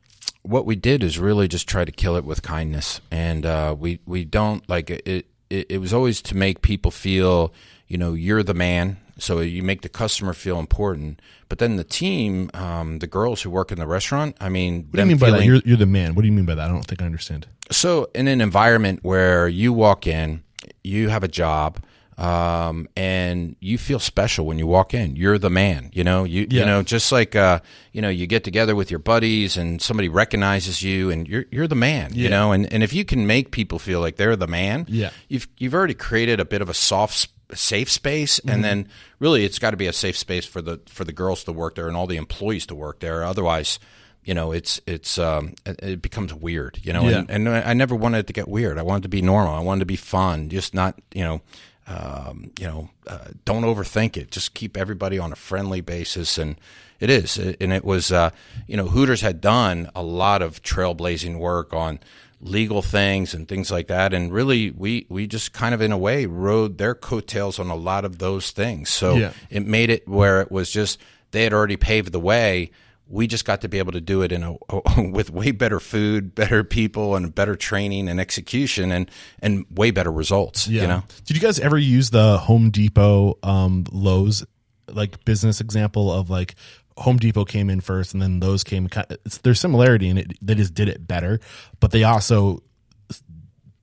what 0.43 0.65
we 0.65 0.75
did 0.75 1.03
is 1.03 1.19
really 1.19 1.47
just 1.47 1.67
try 1.67 1.85
to 1.85 1.91
kill 1.91 2.15
it 2.15 2.23
with 2.25 2.41
kindness, 2.41 3.01
and 3.11 3.45
uh, 3.45 3.75
we 3.77 3.99
we 4.05 4.25
don't 4.25 4.67
like 4.69 4.89
it, 4.89 5.05
it. 5.05 5.25
It 5.69 5.81
was 5.81 5.93
always 5.93 6.21
to 6.23 6.35
make 6.37 6.61
people 6.61 6.91
feel, 6.91 7.51
you 7.87 7.97
know, 7.97 8.13
you're 8.13 8.43
the 8.43 8.53
man. 8.53 8.97
So 9.17 9.41
you 9.41 9.63
make 9.63 9.81
the 9.81 9.89
customer 9.89 10.31
feel 10.33 10.59
important, 10.59 11.21
but 11.49 11.57
then 11.57 11.75
the 11.75 11.83
team, 11.83 12.49
um, 12.53 12.99
the 12.99 13.07
girls 13.07 13.41
who 13.41 13.49
work 13.49 13.69
in 13.71 13.77
the 13.79 13.87
restaurant, 13.87 14.37
I 14.39 14.47
mean, 14.47 14.87
What 14.91 14.93
do 14.93 14.99
you 15.01 15.05
mean 15.07 15.17
by 15.17 15.31
that? 15.31 15.43
You're, 15.43 15.61
you're 15.65 15.75
the 15.75 15.85
man. 15.85 16.15
What 16.15 16.21
do 16.21 16.27
you 16.29 16.33
mean 16.33 16.45
by 16.45 16.55
that? 16.55 16.69
I 16.69 16.71
don't 16.71 16.85
think 16.85 17.01
I 17.01 17.05
understand. 17.05 17.45
so 17.69 18.07
in 18.15 18.29
an 18.29 18.39
environment 18.39 18.99
where 19.01 19.49
you 19.49 19.73
walk 19.73 20.07
in, 20.07 20.41
you 20.85 21.09
have 21.09 21.23
a 21.23 21.27
job, 21.27 21.83
um, 22.19 22.87
and 22.95 23.55
you 23.59 23.77
feel 23.77 23.99
special 23.99 24.45
when 24.45 24.59
you 24.59 24.67
walk 24.67 24.93
in. 24.93 25.15
You're 25.15 25.37
the 25.37 25.49
man. 25.49 25.89
You 25.93 26.03
know, 26.03 26.23
you 26.25 26.47
Yeah. 26.49 26.59
you 26.61 26.65
know, 26.65 26.83
just 26.83 27.11
like 27.11 27.35
uh, 27.35 27.59
you 27.93 28.01
know, 28.01 28.09
you 28.09 28.27
get 28.27 28.43
together 28.43 28.75
with 28.75 28.91
your 28.91 28.99
buddies 28.99 29.57
and 29.57 29.81
somebody 29.81 30.09
recognizes 30.09 30.81
you, 30.83 31.09
and 31.09 31.27
you're 31.27 31.45
you're 31.51 31.67
the 31.67 31.75
man. 31.75 32.11
You 32.13 32.29
know, 32.29 32.51
and 32.51 32.71
and 32.73 32.83
if 32.83 32.93
you 32.93 33.05
can 33.05 33.25
make 33.25 33.51
people 33.51 33.79
feel 33.79 33.99
like 34.01 34.17
they're 34.17 34.35
the 34.35 34.47
man, 34.47 34.85
Yeah. 34.89 35.11
you've 35.29 35.47
you've 35.57 35.73
already 35.73 35.93
created 35.93 36.39
a 36.39 36.45
bit 36.45 36.61
of 36.61 36.69
a 36.69 36.73
soft. 36.73 37.29
safe 37.55 37.89
space 37.89 38.39
Mm-hmm. 38.39 38.49
and 38.53 38.63
then 38.63 38.87
really 39.17 39.43
it's 39.43 39.57
got 39.57 39.71
to 39.71 39.77
be 39.77 39.87
a 39.87 39.93
safe 39.93 40.15
space 40.15 40.45
for 40.45 40.61
the 40.61 40.77
for 40.87 41.03
the 41.03 41.11
girls 41.11 41.43
to 41.45 41.51
work 41.51 41.73
there 41.73 41.87
and 41.87 41.97
all 41.97 42.05
the 42.05 42.15
employees 42.17 42.67
to 42.67 42.75
work 42.75 42.99
there 42.99 43.23
otherwise 43.23 43.79
you 44.23 44.35
know 44.35 44.51
it's 44.51 44.79
it's 44.85 45.17
um 45.17 45.55
it, 45.65 45.79
it 45.81 45.99
becomes 45.99 46.31
weird 46.31 46.77
you 46.83 46.93
know 46.93 47.09
Yeah. 47.09 47.23
and, 47.27 47.47
and 47.47 47.49
I 47.49 47.73
never 47.73 47.95
wanted 47.95 48.19
it 48.19 48.27
to 48.27 48.33
get 48.33 48.47
weird. 48.47 48.77
I 48.77 48.83
wanted 48.83 48.99
it 48.99 49.09
to 49.09 49.09
be 49.09 49.23
normal. 49.23 49.55
I 49.55 49.61
wanted 49.61 49.79
it 49.81 49.85
to 49.85 49.85
be 49.87 49.95
fun, 49.95 50.49
just 50.49 50.75
not 50.75 50.93
you 51.11 51.23
know, 51.23 51.41
um, 51.89 52.51
you 52.59 52.67
know, 52.67 52.89
uh, 53.07 53.17
don't 53.45 53.63
overthink 53.63 54.15
it. 54.15 54.31
Just 54.31 54.53
keep 54.53 54.77
everybody 54.77 55.17
on 55.17 55.31
a 55.31 55.35
friendly 55.35 55.81
basis, 55.81 56.37
and 56.37 56.55
it 56.99 57.09
is. 57.09 57.37
And 57.37 57.73
it 57.73 57.83
was, 57.83 58.11
uh, 58.11 58.29
you 58.67 58.77
know, 58.77 58.87
Hooters 58.87 59.21
had 59.21 59.41
done 59.41 59.89
a 59.95 60.03
lot 60.03 60.41
of 60.41 60.61
trailblazing 60.61 61.39
work 61.39 61.73
on 61.73 61.99
legal 62.41 62.81
things 62.81 63.33
and 63.33 63.47
things 63.47 63.69
like 63.71 63.87
that, 63.87 64.13
and 64.13 64.31
really, 64.31 64.71
we 64.71 65.05
we 65.09 65.27
just 65.27 65.51
kind 65.51 65.73
of 65.73 65.81
in 65.81 65.91
a 65.91 65.97
way 65.97 66.25
rode 66.25 66.77
their 66.77 66.93
coattails 66.95 67.59
on 67.59 67.69
a 67.69 67.75
lot 67.75 68.05
of 68.05 68.19
those 68.19 68.51
things. 68.51 68.89
So 68.89 69.15
Yeah. 69.15 69.33
it 69.49 69.65
made 69.65 69.89
it 69.89 70.07
where 70.07 70.41
it 70.41 70.51
was 70.51 70.69
just 70.71 70.99
they 71.31 71.43
had 71.43 71.53
already 71.53 71.75
paved 71.77 72.11
the 72.11 72.19
way 72.19 72.71
we 73.09 73.25
just 73.25 73.43
got 73.43 73.61
to 73.61 73.67
be 73.67 73.79
able 73.79 73.91
to 73.91 74.01
do 74.01 74.21
it 74.21 74.31
in 74.31 74.43
a 74.43 74.55
with 75.09 75.31
way 75.31 75.51
better 75.51 75.79
food, 75.79 76.35
better 76.35 76.63
people, 76.63 77.15
and 77.15 77.33
better 77.33 77.55
training 77.55 78.07
and 78.07 78.19
execution, 78.19 78.91
and 78.91 79.09
and 79.41 79.65
way 79.71 79.91
better 79.91 80.11
results. 80.11 80.67
Yeah. 80.67 80.81
You 80.83 80.87
know, 80.87 81.03
Did 81.25 81.35
you 81.35 81.41
guys 81.41 81.59
ever 81.59 81.77
use 81.77 82.11
the 82.11 82.37
Home 82.37 82.69
Depot, 82.69 83.37
um, 83.43 83.85
Lowe's, 83.91 84.45
like 84.87 85.25
business 85.25 85.59
example 85.59 86.11
of 86.13 86.29
like 86.29 86.55
Home 86.97 87.17
Depot 87.17 87.45
came 87.45 87.69
in 87.69 87.81
first 87.81 88.13
and 88.13 88.21
then 88.21 88.39
Lowe's 88.39 88.63
came? 88.63 88.87
It's, 89.25 89.39
there's 89.39 89.59
similarity 89.59 90.07
in 90.07 90.17
it. 90.19 90.33
They 90.41 90.55
just 90.55 90.75
did 90.75 90.87
it 90.87 91.07
better, 91.07 91.39
but 91.79 91.91
they 91.91 92.03
also 92.03 92.61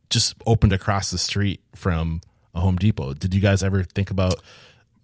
just 0.09 0.35
opened 0.47 0.72
across 0.72 1.11
the 1.11 1.18
street 1.18 1.61
from 1.74 2.20
a 2.55 2.61
Home 2.61 2.77
Depot. 2.77 3.12
Did 3.12 3.35
you 3.35 3.41
guys 3.41 3.64
ever 3.64 3.83
think 3.83 4.11
about 4.12 4.41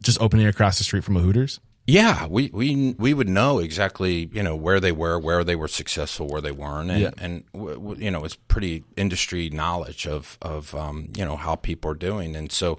just 0.00 0.20
opening 0.20 0.46
across 0.46 0.78
the 0.78 0.84
street 0.84 1.02
from 1.02 1.16
a 1.16 1.20
Hooters? 1.20 1.58
Yeah, 1.84 2.26
we, 2.28 2.48
we 2.52 2.94
we 2.96 3.12
would 3.12 3.28
know 3.28 3.58
exactly 3.58 4.30
you 4.32 4.42
know 4.42 4.54
where 4.54 4.78
they 4.78 4.92
were, 4.92 5.18
where 5.18 5.42
they 5.42 5.56
were 5.56 5.66
successful, 5.68 6.28
where 6.28 6.40
they 6.40 6.52
weren't, 6.52 6.90
and 6.92 7.00
Yeah. 7.00 7.10
and 7.18 7.42
w- 7.52 7.74
w- 7.74 8.04
you 8.04 8.10
know 8.10 8.24
it's 8.24 8.36
pretty 8.36 8.84
industry 8.96 9.50
knowledge 9.50 10.06
of 10.06 10.38
of 10.40 10.74
um, 10.76 11.08
you 11.16 11.24
know 11.24 11.36
how 11.36 11.56
people 11.56 11.90
are 11.90 11.94
doing, 11.96 12.36
and 12.36 12.52
so 12.52 12.78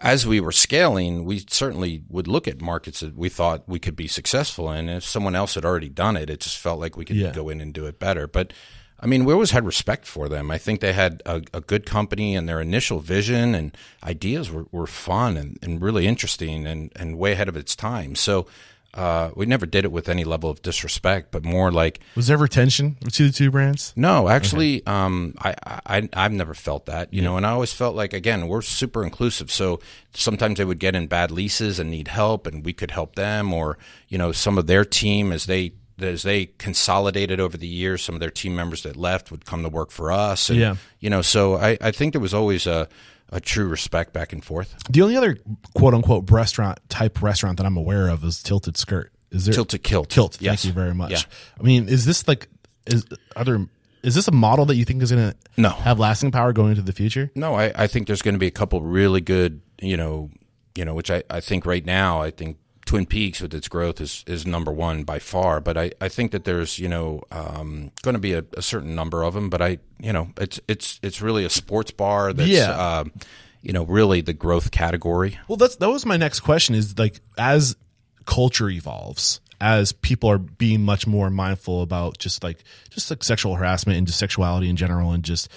as 0.00 0.26
we 0.26 0.40
were 0.40 0.52
scaling, 0.52 1.24
we 1.24 1.44
certainly 1.48 2.02
would 2.08 2.26
look 2.26 2.48
at 2.48 2.60
markets 2.60 3.00
that 3.00 3.16
we 3.16 3.28
thought 3.28 3.68
we 3.68 3.78
could 3.78 3.94
be 3.96 4.08
successful 4.08 4.70
in. 4.72 4.88
If 4.88 5.04
someone 5.04 5.34
else 5.36 5.54
had 5.54 5.64
already 5.64 5.88
done 5.88 6.16
it, 6.16 6.28
it 6.30 6.40
just 6.40 6.56
felt 6.58 6.80
like 6.80 6.96
we 6.96 7.04
could 7.04 7.16
Yeah. 7.16 7.32
go 7.32 7.48
in 7.48 7.60
and 7.60 7.72
do 7.72 7.86
it 7.86 7.98
better. 8.00 8.26
But 8.28 8.52
I 9.00 9.06
mean, 9.06 9.24
we 9.24 9.32
always 9.32 9.52
had 9.52 9.64
respect 9.64 10.06
for 10.06 10.28
them. 10.28 10.50
I 10.50 10.58
think 10.58 10.80
they 10.80 10.92
had 10.92 11.22
a, 11.24 11.42
a 11.54 11.60
good 11.60 11.86
company, 11.86 12.34
and 12.34 12.48
their 12.48 12.60
initial 12.60 12.98
vision 12.98 13.54
and 13.54 13.76
ideas 14.02 14.50
were, 14.50 14.66
were 14.72 14.86
fun 14.86 15.36
and, 15.36 15.58
and 15.62 15.80
really 15.80 16.06
interesting 16.06 16.66
and, 16.66 16.90
and 16.96 17.16
way 17.16 17.32
ahead 17.32 17.48
of 17.48 17.56
its 17.56 17.76
time. 17.76 18.14
So 18.16 18.46
uh, 18.94 19.30
we 19.36 19.46
never 19.46 19.66
did 19.66 19.84
it 19.84 19.92
with 19.92 20.08
any 20.08 20.24
level 20.24 20.50
of 20.50 20.62
disrespect, 20.62 21.30
but 21.30 21.44
more 21.44 21.70
like 21.70 22.00
Was 22.16 22.26
there 22.26 22.34
ever 22.34 22.48
tension 22.48 22.96
between 23.04 23.28
the 23.28 23.34
two 23.34 23.50
brands? 23.50 23.92
no, 23.94 24.28
actually, 24.28 24.84
um, 24.86 25.34
I, 25.38 25.54
I 25.86 26.08
I've 26.14 26.32
never 26.32 26.54
felt 26.54 26.86
that, 26.86 27.12
you 27.12 27.22
know, 27.22 27.36
and 27.36 27.46
I 27.46 27.50
always 27.50 27.72
felt 27.72 27.94
like 27.94 28.12
again 28.14 28.48
we're 28.48 28.62
super 28.62 29.04
inclusive. 29.04 29.52
So 29.52 29.78
sometimes 30.14 30.56
they 30.58 30.64
would 30.64 30.80
get 30.80 30.96
in 30.96 31.06
bad 31.06 31.30
leases 31.30 31.78
and 31.78 31.90
need 31.90 32.08
help, 32.08 32.46
and 32.46 32.64
we 32.64 32.72
could 32.72 32.90
help 32.90 33.14
them, 33.14 33.52
or 33.52 33.78
you 34.08 34.18
know, 34.18 34.32
some 34.32 34.58
of 34.58 34.66
their 34.66 34.84
team 34.84 35.32
as 35.32 35.44
they 35.46 35.74
as 36.00 36.22
they 36.22 36.46
consolidated 36.46 37.40
over 37.40 37.56
the 37.56 37.66
years, 37.66 38.02
some 38.02 38.14
of 38.14 38.20
their 38.20 38.30
team 38.30 38.54
members 38.54 38.82
that 38.84 38.96
left 38.96 39.30
would 39.30 39.44
come 39.44 39.62
to 39.62 39.68
work 39.68 39.90
for 39.90 40.10
us, 40.12 40.48
and, 40.50 40.58
Yeah. 40.58 40.76
you 41.00 41.10
know, 41.10 41.22
so 41.22 41.56
I, 41.56 41.76
I 41.80 41.90
think 41.90 42.12
there 42.12 42.20
was 42.20 42.34
always 42.34 42.66
a 42.66 42.88
a 43.30 43.40
true 43.40 43.68
respect 43.68 44.14
back 44.14 44.32
and 44.32 44.42
forth. 44.42 44.74
The 44.88 45.02
only 45.02 45.14
other 45.14 45.36
quote 45.74 45.92
unquote 45.92 46.30
restaurant 46.30 46.78
type 46.88 47.20
restaurant 47.20 47.58
that 47.58 47.66
I'm 47.66 47.76
aware 47.76 48.08
of 48.08 48.24
is 48.24 48.42
Tilted 48.42 48.78
Skirt. 48.78 49.12
Is 49.30 49.44
there 49.44 49.52
Tilted 49.52 49.82
Kilt. 49.82 50.08
Kilt? 50.08 50.38
Yes. 50.40 50.62
Thank 50.62 50.64
you 50.64 50.72
very 50.80 50.94
much. 50.94 51.10
Yeah. 51.10 51.18
I 51.60 51.62
mean, 51.62 51.88
is 51.90 52.06
this 52.06 52.26
like 52.26 52.48
is 52.86 53.04
other 53.36 53.66
is 54.02 54.14
this 54.14 54.28
a 54.28 54.32
model 54.32 54.64
that 54.66 54.76
you 54.76 54.86
think 54.86 55.02
is 55.02 55.10
going 55.12 55.30
to 55.32 55.36
No. 55.58 55.68
have 55.68 55.98
lasting 55.98 56.30
power 56.30 56.54
going 56.54 56.70
into 56.70 56.80
the 56.82 56.92
future? 56.94 57.30
No, 57.34 57.54
I, 57.54 57.70
I 57.74 57.86
think 57.86 58.06
there's 58.06 58.22
going 58.22 58.34
to 58.34 58.38
be 58.38 58.46
a 58.46 58.50
couple 58.50 58.80
really 58.80 59.20
good, 59.20 59.60
you 59.82 59.98
know, 59.98 60.30
you 60.74 60.86
know, 60.86 60.94
which 60.94 61.10
I, 61.10 61.22
I 61.28 61.40
think 61.40 61.66
right 61.66 61.84
now, 61.84 62.22
I 62.22 62.30
think 62.30 62.56
Twin 62.88 63.04
Peaks 63.04 63.42
with 63.42 63.52
its 63.52 63.68
growth 63.68 64.00
is, 64.00 64.24
is 64.26 64.46
number 64.46 64.72
one 64.72 65.04
by 65.04 65.18
far. 65.18 65.60
But 65.60 65.76
I, 65.76 65.92
I 66.00 66.08
think 66.08 66.32
that 66.32 66.44
there's, 66.44 66.78
you 66.78 66.88
know, 66.88 67.22
um, 67.30 67.90
going 68.00 68.14
to 68.14 68.18
be 68.18 68.32
a, 68.32 68.42
a 68.56 68.62
certain 68.62 68.94
number 68.94 69.22
of 69.22 69.34
them. 69.34 69.50
But 69.50 69.60
I, 69.60 69.78
you 70.00 70.10
know, 70.12 70.30
it's 70.38 70.58
it's 70.66 70.98
it's 71.02 71.20
really 71.20 71.44
a 71.44 71.50
sports 71.50 71.90
bar 71.90 72.32
that's, 72.32 72.48
Yeah. 72.48 72.70
um, 73.00 73.12
you 73.60 73.74
know, 73.74 73.84
really 73.84 74.22
the 74.22 74.32
growth 74.32 74.70
category. 74.70 75.38
Well, 75.48 75.56
that's 75.58 75.76
that 75.76 75.88
was 75.90 76.06
my 76.06 76.16
next 76.16 76.40
question. 76.40 76.74
Is 76.74 76.98
like 76.98 77.20
as 77.36 77.76
culture 78.24 78.70
evolves, 78.70 79.40
as 79.60 79.92
people 79.92 80.30
are 80.30 80.38
being 80.38 80.82
much 80.82 81.06
more 81.06 81.28
mindful 81.28 81.82
about 81.82 82.16
just 82.16 82.42
like 82.42 82.64
just 82.88 83.10
like 83.10 83.22
sexual 83.22 83.54
harassment 83.56 83.98
and 83.98 84.06
just 84.06 84.18
sexuality 84.18 84.70
in 84.70 84.76
general, 84.76 85.12
and 85.12 85.22
just 85.24 85.50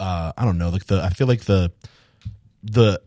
uh, 0.00 0.32
I 0.36 0.44
don't 0.44 0.58
know, 0.58 0.70
like 0.70 0.86
the 0.86 1.00
I 1.00 1.10
feel 1.10 1.28
like 1.28 1.42
the 1.42 1.70
the 2.64 3.00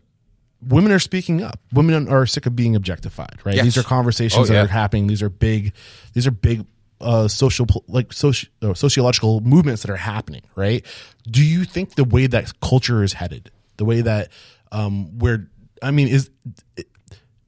women 0.62 0.92
are 0.92 0.98
speaking 0.98 1.42
up. 1.42 1.60
Women 1.72 2.08
are 2.08 2.26
sick 2.26 2.46
of 2.46 2.54
being 2.56 2.76
objectified, 2.76 3.36
right? 3.44 3.54
Yes. 3.56 3.64
These 3.64 3.78
are 3.78 3.82
conversations 3.82 4.42
Oh, 4.48 4.52
that 4.52 4.54
yeah. 4.54 4.64
are 4.64 4.68
happening. 4.68 5.06
These 5.06 5.22
are 5.22 5.28
big. 5.30 5.72
These 6.12 6.26
are 6.26 6.30
big. 6.32 6.64
Uh, 6.98 7.28
social 7.28 7.66
like 7.88 8.08
soci- 8.08 8.48
uh, 8.62 8.72
sociological 8.72 9.42
movements 9.42 9.82
that 9.82 9.90
are 9.90 9.96
happening, 9.98 10.40
right? 10.54 10.82
Do 11.30 11.44
you 11.44 11.64
think 11.64 11.94
the 11.94 12.04
way 12.04 12.26
that 12.26 12.58
culture 12.60 13.02
is 13.04 13.12
headed, 13.12 13.50
the 13.76 13.84
way 13.84 14.00
that 14.00 14.30
um, 14.72 15.18
where 15.18 15.46
I 15.82 15.90
mean, 15.90 16.08
is 16.08 16.30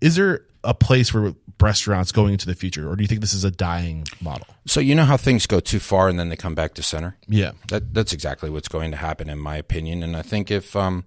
is 0.03 0.17
there 0.17 0.43
a 0.65 0.75
place 0.75 1.13
where 1.15 1.33
restaurants 1.61 2.13
going 2.13 2.33
into 2.33 2.47
the 2.47 2.55
future, 2.55 2.91
or 2.91 2.95
do 2.95 3.03
you 3.03 3.09
think 3.09 3.21
this 3.23 3.33
is 3.35 3.43
a 3.45 3.51
dying 3.51 4.07
model? 4.21 4.47
So 4.67 4.81
you 4.81 4.95
know 4.95 5.05
how 5.05 5.17
things 5.17 5.47
go 5.47 5.61
too 5.61 5.81
far 5.81 6.09
and 6.09 6.19
then 6.19 6.29
they 6.29 6.37
come 6.37 6.55
back 6.55 6.75
to 6.75 6.83
center. 6.83 7.17
Yeah, 7.27 7.53
That 7.69 7.95
that's 7.95 8.13
exactly 8.13 8.51
what's 8.51 8.69
going 8.69 8.91
to 8.91 8.97
happen, 8.99 9.29
in 9.31 9.39
my 9.39 9.57
opinion. 9.57 10.03
And 10.03 10.17
I 10.17 10.23
think 10.23 10.51
if 10.51 10.77
um, 10.77 11.05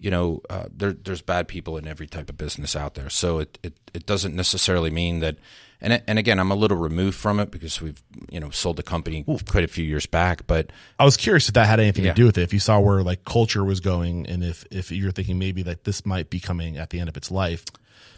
you 0.00 0.10
know, 0.10 0.40
uh, 0.50 0.64
there, 0.74 0.92
there's 0.92 1.22
bad 1.22 1.46
people 1.48 1.76
in 1.76 1.86
every 1.86 2.06
type 2.06 2.28
of 2.30 2.36
business 2.36 2.74
out 2.74 2.94
there, 2.94 3.10
so 3.10 3.38
it, 3.38 3.58
it, 3.62 3.74
it 3.94 4.06
doesn't 4.06 4.34
necessarily 4.34 4.90
mean 4.90 5.20
that. 5.20 5.36
And 5.82 6.02
and 6.06 6.18
again, 6.18 6.38
I'm 6.38 6.50
a 6.50 6.54
little 6.54 6.76
removed 6.76 7.16
from 7.16 7.40
it 7.40 7.50
because 7.50 7.80
we've 7.80 8.02
you 8.30 8.38
know 8.38 8.50
sold 8.50 8.76
the 8.76 8.82
company 8.82 9.24
quite 9.24 9.64
a 9.64 9.68
few 9.68 9.84
years 9.84 10.04
back, 10.04 10.46
but 10.46 10.70
I 10.98 11.04
was 11.06 11.16
curious 11.16 11.48
if 11.48 11.54
that 11.54 11.66
had 11.66 11.80
anything 11.80 12.04
Yeah. 12.04 12.12
to 12.12 12.16
do 12.16 12.26
with 12.26 12.36
it. 12.36 12.42
If 12.42 12.52
you 12.52 12.60
saw 12.60 12.78
where 12.80 13.02
like 13.02 13.24
culture 13.24 13.64
was 13.64 13.80
going, 13.80 14.26
and 14.26 14.44
if 14.44 14.66
if 14.70 14.92
you're 14.92 15.10
thinking 15.12 15.38
maybe 15.38 15.62
that 15.62 15.84
this 15.84 16.04
might 16.04 16.28
be 16.28 16.38
coming 16.38 16.76
at 16.76 16.90
the 16.90 17.00
end 17.00 17.08
of 17.08 17.16
its 17.16 17.30
life. 17.30 17.64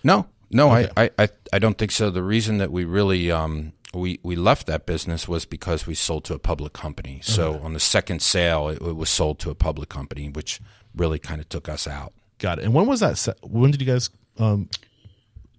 No, 0.03 0.26
no, 0.51 0.70
I, 0.70 0.89
I, 0.97 1.11
I, 1.18 1.28
I 1.53 1.59
don't 1.61 1.78
think 1.78 1.93
so. 1.93 2.11
The 2.11 2.22
reason 2.24 2.59
that 2.59 2.72
we 2.72 2.85
really 2.85 3.30
um, 3.30 3.72
we 3.95 4.18
we 4.24 4.35
left 4.35 4.66
that 4.66 4.85
business 4.85 5.28
was 5.28 5.45
because 5.45 5.87
we 5.87 5.95
sold 5.95 6.24
to 6.24 6.35
a 6.35 6.41
public 6.41 6.72
company. 6.72 7.20
So 7.22 7.61
on 7.62 7.74
the 7.74 7.80
second 7.80 8.22
sale, 8.22 8.68
it, 8.70 8.83
it 8.83 8.97
was 8.97 9.09
sold 9.09 9.39
to 9.39 9.51
a 9.51 9.55
public 9.55 9.89
company, 9.89 10.28
which 10.28 10.61
really 10.95 11.18
kind 11.18 11.40
of 11.40 11.49
took 11.49 11.68
us 11.68 11.86
out. 11.86 12.12
Got 12.38 12.59
it. 12.59 12.64
And 12.64 12.74
when 12.74 12.86
was 12.86 13.01
that? 13.01 13.36
When 13.43 13.70
did 13.70 13.80
you 13.80 13.86
guys? 13.86 14.11
Um, 14.38 14.68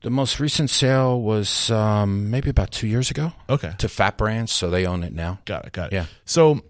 The 0.02 0.10
most 0.10 0.40
recent 0.40 0.70
sale 0.70 1.22
was 1.22 1.72
um, 1.72 2.30
maybe 2.30 2.50
about 2.50 2.72
two 2.72 2.88
years 2.88 3.10
ago. 3.10 3.32
Okay. 3.50 3.74
To 3.78 3.88
Fat 3.88 4.18
Brands, 4.18 4.52
so 4.52 4.70
they 4.70 4.86
own 4.86 5.04
it 5.04 5.14
now. 5.14 5.40
got 5.46 5.66
it. 5.66 5.72
Got 5.74 5.94
it. 5.94 5.96
Yeah. 5.96 6.06
So 6.26 6.62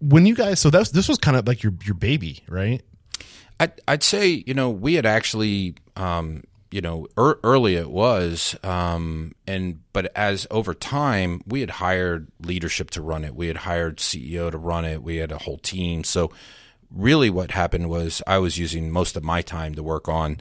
when 0.00 0.24
you 0.24 0.34
guys, 0.34 0.60
so 0.60 0.70
that's 0.70 0.90
this 0.90 1.08
was 1.08 1.18
kind 1.18 1.36
of 1.36 1.46
like 1.46 1.62
your 1.62 1.74
your 1.84 1.94
baby, 1.94 2.42
right? 2.48 2.82
I'd, 3.58 3.72
I'd 3.86 4.02
say 4.02 4.42
you 4.46 4.54
know 4.54 4.70
we 4.70 4.94
had 4.94 5.04
actually 5.04 5.74
um, 5.96 6.42
you 6.70 6.80
know 6.80 7.06
er, 7.18 7.38
early 7.44 7.74
it 7.76 7.90
was 7.90 8.56
um, 8.64 9.32
and 9.46 9.80
but 9.92 10.10
as 10.16 10.46
over 10.50 10.72
time 10.72 11.42
we 11.46 11.60
had 11.60 11.68
hired 11.68 12.28
leadership 12.40 12.88
to 12.92 13.02
run 13.02 13.24
it 13.26 13.34
we 13.34 13.48
had 13.48 13.58
hired 13.58 13.98
CEO 13.98 14.50
to 14.50 14.56
run 14.56 14.86
it 14.86 15.02
we 15.02 15.16
had 15.16 15.30
a 15.30 15.36
whole 15.38 15.58
team 15.58 16.02
so 16.04 16.32
really 16.90 17.30
what 17.30 17.50
happened 17.52 17.88
was 17.88 18.22
I 18.26 18.38
was 18.38 18.58
using 18.58 18.90
most 18.90 19.16
of 19.16 19.22
my 19.24 19.42
time 19.42 19.74
to 19.74 19.82
work 19.82 20.08
on 20.08 20.40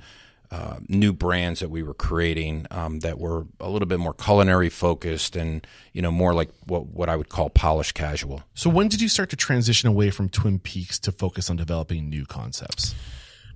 uh, 0.51 0.77
new 0.87 1.13
brands 1.13 1.59
that 1.59 1.69
we 1.69 1.83
were 1.83 1.93
creating 1.93 2.65
um, 2.71 3.01
that 3.01 3.19
were 3.19 3.45
a 3.59 3.69
little 3.69 3.87
bit 3.87 3.99
more 3.99 4.15
culinary 4.15 4.69
focused 4.69 5.35
and 5.35 5.65
you 5.93 6.01
know 6.01 6.09
more 6.11 6.33
like 6.33 6.49
what 6.65 6.87
what 6.87 7.07
I 7.07 7.15
would 7.15 7.29
call 7.29 7.51
polished 7.51 7.93
casual. 7.93 8.41
So 8.55 8.67
when 8.69 8.87
did 8.87 8.99
you 8.99 9.09
start 9.09 9.29
to 9.29 9.35
transition 9.35 9.87
away 9.89 10.09
from 10.09 10.27
Twin 10.27 10.57
Peaks 10.57 10.97
to 10.99 11.11
focus 11.11 11.51
on 11.51 11.55
developing 11.57 12.09
new 12.09 12.25
concepts? 12.25 12.95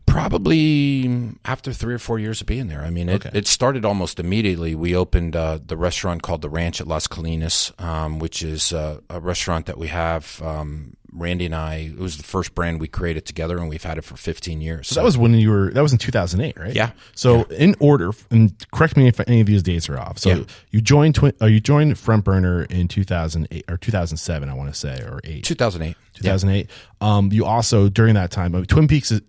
Probably 0.05 1.31
after 1.43 1.73
three 1.73 1.93
or 1.95 1.97
four 1.99 2.19
years 2.19 2.41
of 2.41 2.47
being 2.47 2.67
there. 2.67 2.81
I 2.81 2.91
mean, 2.91 3.09
it, 3.09 3.25
Okay. 3.25 3.37
it 3.37 3.47
started 3.47 3.83
almost 3.83 4.19
immediately. 4.19 4.75
We 4.75 4.95
opened 4.95 5.35
uh, 5.35 5.57
the 5.65 5.75
restaurant 5.75 6.21
called 6.21 6.41
the 6.43 6.49
Ranch 6.49 6.79
at 6.79 6.87
Las 6.87 7.07
Colinas, 7.07 7.71
um, 7.81 8.19
which 8.19 8.43
is 8.43 8.71
uh, 8.71 8.99
a 9.09 9.19
restaurant 9.19 9.65
that 9.65 9.77
we 9.79 9.87
have. 9.87 10.39
Um, 10.43 10.95
Randy 11.15 11.45
and 11.45 11.55
I, 11.55 11.75
it 11.95 11.97
was 11.97 12.17
the 12.17 12.23
first 12.23 12.55
brand 12.55 12.79
we 12.81 12.87
created 12.87 13.25
together, 13.25 13.57
and 13.57 13.69
we've 13.69 13.83
had 13.83 13.97
it 13.97 14.03
for 14.03 14.17
15 14.17 14.61
years. 14.61 14.87
So 14.87 14.95
that 14.95 15.03
was 15.03 15.17
when 15.17 15.33
you 15.33 15.49
were. 15.51 15.71
That 15.71 15.81
was 15.81 15.91
in 15.91 15.97
2008, 15.99 16.57
right? 16.57 16.75
Yeah. 16.75 16.91
So 17.15 17.43
in 17.43 17.75
order, 17.79 18.11
and 18.31 18.53
correct 18.71 18.97
me 18.97 19.07
if 19.07 19.19
any 19.27 19.41
of 19.41 19.47
these 19.47 19.63
dates 19.63 19.89
are 19.89 19.99
off. 19.99 20.17
So 20.17 20.29
Yeah. 20.29 20.43
you 20.71 20.81
joined 20.81 21.15
Twin. 21.15 21.33
Uh, 21.41 21.45
you 21.45 21.59
joined 21.59 21.97
Front 21.99 22.23
Burner 22.25 22.63
in 22.63 22.87
2008 22.87 23.65
or 23.69 23.77
2007, 23.77 24.49
I 24.49 24.53
want 24.53 24.73
to 24.73 24.79
say, 24.79 24.95
or 25.03 25.19
eight. 25.23 25.43
2008. 25.43 25.95
2008. 26.15 26.69
Um, 27.01 27.31
you 27.31 27.45
also 27.45 27.89
during 27.89 28.15
that 28.15 28.31
time, 28.31 28.51
Twin 28.65 28.87
Peaks 28.87 29.11
is, 29.11 29.21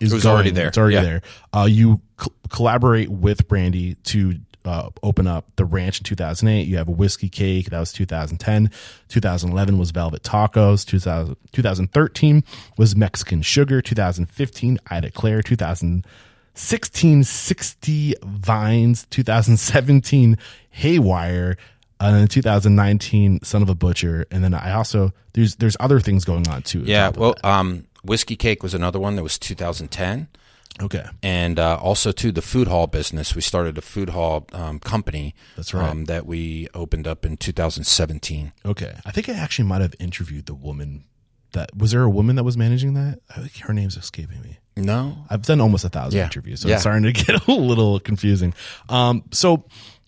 is 0.00 0.12
going- 0.12 0.26
already 0.26 0.50
there. 0.50 0.68
It's 0.68 0.78
already 0.78 0.94
Yeah. 0.96 1.02
there. 1.02 1.22
Uh, 1.52 1.66
you 1.70 2.00
co- 2.16 2.32
collaborate 2.50 3.08
with 3.08 3.48
Brandy 3.48 3.94
to 4.04 4.34
uh, 4.64 4.90
open 5.02 5.26
up 5.26 5.44
the 5.56 5.64
ranch 5.64 5.98
in 6.00 6.04
2008. 6.04 6.66
You 6.66 6.76
have 6.76 6.88
a 6.88 6.92
whiskey 6.92 7.28
cake 7.28 7.70
that 7.70 7.78
was 7.78 7.92
2010. 7.92 8.70
2011 9.08 9.78
was 9.78 9.90
Velvet 9.90 10.22
Tacos. 10.22 10.86
2000, 10.86 11.36
2013 11.52 12.44
was 12.78 12.96
Mexican 12.96 13.42
Sugar. 13.42 13.82
2015 13.82 14.78
Ida 14.86 15.10
Claire. 15.10 15.42
2016 15.42 17.24
60 17.24 18.14
Vines. 18.22 19.06
2017 19.10 20.38
Haywire 20.70 21.56
and 22.00 22.16
then 22.16 22.26
2019 22.28 23.42
son 23.42 23.62
of 23.62 23.68
a 23.68 23.74
butcher 23.74 24.26
and 24.32 24.42
then 24.42 24.52
i 24.52 24.72
also 24.72 25.12
there's 25.32 25.54
there's 25.56 25.76
other 25.78 26.00
things 26.00 26.24
going 26.24 26.46
on 26.48 26.60
too 26.60 26.80
Yeah. 26.80 27.10
Well, 27.14 27.36
um, 27.44 27.86
Whiskey 28.04 28.36
Cake 28.36 28.62
was 28.62 28.74
another 28.74 29.00
one 29.00 29.16
that 29.16 29.22
was 29.22 29.38
2010. 29.38 30.28
Okay 30.80 31.04
and 31.22 31.58
uh, 31.58 31.76
also 31.80 32.10
to 32.12 32.32
the 32.32 32.42
food 32.42 32.66
hall 32.68 32.86
business. 32.86 33.34
We 33.34 33.40
started 33.40 33.78
a 33.78 33.80
food 33.82 34.10
hall 34.10 34.46
um, 34.52 34.78
company. 34.80 35.34
That's 35.56 35.72
right. 35.72 35.88
Um, 35.88 36.06
that 36.06 36.26
we 36.26 36.68
opened 36.74 37.06
up 37.06 37.24
in 37.24 37.36
2017. 37.36 38.52
okay 38.66 38.94
i 39.06 39.10
think 39.10 39.28
i 39.28 39.32
actually 39.32 39.66
might 39.66 39.80
have 39.82 39.94
interviewed 40.00 40.46
the 40.46 40.54
woman 40.54 41.04
that 41.52 41.70
was 41.76 41.92
there 41.92 42.02
a 42.02 42.10
woman 42.10 42.34
that 42.36 42.42
was 42.44 42.56
managing 42.56 42.94
that 42.94 43.20
I 43.30 43.34
think 43.40 43.56
her 43.58 43.72
name's 43.72 43.96
escaping 43.96 44.40
me 44.42 44.58
No, 44.76 45.16
i've 45.30 45.42
done 45.42 45.60
almost 45.60 45.84
a 45.84 45.88
thousand 45.88 46.18
Yeah. 46.18 46.24
interviews 46.24 46.60
so 46.60 46.68
Yeah. 46.68 46.74
it's 46.74 46.82
starting 46.82 47.04
to 47.04 47.12
get 47.24 47.46
a 47.46 47.52
little 47.52 48.00
confusing 48.00 48.54
um 48.88 49.22
so 49.30 49.64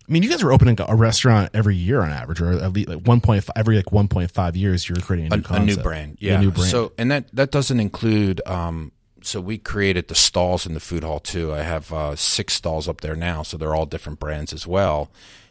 I 0.09 0.13
mean, 0.13 0.23
you 0.23 0.31
guys 0.31 0.41
are 0.45 0.53
opening 0.53 0.77
a 0.79 0.95
restaurant 0.95 1.51
every 1.53 1.75
year 1.75 2.01
on 2.01 2.11
average, 2.13 2.41
or 2.41 2.53
at 2.53 2.73
least 2.73 2.89
like 2.89 3.01
one 3.09 3.21
point 3.21 3.45
every 3.57 3.75
like 3.75 3.91
one 3.91 4.07
point 4.07 4.31
five 4.31 4.55
years. 4.55 4.89
You're 4.89 5.01
creating 5.01 5.33
a 5.33 5.37
new 5.37 5.43
a, 5.51 5.55
a 5.55 5.59
new 5.65 5.77
brand. 5.79 6.19
A 6.23 6.25
Yeah, 6.25 6.41
new 6.41 6.53
brand. 6.53 6.71
So, 6.71 6.93
and 6.97 7.11
that 7.11 7.35
that 7.35 7.51
doesn't 7.51 7.81
include 7.81 8.41
um, 8.47 8.93
so 9.27 9.41
we 9.41 9.59
created 9.59 10.09
the 10.09 10.15
stalls 10.15 10.67
in 10.67 10.75
the 10.75 10.81
food 10.81 11.05
hall 11.05 11.21
too. 11.21 11.53
I 11.53 11.63
have 11.63 11.93
uh, 11.93 12.17
six 12.17 12.55
stalls 12.55 12.89
up 12.89 13.01
there 13.01 13.17
now, 13.17 13.43
so 13.43 13.57
they're 13.57 13.75
all 13.75 13.87
different 13.87 14.19
brands 14.19 14.53
as 14.53 14.67
well. 14.67 15.11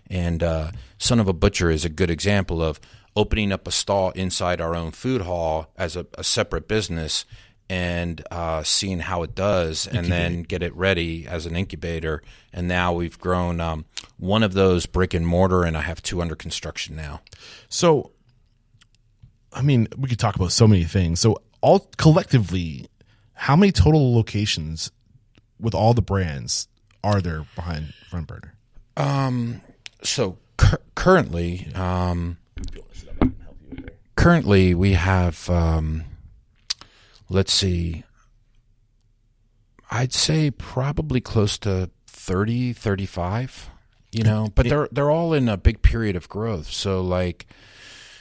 And 0.09 0.43
uh, 0.43 0.71
Son 0.97 1.19
of 1.19 1.27
a 1.27 1.33
Butcher 1.33 1.69
is 1.69 1.85
a 1.85 1.89
good 1.89 2.09
example 2.09 2.61
of 2.61 2.79
opening 3.15 3.51
up 3.51 3.67
a 3.67 3.71
stall 3.71 4.11
inside 4.11 4.61
our 4.61 4.75
own 4.75 4.91
food 4.91 5.21
hall 5.21 5.71
as 5.77 5.95
a, 5.95 6.05
a 6.17 6.23
separate 6.23 6.67
business 6.67 7.25
and 7.67 8.23
uh, 8.29 8.61
seeing 8.61 8.99
how 8.99 9.23
it 9.23 9.33
does, 9.33 9.87
and 9.87 10.05
then 10.05 10.43
get 10.43 10.61
it 10.61 10.75
ready 10.75 11.25
as 11.27 11.47
an 11.47 11.55
incubator. 11.55 12.21
And 12.53 12.67
now 12.67 12.93
we've 12.93 13.17
grown 13.19 13.59
um, 13.59 13.85
one 14.17 14.43
of 14.43 14.53
those 14.53 14.85
brick 14.85 15.15
and 15.15 15.25
mortar, 15.25 15.63
and 15.63 15.75
I 15.75 15.81
have 15.81 16.03
two 16.03 16.21
under 16.21 16.35
construction 16.35 16.95
now. 16.95 17.21
So, 17.67 18.11
I 19.51 19.63
mean, 19.63 19.87
we 19.97 20.07
could 20.07 20.19
talk 20.19 20.35
about 20.35 20.51
so 20.51 20.67
many 20.67 20.83
things. 20.83 21.19
So, 21.19 21.41
all 21.61 21.89
collectively, 21.97 22.87
how 23.35 23.55
many 23.55 23.71
total 23.71 24.15
locations 24.15 24.91
with 25.59 25.75
all 25.75 25.93
the 25.93 26.01
brands 26.01 26.67
are 27.03 27.21
there 27.21 27.45
behind 27.55 27.93
Front 28.09 28.27
Burner? 28.27 28.55
Um, 28.97 29.61
so 30.01 30.37
cur- 30.57 30.81
currently, 30.95 31.67
um, 31.75 32.37
currently 34.15 34.73
we 34.73 34.93
have, 34.93 35.49
um, 35.49 36.05
let's 37.29 37.53
see, 37.53 38.03
I'd 39.91 40.13
say 40.13 40.49
probably 40.49 41.21
close 41.21 41.57
to 41.59 41.91
30, 42.07 42.73
35, 42.73 43.69
you 44.11 44.23
know, 44.23 44.49
but 44.55 44.67
they're, 44.67 44.89
they're 44.91 45.11
all 45.11 45.33
in 45.33 45.47
a 45.47 45.57
big 45.57 45.81
period 45.81 46.15
of 46.15 46.27
growth. 46.29 46.67
So 46.71 47.01
like 47.01 47.45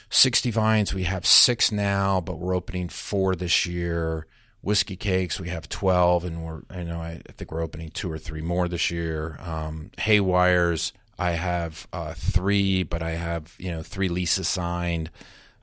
60 0.09 0.51
vines, 0.51 0.93
we 0.93 1.03
have 1.03 1.25
six 1.25 1.71
now, 1.71 2.21
but 2.21 2.37
we're 2.37 2.55
opening 2.55 2.89
four 2.89 3.35
this 3.35 3.65
year. 3.65 4.27
Whiskey 4.65 4.95
cakes, 4.95 5.39
we 5.39 5.49
have 5.49 5.69
12 5.69 6.25
and 6.25 6.43
we're, 6.43 6.63
I 6.71 6.81
know, 6.81 6.99
I, 6.99 7.21
I 7.29 7.31
think 7.33 7.51
we're 7.51 7.61
opening 7.61 7.91
two 7.91 8.11
or 8.11 8.17
three 8.17 8.41
more 8.41 8.67
this 8.67 8.89
year. 8.89 9.37
Um, 9.39 9.91
Haywires, 9.99 10.91
I 11.17 11.31
have 11.31 11.87
uh, 11.93 12.13
three, 12.13 12.83
but 12.83 13.01
I 13.01 13.11
have 13.11 13.55
you 13.57 13.71
know 13.71 13.83
three 13.83 14.09
leases 14.09 14.47
signed. 14.47 15.09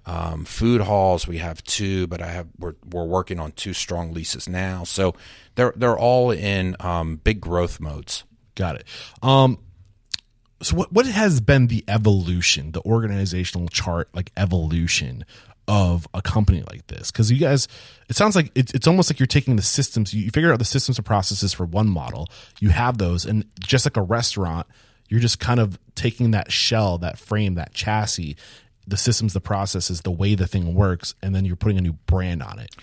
Um, 0.05 0.45
food 0.45 0.81
halls, 0.81 1.29
we 1.29 1.39
have 1.39 1.63
two, 1.63 2.07
but 2.07 2.23
I 2.23 2.29
have 2.29 2.49
we're 2.59 2.75
we're 2.91 3.05
working 3.05 3.39
on 3.39 3.53
two 3.53 3.73
strong 3.73 4.13
leases 4.13 4.49
now. 4.49 4.85
So 4.85 5.15
they're 5.55 5.73
they're 5.77 5.99
all 5.99 6.31
in 6.31 6.77
um, 6.81 7.17
big 7.17 7.41
growth 7.41 7.81
modes. 7.81 8.25
Got 8.55 8.77
it. 8.77 8.85
Um, 9.23 9.59
so 10.63 10.77
what 10.77 10.93
what 10.93 11.07
has 11.07 11.41
been 11.41 11.67
the 11.67 11.85
evolution, 11.87 12.73
the 12.73 12.83
organizational 12.83 13.69
chart, 13.69 14.09
like 14.15 14.33
evolution 14.37 15.25
of 15.69 16.07
a 16.15 16.23
company 16.23 16.63
like 16.71 16.87
this? 16.89 17.11
Because 17.11 17.31
you 17.31 17.39
guys, 17.39 17.69
it 18.09 18.17
sounds 18.17 18.37
like 18.37 18.51
it's 18.55 18.73
it's 18.75 18.87
almost 18.87 19.11
like 19.11 19.19
you're 19.19 19.27
taking 19.27 19.57
the 19.57 19.63
systems, 19.63 20.13
you, 20.13 20.25
you 20.25 20.31
figure 20.31 20.53
out 20.53 20.59
the 20.59 20.65
systems 20.65 20.99
and 20.99 21.07
processes 21.07 21.53
for 21.53 21.65
one 21.65 21.89
model, 21.89 22.29
you 22.61 22.71
have 22.71 22.99
those, 22.99 23.25
and 23.25 23.45
just 23.61 23.87
like 23.87 23.97
a 23.97 24.03
restaurant, 24.03 24.67
you're 25.09 25.21
just 25.21 25.39
kind 25.39 25.61
of 25.61 25.79
taking 25.95 26.33
that 26.33 26.51
shell, 26.51 26.99
that 26.99 27.19
frame, 27.19 27.55
that 27.55 27.75
chassis, 27.75 28.37
the 28.87 28.97
systems, 28.97 29.33
the 29.33 29.41
processes, 29.41 30.03
the 30.03 30.11
way 30.11 30.35
the 30.35 30.47
thing 30.47 30.75
works, 30.75 31.15
and 31.23 31.35
then 31.35 31.45
you're 31.45 31.57
putting 31.57 31.79
a 31.79 31.83
new 31.83 31.93
brand 32.07 32.43
on 32.43 32.59
it. 32.59 32.75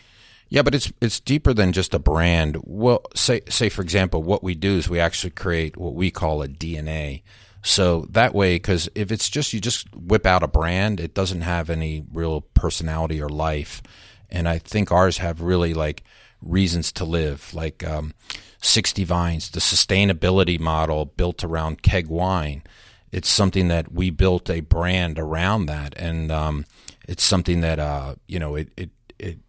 Yeah, 0.50 0.64
but 0.64 0.74
it's 0.74 0.92
it's 1.00 1.20
deeper 1.20 1.54
than 1.54 1.74
just 1.74 1.94
a 1.94 2.00
brand. 2.00 2.58
Well, 2.64 3.04
say 3.16 3.42
say 3.50 3.70
for 3.70 3.82
example, 3.82 4.24
what 4.24 4.44
we 4.44 4.56
do 4.56 4.78
is 4.78 4.90
we 4.90 5.00
actually 5.00 5.30
create 5.32 5.78
what 5.78 5.94
we 5.94 6.10
call 6.10 6.42
a 6.42 6.48
DNA. 6.48 7.22
So 7.62 8.08
that 8.10 8.34
way, 8.34 8.56
because 8.56 8.90
if 8.96 9.12
it's 9.12 9.30
just 9.30 9.54
you 9.54 9.60
just 9.60 9.94
whip 9.96 10.26
out 10.26 10.44
a 10.44 10.48
brand, 10.48 11.00
it 11.00 11.14
doesn't 11.14 11.42
have 11.42 11.70
any 11.70 12.06
real 12.12 12.42
personality 12.42 13.22
or 13.22 13.30
life. 13.30 13.82
And 14.30 14.48
I 14.48 14.60
think 14.60 14.92
ours 14.92 15.18
have 15.18 15.42
really 15.42 15.74
like 15.74 16.04
reasons 16.42 16.92
to 16.94 17.06
live, 17.06 17.54
like 17.54 17.86
um, 17.86 18.14
60 18.62 19.04
Vines, 19.04 19.50
the 19.50 19.60
sustainability 19.60 20.60
model 20.60 21.06
built 21.06 21.44
around 21.44 21.82
keg 21.82 22.08
wine. 22.08 22.64
It's 23.12 23.30
something 23.30 23.70
that 23.70 23.92
we 23.92 24.10
built 24.10 24.50
a 24.50 24.60
brand 24.62 25.18
around 25.18 25.66
that, 25.66 25.96
and 25.98 26.32
um, 26.32 26.66
it's 27.08 27.24
something 27.24 27.62
that 27.62 27.80
uh, 27.80 28.16
you 28.28 28.38
know 28.38 28.56
it, 28.56 28.70
it 28.78 28.92
it 29.18 29.40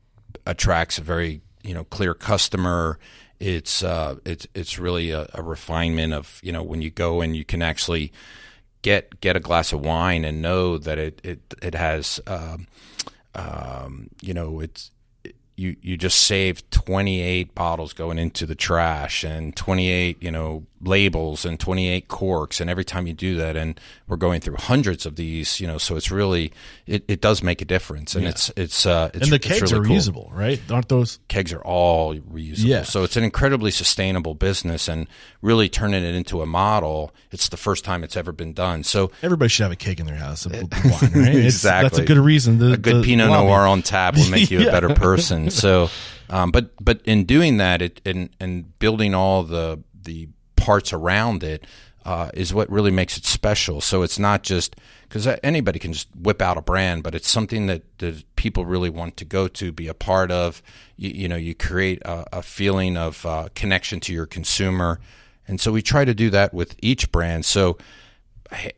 attracts 0.47 0.97
a 0.97 1.03
very 1.03 1.43
you 1.63 1.75
know 1.75 1.85
clear 1.85 2.15
customer 2.15 2.99
it's 3.41 3.83
uh, 3.83 4.17
it's 4.25 4.47
it's 4.55 4.79
really 4.79 5.11
a, 5.11 5.29
a, 5.33 5.43
refinement 5.43 6.13
of 6.13 6.39
you 6.43 6.53
know 6.53 6.63
when 6.63 6.83
you 6.83 6.91
go 6.91 7.23
and 7.23 7.35
you 7.35 7.45
can 7.45 7.63
actually 7.63 8.13
get 8.83 9.21
get 9.21 9.35
a 9.35 9.41
glass 9.41 9.73
of 9.73 9.81
wine 9.81 10.25
and 10.25 10.43
know 10.43 10.77
that 10.77 10.99
it 10.99 11.21
it 11.25 11.41
it 11.63 11.75
has 11.75 12.21
um, 12.27 12.67
um, 13.35 14.11
you 14.21 14.35
know 14.35 14.61
it's 14.61 14.91
you 15.57 15.75
you 15.81 15.97
just 15.97 16.21
save 16.21 16.69
28 16.71 17.55
bottles 17.55 17.95
going 17.95 18.19
into 18.19 18.45
the 18.45 18.55
trash 18.55 19.25
and 19.25 19.57
28 19.57 20.23
you 20.23 20.31
know 20.31 20.67
labels 20.83 21.45
and 21.45 21.61
28 21.61 22.09
corks 22.09 22.61
and 22.61 22.71
every 22.71 22.85
time 22.85 23.07
you 23.07 23.13
do 23.13 23.37
that 23.37 23.55
and 23.55 23.79
we're 24.09 24.17
going 24.17 24.41
through 24.41 24.57
hundreds 24.57 25.05
of 25.05 25.17
these 25.17 25.61
you 25.61 25.67
know 25.67 25.77
so 25.77 25.95
it's 25.95 26.11
really 26.11 26.51
it, 26.87 27.05
it 27.07 27.21
does 27.21 27.43
make 27.43 27.61
a 27.61 27.67
difference 27.67 28.15
and 28.15 28.25
yeah. 28.25 28.31
it's 28.31 28.51
it's 28.57 28.87
uh 28.87 29.11
it's, 29.13 29.25
and 29.25 29.33
the 29.33 29.39
kegs 29.39 29.73
really 29.73 29.75
are 29.75 29.99
reusable 29.99 30.33
right 30.33 30.59
aren't 30.71 30.89
those 30.89 31.19
kegs 31.29 31.53
are 31.53 31.61
all 31.63 32.15
reusable 32.15 32.65
yeah. 32.65 32.83
so 32.83 33.05
it's 33.05 33.17
an 33.17 33.25
incredibly 33.25 33.71
sustainable 33.71 34.35
business 34.35 34.89
and 34.89 35.07
really 35.43 35.69
turning 35.69 36.03
it 36.03 36.15
into 36.15 36.41
a 36.41 36.47
model 36.47 37.15
it's 37.31 37.51
the 37.51 37.59
first 37.59 37.85
time 37.85 38.03
it's 38.03 38.17
ever 38.17 38.33
been 38.33 38.55
done 38.55 38.83
so 38.83 39.11
everybody 39.23 39.51
should 39.51 39.65
have 39.65 39.73
a 39.73 39.77
keg 39.77 40.01
in 40.01 40.07
their 40.07 40.17
house 40.17 40.47
wine, 40.47 40.65
right? 41.15 41.35
exactly 41.35 41.89
that's 41.89 41.99
a 41.99 42.05
good 42.05 42.17
reason 42.17 42.59
the, 42.59 42.73
a 42.73 42.77
good 42.79 43.05
pinot 43.05 43.29
lobby. 43.29 43.47
noir 43.47 43.67
on 43.67 43.83
tap 43.83 44.17
will 44.17 44.31
make 44.31 44.51
you 44.51 44.61
yeah. 44.61 44.69
a 44.69 44.73
better 44.73 44.95
person 44.95 45.51
so 45.51 45.91
um, 46.31 46.51
but 46.51 46.71
but 46.83 47.03
in 47.05 47.25
doing 47.25 47.59
that 47.59 47.83
it 47.83 48.01
and 48.07 48.31
and 48.41 48.79
building 48.79 49.15
all 49.15 49.43
the 49.43 49.79
the 50.03 50.27
parts 50.61 50.93
around 50.93 51.43
it 51.43 51.65
uh, 52.05 52.31
is 52.35 52.55
what 52.55 52.71
really 52.71 52.91
makes 52.91 53.17
it 53.19 53.25
special. 53.25 53.81
So 53.81 54.03
it's 54.03 54.19
not 54.19 54.43
just 54.43 54.77
because 55.09 55.27
anybody 55.43 55.79
can 55.79 55.93
just 55.93 56.09
whip 56.15 56.41
out 56.41 56.57
a 56.57 56.63
brand, 56.63 57.03
but 57.03 57.15
it's 57.15 57.29
something 57.29 57.67
that, 57.67 57.83
that 57.99 58.25
people 58.37 58.65
really 58.65 58.91
want 58.91 59.17
to 59.17 59.25
go 59.25 59.49
to, 59.49 59.73
be 59.73 59.89
a 59.89 59.95
part 59.95 60.31
of. 60.31 60.63
You, 60.97 61.11
you 61.11 61.29
know, 61.29 61.37
you 61.37 61.55
create 61.55 62.01
a, 62.03 62.39
a 62.39 62.43
feeling 62.43 62.97
of 62.97 63.27
uh, 63.27 63.49
connection 63.55 64.01
to 64.01 64.13
your 64.13 64.27
consumer, 64.27 65.01
and 65.47 65.61
so 65.61 65.73
we 65.73 65.83
try 65.83 66.05
to 66.05 66.15
do 66.15 66.31
that 66.31 66.55
with 66.55 66.77
each 66.81 67.11
brand. 67.11 67.45
So 67.45 67.77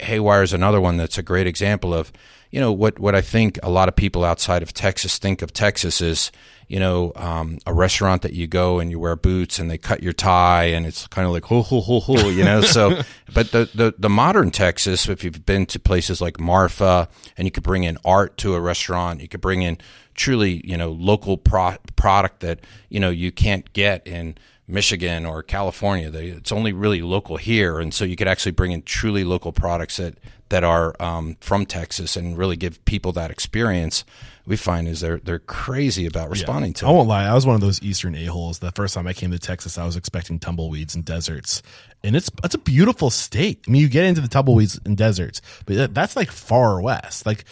Haywire 0.00 0.42
is 0.42 0.52
another 0.52 0.80
one 0.80 0.96
that's 0.96 1.18
a 1.18 1.22
great 1.22 1.46
example 1.46 1.94
of, 1.94 2.12
you 2.53 2.61
know, 2.61 2.70
what 2.70 3.00
what 3.00 3.16
I 3.16 3.20
think 3.20 3.59
a 3.64 3.70
lot 3.70 3.88
of 3.88 3.96
people 3.96 4.22
outside 4.22 4.62
of 4.62 4.72
Texas 4.72 5.18
think 5.18 5.42
of 5.42 5.53
Texas 5.53 6.00
is 6.00 6.30
you 6.72 6.80
know, 6.80 7.12
um, 7.16 7.59
a 7.66 7.74
restaurant 7.74 8.22
that 8.22 8.32
you 8.32 8.46
go 8.46 8.78
and 8.78 8.90
you 8.90 8.98
wear 8.98 9.14
boots 9.14 9.59
and 9.59 9.70
they 9.70 9.76
cut 9.76 10.03
your 10.03 10.14
tie 10.14 10.64
and 10.64 10.86
it's 10.86 11.07
kind 11.09 11.26
of 11.26 11.32
like 11.34 11.44
ho 11.44 11.61
ho 11.61 11.82
ho 11.82 12.00
ho, 12.00 12.30
you 12.30 12.42
know. 12.42 12.62
so, 12.62 13.03
but 13.34 13.50
the, 13.53 13.68
the 13.74 13.94
the 13.98 14.09
modern 14.09 14.50
Texas, 14.50 15.07
if 15.07 15.22
you've 15.22 15.44
been 15.44 15.66
to 15.66 15.78
places 15.78 16.22
like 16.22 16.40
Marfa 16.40 17.11
and 17.36 17.46
you 17.46 17.53
could 17.53 17.62
bring 17.62 17.84
in 17.84 17.98
art 18.07 18.38
to 18.38 18.55
a 18.55 18.61
restaurant, 18.61 19.20
you 19.20 19.28
could 19.28 19.42
bring 19.42 19.61
in 19.61 19.76
truly, 20.14 20.66
you 20.66 20.78
know, 20.78 20.90
local 20.92 21.36
pro- 21.36 21.76
product 21.96 22.40
that 22.40 22.61
you 22.88 22.98
know 22.98 23.11
you 23.11 23.30
can't 23.30 23.70
get 23.74 24.07
in 24.07 24.34
Michigan 24.66 25.26
or 25.26 25.42
California. 25.42 26.11
They, 26.11 26.28
it's 26.28 26.53
only 26.53 26.72
really 26.72 27.03
local 27.03 27.36
here, 27.36 27.80
and 27.80 27.92
so 27.92 28.07
you 28.07 28.16
could 28.16 28.28
actually 28.28 28.53
bring 28.53 28.72
in 28.72 28.80
truly 28.80 29.24
local 29.24 29.53
products 29.53 29.98
that 29.98 30.14
that 30.53 30.64
are 30.64 30.94
um, 31.00 31.34
from 31.40 31.64
Texas 31.64 32.14
and 32.14 32.36
really 32.36 32.57
give 32.57 32.84
people 32.84 33.11
that 33.12 33.30
experience 33.30 34.05
we 34.44 34.57
find 34.59 34.86
is 34.86 35.00
they're 35.00 35.18
they're 35.18 35.38
crazy 35.38 36.05
about 36.05 36.28
responding 36.28 36.72
yeah. 36.72 36.80
to. 36.80 36.86
I 36.86 36.90
won't 36.90 37.09
lie, 37.09 37.24
I 37.24 37.32
was 37.32 37.46
one 37.46 37.55
of 37.55 37.62
those 37.62 37.80
eastern 37.82 38.14
a 38.14 38.26
holes. 38.26 38.59
The 38.59 38.70
first 38.72 38.92
time 38.92 39.07
I 39.07 39.14
came 39.14 39.30
to 39.30 39.38
Texas, 39.38 39.78
I 39.78 39.86
was 39.86 39.96
expecting 39.96 40.38
tumbleweeds 40.38 40.94
and 40.94 41.07
deserts, 41.07 41.62
and 42.05 42.14
it's 42.14 42.30
it's 42.44 42.55
a 42.55 42.59
beautiful 42.59 43.09
state. 43.09 43.64
I 43.66 43.70
mean, 43.70 43.80
you 43.80 43.88
get 43.88 44.05
into 44.05 44.20
the 44.20 44.28
tumbleweeds 44.28 44.78
and 44.84 44.94
deserts, 44.94 45.40
but 45.64 45.94
that's 45.94 46.16
like 46.16 46.30
far 46.30 46.82
west. 46.82 47.24
Like 47.24 47.46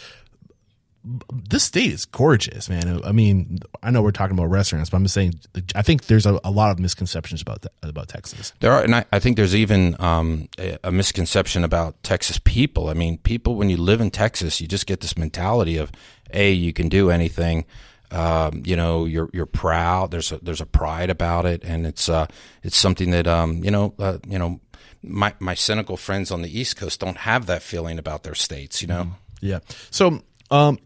this 1.03 1.63
state 1.63 1.91
is 1.91 2.05
gorgeous, 2.05 2.69
man. 2.69 3.01
I 3.03 3.11
mean, 3.11 3.59
I 3.81 3.89
know 3.89 4.03
we're 4.03 4.11
talking 4.11 4.37
about 4.37 4.49
restaurants, 4.49 4.89
but 4.89 4.97
I'm 4.97 5.03
just 5.03 5.15
saying, 5.15 5.39
I 5.73 5.81
think 5.81 6.05
there's 6.05 6.27
a, 6.27 6.39
a 6.43 6.51
lot 6.51 6.71
of 6.71 6.79
misconceptions 6.79 7.41
about 7.41 7.65
about 7.81 8.07
Texas. 8.07 8.53
There 8.59 8.71
are, 8.71 8.83
and 8.83 8.95
I, 8.95 9.05
I 9.11 9.19
think 9.19 9.35
there's 9.35 9.55
even 9.55 9.95
um, 9.99 10.47
a, 10.59 10.77
a, 10.83 10.91
misconception 10.91 11.63
about 11.63 12.01
Texas 12.03 12.39
people. 12.43 12.89
I 12.89 12.93
mean, 12.93 13.17
people 13.17 13.55
when 13.55 13.69
you 13.69 13.77
live 13.77 13.99
in 13.99 14.11
Texas, 14.11 14.61
you 14.61 14.67
just 14.67 14.85
get 14.85 15.01
this 15.01 15.17
mentality 15.17 15.77
of, 15.77 15.91
a, 16.31 16.51
you 16.51 16.71
can 16.71 16.87
do 16.87 17.09
anything. 17.09 17.65
Um, 18.11 18.61
you 18.65 18.75
know, 18.75 19.05
you're 19.05 19.29
you're 19.33 19.47
proud. 19.47 20.11
There's 20.11 20.31
a 20.31 20.37
there's 20.37 20.61
a 20.61 20.65
pride 20.67 21.09
about 21.09 21.45
it, 21.47 21.63
and 21.63 21.87
it's 21.87 22.09
uh 22.09 22.27
it's 22.61 22.77
something 22.77 23.09
that 23.11 23.25
um 23.25 23.63
you 23.63 23.71
know 23.71 23.95
uh, 23.97 24.19
you 24.27 24.37
know 24.37 24.59
my 25.01 25.33
my 25.39 25.55
cynical 25.55 25.97
friends 25.97 26.29
on 26.29 26.43
the 26.43 26.59
East 26.59 26.77
Coast 26.77 26.99
don't 26.99 27.17
have 27.17 27.47
that 27.47 27.63
feeling 27.63 27.97
about 27.97 28.21
their 28.21 28.35
states. 28.35 28.83
You 28.83 28.87
know. 28.89 29.15
Yeah. 29.41 29.59
So 29.89 30.21
um 30.51 30.77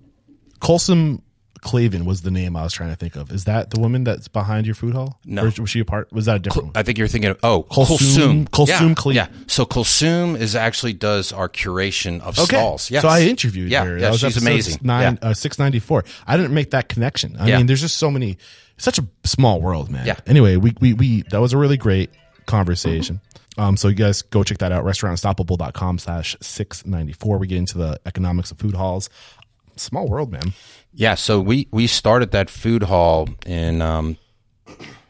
Colson 0.59 1.21
Clavin 1.65 2.05
was 2.05 2.21
the 2.21 2.29
name 2.29 2.55
I 2.55 2.63
was 2.63 2.73
trying 2.73 2.91
to 2.91 2.95
think 2.95 3.15
of. 3.15 3.31
Is 3.31 3.45
that 3.45 3.71
the 3.71 3.79
woman 3.79 4.03
that's 4.03 4.27
behind 4.27 4.67
your 4.67 4.75
food 4.75 4.93
hall? 4.93 5.19
No. 5.25 5.43
Or 5.45 5.51
was 5.59 5.69
she 5.69 5.79
a 5.79 5.85
part? 5.85 6.13
Was 6.13 6.25
that 6.25 6.35
a 6.35 6.39
different 6.39 6.77
I 6.77 6.83
think 6.83 6.99
you're 6.99 7.07
thinking 7.07 7.31
of, 7.31 7.39
oh, 7.41 7.63
Kulsum. 7.63 8.47
Kulsum 8.49 8.67
yeah, 8.67 8.93
Clavin. 8.93 9.13
Yeah. 9.15 9.27
So 9.47 9.65
Kulsum 9.65 10.37
is 10.37 10.55
actually 10.55 10.93
does 10.93 11.33
our 11.33 11.49
curation 11.49 12.21
of 12.21 12.37
okay. 12.37 12.57
stalls. 12.57 12.91
Yes. 12.91 13.01
So 13.01 13.07
I 13.07 13.21
interviewed 13.21 13.71
yeah, 13.71 13.83
her. 13.83 13.97
Yeah, 13.97 14.11
she's 14.11 14.37
amazing. 14.37 14.79
Nine, 14.83 15.17
yeah. 15.21 15.29
uh, 15.29 15.33
694. 15.33 16.05
I 16.27 16.37
didn't 16.37 16.53
make 16.53 16.69
that 16.71 16.87
connection. 16.87 17.35
I 17.37 17.47
yeah. 17.47 17.57
mean, 17.57 17.65
there's 17.65 17.81
just 17.81 17.97
so 17.97 18.11
many 18.11 18.37
such 18.77 18.99
a 18.99 19.07
small 19.23 19.59
world, 19.59 19.89
man. 19.89 20.05
Yeah. 20.05 20.17
Anyway, 20.27 20.57
we 20.57 20.75
we 20.79 20.93
we 20.93 21.21
that 21.31 21.41
was 21.41 21.53
a 21.53 21.57
really 21.57 21.77
great 21.77 22.11
conversation. 22.45 23.21
Um, 23.57 23.77
so 23.77 23.87
you 23.87 23.95
guys 23.95 24.21
go 24.21 24.43
check 24.43 24.57
that 24.59 24.71
out, 24.71 24.83
restaurantunstoppable.com 24.83 25.99
slash 25.99 26.35
694. 26.41 27.37
We 27.37 27.47
get 27.47 27.57
into 27.57 27.77
the 27.77 27.99
economics 28.05 28.51
of 28.51 28.57
food 28.57 28.75
halls. 28.75 29.09
Small 29.75 30.07
world, 30.07 30.31
man. 30.31 30.53
Yeah, 30.93 31.15
so 31.15 31.39
we 31.39 31.67
we 31.71 31.87
started 31.87 32.31
that 32.31 32.49
food 32.49 32.83
hall 32.83 33.27
in 33.45 33.81
um, 33.81 34.17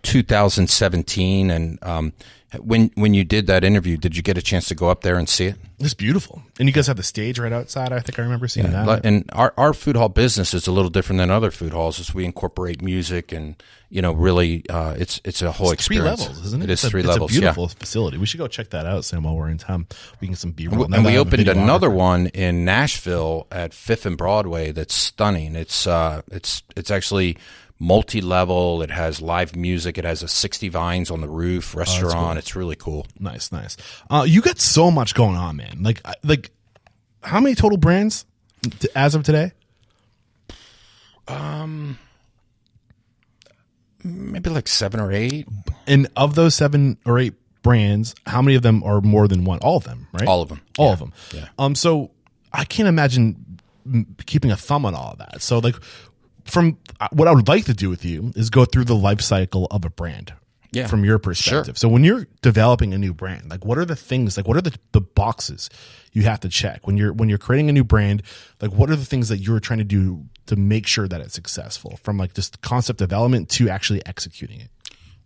2017, 0.02 1.52
and 1.52 1.80
um, 1.84 2.14
when 2.58 2.92
when 2.96 3.14
you 3.14 3.24
did 3.24 3.48
that 3.48 3.64
interview, 3.64 3.98
did 3.98 4.16
you 4.16 4.24
get 4.24 4.38
a 4.38 4.42
chance 4.42 4.68
to 4.68 4.76
go 4.76 4.90
up 4.90 5.02
there 5.02 5.18
and 5.18 5.28
see 5.28 5.46
it? 5.46 5.56
It's 5.80 5.94
beautiful. 5.94 6.42
And 6.58 6.70
you 6.70 6.74
guys 6.74 6.88
have 6.88 6.96
the 6.96 7.04
stage 7.04 7.38
right 7.38 7.52
outside. 7.52 7.92
I 7.92 8.00
think 8.00 8.18
I 8.18 8.22
remember 8.22 8.48
seeing 8.48 8.72
that. 8.72 9.06
And 9.06 9.30
our, 9.34 9.54
our 9.58 9.74
food 9.74 9.98
hall 9.98 10.08
business 10.08 10.54
is 10.54 10.68
a 10.68 10.72
little 10.72 10.90
different 10.90 11.18
than 11.18 11.30
other 11.30 11.52
food 11.52 11.74
halls, 11.74 12.00
as 12.00 12.14
we 12.14 12.24
incorporate 12.24 12.82
music 12.82 13.34
and 13.34 13.62
you 13.90 14.02
know 14.02 14.14
really 14.14 14.64
uh, 14.70 14.96
it's 14.98 15.20
it's 15.26 15.42
a 15.42 15.52
whole 15.52 15.68
three 15.68 15.74
experience. 15.74 16.22
levels, 16.22 16.46
isn't 16.46 16.62
it? 16.62 16.66
It 16.66 16.74
is 16.74 16.84
it's 16.84 16.92
three 16.92 17.04
a, 17.04 17.08
levels. 17.08 17.32
It's 17.32 17.38
a 17.38 17.42
beautiful 17.42 17.64
yeah. 17.66 17.80
facility. 17.80 18.18
We 18.18 18.26
should 18.26 18.38
go 18.40 18.48
check 18.48 18.70
that 18.70 18.86
out, 18.86 19.04
Sam, 19.06 19.24
while 19.24 19.36
we're 19.36 19.50
in 19.50 19.58
town. 19.58 19.88
We 20.22 20.28
can 20.28 20.34
get 20.34 20.40
some 20.40 20.52
B 20.52 20.68
roll. 20.68 20.94
and 20.94 21.06
we 21.06 21.18
opened 21.18 21.48
another 21.48 21.90
one 21.90 22.28
in 22.28 22.64
Nashville 22.64 23.48
at 23.52 23.74
Fifth 23.74 24.06
and 24.06 24.18
Broadway. 24.18 24.72
That's 24.72 24.94
stunning. 24.94 25.56
It's 25.56 25.88
uh, 25.88 26.22
it's 26.32 26.64
it's 26.76 26.90
actually 26.90 27.38
multi-level. 27.80 28.82
It 28.82 28.92
has 28.92 29.22
live 29.22 29.56
music. 29.56 29.98
It 29.98 30.06
has 30.06 30.24
a 30.24 30.28
sixty 30.28 30.70
vines 30.70 31.12
on 31.12 31.22
the 31.22 31.28
roof 31.28 31.76
restaurant. 31.76 32.40
It's 32.40 32.56
really 32.56 32.76
cool. 32.76 33.06
Nice, 33.20 33.52
nice. 33.52 33.78
Uh, 34.10 34.26
you 34.28 34.42
got 34.42 34.60
so 34.60 34.90
much 34.92 35.14
going 35.14 35.36
on, 35.36 35.58
man. 35.58 35.80
Like, 35.82 36.02
like, 36.24 36.52
how 37.22 37.40
many 37.40 37.56
total 37.56 37.78
brands 37.78 38.26
t- 38.62 38.88
as 38.96 39.16
of 39.16 39.24
today? 39.24 39.52
Um, 41.28 41.98
maybe 44.04 44.50
like 44.50 44.68
seven 44.68 45.00
or 45.00 45.12
eight. 45.12 45.48
And 45.88 46.08
of 46.16 46.36
those 46.36 46.56
seven 46.56 46.98
or 47.06 47.20
eight 47.20 47.34
brands, 47.62 48.16
how 48.28 48.42
many 48.42 48.56
of 48.56 48.62
them 48.62 48.84
are 48.84 49.02
more 49.02 49.28
than 49.28 49.44
one? 49.44 49.60
All 49.60 49.78
of 49.78 49.84
them, 49.84 50.08
right? 50.14 50.28
All 50.28 50.42
of 50.42 50.50
them. 50.50 50.62
All 50.78 50.94
of 50.94 51.00
them. 51.00 51.14
Yeah. 51.34 51.48
Um. 51.58 51.76
So 51.76 52.12
I 52.54 52.64
can't 52.64 52.88
imagine 52.88 53.60
keeping 54.26 54.52
a 54.52 54.56
thumb 54.56 54.86
on 54.86 54.96
all 54.96 55.12
of 55.12 55.18
that. 55.18 55.42
So, 55.42 55.60
like, 55.60 55.76
from 56.46 56.78
uh, 57.00 57.08
what 57.12 57.28
I 57.28 57.34
would 57.34 57.48
like 57.48 57.66
to 57.66 57.74
do 57.74 57.90
with 57.90 58.06
you 58.06 58.32
is 58.36 58.50
go 58.50 58.66
through 58.66 58.86
the 58.86 58.96
life 58.96 59.22
cycle 59.22 59.68
of 59.72 59.84
a 59.86 59.90
brand. 59.90 60.34
Yeah. 60.72 60.88
From 60.88 61.06
your 61.06 61.20
perspective. 61.20 61.78
So 61.78 61.88
when 61.88 62.04
you're 62.04 62.28
developing 62.42 62.94
a 62.94 62.98
new 62.98 63.14
brand, 63.14 63.50
like 63.50 63.64
what 63.64 63.78
are 63.78 63.86
the 63.86 63.96
things, 63.96 64.36
like 64.36 64.46
what 64.46 64.58
are 64.58 64.62
the, 64.62 64.78
the 64.92 65.00
boxes 65.00 65.70
you 66.12 66.24
have 66.24 66.42
to 66.42 66.50
check 66.50 66.86
when 66.86 66.98
you're 66.98 67.14
when 67.14 67.30
you're 67.30 67.38
creating 67.38 67.70
a 67.70 67.72
new 67.72 67.86
brand? 67.86 68.24
Like 68.60 68.74
what 68.74 68.90
are 68.90 68.98
the 68.98 69.06
things 69.06 69.30
that 69.30 69.38
you're 69.38 69.62
trying 69.62 69.80
to 69.80 69.86
do 69.86 70.26
to 70.48 70.58
make 70.58 70.86
sure 70.86 71.08
that 71.08 71.22
it's 71.22 71.34
successful 71.34 71.98
from 72.04 72.18
like 72.18 72.34
just 72.34 72.60
concept 72.60 73.00
development 73.00 73.48
to 73.52 73.70
actually 73.70 74.06
executing 74.06 74.60
it? 74.60 74.70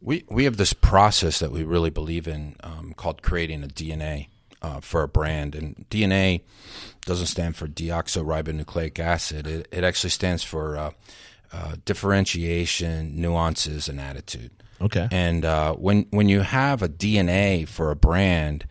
We 0.01 0.23
we 0.29 0.43
have 0.43 0.57
this 0.57 0.73
process 0.73 1.39
that 1.39 1.49
we 1.51 1.63
really 1.63 1.89
believe 1.89 2.27
in 2.27 2.55
um, 2.61 2.93
called 2.95 3.23
creating 3.23 3.63
a 3.63 3.67
DNA 3.67 4.27
uh, 4.61 4.79
for 4.79 5.03
a 5.03 5.07
brand, 5.07 5.55
and 5.55 5.85
DNA 5.89 6.41
doesn't 7.05 7.27
stand 7.27 7.55
for 7.55 7.67
deoxyribonucleic 7.67 8.99
acid. 8.99 9.47
It, 9.47 9.67
it 9.71 9.83
actually 9.83 10.09
stands 10.11 10.43
for 10.43 10.77
uh, 10.77 10.91
uh, 11.51 11.75
differentiation, 11.85 13.19
nuances, 13.19 13.87
and 13.87 13.99
attitude. 13.99 14.51
Okay. 14.81 15.07
And 15.11 15.43
uh, 15.43 15.73
when 15.73 16.05
when 16.11 16.29
you 16.29 16.41
have 16.41 16.81
a 16.81 16.89
DNA 16.89 17.67
for 17.67 17.91
a 17.91 17.95
brand, 17.95 18.65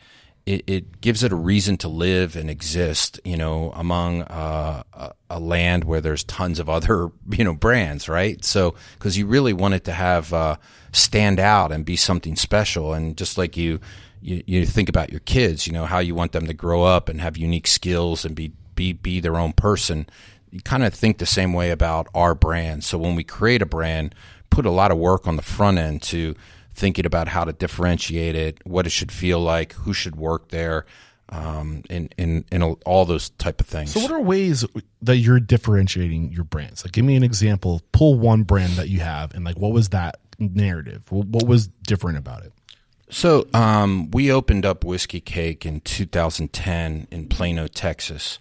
it, 0.47 0.65
it 0.67 1.01
gives 1.01 1.23
it 1.23 1.33
a 1.33 1.37
reason 1.37 1.77
to 1.79 1.89
live 1.89 2.35
and 2.35 2.49
exist. 2.49 3.21
You 3.25 3.37
know, 3.37 3.73
among 3.75 4.23
uh, 4.23 4.83
a, 4.95 5.13
a 5.31 5.41
land 5.41 5.85
where 5.85 6.01
there's 6.01 6.25
tons 6.25 6.59
of 6.59 6.69
other 6.69 7.11
you 7.31 7.45
know 7.45 7.55
brands, 7.55 8.09
right? 8.09 8.43
So 8.45 8.75
because 8.95 9.19
you 9.19 9.27
really 9.27 9.53
want 9.53 9.75
it 9.75 9.85
to 9.85 9.93
have 9.93 10.33
uh, 10.33 10.57
stand 10.93 11.41
out 11.41 11.73
and 11.73 11.85
be 11.85 11.97
something 11.97 12.37
special, 12.37 12.95
and 12.95 13.17
just 13.17 13.37
like 13.37 13.57
you, 13.57 13.81
you 14.21 14.43
you 14.47 14.67
think 14.67 14.89
about 14.89 15.11
your 15.11 15.21
kids, 15.21 15.67
you 15.67 15.73
know 15.73 15.87
how 15.87 15.99
you 15.99 16.15
want 16.15 16.33
them 16.33 16.47
to 16.47 16.55
grow 16.55 16.85
up 16.85 17.09
and 17.09 17.21
have 17.21 17.37
unique 17.37 17.67
skills 17.67 18.25
and 18.25 18.35
be 18.35 18.53
be 18.75 18.93
be 18.93 19.21
their 19.21 19.37
own 19.37 19.53
person. 19.53 20.09
You 20.51 20.61
kind 20.61 20.85
of 20.85 20.95
think 20.95 21.19
the 21.19 21.27
same 21.27 21.53
way 21.53 21.71
about 21.71 22.09
our 22.15 22.35
brand. 22.35 22.85
So 22.85 22.97
when 22.97 23.15
we 23.15 23.25
create 23.25 23.61
a 23.61 23.67
brand, 23.67 24.15
put 24.51 24.65
a 24.65 24.71
lot 24.71 24.91
of 24.91 24.99
work 24.99 25.27
on 25.27 25.37
the 25.37 25.43
front 25.43 25.79
end 25.79 26.03
to 26.05 26.35
thinking 26.75 27.05
about 27.05 27.29
how 27.29 27.45
to 27.45 27.53
differentiate 27.53 28.35
it, 28.35 28.67
what 28.67 28.87
it 28.87 28.91
should 28.91 29.13
feel 29.13 29.41
like, 29.41 29.73
who 29.73 29.93
should 29.93 30.17
work 30.17 30.49
there, 30.49 30.87
um, 31.29 31.83
and, 31.91 32.15
and, 32.17 32.45
and 32.51 32.63
all 32.87 33.05
those 33.05 33.31
type 33.31 33.61
of 33.61 33.67
things. 33.67 33.93
So 33.93 34.01
what 34.01 34.13
are 34.13 34.21
ways 34.21 34.65
that 35.03 35.17
you're 35.17 35.41
differentiating 35.41 36.33
your 36.33 36.45
brands? 36.45 36.85
Like 36.85 36.93
give 36.93 37.05
me 37.05 37.17
an 37.17 37.25
example. 37.25 37.83
Pull 37.93 38.19
one 38.19 38.45
brand 38.45 38.75
that 38.75 38.89
you 38.89 39.01
have 39.01 39.35
and 39.35 39.45
like 39.45 39.59
what 39.59 39.73
was 39.73 39.91
that 39.91 40.21
narrative? 40.39 41.03
What 41.11 41.27
what 41.27 41.47
was 41.47 41.69
different 41.69 42.19
about 42.19 42.45
it? 42.45 42.53
So 43.11 43.47
um, 43.55 44.11
we 44.11 44.31
opened 44.31 44.67
up 44.67 44.85
Whiskey 44.85 45.21
Cake 45.21 45.65
in 45.65 45.81
2010 45.81 47.09
in 47.11 47.29
Plano, 47.29 47.67
Texas. 47.67 48.39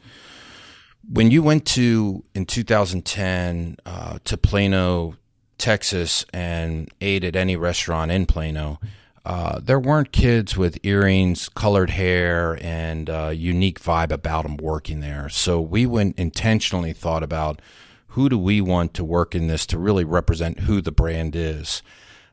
When 1.10 1.32
you 1.32 1.42
went 1.42 1.66
to 1.68 2.24
in 2.36 2.46
2010 2.46 3.78
uh, 3.86 4.20
to 4.26 4.38
Plano, 4.38 5.16
Texas, 5.58 6.26
and 6.34 6.92
ate 7.00 7.24
at 7.24 7.38
any 7.38 7.56
restaurant 7.56 8.12
in 8.12 8.26
Plano, 8.26 8.80
uh, 9.26 9.60
there 9.62 9.80
weren't 9.80 10.12
kids 10.12 10.58
with 10.58 10.78
earrings, 10.84 11.48
colored 11.48 11.92
hair, 11.92 12.58
and 12.62 13.10
uh, 13.10 13.30
unique 13.30 13.80
vibe 13.80 14.12
about 14.12 14.44
them 14.44 14.58
working 14.58 15.00
there. 15.00 15.30
So 15.30 15.62
we 15.62 15.86
went 15.86 16.20
intentionally 16.20 16.94
thought 16.94 17.24
about 17.24 17.62
who 18.08 18.28
do 18.28 18.38
we 18.38 18.60
want 18.60 18.94
to 18.96 19.06
work 19.06 19.34
in 19.34 19.48
this 19.48 19.66
to 19.68 19.80
really 19.80 20.04
represent 20.04 20.62
who 20.62 20.82
the 20.82 20.92
brand 20.92 21.38
is 21.38 21.82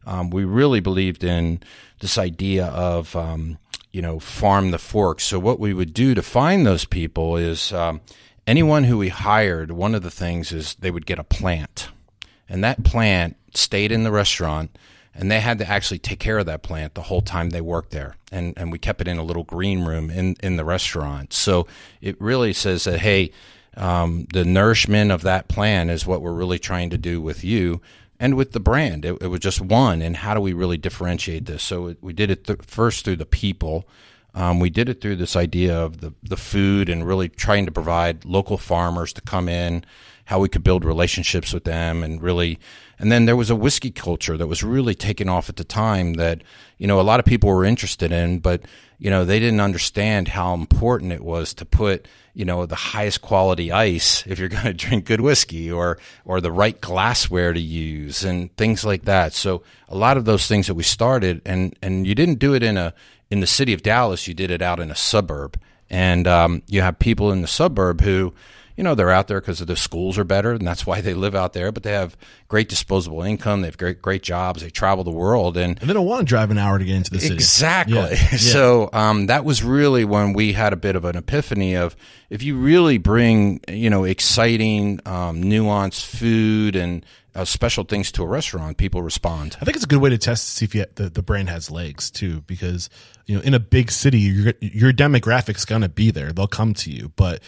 um, 0.06 0.30
we 0.30 0.44
really 0.44 0.80
believed 0.80 1.24
in 1.24 1.60
this 2.04 2.18
idea 2.18 2.66
of 2.66 3.16
um, 3.16 3.56
you 3.90 4.02
know 4.02 4.20
farm 4.20 4.72
the 4.72 4.78
fork. 4.78 5.20
So 5.20 5.38
what 5.38 5.58
we 5.58 5.72
would 5.72 5.94
do 5.94 6.14
to 6.14 6.22
find 6.22 6.66
those 6.66 6.84
people 6.84 7.38
is 7.38 7.72
um, 7.72 8.02
anyone 8.46 8.84
who 8.84 8.98
we 8.98 9.08
hired. 9.08 9.70
One 9.70 9.94
of 9.94 10.02
the 10.02 10.10
things 10.10 10.52
is 10.52 10.74
they 10.74 10.90
would 10.90 11.06
get 11.06 11.18
a 11.18 11.24
plant, 11.24 11.88
and 12.46 12.62
that 12.62 12.84
plant 12.84 13.36
stayed 13.54 13.90
in 13.90 14.04
the 14.04 14.12
restaurant. 14.12 14.76
And 15.16 15.30
they 15.30 15.38
had 15.38 15.58
to 15.58 15.70
actually 15.70 16.00
take 16.00 16.18
care 16.18 16.38
of 16.38 16.46
that 16.46 16.64
plant 16.64 16.94
the 16.94 17.02
whole 17.02 17.20
time 17.20 17.50
they 17.50 17.60
worked 17.60 17.92
there. 17.92 18.16
And, 18.32 18.52
and 18.56 18.72
we 18.72 18.80
kept 18.80 19.00
it 19.00 19.06
in 19.06 19.16
a 19.16 19.22
little 19.22 19.44
green 19.44 19.84
room 19.84 20.10
in, 20.10 20.34
in 20.42 20.56
the 20.56 20.64
restaurant. 20.64 21.32
So 21.32 21.68
it 22.00 22.20
really 22.20 22.52
says 22.52 22.82
that, 22.82 22.98
hey, 22.98 23.30
um, 23.76 24.26
the 24.32 24.44
nourishment 24.44 25.12
of 25.12 25.22
that 25.22 25.46
plant 25.46 25.90
is 25.90 26.04
what 26.04 26.20
we're 26.20 26.32
really 26.32 26.58
trying 26.58 26.90
to 26.90 26.98
do 26.98 27.20
with 27.20 27.44
you 27.44 27.80
and 28.18 28.36
with 28.36 28.52
the 28.52 28.60
brand. 28.60 29.04
It, 29.04 29.20
it 29.20 29.26
was 29.28 29.40
just 29.40 29.60
one. 29.60 30.02
And 30.02 30.16
how 30.16 30.34
do 30.34 30.40
we 30.40 30.52
really 30.52 30.78
differentiate 30.78 31.46
this? 31.46 31.62
So 31.62 31.96
we 32.00 32.12
did 32.12 32.30
it 32.30 32.44
th- 32.46 32.60
first 32.62 33.04
through 33.04 33.16
the 33.16 33.26
people. 33.26 33.88
Um, 34.34 34.58
we 34.58 34.70
did 34.70 34.88
it 34.88 35.00
through 35.00 35.16
this 35.16 35.36
idea 35.36 35.76
of 35.76 36.00
the, 36.00 36.12
the 36.22 36.36
food 36.36 36.88
and 36.88 37.06
really 37.06 37.28
trying 37.28 37.66
to 37.66 37.72
provide 37.72 38.24
local 38.24 38.58
farmers 38.58 39.12
to 39.12 39.20
come 39.20 39.48
in, 39.48 39.84
how 40.24 40.40
we 40.40 40.48
could 40.48 40.64
build 40.64 40.84
relationships 40.84 41.52
with 41.52 41.64
them 41.64 42.02
and 42.02 42.20
really, 42.20 42.58
and 42.98 43.12
then 43.12 43.26
there 43.26 43.36
was 43.36 43.50
a 43.50 43.56
whiskey 43.56 43.92
culture 43.92 44.36
that 44.36 44.48
was 44.48 44.64
really 44.64 44.94
taking 44.94 45.28
off 45.28 45.48
at 45.48 45.56
the 45.56 45.64
time 45.64 46.14
that, 46.14 46.42
you 46.78 46.86
know, 46.88 47.00
a 47.00 47.02
lot 47.02 47.20
of 47.20 47.26
people 47.26 47.48
were 47.48 47.64
interested 47.64 48.10
in, 48.10 48.40
but, 48.40 48.62
you 49.04 49.10
know, 49.10 49.26
they 49.26 49.38
didn't 49.38 49.60
understand 49.60 50.28
how 50.28 50.54
important 50.54 51.12
it 51.12 51.22
was 51.22 51.52
to 51.52 51.66
put, 51.66 52.08
you 52.32 52.46
know, 52.46 52.64
the 52.64 52.74
highest 52.74 53.20
quality 53.20 53.70
ice 53.70 54.26
if 54.26 54.38
you're 54.38 54.48
going 54.56 54.64
to 54.64 54.72
drink 54.72 55.04
good 55.04 55.20
whiskey 55.20 55.70
or, 55.70 55.98
or 56.24 56.40
the 56.40 56.50
right 56.50 56.80
glassware 56.80 57.52
to 57.52 57.60
use 57.60 58.24
and 58.24 58.56
things 58.56 58.82
like 58.82 59.04
that. 59.04 59.34
So 59.34 59.62
a 59.90 59.94
lot 59.94 60.16
of 60.16 60.24
those 60.24 60.46
things 60.46 60.68
that 60.68 60.74
we 60.74 60.84
started 60.84 61.42
and, 61.44 61.76
and 61.82 62.06
you 62.06 62.14
didn't 62.14 62.38
do 62.38 62.54
it 62.54 62.62
in 62.62 62.78
a, 62.78 62.94
in 63.30 63.40
the 63.40 63.46
city 63.46 63.74
of 63.74 63.82
Dallas, 63.82 64.26
you 64.26 64.32
did 64.32 64.50
it 64.50 64.62
out 64.62 64.80
in 64.80 64.90
a 64.90 64.96
suburb. 64.96 65.60
And 65.90 66.26
um, 66.26 66.62
you 66.66 66.80
have 66.80 66.98
people 66.98 67.30
in 67.30 67.42
the 67.42 67.46
suburb 67.46 68.00
who, 68.00 68.32
you 68.76 68.82
know, 68.82 68.94
they're 68.94 69.10
out 69.10 69.28
there 69.28 69.40
because 69.40 69.60
the 69.60 69.76
schools 69.76 70.18
are 70.18 70.24
better, 70.24 70.52
and 70.52 70.66
that's 70.66 70.84
why 70.84 71.00
they 71.00 71.14
live 71.14 71.34
out 71.34 71.52
there. 71.52 71.70
But 71.70 71.84
they 71.84 71.92
have 71.92 72.16
great 72.48 72.68
disposable 72.68 73.22
income. 73.22 73.60
They 73.60 73.68
have 73.68 73.78
great 73.78 74.02
great 74.02 74.22
jobs. 74.22 74.62
They 74.62 74.70
travel 74.70 75.04
the 75.04 75.10
world, 75.10 75.56
and 75.56 75.78
And 75.80 75.88
they 75.88 75.94
don't 75.94 76.06
want 76.06 76.20
to 76.20 76.24
drive 76.26 76.50
an 76.50 76.58
hour 76.58 76.78
to 76.78 76.84
get 76.84 76.96
into 76.96 77.10
the 77.10 77.20
city. 77.20 77.34
Exactly. 77.34 77.94
Yeah, 77.94 78.08
yeah. 78.10 78.36
So 78.36 78.90
um, 78.92 79.26
that 79.26 79.44
was 79.44 79.62
really 79.62 80.04
when 80.04 80.32
we 80.32 80.52
had 80.52 80.72
a 80.72 80.76
bit 80.76 80.96
of 80.96 81.04
an 81.04 81.16
epiphany 81.16 81.74
of 81.74 81.94
if 82.30 82.42
you 82.42 82.56
really 82.56 82.98
bring 82.98 83.60
you 83.68 83.90
know 83.90 84.04
exciting, 84.04 85.00
um, 85.06 85.42
nuanced 85.42 86.04
food 86.04 86.74
and 86.74 87.06
uh, 87.34 87.44
special 87.44 87.84
things 87.84 88.12
to 88.12 88.22
a 88.22 88.26
restaurant, 88.26 88.76
people 88.76 89.02
respond. 89.02 89.56
I 89.60 89.64
think 89.64 89.76
it's 89.76 89.84
a 89.84 89.88
good 89.88 90.00
way 90.00 90.10
to 90.10 90.18
test 90.18 90.46
to 90.46 90.52
see 90.52 90.64
if 90.64 90.74
you, 90.74 90.86
the, 90.94 91.10
the 91.10 91.22
brand 91.22 91.48
has 91.48 91.70
legs 91.70 92.10
too, 92.10 92.42
because 92.42 92.88
you 93.26 93.36
know 93.36 93.42
in 93.42 93.54
a 93.54 93.60
big 93.60 93.90
city, 93.90 94.18
your 94.20 94.54
your 94.60 94.92
demographic's 94.92 95.64
gonna 95.64 95.88
be 95.88 96.10
there. 96.10 96.32
They'll 96.32 96.46
come 96.46 96.74
to 96.74 96.90
you, 96.90 97.12
but 97.16 97.42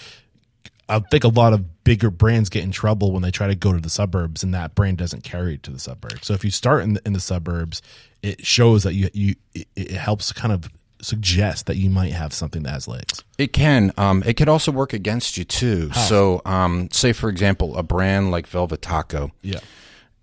I 0.89 1.01
think 1.01 1.25
a 1.25 1.29
lot 1.29 1.53
of 1.53 1.83
bigger 1.85 2.11
brands 2.11 2.49
get 2.49 2.63
in 2.63 2.71
trouble 2.71 3.13
when 3.13 3.23
they 3.23 3.31
try 3.31 3.49
to 3.49 3.55
go 3.55 3.73
to 3.73 3.81
the 3.81 3.91
suburbs, 3.91 4.43
and 4.45 4.55
that 4.55 4.75
brand 4.75 4.99
doesn't 4.99 5.25
carry 5.25 5.55
it 5.55 5.63
to 5.65 5.71
the 5.73 5.79
suburbs. 5.81 6.27
So 6.27 6.33
if 6.35 6.45
you 6.45 6.51
start 6.51 6.85
in 6.85 6.95
the, 6.95 7.03
in 7.05 7.13
the 7.13 7.21
suburbs, 7.21 7.83
it 8.23 8.45
shows 8.47 8.85
that 8.85 8.95
you 8.95 9.09
you 9.13 9.35
it, 9.55 9.67
it 9.75 9.91
helps 9.93 10.33
kind 10.33 10.53
of 10.53 10.69
suggest 11.03 11.67
that 11.67 11.77
you 11.77 11.91
might 11.91 12.13
have 12.13 12.33
something 12.33 12.63
that 12.63 12.71
has 12.71 12.89
legs. 12.89 13.23
It 13.37 13.53
can. 13.53 13.93
Um, 13.99 14.23
it 14.25 14.35
could 14.35 14.49
also 14.49 14.73
work 14.73 14.93
against 14.93 15.37
you 15.37 15.45
too. 15.45 15.93
So, 15.93 16.41
um, 16.45 16.89
say 16.91 17.13
for 17.13 17.29
example, 17.29 17.77
a 17.77 17.83
brand 17.83 18.31
like 18.31 18.47
Velvet 18.47 18.81
Taco. 18.81 19.33
Yeah. 19.43 19.61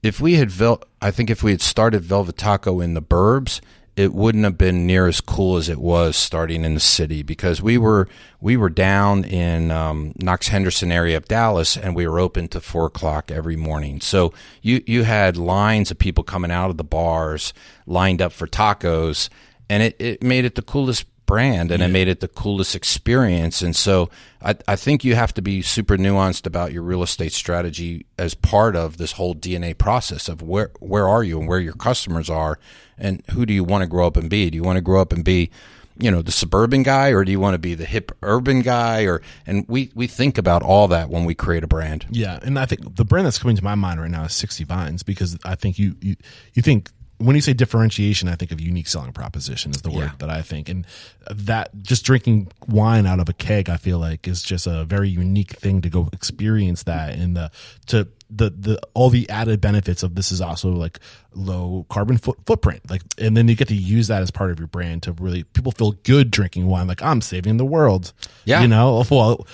if 0.02 0.20
we 0.20 0.36
had 0.36 0.50
vel- 0.50 0.84
I 1.02 1.12
think 1.12 1.30
if 1.30 1.44
we 1.44 1.52
had 1.52 1.62
started 1.62 2.04
Velvet 2.04 2.38
Taco 2.38 2.80
in 2.80 2.94
the 2.94 3.02
burbs, 3.02 3.62
it 3.96 4.14
wouldn't 4.14 4.44
have 4.44 4.58
been 4.58 4.88
near 4.88 5.08
as 5.08 5.22
cool 5.22 5.58
as 5.58 5.70
it 5.70 5.80
was 5.80 6.16
starting 6.16 6.64
in 6.64 6.74
the 6.74 6.80
city 6.80 7.22
because 7.22 7.62
we 7.62 7.78
were 7.78 8.08
we 8.42 8.58
were 8.58 8.70
down 8.70 9.24
in 9.24 9.70
um, 9.70 10.14
Knox 10.18 10.48
Henderson 10.48 10.92
area 10.92 11.16
of 11.16 11.28
Dallas 11.28 11.78
and 11.78 11.96
we 11.96 12.08
were 12.08 12.20
open 12.20 12.48
to 12.50 12.62
four 12.62 12.88
o'clock 12.88 13.30
every 13.30 13.56
morning. 13.56 14.02
So 14.02 14.34
you 14.62 14.82
you 14.88 15.04
had 15.04 15.38
lines 15.38 15.92
of 15.92 16.00
people 16.00 16.24
coming 16.24 16.52
out 16.52 16.72
of 16.72 16.78
the 16.78 16.84
bars 16.84 17.54
lined 17.86 18.22
up 18.22 18.32
for 18.32 18.48
tacos, 18.48 19.30
and 19.70 19.84
it, 19.84 19.96
it 20.00 20.24
made 20.24 20.46
it 20.46 20.56
the 20.56 20.62
coolest 20.64 21.06
brand 21.26 21.72
and 21.72 21.82
it 21.82 21.88
made 21.88 22.08
it 22.08 22.20
the 22.20 22.28
coolest 22.28 22.76
experience. 22.76 23.62
And 23.62 23.76
so 23.76 24.10
I, 24.42 24.56
I 24.68 24.76
think 24.76 25.04
you 25.04 25.16
have 25.16 25.34
to 25.36 25.42
be 25.42 25.62
super 25.62 25.98
nuanced 25.98 26.46
about 26.46 26.72
your 26.72 26.84
real 26.84 27.04
estate 27.04 27.34
strategy 27.34 28.06
as 28.18 28.34
part 28.34 28.76
of 28.76 28.98
this 28.98 29.14
whole 29.14 29.36
DNA 29.36 29.78
process 29.78 30.30
of 30.30 30.42
where 30.42 30.72
where 30.80 31.08
are 31.08 31.24
you 31.24 31.40
and 31.40 31.48
where 31.48 31.60
your 31.60 31.74
customers 31.74 32.30
are 32.30 32.60
and 32.98 33.24
who 33.32 33.46
do 33.46 33.54
you 33.54 33.64
want 33.64 33.82
to 33.82 33.88
grow 33.88 34.08
up 34.08 34.18
and 34.18 34.30
be? 34.30 34.50
Do 34.50 34.56
you 34.56 34.64
want 34.64 34.78
to 34.78 34.82
grow 34.82 35.02
up 35.02 35.14
and 35.14 35.24
be 35.24 35.50
you 35.98 36.10
know 36.10 36.22
the 36.22 36.32
suburban 36.32 36.84
guy 36.84 37.10
or 37.10 37.24
do 37.24 37.32
you 37.32 37.40
want 37.40 37.54
to 37.54 37.60
be 37.60 37.76
the 37.76 37.86
hip 37.86 38.12
urban 38.24 38.62
guy 38.62 39.04
or 39.04 39.22
and 39.46 39.66
we 39.68 39.92
we 39.94 40.08
think 40.08 40.38
about 40.38 40.64
all 40.64 40.88
that 40.88 41.10
when 41.10 41.26
we 41.26 41.36
create 41.36 41.64
a 41.64 41.68
brand 41.68 42.06
Yeah, 42.10 42.40
and 42.42 42.58
I 42.58 42.66
think 42.66 42.96
the 42.96 43.06
brand 43.06 43.26
that's 43.26 43.38
coming 43.38 43.56
to 43.58 43.64
my 43.64 43.76
mind 43.76 44.02
right 44.02 44.10
now 44.10 44.24
is 44.24 44.34
60 44.34 44.64
Vines 44.64 45.04
because 45.04 45.38
I 45.46 45.56
think 45.56 45.78
you 45.78 45.96
you, 46.02 46.16
you 46.54 46.62
think 46.62 46.90
when 47.26 47.36
you 47.36 47.42
say 47.42 47.54
differentiation, 47.54 48.28
I 48.28 48.36
think 48.36 48.52
of 48.52 48.60
unique 48.62 48.88
selling 48.88 49.14
proposition 49.14 49.72
is 49.72 49.82
the 49.82 49.90
word 49.92 50.04
Yeah. 50.06 50.12
that 50.20 50.30
I 50.30 50.42
think, 50.42 50.70
and 50.70 50.86
that 51.30 51.70
just 51.82 52.06
drinking 52.06 52.52
wine 52.68 53.06
out 53.06 53.20
of 53.20 53.30
a 53.30 53.34
keg, 53.34 53.70
I 53.70 53.78
feel 53.78 54.00
like 54.00 54.28
is 54.28 54.44
just 54.44 54.68
a 54.68 54.84
very 54.86 55.10
unique 55.10 55.52
thing 55.54 55.82
to 55.82 55.90
go 55.90 56.10
experience 56.12 56.84
that 56.84 57.18
and 57.18 57.36
the 57.36 57.52
to 57.88 58.08
the 58.36 58.50
the 58.50 58.80
all 58.94 59.10
the 59.10 59.30
added 59.30 59.62
benefits 59.62 60.02
of 60.04 60.16
this 60.16 60.32
is 60.32 60.42
also 60.42 60.70
like 60.72 61.00
low 61.34 61.86
carbon 61.90 62.18
foot, 62.18 62.38
footprint, 62.46 62.82
like, 62.90 63.02
and 63.18 63.36
then 63.38 63.48
you 63.48 63.56
get 63.56 63.68
to 63.68 63.76
use 63.76 64.08
that 64.08 64.22
as 64.22 64.32
part 64.32 64.52
of 64.52 64.60
your 64.60 64.68
brand 64.68 65.04
to 65.04 65.12
really 65.14 65.44
people 65.44 65.72
feel 65.72 65.92
good 66.04 66.32
drinking 66.32 66.68
wine, 66.68 66.88
like 66.88 67.02
I'm 67.02 67.22
saving 67.22 67.58
the 67.58 67.66
world, 67.66 68.14
Yeah. 68.46 68.62
you 68.62 68.68
know, 68.68 69.04
well, 69.12 69.46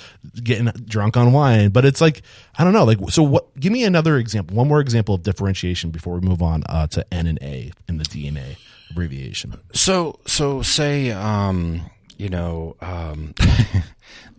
getting 0.44 0.66
drunk 0.86 1.18
on 1.18 1.32
wine, 1.34 1.70
but 1.70 1.86
it's 1.86 2.02
like 2.02 2.22
I 2.58 2.64
don't 2.64 2.74
know, 2.74 2.84
like 2.86 2.98
so. 3.10 3.24
What? 3.24 3.60
Give 3.60 3.72
me 3.74 3.84
another 3.84 4.18
example, 4.18 4.56
one 4.56 4.68
more 4.68 4.80
example 4.82 5.16
of 5.16 5.24
differentiation 5.24 5.90
before 5.92 6.16
we 6.16 6.22
move 6.28 6.42
on 6.42 6.64
uh, 6.68 6.88
to 6.88 7.06
N 7.14 7.28
and 7.28 7.40
A 7.42 7.72
in 7.88 7.98
the 7.98 8.04
DNA 8.06 8.58
abbreviation. 8.92 9.60
So 9.74 10.20
so 10.26 10.62
say 10.62 11.12
um 11.12 11.82
you 12.18 12.28
know 12.30 12.76
um 12.82 13.34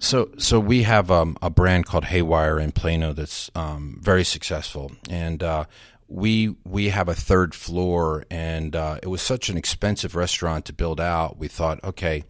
so 0.01 0.31
so 0.39 0.59
we 0.59 0.83
have 0.83 1.11
um, 1.11 1.37
a 1.41 1.51
brand 1.51 1.87
called 1.87 2.07
Haywire 2.07 2.59
in 2.59 2.73
Plano 2.73 3.13
that's 3.13 3.51
um, 3.55 3.99
very 4.03 4.25
successful. 4.25 4.93
And 5.09 5.43
uh 5.43 5.65
we 6.11 6.57
we 6.65 6.89
have 6.89 7.09
a 7.09 7.15
third 7.15 7.55
floor 7.55 8.25
and 8.31 8.75
uh, 8.75 8.99
it 9.03 9.07
was 9.07 9.23
such 9.23 9.49
an 9.49 9.57
expensive 9.57 10.17
restaurant 10.17 10.65
to 10.67 10.73
build 10.73 11.01
out. 11.01 11.39
We 11.39 11.49
thought 11.49 11.83
okay 11.85 12.25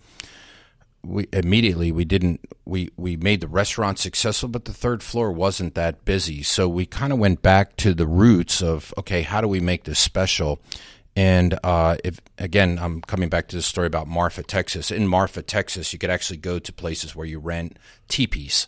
we 1.02 1.26
immediately 1.32 1.90
we 1.90 2.04
didn't 2.04 2.40
we 2.66 2.90
we 2.98 3.16
made 3.16 3.40
the 3.40 3.48
restaurant 3.48 3.98
successful 3.98 4.50
but 4.50 4.66
the 4.66 4.74
third 4.74 5.02
floor 5.02 5.32
wasn't 5.32 5.74
that 5.74 6.04
busy. 6.04 6.42
So 6.42 6.68
we 6.68 6.84
kind 6.84 7.12
of 7.12 7.18
went 7.18 7.40
back 7.40 7.76
to 7.76 7.94
the 7.94 8.06
roots 8.06 8.62
of 8.62 8.92
okay 8.98 9.22
how 9.22 9.40
do 9.40 9.48
we 9.48 9.60
make 9.60 9.84
this 9.84 9.98
special 9.98 10.60
and 11.20 11.58
uh, 11.62 11.98
if 12.02 12.18
again 12.38 12.78
i'm 12.80 13.02
coming 13.02 13.28
back 13.28 13.46
to 13.46 13.56
the 13.56 13.62
story 13.62 13.86
about 13.86 14.08
marfa 14.08 14.42
texas. 14.42 14.90
In 14.90 15.06
marfa 15.06 15.42
texas 15.42 15.92
you 15.92 15.98
could 15.98 16.08
actually 16.08 16.38
go 16.38 16.58
to 16.58 16.72
places 16.72 17.14
where 17.14 17.26
you 17.26 17.38
rent 17.38 17.76
teepees 18.08 18.66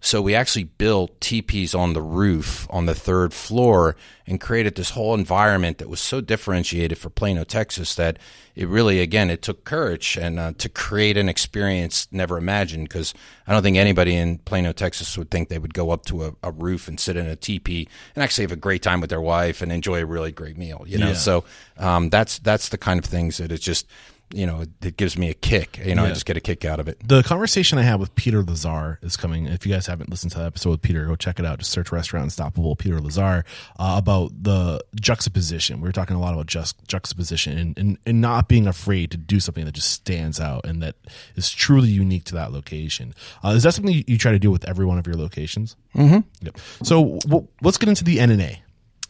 so 0.00 0.22
we 0.22 0.34
actually 0.34 0.64
built 0.64 1.20
teepees 1.20 1.74
on 1.74 1.92
the 1.92 2.00
roof 2.00 2.66
on 2.70 2.86
the 2.86 2.94
third 2.94 3.34
floor 3.34 3.96
and 4.26 4.40
created 4.40 4.74
this 4.74 4.90
whole 4.90 5.14
environment 5.14 5.78
that 5.78 5.88
was 5.88 6.00
so 6.00 6.22
differentiated 6.22 6.96
for 6.96 7.10
Plano, 7.10 7.44
Texas 7.44 7.94
that 7.96 8.18
it 8.54 8.66
really, 8.66 9.00
again, 9.00 9.28
it 9.28 9.42
took 9.42 9.64
courage 9.64 10.16
and 10.16 10.38
uh, 10.38 10.52
to 10.56 10.68
create 10.68 11.16
an 11.16 11.28
experience 11.28 12.08
never 12.10 12.38
imagined 12.38 12.88
because 12.88 13.12
I 13.46 13.52
don't 13.52 13.62
think 13.62 13.76
anybody 13.76 14.14
in 14.16 14.38
Plano, 14.38 14.72
Texas 14.72 15.18
would 15.18 15.30
think 15.30 15.48
they 15.48 15.58
would 15.58 15.74
go 15.74 15.90
up 15.90 16.06
to 16.06 16.24
a, 16.24 16.32
a 16.44 16.50
roof 16.50 16.88
and 16.88 16.98
sit 16.98 17.16
in 17.16 17.26
a 17.26 17.36
teepee 17.36 17.88
and 18.14 18.24
actually 18.24 18.44
have 18.44 18.52
a 18.52 18.56
great 18.56 18.82
time 18.82 19.00
with 19.00 19.10
their 19.10 19.20
wife 19.20 19.60
and 19.60 19.70
enjoy 19.70 20.00
a 20.00 20.06
really 20.06 20.32
great 20.32 20.56
meal, 20.56 20.84
you 20.86 20.96
know? 20.96 21.08
Yeah. 21.08 21.14
So 21.14 21.44
um, 21.76 22.08
that's, 22.08 22.38
that's 22.38 22.70
the 22.70 22.78
kind 22.78 22.98
of 22.98 23.04
things 23.04 23.36
that 23.36 23.52
it's 23.52 23.64
just, 23.64 23.86
you 24.32 24.46
know, 24.46 24.64
it, 24.82 24.96
gives 24.96 25.18
me 25.18 25.28
a 25.30 25.34
kick, 25.34 25.78
you 25.84 25.94
know, 25.94 26.04
I 26.04 26.08
just 26.10 26.24
get 26.26 26.36
a 26.36 26.40
kick 26.40 26.64
out 26.64 26.78
of 26.78 26.86
it. 26.88 27.00
The 27.06 27.22
conversation 27.22 27.78
I 27.78 27.82
had 27.82 27.98
with 27.98 28.14
Peter 28.14 28.42
Lazar 28.42 28.98
is 29.02 29.16
coming. 29.16 29.46
If 29.46 29.66
you 29.66 29.72
guys 29.72 29.86
haven't 29.86 30.08
listened 30.08 30.32
to 30.32 30.38
that 30.38 30.46
episode 30.46 30.70
with 30.70 30.82
Peter, 30.82 31.04
go 31.06 31.16
check 31.16 31.38
it 31.40 31.44
out. 31.44 31.58
Just 31.58 31.72
search 31.72 31.90
Restaurant 31.90 32.24
Unstoppable 32.24 32.76
Peter 32.76 33.00
Lazar 33.00 33.44
uh, 33.78 33.94
about 33.98 34.30
the 34.42 34.80
juxtaposition. 35.00 35.80
We 35.80 35.88
were 35.88 35.92
talking 35.92 36.16
a 36.16 36.20
lot 36.20 36.32
about 36.32 36.46
just 36.46 36.76
juxtaposition 36.86 37.58
and, 37.58 37.78
and, 37.78 37.98
and 38.06 38.20
not 38.20 38.46
being 38.48 38.66
afraid 38.66 39.10
to 39.10 39.16
do 39.16 39.40
something 39.40 39.64
that 39.64 39.72
just 39.72 39.90
stands 39.90 40.38
out 40.40 40.64
and 40.64 40.82
that 40.82 40.94
is 41.34 41.50
truly 41.50 41.88
unique 41.88 42.24
to 42.24 42.34
that 42.34 42.52
location. 42.52 43.14
Uh, 43.44 43.48
is 43.50 43.64
that 43.64 43.74
something 43.74 44.04
you, 44.06 44.16
try 44.18 44.32
to 44.32 44.38
do 44.38 44.50
with 44.50 44.64
every 44.68 44.86
one 44.86 44.98
of 44.98 45.06
your 45.06 45.16
locations? 45.16 45.76
Mm-hmm. 45.94 46.18
Yep. 46.42 46.56
So 46.84 47.18
w- 47.22 47.48
let's 47.62 47.78
get 47.78 47.88
into 47.88 48.04
the 48.04 48.18
NNA. 48.18 48.58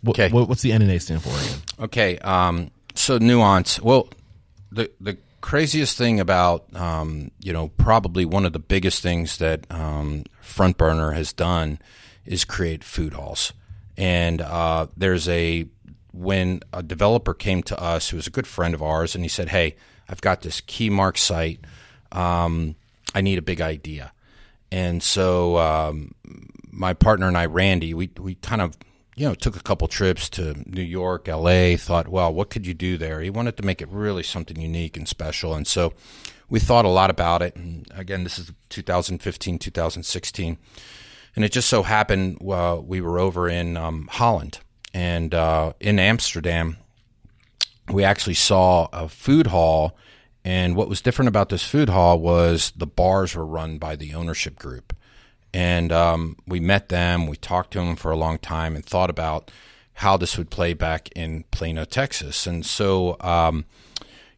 What, 0.02 0.18
Okay. 0.18 0.32
what, 0.32 0.48
what's 0.48 0.62
the 0.62 0.70
NNA 0.70 1.02
stand 1.02 1.22
for 1.22 1.28
again? 1.28 1.58
Okay, 1.78 2.18
um, 2.18 2.70
so 2.94 3.18
nuance. 3.18 3.80
Well, 3.80 4.08
the 4.72 4.90
the 5.00 5.16
craziest 5.40 5.96
thing 5.96 6.20
about 6.20 6.64
um, 6.76 7.30
you 7.40 7.52
know 7.52 7.68
probably 7.68 8.24
one 8.24 8.44
of 8.44 8.52
the 8.52 8.58
biggest 8.58 9.02
things 9.02 9.38
that 9.38 9.66
um, 9.70 10.24
Front 10.40 10.76
Burner 10.76 11.12
has 11.12 11.32
done 11.32 11.78
is 12.24 12.44
create 12.44 12.84
food 12.84 13.14
halls, 13.14 13.52
and 13.96 14.40
uh, 14.40 14.86
there's 14.96 15.28
a 15.28 15.66
when 16.12 16.60
a 16.72 16.82
developer 16.82 17.34
came 17.34 17.62
to 17.62 17.80
us 17.80 18.08
who 18.08 18.16
was 18.16 18.26
a 18.26 18.30
good 18.30 18.46
friend 18.46 18.74
of 18.74 18.82
ours, 18.82 19.14
and 19.14 19.24
he 19.24 19.28
said, 19.28 19.48
"Hey, 19.48 19.76
I've 20.08 20.20
got 20.20 20.42
this 20.42 20.60
key 20.60 20.90
mark 20.90 21.18
site. 21.18 21.60
Um, 22.12 22.76
I 23.14 23.20
need 23.20 23.38
a 23.38 23.42
big 23.42 23.60
idea." 23.60 24.12
And 24.72 25.02
so 25.02 25.58
um, 25.58 26.14
my 26.70 26.94
partner 26.94 27.26
and 27.26 27.36
I, 27.36 27.46
Randy, 27.46 27.94
we 27.94 28.10
we 28.18 28.36
kind 28.36 28.62
of 28.62 28.76
you 29.20 29.28
know 29.28 29.34
took 29.34 29.54
a 29.54 29.62
couple 29.62 29.86
trips 29.86 30.30
to 30.30 30.54
New 30.66 30.82
York, 30.82 31.28
L.A. 31.28 31.76
Thought, 31.76 32.08
well, 32.08 32.32
what 32.32 32.48
could 32.48 32.66
you 32.66 32.72
do 32.72 32.96
there? 32.96 33.20
He 33.20 33.28
wanted 33.28 33.58
to 33.58 33.62
make 33.62 33.82
it 33.82 33.88
really 33.90 34.22
something 34.22 34.58
unique 34.58 34.96
and 34.96 35.06
special, 35.06 35.54
and 35.54 35.66
so 35.66 35.92
we 36.48 36.58
thought 36.58 36.86
a 36.86 36.88
lot 36.88 37.10
about 37.10 37.42
it. 37.42 37.54
And 37.54 37.86
again, 37.94 38.24
this 38.24 38.38
is 38.38 38.50
2015, 38.70 39.58
2016, 39.58 40.56
and 41.36 41.44
it 41.44 41.52
just 41.52 41.68
so 41.68 41.82
happened 41.82 42.38
uh, 42.50 42.80
we 42.82 43.02
were 43.02 43.18
over 43.18 43.46
in 43.46 43.76
um, 43.76 44.08
Holland 44.10 44.60
and 44.94 45.34
uh, 45.34 45.74
in 45.80 45.98
Amsterdam 45.98 46.78
we 47.90 48.04
actually 48.04 48.34
saw 48.34 48.88
a 48.92 49.08
food 49.08 49.48
hall 49.48 49.96
and 50.44 50.74
what 50.74 50.88
was 50.88 51.00
different 51.00 51.28
about 51.28 51.50
this 51.50 51.62
food 51.62 51.88
hall 51.88 52.18
was 52.18 52.72
the 52.76 52.86
bars 52.86 53.34
were 53.34 53.46
run 53.46 53.78
by 53.78 53.96
the 53.96 54.14
ownership 54.14 54.58
group 54.58 54.94
and 55.52 55.92
um, 55.92 56.36
we 56.46 56.60
met 56.60 56.88
them 56.88 57.26
we 57.26 57.36
talked 57.36 57.72
to 57.72 57.78
them 57.78 57.96
for 57.96 58.10
a 58.10 58.16
long 58.16 58.38
time 58.38 58.74
and 58.74 58.84
thought 58.84 59.10
about 59.10 59.50
how 59.94 60.16
this 60.16 60.38
would 60.38 60.50
play 60.50 60.72
back 60.72 61.08
in 61.16 61.44
plano 61.50 61.84
texas 61.84 62.46
and 62.46 62.64
so 62.64 63.16
um, 63.20 63.64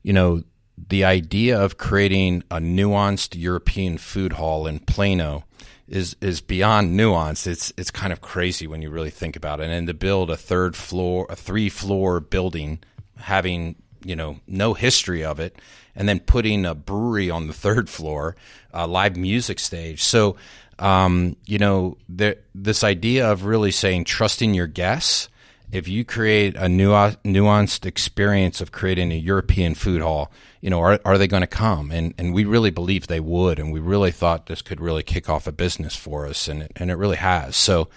you 0.03 0.13
know 0.13 0.43
the 0.89 1.05
idea 1.05 1.61
of 1.61 1.79
creating 1.79 2.43
a 2.51 2.57
nuanced 2.57 3.41
european 3.41 3.99
food 3.99 4.35
hall 4.35 4.67
in 4.67 4.79
plano 4.79 5.45
is 5.93 6.17
is 6.23 6.41
beyond 6.41 6.97
nuance. 6.97 7.47
It's 7.47 7.73
it's 7.77 7.91
kind 7.91 8.13
of 8.13 8.23
crazy 8.23 8.67
when 8.67 8.81
you 8.81 8.91
really 8.91 9.11
think 9.11 9.37
about 9.37 9.61
it. 9.61 9.71
And 9.71 9.87
to 9.87 9.95
build 9.95 10.31
a 10.31 10.37
third 10.37 10.75
floor, 10.75 11.27
a 11.29 11.37
three 11.37 11.69
floor 11.69 12.19
building, 12.19 12.81
having 13.19 13.77
you 14.03 14.17
know 14.17 14.41
no 14.47 14.73
history 14.73 15.23
of 15.23 15.39
it, 15.39 15.61
and 15.95 16.09
then 16.09 16.19
putting 16.19 16.65
a 16.65 16.75
brewery 16.75 17.31
on 17.31 17.47
the 17.47 17.53
third 17.53 17.91
floor, 17.91 18.37
a 18.73 18.87
live 18.87 19.17
music 19.17 19.59
stage. 19.59 20.03
So 20.03 20.37
um, 20.83 21.37
you 21.47 21.59
know 21.59 21.97
there, 22.09 22.37
this 22.55 22.85
idea 22.85 23.31
of 23.31 23.45
really 23.45 23.71
saying 23.71 24.05
trusting 24.05 24.55
your 24.55 24.67
guests. 24.67 25.29
If 25.71 25.89
you 25.89 26.05
create 26.05 26.55
a 26.57 26.67
nua- 26.67 27.17
nuanced 27.25 27.87
experience 27.87 28.61
of 28.61 28.73
creating 28.73 29.11
a 29.11 29.17
European 29.17 29.75
food 29.75 30.03
hall, 30.03 30.31
you 30.61 30.69
know, 30.69 30.81
are, 30.81 31.01
are 31.07 31.17
they 31.17 31.27
going 31.27 31.41
to 31.41 31.47
come? 31.47 31.91
And 31.91 32.13
and 32.19 32.35
we 32.35 32.45
really 32.45 32.71
believe 32.71 33.07
they 33.07 33.21
would, 33.21 33.59
and 33.59 33.73
we 33.73 33.81
really 33.81 34.13
thought 34.13 34.47
this 34.47 34.61
could 34.61 34.83
really 34.83 35.03
kick 35.03 35.31
off 35.31 35.47
a 35.47 35.53
business 35.53 35.97
for 35.97 36.27
us, 36.27 36.47
and 36.47 36.63
it, 36.63 36.73
and 36.77 36.91
it 36.91 36.97
really 36.97 37.17
has. 37.17 37.57
So 37.57 37.89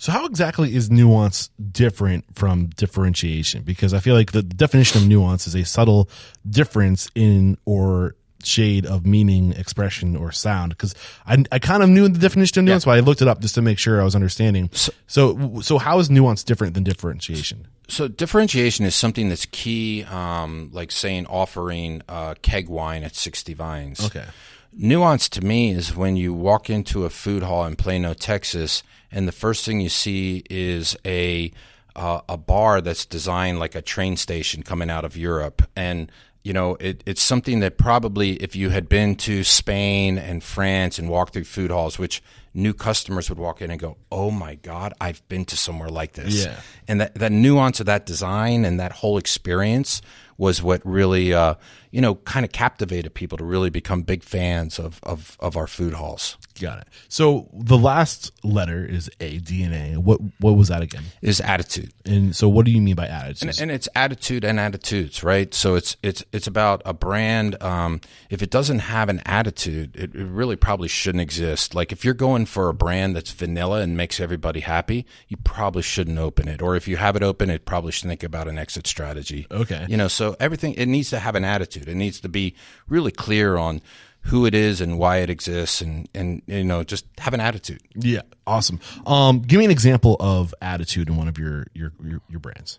So, 0.00 0.12
how 0.12 0.26
exactly 0.26 0.74
is 0.74 0.90
nuance 0.90 1.48
different 1.72 2.24
from 2.36 2.66
differentiation? 2.76 3.62
Because 3.62 3.94
I 3.94 4.00
feel 4.00 4.14
like 4.14 4.30
the 4.32 4.42
definition 4.42 5.00
of 5.02 5.08
nuance 5.08 5.46
is 5.46 5.56
a 5.56 5.64
subtle 5.64 6.08
difference 6.48 7.10
in 7.14 7.58
or 7.64 8.14
shade 8.44 8.86
of 8.86 9.06
meaning, 9.06 9.52
expression, 9.52 10.16
or 10.16 10.32
sound. 10.32 10.70
Because 10.70 10.94
I, 11.26 11.44
I 11.50 11.58
kind 11.58 11.82
of 11.82 11.88
knew 11.88 12.08
the 12.08 12.18
definition 12.18 12.60
of 12.60 12.64
nuance, 12.64 12.84
but 12.84 12.96
I 12.96 13.00
looked 13.00 13.22
it 13.22 13.28
up 13.28 13.40
just 13.40 13.54
to 13.56 13.62
make 13.62 13.78
sure 13.78 14.00
I 14.00 14.04
was 14.04 14.14
understanding. 14.14 14.70
So, 15.06 15.60
so, 15.60 15.78
how 15.78 15.98
is 15.98 16.10
nuance 16.10 16.44
different 16.44 16.74
than 16.74 16.84
differentiation? 16.84 17.66
So 17.88 18.06
differentiation 18.06 18.84
is 18.84 18.94
something 18.94 19.30
that's 19.30 19.46
key, 19.46 20.04
um, 20.04 20.70
like 20.72 20.92
saying 20.92 21.26
offering 21.26 22.02
uh, 22.06 22.34
keg 22.42 22.68
wine 22.68 23.02
at 23.02 23.16
60 23.16 23.54
Vines. 23.54 24.04
Okay. 24.04 24.26
Nuance 24.74 25.28
to 25.30 25.40
me 25.40 25.70
is 25.70 25.96
when 25.96 26.14
you 26.14 26.34
walk 26.34 26.68
into 26.68 27.06
a 27.06 27.10
food 27.10 27.42
hall 27.42 27.64
in 27.64 27.76
Plano, 27.76 28.12
Texas, 28.12 28.82
and 29.10 29.26
the 29.26 29.32
first 29.32 29.64
thing 29.64 29.80
you 29.80 29.88
see 29.88 30.44
is 30.50 30.96
a 31.06 31.50
a, 31.96 32.22
a 32.28 32.36
bar 32.36 32.80
that's 32.82 33.06
designed 33.06 33.58
like 33.58 33.74
a 33.74 33.82
train 33.82 34.16
station 34.16 34.62
coming 34.62 34.90
out 34.90 35.06
of 35.06 35.16
Europe, 35.16 35.62
and 35.74 36.12
you 36.48 36.54
know, 36.54 36.76
it, 36.80 37.04
it's 37.04 37.20
something 37.20 37.60
that 37.60 37.76
probably 37.76 38.32
if 38.36 38.56
you 38.56 38.70
had 38.70 38.88
been 38.88 39.16
to 39.16 39.44
Spain 39.44 40.16
and 40.16 40.42
France 40.42 40.98
and 40.98 41.06
walked 41.06 41.34
through 41.34 41.44
food 41.44 41.70
halls, 41.70 41.98
which 41.98 42.22
new 42.54 42.72
customers 42.72 43.28
would 43.28 43.38
walk 43.38 43.60
in 43.60 43.70
and 43.70 43.78
go, 43.78 43.98
"Oh 44.10 44.30
my 44.30 44.54
God, 44.54 44.94
I've 44.98 45.20
been 45.28 45.44
to 45.44 45.58
somewhere 45.58 45.90
like 45.90 46.14
this." 46.14 46.46
Yeah. 46.46 46.58
And 46.88 47.02
that 47.02 47.14
that 47.16 47.32
nuance 47.32 47.80
of 47.80 47.86
that 47.86 48.06
design 48.06 48.64
and 48.64 48.80
that 48.80 48.92
whole 48.92 49.18
experience 49.18 50.00
was 50.38 50.62
what 50.62 50.80
really, 50.86 51.34
uh, 51.34 51.56
you 51.90 52.00
know, 52.00 52.14
kind 52.14 52.46
of 52.46 52.52
captivated 52.52 53.12
people 53.12 53.36
to 53.36 53.44
really 53.44 53.68
become 53.68 54.00
big 54.00 54.22
fans 54.22 54.78
of 54.78 55.00
of, 55.02 55.36
of 55.40 55.54
our 55.54 55.66
food 55.66 55.92
halls. 55.92 56.38
Got 56.60 56.78
it. 56.80 56.88
So 57.08 57.48
the 57.52 57.78
last 57.78 58.32
letter 58.44 58.84
is 58.84 59.10
A, 59.20 59.38
DNA. 59.40 59.96
What 59.96 60.20
what 60.40 60.52
was 60.52 60.68
that 60.68 60.82
again? 60.82 61.04
Is 61.22 61.40
attitude. 61.40 61.92
And 62.04 62.34
so 62.34 62.48
what 62.48 62.64
do 62.64 62.72
you 62.72 62.80
mean 62.80 62.96
by 62.96 63.06
attitudes? 63.06 63.60
and 63.60 63.70
it's 63.70 63.88
attitude 63.94 64.44
and 64.44 64.58
attitudes, 64.58 65.22
right? 65.22 65.52
So 65.54 65.74
it's 65.74 65.96
it's 66.02 66.24
it's 66.32 66.46
about 66.46 66.82
a 66.84 66.92
brand. 66.92 67.60
Um, 67.62 68.00
if 68.30 68.42
it 68.42 68.50
doesn't 68.50 68.80
have 68.80 69.08
an 69.08 69.20
attitude, 69.24 69.96
it, 69.96 70.14
it 70.14 70.26
really 70.26 70.56
probably 70.56 70.88
shouldn't 70.88 71.22
exist. 71.22 71.74
Like 71.74 71.92
if 71.92 72.04
you're 72.04 72.14
going 72.14 72.46
for 72.46 72.68
a 72.68 72.74
brand 72.74 73.14
that's 73.14 73.30
vanilla 73.30 73.80
and 73.80 73.96
makes 73.96 74.20
everybody 74.20 74.60
happy, 74.60 75.06
you 75.28 75.36
probably 75.36 75.82
shouldn't 75.82 76.18
open 76.18 76.48
it. 76.48 76.62
Or 76.62 76.76
if 76.76 76.88
you 76.88 76.96
have 76.96 77.16
it 77.16 77.22
open, 77.22 77.50
it 77.50 77.64
probably 77.64 77.92
should 77.92 78.08
think 78.08 78.22
about 78.22 78.48
an 78.48 78.58
exit 78.58 78.86
strategy. 78.86 79.46
Okay. 79.50 79.86
you 79.88 79.96
know, 79.96 80.08
so 80.08 80.36
everything 80.40 80.74
it 80.74 80.86
needs 80.86 81.10
to 81.10 81.18
have 81.18 81.34
an 81.34 81.44
attitude. 81.44 81.88
It 81.88 81.94
needs 81.94 82.20
to 82.20 82.28
be 82.28 82.54
really 82.88 83.12
clear 83.12 83.56
on 83.56 83.80
who 84.22 84.44
it 84.46 84.54
is 84.54 84.80
and 84.80 84.98
why 84.98 85.18
it 85.18 85.30
exists, 85.30 85.80
and 85.80 86.08
and 86.14 86.42
you 86.46 86.64
know, 86.64 86.84
just 86.84 87.06
have 87.18 87.34
an 87.34 87.40
attitude. 87.40 87.80
yeah, 87.94 88.22
awesome. 88.46 88.80
Um, 89.06 89.40
give 89.40 89.58
me 89.58 89.64
an 89.64 89.70
example 89.70 90.16
of 90.20 90.54
attitude 90.60 91.08
in 91.08 91.16
one 91.16 91.28
of 91.28 91.38
your 91.38 91.66
your 91.74 91.92
your, 92.02 92.20
your 92.28 92.40
brands. 92.40 92.78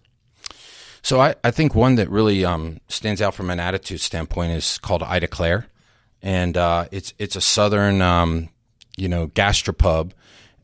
So 1.01 1.19
I, 1.19 1.35
I 1.43 1.51
think 1.51 1.75
one 1.75 1.95
that 1.95 2.09
really 2.09 2.43
um, 2.43 2.81
stands 2.87 3.21
out 3.21 3.33
from 3.33 3.49
an 3.49 3.59
attitude 3.59 4.01
standpoint 4.01 4.51
is 4.51 4.77
called 4.77 5.01
I 5.01 5.19
Declare, 5.19 5.67
and 6.21 6.57
uh, 6.57 6.85
it's 6.91 7.13
it's 7.17 7.35
a 7.35 7.41
southern 7.41 8.01
um, 8.01 8.49
you 8.97 9.07
know 9.07 9.27
gastropub, 9.27 10.11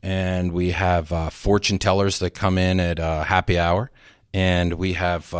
and 0.02 0.52
we 0.52 0.70
have 0.72 1.10
uh, 1.10 1.30
fortune 1.30 1.78
tellers 1.78 2.18
that 2.20 2.30
come 2.30 2.58
in 2.58 2.80
at 2.80 3.00
uh, 3.00 3.24
happy 3.24 3.58
hour, 3.58 3.90
and 4.32 4.74
we 4.74 4.92
have. 4.94 5.34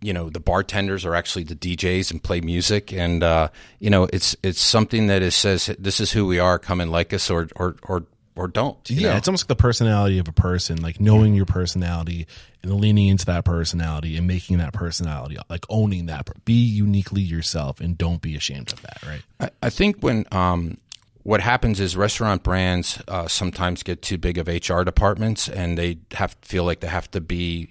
You 0.00 0.12
know 0.12 0.30
the 0.30 0.40
bartenders 0.40 1.04
are 1.04 1.14
actually 1.14 1.44
the 1.44 1.54
DJs 1.54 2.10
and 2.10 2.22
play 2.22 2.40
music, 2.40 2.92
and 2.92 3.22
uh, 3.22 3.48
you 3.78 3.90
know 3.90 4.04
it's 4.12 4.36
it's 4.42 4.60
something 4.60 5.08
that 5.08 5.22
is 5.22 5.34
says 5.34 5.74
this 5.78 6.00
is 6.00 6.12
who 6.12 6.26
we 6.26 6.38
are. 6.38 6.58
Come 6.58 6.80
and 6.80 6.90
like 6.90 7.12
us, 7.12 7.30
or 7.30 7.48
or 7.56 7.76
or 7.82 8.04
or 8.36 8.48
don't. 8.48 8.78
you 8.88 9.00
yeah, 9.00 9.10
know? 9.10 9.16
it's 9.16 9.28
almost 9.28 9.44
like 9.44 9.48
the 9.48 9.62
personality 9.62 10.18
of 10.18 10.28
a 10.28 10.32
person, 10.32 10.80
like 10.80 11.00
knowing 11.00 11.34
your 11.34 11.46
personality 11.46 12.26
and 12.62 12.72
leaning 12.74 13.08
into 13.08 13.26
that 13.26 13.44
personality 13.44 14.16
and 14.16 14.26
making 14.26 14.58
that 14.58 14.72
personality, 14.72 15.36
like 15.48 15.64
owning 15.68 16.06
that. 16.06 16.28
Be 16.44 16.54
uniquely 16.54 17.22
yourself 17.22 17.80
and 17.80 17.98
don't 17.98 18.22
be 18.22 18.36
ashamed 18.36 18.72
of 18.72 18.80
that, 18.82 18.98
right? 19.06 19.22
I, 19.40 19.50
I 19.66 19.70
think 19.70 20.00
when 20.00 20.24
um, 20.32 20.78
what 21.22 21.40
happens 21.40 21.80
is 21.80 21.96
restaurant 21.96 22.42
brands 22.42 23.02
uh, 23.08 23.28
sometimes 23.28 23.82
get 23.82 24.02
too 24.02 24.18
big 24.18 24.38
of 24.38 24.48
HR 24.48 24.82
departments, 24.82 25.48
and 25.48 25.76
they 25.76 25.98
have 26.12 26.36
feel 26.42 26.64
like 26.64 26.80
they 26.80 26.88
have 26.88 27.10
to 27.10 27.20
be 27.20 27.68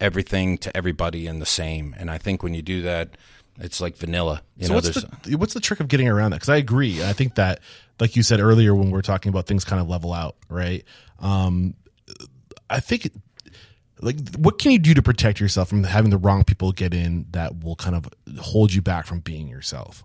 everything 0.00 0.58
to 0.58 0.76
everybody 0.76 1.26
and 1.26 1.40
the 1.40 1.46
same. 1.46 1.94
And 1.98 2.10
I 2.10 2.18
think 2.18 2.42
when 2.42 2.54
you 2.54 2.62
do 2.62 2.82
that, 2.82 3.16
it's 3.58 3.80
like 3.80 3.96
vanilla. 3.96 4.42
You 4.56 4.66
so 4.66 4.68
know, 4.70 4.74
what's 4.76 4.94
the 4.94 5.36
what's 5.36 5.54
the 5.54 5.60
trick 5.60 5.80
of 5.80 5.88
getting 5.88 6.08
around 6.08 6.32
that? 6.32 6.36
Because 6.36 6.48
I 6.48 6.56
agree. 6.56 7.02
I 7.04 7.12
think 7.12 7.36
that, 7.36 7.60
like 8.00 8.16
you 8.16 8.22
said 8.22 8.40
earlier, 8.40 8.74
when 8.74 8.90
we 8.90 8.98
are 8.98 9.02
talking 9.02 9.30
about 9.30 9.46
things 9.46 9.64
kind 9.64 9.80
of 9.80 9.88
level 9.88 10.12
out, 10.12 10.36
right? 10.48 10.84
Um, 11.20 11.74
I 12.68 12.80
think, 12.80 13.10
like, 14.00 14.16
what 14.36 14.58
can 14.58 14.72
you 14.72 14.78
do 14.78 14.94
to 14.94 15.02
protect 15.02 15.38
yourself 15.38 15.68
from 15.68 15.84
having 15.84 16.10
the 16.10 16.18
wrong 16.18 16.44
people 16.44 16.72
get 16.72 16.92
in 16.92 17.26
that 17.30 17.62
will 17.62 17.76
kind 17.76 17.94
of 17.94 18.08
hold 18.40 18.74
you 18.74 18.82
back 18.82 19.06
from 19.06 19.20
being 19.20 19.46
yourself? 19.46 20.02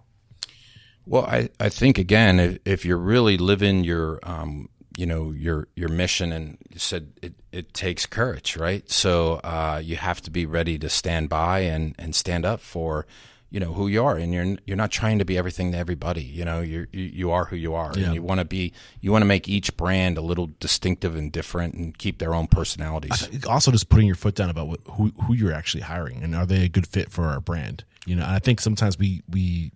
Well, 1.05 1.25
I, 1.25 1.49
I 1.59 1.69
think 1.69 1.97
again, 1.97 2.39
if, 2.39 2.59
if 2.65 2.85
you're 2.85 2.97
really 2.97 3.37
living 3.37 3.83
your, 3.83 4.19
um, 4.21 4.69
you 4.99 5.05
know, 5.05 5.31
your 5.31 5.67
your 5.75 5.89
mission, 5.89 6.31
and 6.33 6.57
you 6.69 6.79
said 6.79 7.03
it, 7.21 7.33
it 7.51 7.73
takes 7.73 8.05
courage, 8.05 8.57
right? 8.57 8.83
So 8.91 9.35
uh, 9.43 9.81
you 9.83 9.95
have 9.95 10.19
to 10.23 10.31
be 10.31 10.45
ready 10.45 10.77
to 10.79 10.89
stand 10.89 11.29
by 11.29 11.59
and, 11.73 11.95
and 11.97 12.13
stand 12.13 12.43
up 12.45 12.59
for, 12.59 13.05
you 13.49 13.59
know, 13.61 13.71
who 13.73 13.87
you 13.87 14.03
are, 14.03 14.17
and 14.17 14.33
you're 14.33 14.57
you're 14.67 14.75
not 14.83 14.91
trying 14.91 15.19
to 15.19 15.25
be 15.25 15.37
everything 15.37 15.71
to 15.71 15.77
everybody. 15.77 16.23
You 16.23 16.43
know, 16.43 16.59
you're, 16.59 16.87
you 16.91 17.03
you 17.21 17.31
are 17.31 17.45
who 17.45 17.55
you 17.55 17.73
are, 17.75 17.91
Yeah. 17.95 18.05
and 18.07 18.13
you 18.15 18.21
want 18.21 18.39
to 18.41 18.45
be 18.45 18.73
you 18.99 19.11
want 19.13 19.21
to 19.21 19.25
make 19.35 19.47
each 19.47 19.69
brand 19.77 20.17
a 20.17 20.21
little 20.21 20.49
distinctive 20.59 21.15
and 21.15 21.31
different, 21.31 21.75
and 21.75 21.97
keep 21.97 22.17
their 22.19 22.33
own 22.35 22.47
personalities. 22.47 23.45
also 23.47 23.71
just 23.71 23.87
putting 23.87 24.05
your 24.07 24.17
foot 24.17 24.35
down 24.35 24.49
about 24.49 24.67
what, 24.67 24.81
who 24.95 25.13
who 25.23 25.33
you're 25.33 25.53
actually 25.53 25.83
hiring 25.83 26.21
and 26.23 26.35
are 26.35 26.45
they 26.45 26.65
a 26.65 26.69
good 26.69 26.85
fit 26.87 27.09
for 27.09 27.23
our 27.25 27.39
brand 27.39 27.83
you 28.05 28.15
know 28.15 28.23
and 28.23 28.31
i 28.35 28.39
think 28.39 28.59
sometimes 28.59 28.97
we 28.99 29.21
we 29.29 29.71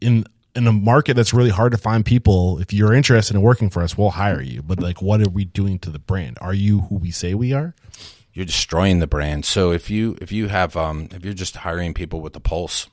in 0.00 0.24
in 0.58 0.66
a 0.66 0.72
market 0.72 1.14
that's 1.14 1.32
really 1.32 1.50
hard 1.50 1.72
to 1.72 1.78
find 1.78 2.04
people 2.04 2.58
if 2.58 2.72
you're 2.72 2.92
interested 2.92 3.34
in 3.34 3.42
working 3.42 3.70
for 3.70 3.82
us 3.82 3.96
we'll 3.96 4.10
hire 4.10 4.42
you 4.42 4.62
but 4.62 4.80
like 4.80 5.00
what 5.00 5.20
are 5.20 5.30
we 5.30 5.44
doing 5.44 5.78
to 5.78 5.90
the 5.90 5.98
brand 5.98 6.36
are 6.40 6.54
you 6.54 6.80
who 6.82 6.96
we 6.96 7.10
say 7.10 7.32
we 7.32 7.52
are 7.52 7.74
you're 8.38 8.46
destroying 8.46 9.00
the 9.00 9.08
brand. 9.08 9.44
So 9.44 9.72
if 9.72 9.90
you 9.90 10.16
if 10.20 10.30
you 10.30 10.46
have 10.46 10.76
um, 10.76 11.08
if 11.10 11.24
you're 11.24 11.34
just 11.34 11.56
hiring 11.56 11.92
people 11.92 12.20
with 12.20 12.34
the 12.34 12.40
pulse, 12.40 12.88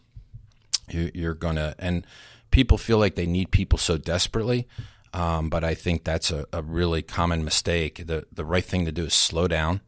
you, 0.89 1.11
you're 1.13 1.35
gonna 1.35 1.75
and 1.77 2.03
people 2.49 2.79
feel 2.79 2.97
like 2.97 3.13
they 3.13 3.27
need 3.27 3.51
people 3.51 3.77
so 3.77 3.95
desperately. 3.95 4.67
Um, 5.13 5.51
but 5.51 5.63
I 5.63 5.75
think 5.75 6.03
that's 6.03 6.31
a, 6.31 6.45
a 6.51 6.63
really 6.63 7.03
common 7.03 7.45
mistake. 7.45 8.07
The 8.07 8.25
the 8.31 8.43
right 8.43 8.65
thing 8.65 8.85
to 8.85 8.91
do 8.91 9.05
is 9.05 9.13
slow 9.13 9.47
down, 9.47 9.81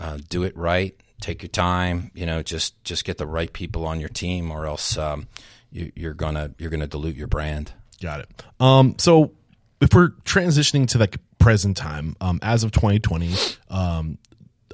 uh, 0.00 0.20
do 0.30 0.42
it 0.42 0.56
right, 0.56 0.98
take 1.20 1.42
your 1.42 1.50
time. 1.50 2.10
You 2.14 2.24
know, 2.24 2.42
just 2.42 2.82
just 2.82 3.04
get 3.04 3.18
the 3.18 3.26
right 3.26 3.52
people 3.52 3.86
on 3.86 4.00
your 4.00 4.08
team, 4.08 4.50
or 4.50 4.64
else 4.64 4.96
um, 4.96 5.28
you, 5.74 5.92
you're 5.94 6.14
gonna 6.14 6.52
you're 6.58 6.70
gonna 6.70 6.86
dilute 6.86 7.16
your 7.16 7.26
brand. 7.26 7.72
got 8.00 8.20
it. 8.20 8.28
Um 8.60 8.94
so 8.98 9.32
if 9.80 9.92
we're 9.92 10.10
transitioning 10.24 10.88
to 10.88 10.98
like 10.98 11.18
present 11.38 11.76
time 11.76 12.16
um 12.22 12.38
as 12.40 12.64
of 12.64 12.72
2020 12.72 13.34
um 13.68 14.16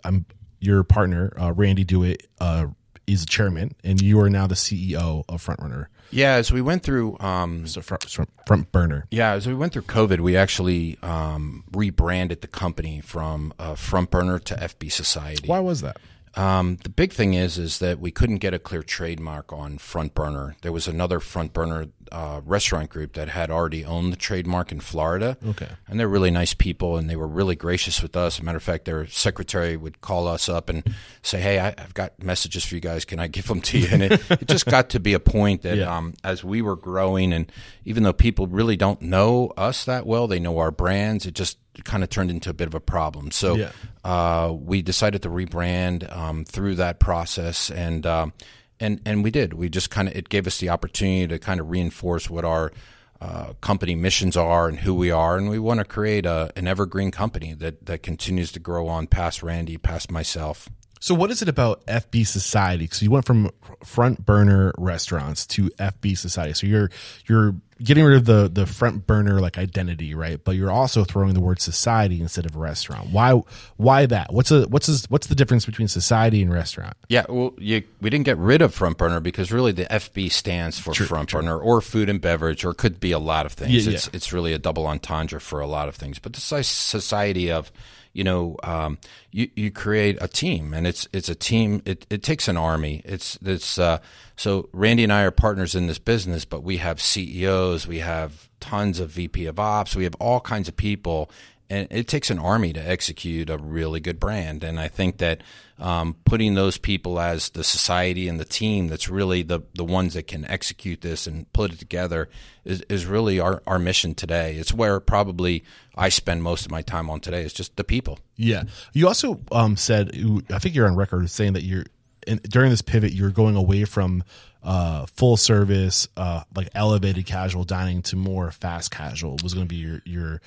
i'm 0.04 0.24
your 0.60 0.84
partner 0.84 1.32
uh 1.40 1.52
randy 1.52 1.82
dewitt 1.82 2.28
uh 2.40 2.66
is 3.08 3.26
chairman 3.26 3.74
and 3.82 4.00
you 4.00 4.20
are 4.20 4.30
now 4.30 4.46
the 4.46 4.54
ceo 4.54 5.24
of 5.28 5.44
frontrunner. 5.44 5.86
Yeah, 6.12 6.42
so 6.42 6.54
we 6.54 6.62
went 6.62 6.82
through 6.82 7.16
um, 7.20 7.66
so 7.68 7.80
front, 7.82 8.02
front, 8.04 8.30
front 8.46 8.72
burner. 8.72 9.06
Yeah, 9.12 9.38
so 9.38 9.50
we 9.50 9.56
went 9.56 9.72
through 9.72 9.82
COVID, 9.82 10.18
we 10.20 10.36
actually 10.36 10.98
um, 11.04 11.62
rebranded 11.72 12.40
the 12.40 12.48
company 12.48 13.00
from 13.00 13.52
uh, 13.60 13.76
Front 13.76 14.10
Burner 14.10 14.40
to 14.40 14.54
FB 14.56 14.90
Society. 14.90 15.46
why 15.46 15.60
was 15.60 15.82
that 15.82 15.98
Um, 16.36 16.76
the 16.84 16.88
big 16.88 17.12
thing 17.12 17.34
is, 17.34 17.58
is 17.58 17.78
that 17.80 17.98
we 17.98 18.10
couldn't 18.10 18.38
get 18.38 18.54
a 18.54 18.58
clear 18.58 18.82
trademark 18.82 19.52
on 19.52 19.78
Front 19.78 20.14
Burner. 20.14 20.54
There 20.62 20.72
was 20.72 20.86
another 20.86 21.18
Front 21.18 21.52
Burner 21.52 21.86
uh, 22.12 22.40
restaurant 22.44 22.90
group 22.90 23.12
that 23.14 23.28
had 23.28 23.50
already 23.50 23.84
owned 23.84 24.12
the 24.12 24.16
trademark 24.16 24.72
in 24.72 24.80
Florida. 24.80 25.36
Okay. 25.46 25.68
and 25.88 25.98
they're 25.98 26.08
really 26.08 26.30
nice 26.30 26.54
people, 26.54 26.96
and 26.96 27.08
they 27.08 27.16
were 27.16 27.26
really 27.28 27.56
gracious 27.56 28.02
with 28.02 28.16
us. 28.16 28.40
Matter 28.42 28.56
of 28.56 28.62
fact, 28.62 28.84
their 28.84 29.06
secretary 29.06 29.76
would 29.76 30.00
call 30.00 30.28
us 30.28 30.48
up 30.48 30.68
and 30.68 30.82
say, 31.22 31.40
"Hey, 31.40 31.58
I, 31.58 31.68
I've 31.68 31.94
got 31.94 32.22
messages 32.22 32.64
for 32.64 32.74
you 32.74 32.80
guys. 32.80 33.04
Can 33.04 33.18
I 33.18 33.26
give 33.26 33.46
them 33.46 33.60
to 33.62 33.78
you?" 33.78 33.88
And 33.90 34.02
it, 34.02 34.30
it 34.30 34.48
just 34.48 34.66
got 34.66 34.90
to 34.90 35.00
be 35.00 35.14
a 35.14 35.20
point 35.20 35.62
that, 35.62 35.76
Yeah. 35.80 35.96
um, 35.96 36.14
as 36.24 36.42
we 36.44 36.62
were 36.62 36.76
growing, 36.76 37.32
and 37.32 37.50
even 37.84 38.02
though 38.02 38.12
people 38.12 38.46
really 38.46 38.76
don't 38.76 39.00
know 39.02 39.52
us 39.56 39.84
that 39.84 40.06
well, 40.06 40.26
they 40.26 40.38
know 40.40 40.58
our 40.58 40.70
brands. 40.70 41.26
It 41.26 41.34
just 41.34 41.58
kind 41.84 42.02
of 42.02 42.10
turned 42.10 42.30
into 42.30 42.50
a 42.50 42.52
bit 42.52 42.66
of 42.66 42.74
a 42.74 42.80
problem. 42.80 43.30
So 43.30 43.54
Yeah. 43.54 43.70
uh, 44.04 44.52
we 44.52 44.82
decided 44.82 45.22
to 45.22 45.28
rebrand 45.28 46.14
um, 46.14 46.44
through 46.44 46.74
that 46.76 46.98
process, 46.98 47.70
and 47.70 48.04
um, 48.06 48.32
and 48.80 49.00
and 49.04 49.22
we 49.22 49.30
did. 49.30 49.54
We 49.54 49.68
just 49.68 49.90
kind 49.90 50.08
of 50.08 50.16
it 50.16 50.28
gave 50.28 50.46
us 50.46 50.58
the 50.58 50.70
opportunity 50.70 51.26
to 51.28 51.38
kind 51.38 51.60
of 51.60 51.70
reinforce 51.70 52.28
what 52.28 52.44
our 52.44 52.72
uh, 53.20 53.52
company 53.60 53.94
missions 53.94 54.36
are 54.36 54.68
and 54.68 54.80
who 54.80 54.94
we 54.94 55.10
are, 55.10 55.36
and 55.36 55.50
we 55.50 55.58
want 55.58 55.78
to 55.78 55.84
create 55.84 56.24
a, 56.24 56.50
an 56.56 56.66
evergreen 56.66 57.10
company 57.10 57.52
that 57.54 57.86
that 57.86 58.02
continues 58.02 58.50
to 58.52 58.58
grow 58.58 58.88
on 58.88 59.06
past 59.06 59.42
Randy, 59.42 59.76
past 59.76 60.10
myself. 60.10 60.68
So, 61.02 61.14
what 61.14 61.30
is 61.30 61.40
it 61.40 61.48
about 61.48 61.84
FB 61.86 62.26
Society? 62.26 62.84
Because 62.84 63.02
you 63.02 63.10
went 63.10 63.24
from 63.24 63.50
front 63.84 64.24
burner 64.24 64.72
restaurants 64.76 65.46
to 65.48 65.70
FB 65.70 66.18
Society. 66.18 66.52
So 66.52 66.66
you're 66.66 66.90
you're 67.26 67.54
getting 67.82 68.04
rid 68.04 68.16
of 68.16 68.24
the 68.24 68.50
the 68.52 68.66
front 68.66 69.06
burner 69.06 69.40
like 69.40 69.58
identity, 69.58 70.14
right? 70.14 70.42
But 70.42 70.52
you're 70.52 70.70
also 70.70 71.04
throwing 71.04 71.34
the 71.34 71.40
word 71.40 71.60
society 71.60 72.20
instead 72.20 72.46
of 72.46 72.56
restaurant. 72.56 73.10
Why 73.10 73.40
why 73.76 74.06
that? 74.06 74.32
What's 74.32 74.50
a 74.50 74.66
what's 74.68 74.88
a, 74.88 75.08
what's 75.08 75.26
the 75.26 75.34
difference 75.34 75.66
between 75.66 75.88
society 75.88 76.42
and 76.42 76.52
restaurant? 76.52 76.96
Yeah, 77.08 77.24
well, 77.28 77.54
you, 77.58 77.82
we 78.00 78.10
didn't 78.10 78.26
get 78.26 78.38
rid 78.38 78.62
of 78.62 78.74
front 78.74 78.98
burner 78.98 79.20
because 79.20 79.50
really 79.50 79.72
the 79.72 79.86
FB 79.86 80.30
stands 80.32 80.78
for 80.78 80.94
front 80.94 81.32
burner 81.32 81.58
or 81.58 81.80
food 81.80 82.08
and 82.08 82.20
beverage, 82.20 82.64
or 82.64 82.74
could 82.74 83.00
be 83.00 83.12
a 83.12 83.18
lot 83.18 83.46
of 83.46 83.52
things. 83.52 83.86
Yeah, 83.86 83.94
it's 83.94 84.06
yeah. 84.06 84.10
it's 84.14 84.32
really 84.32 84.52
a 84.52 84.58
double 84.58 84.86
entendre 84.86 85.40
for 85.40 85.60
a 85.60 85.66
lot 85.66 85.88
of 85.88 85.96
things. 85.96 86.18
But 86.18 86.34
the 86.34 86.40
soci- 86.40 86.64
society 86.64 87.50
of 87.50 87.72
you 88.12 88.24
know, 88.24 88.56
um, 88.62 88.98
you 89.30 89.50
you 89.54 89.70
create 89.70 90.18
a 90.20 90.26
team, 90.26 90.74
and 90.74 90.86
it's 90.86 91.06
it's 91.12 91.28
a 91.28 91.34
team. 91.34 91.80
It, 91.84 92.06
it 92.10 92.22
takes 92.22 92.48
an 92.48 92.56
army. 92.56 93.02
It's 93.04 93.38
it's 93.42 93.78
uh, 93.78 93.98
so 94.40 94.70
Randy 94.72 95.04
and 95.04 95.12
I 95.12 95.24
are 95.24 95.30
partners 95.30 95.74
in 95.74 95.86
this 95.86 95.98
business, 95.98 96.46
but 96.46 96.62
we 96.62 96.78
have 96.78 96.98
CEOs, 96.98 97.86
we 97.86 97.98
have 97.98 98.48
tons 98.58 98.98
of 98.98 99.10
VP 99.10 99.44
of 99.44 99.60
Ops, 99.60 99.94
we 99.94 100.04
have 100.04 100.14
all 100.14 100.40
kinds 100.40 100.66
of 100.66 100.78
people, 100.78 101.30
and 101.68 101.86
it 101.90 102.08
takes 102.08 102.30
an 102.30 102.38
army 102.38 102.72
to 102.72 102.80
execute 102.80 103.50
a 103.50 103.58
really 103.58 104.00
good 104.00 104.18
brand. 104.18 104.64
And 104.64 104.80
I 104.80 104.88
think 104.88 105.18
that 105.18 105.42
um, 105.78 106.16
putting 106.24 106.54
those 106.54 106.78
people 106.78 107.20
as 107.20 107.50
the 107.50 107.62
society 107.62 108.28
and 108.28 108.40
the 108.40 108.46
team 108.46 108.88
that's 108.88 109.10
really 109.10 109.42
the 109.42 109.60
the 109.74 109.84
ones 109.84 110.14
that 110.14 110.26
can 110.26 110.46
execute 110.46 111.02
this 111.02 111.26
and 111.26 111.52
put 111.52 111.74
it 111.74 111.78
together 111.78 112.30
is, 112.64 112.80
is 112.88 113.04
really 113.04 113.40
our, 113.40 113.62
our 113.66 113.78
mission 113.78 114.14
today. 114.14 114.56
It's 114.56 114.72
where 114.72 115.00
probably 115.00 115.64
I 115.94 116.08
spend 116.08 116.42
most 116.42 116.64
of 116.64 116.70
my 116.70 116.80
time 116.80 117.10
on 117.10 117.20
today. 117.20 117.42
It's 117.42 117.52
just 117.52 117.76
the 117.76 117.84
people. 117.84 118.18
Yeah. 118.36 118.62
You 118.94 119.06
also 119.06 119.38
um, 119.52 119.76
said, 119.76 120.12
I 120.50 120.58
think 120.58 120.74
you're 120.74 120.88
on 120.88 120.96
record 120.96 121.28
saying 121.28 121.52
that 121.52 121.62
you're 121.62 121.84
in, 122.26 122.38
during 122.38 122.70
this 122.70 122.82
pivot, 122.82 123.12
you're 123.12 123.30
going 123.30 123.56
away 123.56 123.84
from 123.84 124.24
uh, 124.62 125.06
full 125.06 125.36
service, 125.36 126.08
uh, 126.16 126.42
like 126.54 126.68
elevated 126.74 127.26
casual 127.26 127.64
dining 127.64 128.02
to 128.02 128.16
more 128.16 128.50
fast 128.50 128.90
casual. 128.90 129.38
Was 129.42 129.54
going 129.54 129.66
to 129.66 129.68
be 129.68 129.76
your 129.76 130.02
your 130.04 130.40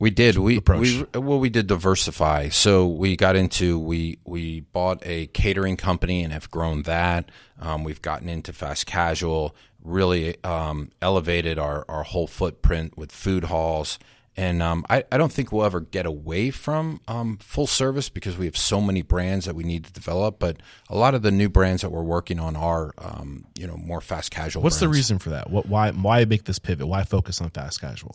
we 0.00 0.10
did. 0.10 0.38
We, 0.38 0.60
we 0.60 1.04
well, 1.14 1.40
we 1.40 1.50
did 1.50 1.66
diversify. 1.66 2.50
So 2.50 2.86
we 2.86 3.16
got 3.16 3.34
into 3.34 3.78
we 3.78 4.18
we 4.24 4.60
bought 4.60 5.02
a 5.04 5.26
catering 5.28 5.76
company 5.76 6.22
and 6.22 6.32
have 6.32 6.50
grown 6.50 6.82
that. 6.82 7.30
Um, 7.60 7.82
we've 7.82 8.02
gotten 8.02 8.28
into 8.28 8.52
fast 8.52 8.86
casual. 8.86 9.56
Really 9.82 10.42
um, 10.44 10.90
elevated 11.02 11.58
our 11.58 11.84
our 11.88 12.04
whole 12.04 12.28
footprint 12.28 12.96
with 12.96 13.10
food 13.10 13.44
halls. 13.44 13.98
And 14.38 14.62
um, 14.62 14.86
I, 14.88 15.02
I 15.10 15.18
don't 15.18 15.32
think 15.32 15.50
we'll 15.50 15.64
ever 15.64 15.80
get 15.80 16.06
away 16.06 16.52
from 16.52 17.00
um, 17.08 17.38
full 17.38 17.66
service 17.66 18.08
because 18.08 18.38
we 18.38 18.44
have 18.44 18.56
so 18.56 18.80
many 18.80 19.02
brands 19.02 19.46
that 19.46 19.56
we 19.56 19.64
need 19.64 19.84
to 19.86 19.92
develop. 19.92 20.38
But 20.38 20.58
a 20.88 20.96
lot 20.96 21.16
of 21.16 21.22
the 21.22 21.32
new 21.32 21.48
brands 21.48 21.82
that 21.82 21.90
we're 21.90 22.04
working 22.04 22.38
on 22.38 22.54
are, 22.54 22.92
um, 22.98 23.46
you 23.58 23.66
know, 23.66 23.76
more 23.76 24.00
fast 24.00 24.30
casual. 24.30 24.62
What's 24.62 24.78
brands. 24.78 24.92
the 24.92 24.96
reason 24.96 25.18
for 25.18 25.30
that? 25.30 25.50
What 25.50 25.66
why 25.66 25.90
why 25.90 26.24
make 26.24 26.44
this 26.44 26.60
pivot? 26.60 26.86
Why 26.86 27.02
focus 27.02 27.40
on 27.40 27.50
fast 27.50 27.80
casual? 27.80 28.14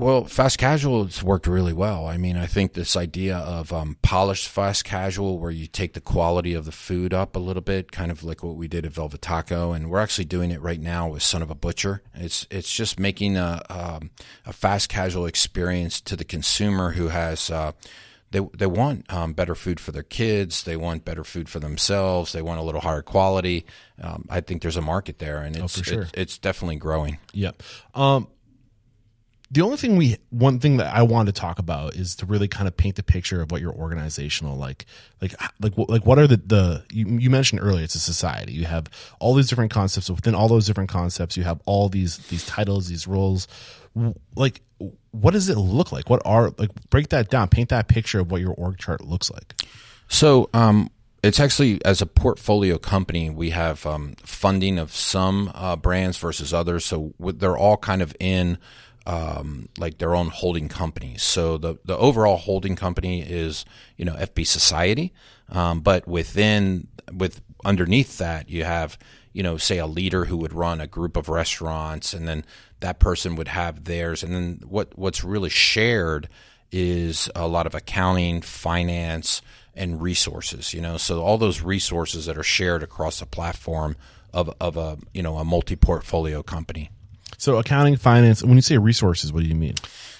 Well, 0.00 0.24
fast 0.24 0.56
casual 0.56 1.04
has 1.04 1.22
worked 1.22 1.46
really 1.46 1.74
well. 1.74 2.06
I 2.06 2.16
mean, 2.16 2.38
I 2.38 2.46
think 2.46 2.72
this 2.72 2.96
idea 2.96 3.36
of 3.36 3.70
um, 3.70 3.98
polished 4.00 4.48
fast 4.48 4.82
casual, 4.82 5.38
where 5.38 5.50
you 5.50 5.66
take 5.66 5.92
the 5.92 6.00
quality 6.00 6.54
of 6.54 6.64
the 6.64 6.72
food 6.72 7.12
up 7.12 7.36
a 7.36 7.38
little 7.38 7.60
bit, 7.60 7.92
kind 7.92 8.10
of 8.10 8.24
like 8.24 8.42
what 8.42 8.56
we 8.56 8.66
did 8.66 8.86
at 8.86 8.92
Velvet 8.92 9.20
Taco, 9.20 9.72
and 9.72 9.90
we're 9.90 10.00
actually 10.00 10.24
doing 10.24 10.52
it 10.52 10.62
right 10.62 10.80
now 10.80 11.06
with 11.10 11.22
Son 11.22 11.42
of 11.42 11.50
a 11.50 11.54
Butcher. 11.54 12.00
It's 12.14 12.46
it's 12.50 12.72
just 12.72 12.98
making 12.98 13.36
a 13.36 13.60
um, 13.68 14.08
a 14.46 14.54
fast 14.54 14.88
casual 14.88 15.26
experience 15.26 16.00
to 16.00 16.16
the 16.16 16.24
consumer 16.24 16.92
who 16.92 17.08
has. 17.08 17.50
Uh, 17.50 17.72
they 18.30 18.40
they 18.56 18.66
want 18.66 19.12
um, 19.12 19.34
better 19.34 19.54
food 19.54 19.78
for 19.78 19.92
their 19.92 20.02
kids. 20.02 20.62
They 20.62 20.76
want 20.78 21.04
better 21.04 21.24
food 21.24 21.50
for 21.50 21.58
themselves. 21.58 22.32
They 22.32 22.40
want 22.40 22.58
a 22.58 22.62
little 22.62 22.80
higher 22.80 23.02
quality. 23.02 23.66
Um, 24.00 24.24
I 24.30 24.40
think 24.40 24.62
there's 24.62 24.78
a 24.78 24.82
market 24.82 25.18
there, 25.18 25.42
and 25.42 25.56
it's 25.56 25.78
oh, 25.78 25.82
sure. 25.82 26.02
it, 26.04 26.10
it's 26.14 26.38
definitely 26.38 26.76
growing. 26.76 27.18
Yep. 27.34 27.62
Um, 27.94 28.28
the 29.52 29.62
only 29.62 29.76
thing 29.76 29.96
we 29.96 30.16
one 30.30 30.60
thing 30.60 30.76
that 30.76 30.94
I 30.94 31.02
want 31.02 31.26
to 31.26 31.32
talk 31.32 31.58
about 31.58 31.94
is 31.94 32.14
to 32.16 32.26
really 32.26 32.46
kind 32.46 32.68
of 32.68 32.76
paint 32.76 32.96
the 32.96 33.02
picture 33.02 33.42
of 33.42 33.50
what 33.50 33.60
your 33.60 33.72
organizational 33.72 34.56
like 34.56 34.86
like 35.20 35.34
like 35.60 35.72
like 35.76 36.06
what 36.06 36.18
are 36.18 36.28
the 36.28 36.36
the 36.36 36.84
you, 36.92 37.06
you 37.18 37.30
mentioned 37.30 37.60
earlier 37.60 37.84
it's 37.84 37.96
a 37.96 38.00
society. 38.00 38.52
You 38.52 38.66
have 38.66 38.86
all 39.18 39.34
these 39.34 39.48
different 39.48 39.72
concepts 39.72 40.08
within 40.08 40.34
all 40.34 40.48
those 40.48 40.66
different 40.66 40.90
concepts 40.90 41.36
you 41.36 41.42
have 41.42 41.60
all 41.66 41.88
these 41.88 42.18
these 42.28 42.46
titles 42.46 42.88
these 42.88 43.06
roles. 43.08 43.48
Like 44.36 44.60
what 45.10 45.32
does 45.32 45.48
it 45.48 45.58
look 45.58 45.90
like? 45.90 46.08
What 46.08 46.22
are 46.24 46.52
like 46.56 46.70
break 46.90 47.08
that 47.08 47.28
down 47.28 47.48
paint 47.48 47.70
that 47.70 47.88
picture 47.88 48.20
of 48.20 48.30
what 48.30 48.40
your 48.40 48.54
org 48.54 48.78
chart 48.78 49.00
looks 49.00 49.30
like. 49.30 49.54
So 50.06 50.48
um 50.54 50.90
it's 51.22 51.40
actually 51.40 51.84
as 51.84 52.00
a 52.00 52.06
portfolio 52.06 52.78
company 52.78 53.28
we 53.28 53.50
have 53.50 53.84
um, 53.84 54.14
funding 54.22 54.78
of 54.78 54.94
some 54.94 55.50
uh, 55.54 55.76
brands 55.76 56.16
versus 56.16 56.54
others. 56.54 56.84
So 56.86 57.12
they're 57.18 57.58
all 57.58 57.76
kind 57.76 58.00
of 58.00 58.16
in 58.18 58.56
um, 59.06 59.68
like 59.78 59.98
their 59.98 60.14
own 60.14 60.28
holding 60.28 60.68
companies. 60.68 61.22
So 61.22 61.58
the 61.58 61.78
the 61.84 61.96
overall 61.96 62.36
holding 62.36 62.76
company 62.76 63.22
is 63.22 63.64
you 63.96 64.04
know 64.04 64.14
FB 64.14 64.46
Society, 64.46 65.12
um, 65.48 65.80
but 65.80 66.06
within 66.06 66.88
with 67.12 67.40
underneath 67.64 68.18
that 68.18 68.48
you 68.48 68.64
have 68.64 68.98
you 69.32 69.42
know 69.42 69.56
say 69.56 69.78
a 69.78 69.86
leader 69.86 70.26
who 70.26 70.36
would 70.36 70.52
run 70.52 70.80
a 70.80 70.86
group 70.86 71.16
of 71.16 71.28
restaurants, 71.28 72.12
and 72.12 72.28
then 72.28 72.44
that 72.80 72.98
person 72.98 73.36
would 73.36 73.48
have 73.48 73.84
theirs, 73.84 74.22
and 74.22 74.34
then 74.34 74.60
what 74.66 74.96
what's 74.98 75.24
really 75.24 75.50
shared 75.50 76.28
is 76.72 77.28
a 77.34 77.48
lot 77.48 77.66
of 77.66 77.74
accounting, 77.74 78.40
finance, 78.40 79.42
and 79.74 80.00
resources. 80.00 80.74
You 80.74 80.80
know, 80.80 80.96
so 80.96 81.22
all 81.22 81.38
those 81.38 81.62
resources 81.62 82.26
that 82.26 82.38
are 82.38 82.42
shared 82.42 82.82
across 82.82 83.20
the 83.20 83.26
platform 83.26 83.96
of 84.32 84.54
of 84.60 84.76
a 84.76 84.98
you 85.14 85.22
know 85.22 85.38
a 85.38 85.44
multi 85.44 85.76
portfolio 85.76 86.42
company. 86.42 86.90
So 87.40 87.56
accounting, 87.56 87.96
finance. 87.96 88.42
When 88.42 88.56
you 88.56 88.60
say 88.60 88.76
resources, 88.76 89.32
what 89.32 89.42
do 89.42 89.48
you 89.48 89.54
mean? 89.54 89.76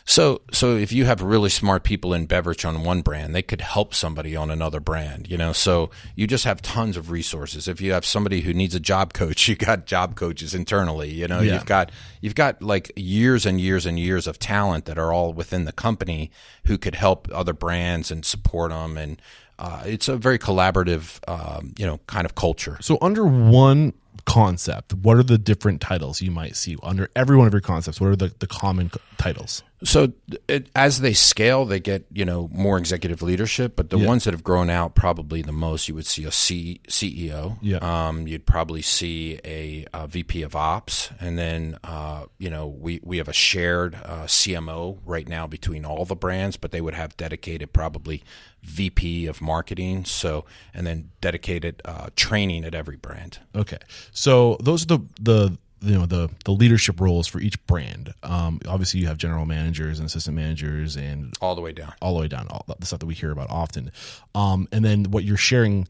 So, 0.07 0.41
so 0.53 0.75
if 0.75 0.91
you 0.91 1.05
have 1.05 1.21
really 1.21 1.51
smart 1.51 1.85
people 1.85 2.15
in 2.15 2.25
beverage 2.25 2.65
on 2.65 2.83
one 2.83 3.03
brand, 3.03 3.35
they 3.35 3.43
could 3.43 3.61
help 3.61 3.93
somebody 3.93 4.35
on 4.35 4.51
another 4.51 4.81
brand, 4.81 5.31
you 5.31 5.37
know? 5.37 5.53
So 5.53 5.91
you 6.17 6.27
just 6.27 6.45
have 6.45 6.63
tons 6.63 6.97
of 6.97 7.11
resources. 7.11 7.69
If 7.69 7.83
you 7.83 7.93
have 7.93 8.07
somebody 8.07 8.41
who 8.41 8.55
needs 8.55 8.75
a 8.75 8.81
job 8.81 9.13
coach, 9.13 9.47
you 9.49 9.55
got 9.55 9.85
job 9.85 10.17
coaches 10.17 10.55
internally, 10.55 11.11
you 11.11 11.29
know? 11.29 11.41
Yeah. 11.41 11.53
You've 11.53 11.67
got, 11.67 11.93
you've 12.23 12.35
got 12.35 12.63
like 12.63 12.91
years 12.97 13.45
and 13.45 13.61
years 13.61 13.85
and 13.85 13.99
years 13.99 14.27
of 14.27 14.39
talent 14.39 14.87
that 14.87 14.99
are 14.99 15.13
all 15.13 15.35
within 15.35 15.67
the 15.67 15.73
company 15.73 16.31
who 16.65 16.79
could 16.79 16.95
help 16.95 17.29
other 17.35 17.53
brands 17.53 18.11
and 18.11 18.25
support 18.25 18.71
them. 18.71 18.97
And, 18.97 19.21
uh, 19.59 19.83
it's 19.85 20.09
a 20.09 20.17
very 20.17 20.39
collaborative, 20.39 21.21
um, 21.29 21.75
you 21.77 21.85
know, 21.85 22.01
kind 22.07 22.25
of 22.25 22.35
culture. 22.35 22.79
So 22.81 22.97
under 23.03 23.27
one 23.27 23.93
concept, 24.31 24.95
what 24.95 25.17
are 25.17 25.25
the 25.25 25.39
different 25.39 25.81
titles 25.81 26.23
you 26.23 26.31
might 26.31 26.55
see 26.55 26.77
under 26.85 27.11
every 27.17 27.37
one 27.37 27.49
of 27.49 27.53
your 27.53 27.61
concepts? 27.61 28.01
What 28.01 28.11
are 28.11 28.17
the, 28.17 28.33
the 28.39 28.47
common 28.47 28.93
titles? 29.19 29.65
So 29.83 30.13
it, 30.47 30.69
as 30.75 31.01
they 31.01 31.15
scale, 31.15 31.65
they 31.65 31.81
get 31.81 32.05
you 32.13 32.25
know 32.25 32.51
more 32.53 32.77
executive 32.77 33.23
leadership. 33.23 33.77
But 33.77 33.91
the 33.91 33.99
yeah. 33.99 34.07
ones 34.07 34.25
that 34.25 34.35
have 34.35 34.45
grown 34.45 34.69
out 34.69 34.95
probably 34.95 35.41
the 35.41 35.53
most, 35.53 35.89
you 35.89 35.95
would 35.95 36.07
see 36.07 36.25
a 36.25 36.33
C, 36.33 36.81
CEO. 36.89 37.57
Yeah. 37.63 37.79
Um, 37.79 38.27
you'd 38.27 38.45
probably 38.45 38.83
see 38.83 39.41
a, 39.45 39.87
a, 39.95 40.07
VP 40.07 40.43
of 40.43 40.55
Ops, 40.55 41.11
and 41.19 41.39
then 41.39 41.79
uh, 41.83 42.25
you 42.39 42.51
know 42.51 42.67
we 42.67 43.01
we 43.03 43.17
have 43.19 43.29
a 43.29 43.33
shared 43.33 43.95
uh, 43.95 44.25
CMO 44.25 44.99
right 45.07 45.27
now 45.27 45.47
between 45.47 45.87
all 45.87 46.05
the 46.05 46.17
brands, 46.17 46.57
but 46.59 46.73
they 46.73 46.81
would 46.81 46.95
have 46.95 47.17
dedicated 47.17 47.73
probably 47.73 48.23
VP 48.63 49.27
of 49.27 49.41
marketing. 49.41 50.05
So 50.05 50.45
and 50.75 50.87
then 50.87 51.11
dedicated 51.23 51.81
uh, 51.87 52.11
training 52.17 52.65
at 52.65 52.75
every 52.75 52.97
brand. 52.97 53.39
Okay, 53.55 53.79
so 54.13 54.59
those 54.61 54.83
are 54.83 54.99
the 54.99 54.99
the 55.21 55.59
you 55.83 55.99
know 55.99 56.07
the 56.07 56.31
the 56.45 56.53
leadership 56.53 57.01
roles 57.01 57.27
for 57.27 57.41
each 57.41 57.65
brand. 57.67 58.13
Um, 58.23 58.61
obviously, 58.69 59.01
you 59.01 59.07
have 59.07 59.19
general 59.19 59.47
managers 59.47 59.99
and 59.99 60.07
assistant 60.07 60.37
managers, 60.37 60.97
and 60.97 61.35
all 61.41 61.55
the 61.55 61.61
way 61.61 61.73
down, 61.73 61.93
all 62.01 62.15
the 62.15 62.21
way 62.21 62.29
down, 62.29 62.49
all 62.49 62.65
the 62.79 62.87
stuff 62.87 63.01
that 63.01 63.07
we 63.07 63.15
hear 63.15 63.31
about 63.31 63.51
often. 63.51 63.93
Um, 64.35 64.69
and 64.73 64.85
then 64.85 65.05
what 65.05 65.25
you're 65.25 65.37
sharing 65.37 65.89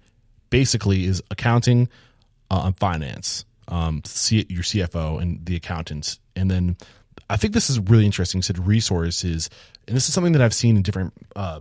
basically 0.51 1.05
is 1.05 1.23
accounting 1.31 1.89
uh, 2.51 2.63
and 2.67 2.77
finance, 2.77 3.45
um, 3.69 4.03
C- 4.05 4.47
your 4.49 4.63
CFO 4.63 5.21
and 5.21 5.45
the 5.45 5.57
accountants, 5.57 6.19
and 6.37 6.51
then 6.51 6.77
I 7.29 7.37
think 7.37 7.55
this 7.55 7.71
is 7.71 7.79
really 7.79 8.07
interesting. 8.07 8.39
You 8.39 8.43
said 8.43 8.65
resources, 8.65 9.51
and 9.87 9.97
this 9.97 10.09
is 10.09 10.15
something 10.15 10.33
that 10.33 10.43
I've 10.43 10.55
seen 10.55 10.77
in 10.77 10.83
different 10.83 11.13
uh, 11.35 11.61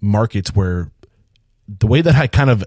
markets 0.00 0.54
where 0.54 0.90
the 1.68 1.86
way 1.86 2.00
that 2.02 2.14
I 2.14 2.26
kind 2.26 2.50
of 2.50 2.64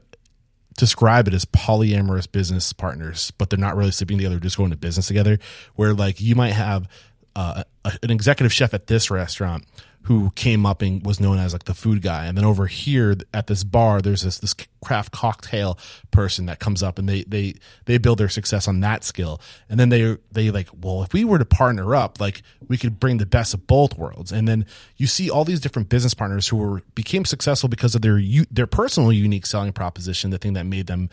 describe 0.77 1.27
it 1.27 1.33
as 1.33 1.45
polyamorous 1.45 2.31
business 2.31 2.73
partners, 2.73 3.31
but 3.37 3.49
they're 3.49 3.59
not 3.59 3.75
really 3.75 3.91
sleeping 3.91 4.17
together, 4.17 4.39
just 4.39 4.57
going 4.57 4.71
to 4.71 4.77
business 4.77 5.07
together. 5.07 5.39
Where 5.75 5.93
like 5.93 6.19
you 6.21 6.35
might 6.35 6.53
have 6.53 6.87
uh, 7.35 7.63
an 8.01 8.11
executive 8.11 8.53
chef 8.53 8.73
at 8.73 8.87
this 8.87 9.09
restaurant 9.11 9.65
who 10.05 10.29
came 10.35 10.67
up 10.67 10.83
and 10.83 11.03
was 11.03 11.19
known 11.19 11.39
as 11.39 11.51
like 11.51 11.63
the 11.63 11.73
food 11.73 12.01
guy. 12.01 12.25
And 12.25 12.37
then 12.37 12.45
over 12.45 12.67
here 12.67 13.15
at 13.33 13.47
this 13.47 13.63
bar, 13.63 14.01
there's 14.01 14.21
this 14.21 14.37
this 14.37 14.53
craft 14.83 15.11
cocktail 15.11 15.79
person 16.11 16.45
that 16.45 16.59
comes 16.59 16.83
up 16.83 16.99
and 16.99 17.09
they 17.09 17.23
they 17.23 17.55
they 17.85 17.97
build 17.97 18.19
their 18.19 18.29
success 18.29 18.67
on 18.67 18.81
that 18.81 19.03
skill. 19.03 19.41
And 19.67 19.79
then 19.79 19.89
they 19.89 20.17
they 20.31 20.51
like, 20.51 20.69
well, 20.79 21.01
if 21.01 21.11
we 21.11 21.25
were 21.25 21.39
to 21.39 21.45
partner 21.45 21.95
up, 21.95 22.19
like 22.19 22.43
we 22.67 22.77
could 22.77 22.99
bring 22.99 23.17
the 23.17 23.25
best 23.25 23.55
of 23.55 23.65
both 23.65 23.97
worlds. 23.97 24.31
And 24.31 24.47
then 24.47 24.67
you 24.95 25.07
see 25.07 25.29
all 25.29 25.43
these 25.43 25.59
different 25.59 25.89
business 25.89 26.13
partners 26.13 26.47
who 26.49 26.57
were 26.57 26.83
became 26.93 27.25
successful 27.25 27.67
because 27.67 27.95
of 27.95 28.03
their 28.03 28.21
their 28.51 28.67
personal 28.67 29.11
unique 29.11 29.47
selling 29.47 29.73
proposition, 29.73 30.29
the 30.29 30.37
thing 30.37 30.53
that 30.53 30.65
made 30.65 30.85
them 30.85 31.09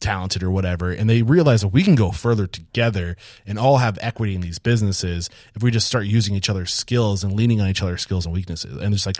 talented 0.00 0.42
or 0.42 0.50
whatever 0.50 0.90
and 0.90 1.08
they 1.08 1.22
realize 1.22 1.60
that 1.60 1.68
we 1.68 1.82
can 1.82 1.94
go 1.94 2.10
further 2.10 2.46
together 2.46 3.16
and 3.46 3.58
all 3.58 3.78
have 3.78 3.98
equity 4.00 4.34
in 4.34 4.40
these 4.40 4.58
businesses 4.58 5.30
if 5.54 5.62
we 5.62 5.70
just 5.70 5.86
start 5.86 6.04
using 6.04 6.34
each 6.34 6.48
other's 6.48 6.72
skills 6.72 7.24
and 7.24 7.32
leaning 7.32 7.60
on 7.60 7.68
each 7.68 7.82
other's 7.82 8.02
skills 8.02 8.26
and 8.26 8.34
weaknesses 8.34 8.76
and 8.80 8.92
just 8.92 9.06
like 9.06 9.16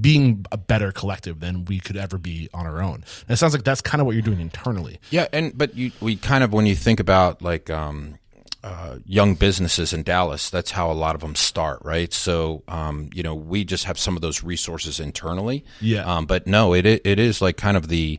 being 0.00 0.44
a 0.52 0.56
better 0.56 0.92
collective 0.92 1.40
than 1.40 1.64
we 1.64 1.78
could 1.78 1.96
ever 1.96 2.18
be 2.18 2.48
on 2.54 2.66
our 2.66 2.82
own 2.82 2.94
and 2.94 3.30
it 3.30 3.36
sounds 3.36 3.52
like 3.52 3.64
that's 3.64 3.80
kind 3.80 4.00
of 4.00 4.06
what 4.06 4.14
you're 4.14 4.22
doing 4.22 4.40
internally 4.40 4.98
yeah 5.10 5.26
and 5.32 5.56
but 5.56 5.74
you 5.76 5.90
we 6.00 6.16
kind 6.16 6.42
of 6.44 6.52
when 6.52 6.66
you 6.66 6.76
think 6.76 7.00
about 7.00 7.42
like 7.42 7.70
um 7.70 8.18
uh, 8.66 8.98
young 9.04 9.36
businesses 9.36 9.92
in 9.92 10.02
Dallas. 10.02 10.50
That's 10.50 10.72
how 10.72 10.90
a 10.90 10.92
lot 10.92 11.14
of 11.14 11.20
them 11.20 11.36
start, 11.36 11.78
right? 11.84 12.12
So, 12.12 12.64
um, 12.66 13.10
you 13.14 13.22
know, 13.22 13.32
we 13.32 13.64
just 13.64 13.84
have 13.84 13.96
some 13.96 14.16
of 14.16 14.22
those 14.22 14.42
resources 14.42 14.98
internally. 14.98 15.64
Yeah. 15.80 16.04
Um, 16.04 16.26
but 16.26 16.48
no, 16.48 16.72
it 16.74 16.84
it 16.84 17.20
is 17.20 17.40
like 17.40 17.56
kind 17.56 17.76
of 17.76 17.86
the 17.86 18.18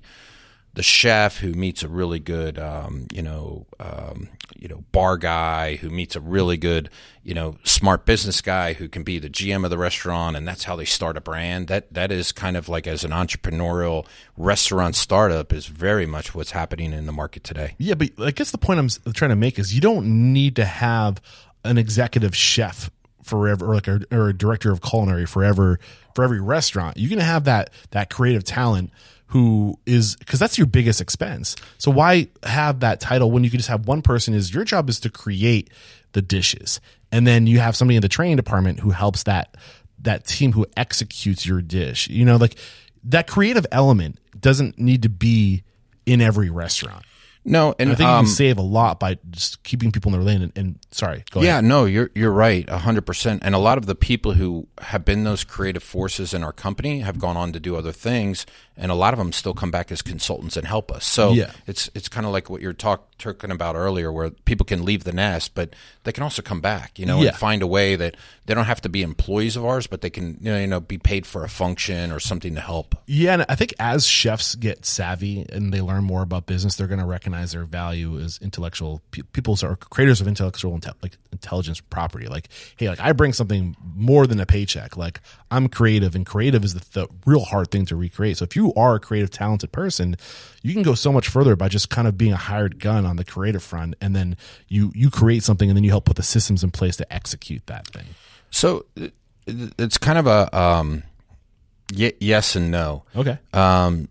the 0.77 0.83
chef 0.83 1.39
who 1.39 1.53
meets 1.53 1.81
a 1.81 1.87
really 1.87 2.19
good, 2.19 2.59
um, 2.59 3.07
you 3.11 3.23
know, 3.23 3.65
um, 3.79 4.29
you 4.55 4.67
know, 4.67 4.83
bar 4.91 5.17
guy 5.17 5.75
who 5.75 5.89
meets 5.89 6.15
a 6.15 6.19
really 6.19 6.55
good, 6.55 6.91
you 7.23 7.33
know, 7.33 7.57
smart 7.63 8.05
business 8.05 8.41
guy 8.41 8.73
who 8.73 8.87
can 8.87 9.01
be 9.01 9.17
the 9.17 9.27
GM 9.27 9.63
of 9.63 9.71
the 9.71 9.77
restaurant, 9.77 10.37
and 10.37 10.47
that's 10.47 10.65
how 10.65 10.75
they 10.75 10.85
start 10.85 11.17
a 11.17 11.21
brand. 11.21 11.67
That 11.67 11.91
that 11.95 12.11
is 12.11 12.31
kind 12.31 12.55
of 12.55 12.69
like 12.69 12.85
as 12.85 13.03
an 13.03 13.09
entrepreneurial 13.09 14.05
restaurant 14.37 14.95
startup 14.95 15.51
is 15.51 15.65
very 15.65 16.05
much 16.05 16.35
what's 16.35 16.51
happening 16.51 16.93
in 16.93 17.07
the 17.07 17.11
market 17.11 17.43
today. 17.43 17.73
Yeah, 17.79 17.95
but 17.95 18.11
I 18.19 18.29
guess 18.29 18.51
the 18.51 18.59
point 18.59 18.79
I'm 18.79 19.13
trying 19.13 19.29
to 19.29 19.35
make 19.35 19.57
is 19.57 19.73
you 19.73 19.81
don't 19.81 20.31
need 20.31 20.55
to 20.57 20.65
have 20.65 21.19
an 21.65 21.79
executive 21.79 22.35
chef 22.35 22.91
forever, 23.23 23.71
or 23.71 23.73
like 23.73 23.87
a, 23.87 24.01
or 24.11 24.29
a 24.29 24.33
director 24.37 24.71
of 24.71 24.83
culinary 24.83 25.25
forever 25.25 25.79
for 26.13 26.23
every 26.23 26.39
restaurant. 26.39 26.97
You 26.97 27.09
can 27.09 27.19
have 27.19 27.45
that 27.45 27.71
that 27.89 28.11
creative 28.11 28.43
talent 28.43 28.91
who 29.27 29.77
is 29.85 30.15
because 30.15 30.39
that's 30.39 30.57
your 30.57 30.67
biggest 30.67 31.01
expense. 31.01 31.55
So 31.77 31.91
why 31.91 32.27
have 32.43 32.79
that 32.79 32.99
title 32.99 33.29
when 33.31 33.43
you 33.43 33.49
can 33.49 33.59
just 33.59 33.69
have 33.69 33.87
one 33.87 34.01
person? 34.01 34.33
Is 34.33 34.53
your 34.53 34.63
job 34.63 34.89
is 34.89 34.99
to 35.01 35.09
create 35.09 35.69
the 36.13 36.21
dishes, 36.21 36.79
and 37.11 37.27
then 37.27 37.47
you 37.47 37.59
have 37.59 37.75
somebody 37.75 37.95
in 37.97 38.01
the 38.01 38.09
training 38.09 38.37
department 38.37 38.79
who 38.79 38.91
helps 38.91 39.23
that 39.23 39.55
that 39.99 40.25
team 40.25 40.53
who 40.53 40.65
executes 40.77 41.45
your 41.45 41.61
dish. 41.61 42.07
You 42.09 42.23
know, 42.25 42.37
like 42.37 42.55
that 43.03 43.27
creative 43.27 43.65
element 43.71 44.19
doesn't 44.39 44.77
need 44.79 45.03
to 45.03 45.09
be 45.09 45.63
in 46.05 46.21
every 46.21 46.49
restaurant. 46.49 47.03
No, 47.49 47.73
and 47.79 47.89
I 47.91 47.95
think 47.95 48.07
you 48.07 48.13
um, 48.13 48.25
can 48.25 48.33
save 48.33 48.57
a 48.57 48.61
lot 48.61 48.99
by 48.99 49.17
just 49.29 49.63
keeping 49.63 49.93
people 49.93 50.13
in 50.13 50.19
their 50.19 50.25
lane. 50.27 50.41
And, 50.41 50.57
and 50.57 50.79
sorry, 50.91 51.23
go 51.31 51.41
Yeah, 51.41 51.51
ahead. 51.53 51.63
no, 51.63 51.85
you're 51.85 52.11
you're 52.13 52.31
right, 52.31 52.67
hundred 52.69 53.05
percent. 53.05 53.41
And 53.45 53.55
a 53.55 53.57
lot 53.57 53.77
of 53.77 53.85
the 53.85 53.95
people 53.95 54.33
who 54.33 54.67
have 54.81 55.05
been 55.05 55.23
those 55.23 55.45
creative 55.45 55.81
forces 55.81 56.33
in 56.33 56.43
our 56.43 56.51
company 56.51 56.99
have 56.99 57.19
gone 57.19 57.37
on 57.37 57.53
to 57.53 57.59
do 57.61 57.77
other 57.77 57.93
things, 57.93 58.45
and 58.77 58.91
a 58.91 58.95
lot 58.95 59.13
of 59.13 59.17
them 59.17 59.31
still 59.31 59.53
come 59.53 59.71
back 59.71 59.91
as 59.91 60.01
consultants 60.01 60.55
and 60.55 60.67
help 60.67 60.91
us. 60.91 61.05
So 61.05 61.31
Yeah. 61.33 61.51
it's 61.65 61.89
it's 61.95 62.07
kind 62.07 62.25
of 62.25 62.31
like 62.31 62.49
what 62.49 62.61
you're 62.61 62.73
talk, 62.73 63.17
talking 63.17 63.51
about 63.51 63.75
earlier, 63.75 64.11
where 64.11 64.29
people 64.29 64.65
can 64.65 64.85
leave 64.85 65.03
the 65.03 65.11
nest, 65.13 65.53
but 65.55 65.73
they 66.03 66.11
can 66.11 66.23
also 66.23 66.41
come 66.41 66.61
back, 66.61 66.99
you 66.99 67.05
know, 67.05 67.21
Yeah. 67.21 67.29
and 67.29 67.37
find 67.37 67.61
a 67.61 67.67
way 67.67 67.95
that 67.95 68.15
they 68.45 68.53
don't 68.53 68.65
have 68.65 68.81
to 68.81 68.89
be 68.89 69.01
employees 69.01 69.55
of 69.57 69.65
ours, 69.65 69.87
but 69.87 70.01
they 70.01 70.09
can 70.09 70.37
you 70.41 70.51
know, 70.51 70.59
you 70.59 70.67
know 70.67 70.79
be 70.79 70.97
paid 70.97 71.25
for 71.25 71.43
a 71.43 71.49
function 71.49 72.11
or 72.11 72.19
something 72.19 72.55
to 72.55 72.61
help. 72.61 72.95
Yeah, 73.07 73.33
and 73.33 73.45
I 73.49 73.55
think 73.55 73.73
as 73.79 74.05
chefs 74.07 74.55
get 74.55 74.85
savvy 74.85 75.45
and 75.49 75.73
they 75.73 75.81
learn 75.81 76.03
more 76.03 76.21
about 76.21 76.45
business, 76.45 76.75
they're 76.75 76.87
going 76.87 76.99
to 76.99 77.05
recognize 77.05 77.51
their 77.51 77.65
value 77.65 78.19
as 78.19 78.39
intellectual 78.41 79.01
people 79.33 79.57
are 79.63 79.75
creators 79.75 80.21
of 80.21 80.27
intellectual 80.27 80.77
inte- 80.77 80.93
like 81.01 81.17
intelligence 81.31 81.79
property. 81.79 82.27
Like, 82.27 82.49
hey, 82.77 82.89
like 82.89 82.99
I 82.99 83.11
bring 83.11 83.33
something 83.33 83.75
more 83.95 84.27
than 84.27 84.39
a 84.39 84.45
paycheck. 84.45 84.95
Like 84.97 85.19
I'm 85.51 85.67
creative, 85.67 86.15
and 86.15 86.25
creative 86.25 86.63
is 86.63 86.73
the, 86.73 86.85
the 86.91 87.07
real 87.25 87.41
hard 87.45 87.71
thing 87.71 87.85
to 87.87 87.95
recreate. 87.95 88.37
So 88.37 88.43
if 88.43 88.55
you 88.55 88.66
are 88.75 88.95
a 88.95 88.99
creative, 88.99 89.29
talented 89.29 89.71
person, 89.71 90.15
you 90.61 90.73
can 90.73 90.83
go 90.83 90.93
so 90.95 91.11
much 91.11 91.27
further 91.27 91.55
by 91.55 91.67
just 91.67 91.89
kind 91.89 92.07
of 92.07 92.17
being 92.17 92.33
a 92.33 92.37
hired 92.37 92.79
gun 92.79 93.05
on 93.05 93.15
the 93.15 93.23
creative 93.23 93.63
front, 93.63 93.95
and 94.01 94.15
then 94.15 94.37
you 94.67 94.91
you 94.95 95.09
create 95.09 95.43
something, 95.43 95.69
and 95.69 95.77
then 95.77 95.83
you 95.83 95.91
help 95.91 96.05
put 96.05 96.15
the 96.15 96.23
systems 96.23 96.63
in 96.63 96.71
place 96.71 96.97
to 96.97 97.13
execute 97.13 97.65
that 97.67 97.87
thing. 97.87 98.05
So 98.49 98.85
it's 99.45 99.97
kind 99.97 100.17
of 100.17 100.27
a 100.27 100.57
um, 100.57 101.03
y- 101.95 102.13
yes 102.19 102.55
and 102.55 102.71
no. 102.71 103.03
Okay. 103.15 103.37
um, 103.53 104.09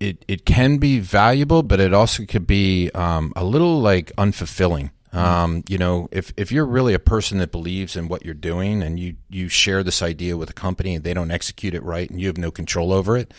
it 0.00 0.24
it 0.28 0.44
can 0.44 0.78
be 0.78 1.00
valuable, 1.00 1.62
but 1.62 1.80
it 1.80 1.92
also 1.92 2.24
could 2.24 2.46
be 2.46 2.90
um, 2.94 3.32
a 3.36 3.44
little 3.44 3.80
like 3.80 4.12
unfulfilling. 4.16 4.90
Um, 5.12 5.64
you 5.68 5.78
know, 5.78 6.08
if 6.12 6.32
if 6.36 6.52
you're 6.52 6.66
really 6.66 6.94
a 6.94 6.98
person 6.98 7.38
that 7.38 7.50
believes 7.50 7.96
in 7.96 8.08
what 8.08 8.24
you're 8.24 8.34
doing 8.34 8.82
and 8.82 8.98
you 8.98 9.16
you 9.30 9.48
share 9.48 9.82
this 9.82 10.02
idea 10.02 10.36
with 10.36 10.50
a 10.50 10.54
company 10.54 10.94
and 10.96 11.04
they 11.04 11.14
don't 11.14 11.30
execute 11.30 11.74
it 11.74 11.82
right 11.82 12.08
and 12.10 12.20
you 12.20 12.26
have 12.26 12.38
no 12.38 12.50
control 12.50 12.92
over 12.92 13.16
it, 13.16 13.32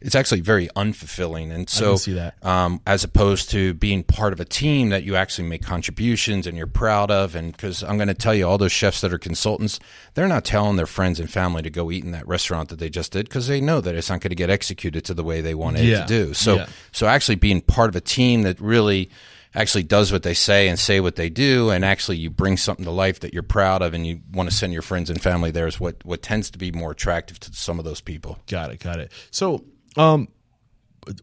it's 0.00 0.14
actually 0.14 0.40
very 0.42 0.68
unfulfilling. 0.76 1.50
And 1.50 1.68
so, 1.68 1.90
can 1.92 1.98
see 1.98 2.12
that. 2.12 2.44
Um, 2.44 2.80
as 2.86 3.04
opposed 3.04 3.50
to 3.50 3.74
being 3.74 4.02
part 4.04 4.32
of 4.32 4.40
a 4.40 4.44
team 4.44 4.90
that 4.90 5.02
you 5.02 5.16
actually 5.16 5.48
make 5.48 5.62
contributions 5.62 6.46
and 6.46 6.56
you're 6.58 6.66
proud 6.66 7.10
of. 7.10 7.34
And 7.34 7.52
because 7.52 7.82
I'm 7.82 7.96
going 7.96 8.08
to 8.08 8.14
tell 8.14 8.34
you, 8.34 8.46
all 8.46 8.58
those 8.58 8.72
chefs 8.72 9.00
that 9.00 9.12
are 9.12 9.18
consultants, 9.18 9.80
they're 10.14 10.28
not 10.28 10.44
telling 10.44 10.76
their 10.76 10.86
friends 10.86 11.18
and 11.18 11.30
family 11.30 11.62
to 11.62 11.70
go 11.70 11.90
eat 11.90 12.04
in 12.04 12.10
that 12.12 12.28
restaurant 12.28 12.68
that 12.68 12.78
they 12.78 12.90
just 12.90 13.12
did 13.12 13.28
because 13.28 13.48
they 13.48 13.60
know 13.60 13.80
that 13.80 13.94
it's 13.94 14.10
not 14.10 14.20
going 14.20 14.30
to 14.30 14.36
get 14.36 14.50
executed 14.50 15.04
to 15.06 15.14
the 15.14 15.24
way 15.24 15.40
they 15.40 15.54
want 15.54 15.78
it 15.78 15.84
Yeah. 15.86 16.02
to 16.02 16.06
do. 16.06 16.34
So, 16.34 16.56
Yeah. 16.56 16.66
so 16.92 17.06
actually 17.06 17.36
being 17.36 17.62
part 17.62 17.88
of 17.88 17.96
a 17.96 18.00
team 18.00 18.42
that 18.42 18.60
really 18.60 19.08
actually 19.54 19.82
does 19.84 20.10
what 20.10 20.22
they 20.24 20.34
say 20.34 20.68
and 20.68 20.78
say 20.78 20.98
what 21.00 21.16
they 21.16 21.30
do 21.30 21.70
and 21.70 21.84
actually 21.84 22.16
you 22.16 22.28
bring 22.30 22.56
something 22.56 22.84
to 22.84 22.90
life 22.90 23.20
that 23.20 23.32
you're 23.32 23.42
proud 23.42 23.82
of 23.82 23.94
and 23.94 24.06
you 24.06 24.20
want 24.32 24.50
to 24.50 24.54
send 24.54 24.72
your 24.72 24.82
friends 24.82 25.08
and 25.10 25.20
family 25.22 25.50
there 25.50 25.66
is 25.66 25.78
what, 25.78 26.04
what 26.04 26.22
tends 26.22 26.50
to 26.50 26.58
be 26.58 26.72
more 26.72 26.90
attractive 26.90 27.38
to 27.40 27.52
some 27.54 27.78
of 27.78 27.84
those 27.84 28.00
people. 28.00 28.38
Got 28.48 28.72
it. 28.72 28.80
Got 28.80 28.98
it. 28.98 29.12
So, 29.30 29.64
um, 29.96 30.28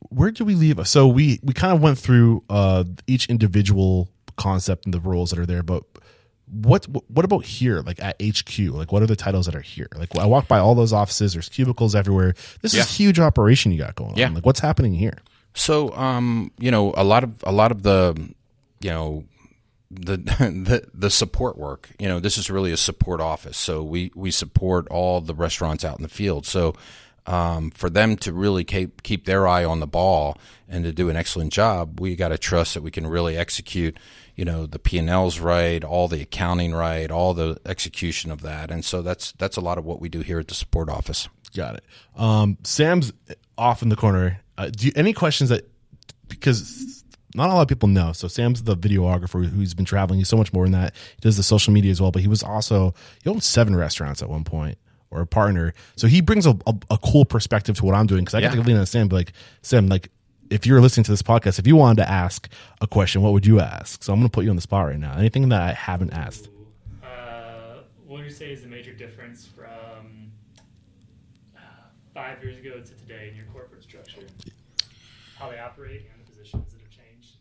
where 0.10 0.32
do 0.32 0.45
we 0.45 0.56
leave? 0.56 0.80
So 0.88 1.08
we 1.08 1.40
we 1.44 1.53
kind 1.53 1.74
of 1.74 1.82
went 1.82 1.98
through 1.98 2.44
uh 2.49 2.84
each 3.08 3.26
individual 3.28 4.10
concept 4.38 4.86
and 4.86 4.94
the 4.94 4.99
roles 4.99 5.32
that 5.32 5.40
are 5.40 5.45
there, 5.45 5.64
but 5.64 5.84
what 6.48 6.86
what 7.10 7.26
about 7.26 7.45
here? 7.45 7.82
Like 7.82 7.99
at 8.02 8.22
HQ, 8.22 8.60
like 8.74 8.91
what 8.91 9.02
are 9.02 9.08
the 9.08 9.16
titles 9.16 9.45
that 9.48 9.56
are 9.56 9.62
here? 9.62 9.88
Like 9.95 10.16
I 10.18 10.26
walk 10.26 10.48
by 10.48 10.60
all 10.60 10.76
those 10.76 10.94
offices. 10.94 11.34
There's 11.34 11.49
cubicles 11.49 11.95
everywhere. 11.95 12.34
This 12.62 12.74
Yeah. 12.74 12.82
is 12.82 12.88
a 12.88 12.90
huge 12.91 13.20
operation 13.20 13.72
you 13.72 13.80
got 13.80 13.95
going 13.95 14.16
Yeah. 14.18 14.28
on. 14.28 14.34
Like 14.36 14.45
what's 14.45 14.60
happening 14.60 14.94
here? 14.94 15.18
So, 15.53 15.94
um, 15.95 16.52
you 16.57 16.72
know, 16.72 16.94
a 16.95 17.03
lot 17.03 17.23
of 17.23 17.34
a 17.44 17.52
lot 17.52 17.72
of 17.72 17.84
the, 17.84 18.34
you 18.80 18.90
know, 18.90 19.26
the 19.90 20.18
the 20.40 20.88
the 20.94 21.10
support 21.10 21.57
work. 21.57 21.90
You 21.99 22.07
know, 22.07 22.19
this 22.19 22.38
is 22.38 22.49
really 22.49 22.72
a 22.72 22.78
support 22.78 23.22
office. 23.22 23.57
So 23.57 23.84
we 23.84 24.11
we 24.15 24.32
support 24.32 24.88
all 24.90 25.22
the 25.22 25.36
restaurants 25.36 25.84
out 25.84 25.98
in 25.98 26.03
the 26.03 26.10
field. 26.10 26.45
So. 26.45 26.73
Um, 27.28 27.69
for 27.69 27.88
them 27.88 28.18
to 28.18 28.34
really 28.34 28.64
keep 28.64 29.03
keep 29.03 29.26
their 29.26 29.48
eye 29.48 29.64
on 29.64 29.80
the 29.80 29.86
ball 29.86 30.40
and 30.68 30.84
to 30.86 30.91
do 30.91 31.07
an 31.07 31.15
excellent 31.15 31.53
job, 31.53 31.99
we 31.99 32.15
got 32.15 32.30
to 32.30 32.38
trust 32.40 32.73
that 32.73 32.82
we 32.82 32.90
can 32.90 33.06
really 33.06 33.38
execute, 33.38 33.95
you 34.36 34.44
know, 34.44 34.65
the 34.65 34.80
P 34.80 34.98
and 34.98 35.07
Ls 35.07 35.38
right, 35.38 35.84
all 35.84 36.07
the 36.07 36.23
accounting 36.23 36.73
right, 36.73 37.11
all 37.11 37.36
the 37.36 37.60
execution 37.64 38.32
of 38.32 38.41
that, 38.41 38.72
and 38.72 38.84
so 38.84 39.03
that's 39.03 39.34
that's 39.34 39.56
a 39.56 39.61
lot 39.61 39.78
of 39.78 39.86
what 39.86 40.02
we 40.02 40.10
do 40.10 40.22
here 40.22 40.40
at 40.40 40.48
the 40.48 40.56
support 40.56 40.90
office. 40.90 41.30
Got 41.56 41.76
it. 41.76 41.84
Um, 42.15 42.57
Sam's 42.64 43.14
off 43.56 43.84
in 43.84 43.90
the 43.90 43.95
corner. 43.95 44.41
Uh, 44.62 44.70
do 44.70 44.88
you, 44.88 44.94
any 44.96 45.14
questions 45.14 45.50
that 45.50 45.68
because 46.28 47.04
not 47.36 47.50
a 47.50 47.54
lot 47.54 47.62
of 47.62 47.68
people 47.68 47.88
know. 47.90 48.12
So 48.14 48.28
Sam's 48.28 48.64
the 48.64 48.76
videographer 48.76 49.46
who's 49.46 49.74
been 49.74 49.86
traveling. 49.86 50.20
He's 50.20 50.28
so 50.30 50.38
much 50.38 50.52
more 50.54 50.66
than 50.66 50.74
that. 50.74 50.94
He 51.16 51.22
does 51.22 51.38
the 51.38 51.44
social 51.44 51.72
media 51.74 51.92
as 51.92 52.02
well, 52.02 52.12
but 52.12 52.22
he 52.22 52.28
was 52.28 52.44
also 52.44 52.94
he 53.24 53.30
owned 53.30 53.44
seven 53.44 53.76
restaurants 53.76 54.22
at 54.22 54.30
one 54.30 54.44
point 54.44 54.78
or 55.10 55.22
a 55.22 55.28
partner. 55.28 55.74
So 55.96 56.08
he 56.08 56.22
brings 56.22 56.46
a, 56.46 56.52
a, 56.68 56.74
a 56.92 56.98
cool 56.98 57.26
perspective 57.26 57.76
to 57.78 57.86
what 57.86 57.96
I'm 57.96 58.08
doing 58.08 58.24
because 58.24 58.36
I 58.36 58.40
Yeah. 58.40 58.50
get 58.50 58.62
to 58.62 58.68
lean 58.68 58.78
on 58.78 58.86
Sam. 58.86 59.08
Be 59.08 59.16
like 59.16 59.34
Sam, 59.62 59.88
like 59.88 60.10
if 60.50 60.66
you're 60.66 60.82
listening 60.82 61.06
to 61.06 61.12
this 61.12 61.22
podcast, 61.22 61.58
if 61.60 61.68
you 61.68 61.76
wanted 61.78 62.04
to 62.04 62.10
ask 62.10 62.50
a 62.82 62.88
question, 62.88 63.22
what 63.22 63.32
would 63.34 63.46
you 63.46 63.60
ask? 63.62 64.04
So 64.04 64.12
I'm 64.12 64.20
going 64.20 64.30
to 64.30 64.34
put 64.34 64.44
you 64.44 64.50
on 64.50 64.58
the 64.58 64.62
spot 64.62 64.86
right 64.88 65.00
now. 65.00 65.14
Anything 65.18 65.48
that 65.50 65.62
I 65.62 65.72
haven't 65.74 66.12
asked. 66.12 66.50
Uh, 67.02 67.08
what 68.06 68.18
would 68.18 68.26
you 68.26 68.32
say 68.32 68.52
is 68.52 68.62
the 68.62 68.68
major 68.68 68.92
difference 68.94 69.46
from 69.46 69.61
uh, 69.61 69.61
five 72.14 72.44
years 72.44 72.58
ago 72.58 72.80
to 72.80 72.94
today 72.96 73.30
in 73.30 73.36
your 73.36 73.46
corporate 73.54 73.84
structure? 73.84 74.22
How 75.38 75.50
they 75.50 75.60
operate 75.60 76.06
and 76.14 76.26
the 76.26 76.32
positions 76.32 76.72
that 76.74 76.82
have 76.82 76.90
changed? 76.90 77.36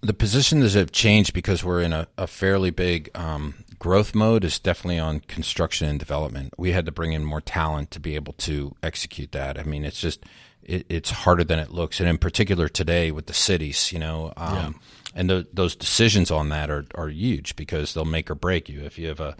the 0.00 0.14
positions 0.14 0.74
that 0.74 0.80
have 0.80 0.92
changed 0.92 1.32
because 1.32 1.64
we're 1.64 1.80
in 1.80 1.92
a, 1.92 2.06
a 2.16 2.26
fairly 2.26 2.70
big 2.70 3.10
um, 3.14 3.54
growth 3.78 4.14
mode 4.14 4.44
is 4.44 4.58
definitely 4.58 4.98
on 4.98 5.20
construction 5.20 5.88
and 5.88 5.98
development 5.98 6.52
we 6.58 6.72
had 6.72 6.86
to 6.86 6.92
bring 6.92 7.12
in 7.12 7.24
more 7.24 7.40
talent 7.40 7.90
to 7.90 8.00
be 8.00 8.14
able 8.14 8.32
to 8.34 8.74
execute 8.82 9.32
that 9.32 9.58
i 9.58 9.62
mean 9.62 9.84
it's 9.84 10.00
just 10.00 10.24
it, 10.62 10.84
it's 10.88 11.10
harder 11.10 11.44
than 11.44 11.58
it 11.58 11.70
looks 11.70 12.00
and 12.00 12.08
in 12.08 12.18
particular 12.18 12.68
today 12.68 13.10
with 13.10 13.26
the 13.26 13.34
cities 13.34 13.92
you 13.92 13.98
know 13.98 14.32
um, 14.36 14.78
and 15.14 15.30
tho- 15.30 15.44
those 15.52 15.76
decisions 15.76 16.30
on 16.30 16.48
that 16.48 16.70
are, 16.70 16.84
are 16.94 17.08
huge 17.08 17.56
because 17.56 17.94
they'll 17.94 18.04
make 18.04 18.30
or 18.30 18.34
break 18.34 18.68
you 18.68 18.80
if 18.84 18.98
you 18.98 19.08
have 19.08 19.20
a 19.20 19.36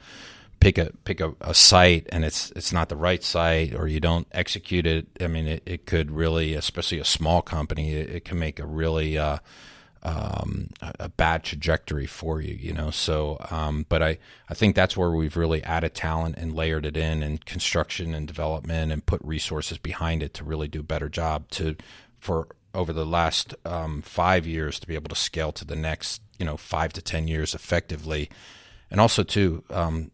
pick 0.61 0.79
a 0.79 0.91
pick 1.05 1.21
a, 1.21 1.35
a 1.41 1.55
site 1.55 2.07
and 2.11 2.25
it's 2.25 2.51
it's 2.57 2.73
not 2.73 2.89
the 2.89 2.97
right 2.97 3.23
site 3.23 3.75
or 3.75 3.87
you 3.87 4.01
don't 4.01 4.27
execute 4.33 4.87
it 4.87 5.07
i 5.21 5.27
mean 5.27 5.47
it, 5.47 5.63
it 5.65 5.87
could 5.87 6.11
really 6.11 6.55
especially 6.55 6.99
a 6.99 7.05
small 7.05 7.43
company 7.43 7.93
it, 7.93 8.11
it 8.11 8.25
can 8.25 8.39
make 8.39 8.59
a 8.59 8.67
really 8.67 9.17
uh, 9.17 9.39
um, 10.03 10.71
a 10.81 11.09
bad 11.09 11.43
trajectory 11.43 12.07
for 12.07 12.41
you, 12.41 12.55
you 12.55 12.73
know. 12.73 12.91
So, 12.91 13.37
um, 13.51 13.85
but 13.89 14.03
I, 14.03 14.19
I 14.49 14.55
think 14.55 14.77
that's 14.77 14.97
where 14.97 15.11
we've 15.11 15.37
really 15.37 15.63
added 15.65 15.95
talent 15.95 16.37
and 16.39 16.55
layered 16.55 16.87
it 16.87 16.97
in 16.97 17.23
and 17.23 17.45
construction 17.45 18.15
and 18.15 18.27
development 18.27 18.93
and 18.93 19.05
put 19.05 19.21
resources 19.25 19.79
behind 19.79 20.23
it 20.23 20.35
to 20.35 20.45
really 20.45 20.69
do 20.69 20.81
a 20.81 20.85
better 20.85 21.09
job 21.09 21.49
to 21.51 21.77
for 22.21 22.49
over 22.75 22.93
the 22.93 23.07
last 23.07 23.55
um, 23.65 24.03
five 24.03 24.47
years 24.47 24.79
to 24.79 24.87
be 24.87 24.95
able 24.95 25.09
to 25.09 25.17
scale 25.17 25.53
to 25.53 25.65
the 25.65 25.77
next, 25.77 26.23
you 26.39 26.47
know, 26.47 26.57
five 26.57 26.93
to 26.93 27.03
ten 27.03 27.27
years 27.27 27.55
effectively, 27.55 28.31
and 28.91 29.01
also 29.01 29.23
too 29.23 29.65
um, 29.71 30.11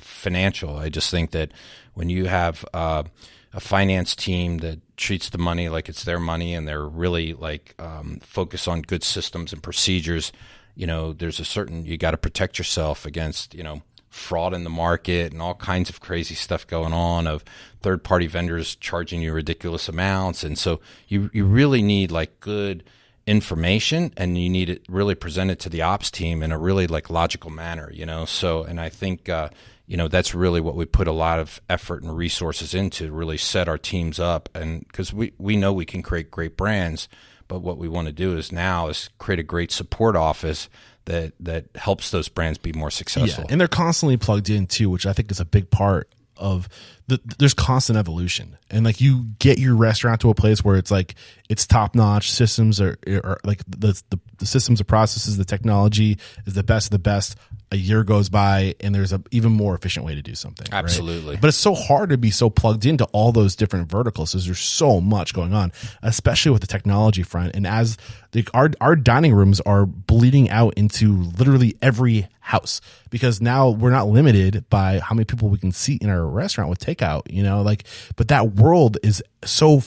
financial. 0.00 0.76
I 0.76 0.88
just 0.88 1.10
think 1.10 1.30
that 1.32 1.52
when 1.94 2.08
you 2.08 2.26
have 2.26 2.64
uh, 2.72 3.04
a 3.52 3.60
finance 3.60 4.14
team 4.14 4.58
that 4.58 4.80
treats 4.96 5.30
the 5.30 5.38
money 5.38 5.68
like 5.68 5.88
it's 5.88 6.04
their 6.04 6.20
money 6.20 6.54
and 6.54 6.66
they're 6.66 6.86
really 6.86 7.32
like 7.34 7.74
um, 7.78 8.18
focus 8.22 8.68
on 8.68 8.82
good 8.82 9.02
systems 9.02 9.52
and 9.52 9.62
procedures, 9.62 10.32
you 10.74 10.86
know, 10.86 11.12
there's 11.12 11.40
a 11.40 11.44
certain 11.44 11.84
you 11.84 11.96
got 11.96 12.12
to 12.12 12.16
protect 12.16 12.58
yourself 12.58 13.06
against 13.06 13.54
you 13.54 13.62
know 13.62 13.82
fraud 14.08 14.54
in 14.54 14.64
the 14.64 14.70
market 14.70 15.32
and 15.32 15.40
all 15.40 15.54
kinds 15.54 15.90
of 15.90 16.00
crazy 16.00 16.34
stuff 16.34 16.66
going 16.66 16.92
on 16.92 17.26
of 17.26 17.44
third 17.80 18.02
party 18.02 18.26
vendors 18.26 18.74
charging 18.76 19.22
you 19.22 19.32
ridiculous 19.32 19.88
amounts. 19.88 20.42
And 20.44 20.58
so 20.58 20.80
you, 21.08 21.30
you 21.32 21.44
really 21.44 21.82
need 21.82 22.10
like 22.10 22.40
good 22.40 22.84
information 23.26 24.12
and 24.16 24.38
you 24.38 24.48
need 24.48 24.70
it 24.70 24.82
really 24.88 25.14
presented 25.14 25.60
to 25.60 25.68
the 25.68 25.82
ops 25.82 26.10
team 26.10 26.42
in 26.42 26.52
a 26.52 26.58
really 26.58 26.86
like 26.86 27.10
logical 27.10 27.50
manner, 27.50 27.90
you 27.92 28.06
know? 28.06 28.24
So, 28.24 28.64
and 28.64 28.80
I 28.80 28.88
think, 28.88 29.28
uh, 29.28 29.50
you 29.88 29.96
know, 29.96 30.06
that's 30.06 30.34
really 30.34 30.60
what 30.60 30.74
we 30.76 30.84
put 30.84 31.08
a 31.08 31.12
lot 31.12 31.40
of 31.40 31.62
effort 31.68 32.02
and 32.02 32.14
resources 32.14 32.74
into 32.74 33.10
really 33.10 33.38
set 33.38 33.68
our 33.68 33.78
teams 33.78 34.20
up. 34.20 34.50
And 34.54 34.86
because 34.86 35.14
we, 35.14 35.32
we 35.38 35.56
know 35.56 35.72
we 35.72 35.86
can 35.86 36.02
create 36.02 36.30
great 36.30 36.58
brands, 36.58 37.08
but 37.48 37.60
what 37.60 37.78
we 37.78 37.88
want 37.88 38.06
to 38.06 38.12
do 38.12 38.36
is 38.36 38.52
now 38.52 38.88
is 38.88 39.08
create 39.16 39.40
a 39.40 39.42
great 39.42 39.72
support 39.72 40.14
office 40.14 40.68
that 41.06 41.32
that 41.40 41.64
helps 41.74 42.10
those 42.10 42.28
brands 42.28 42.58
be 42.58 42.74
more 42.74 42.90
successful. 42.90 43.44
Yeah, 43.44 43.52
and 43.52 43.58
they're 43.58 43.66
constantly 43.66 44.18
plugged 44.18 44.50
in 44.50 44.66
too, 44.66 44.90
which 44.90 45.06
I 45.06 45.14
think 45.14 45.30
is 45.30 45.40
a 45.40 45.46
big 45.46 45.70
part 45.70 46.10
of 46.36 46.68
the, 47.08 47.20
there's 47.38 47.54
constant 47.54 47.98
evolution 47.98 48.56
and 48.70 48.84
like 48.84 49.00
you 49.00 49.24
get 49.38 49.58
your 49.58 49.74
restaurant 49.74 50.20
to 50.20 50.30
a 50.30 50.34
place 50.34 50.62
where 50.62 50.76
it's 50.76 50.90
like 50.90 51.16
it's 51.48 51.66
top 51.66 51.96
notch 51.96 52.30
systems 52.30 52.80
are, 52.80 52.96
are 53.08 53.40
like 53.42 53.58
the, 53.66 54.00
the, 54.10 54.20
the 54.38 54.46
systems 54.46 54.78
the 54.78 54.84
processes 54.84 55.36
the 55.36 55.44
technology 55.44 56.16
is 56.46 56.54
the 56.54 56.62
best 56.62 56.86
of 56.86 56.90
the 56.92 56.98
best 57.00 57.36
a 57.70 57.76
year 57.76 58.02
goes 58.02 58.28
by 58.28 58.74
and 58.80 58.94
there's 58.94 59.12
a 59.12 59.22
even 59.30 59.52
more 59.52 59.74
efficient 59.74 60.06
way 60.06 60.14
to 60.14 60.22
do 60.22 60.34
something 60.34 60.66
right? 60.72 60.78
Absolutely. 60.78 61.36
but 61.36 61.48
it's 61.48 61.56
so 61.56 61.74
hard 61.74 62.10
to 62.10 62.18
be 62.18 62.30
so 62.30 62.48
plugged 62.48 62.86
into 62.86 63.04
all 63.06 63.32
those 63.32 63.54
different 63.54 63.90
verticals 63.90 64.32
because 64.32 64.46
there's 64.46 64.58
so 64.58 65.00
much 65.00 65.34
going 65.34 65.52
on 65.52 65.72
especially 66.02 66.50
with 66.50 66.60
the 66.60 66.66
technology 66.66 67.22
front 67.22 67.54
and 67.54 67.66
as 67.66 67.96
the, 68.32 68.46
our 68.54 68.70
our 68.80 68.96
dining 68.96 69.34
rooms 69.34 69.60
are 69.60 69.86
bleeding 69.86 70.50
out 70.50 70.74
into 70.76 71.22
literally 71.38 71.76
every 71.82 72.28
house 72.40 72.80
because 73.10 73.40
now 73.40 73.68
we're 73.68 73.90
not 73.90 74.08
limited 74.08 74.64
by 74.70 74.98
how 75.00 75.14
many 75.14 75.24
people 75.24 75.48
we 75.48 75.58
can 75.58 75.72
seat 75.72 76.02
in 76.02 76.08
our 76.08 76.26
restaurant 76.26 76.70
with 76.70 76.78
takeout 76.78 77.22
you 77.30 77.42
know 77.42 77.62
like 77.62 77.84
but 78.16 78.28
that 78.28 78.52
world 78.54 78.96
is 79.02 79.22
so 79.44 79.82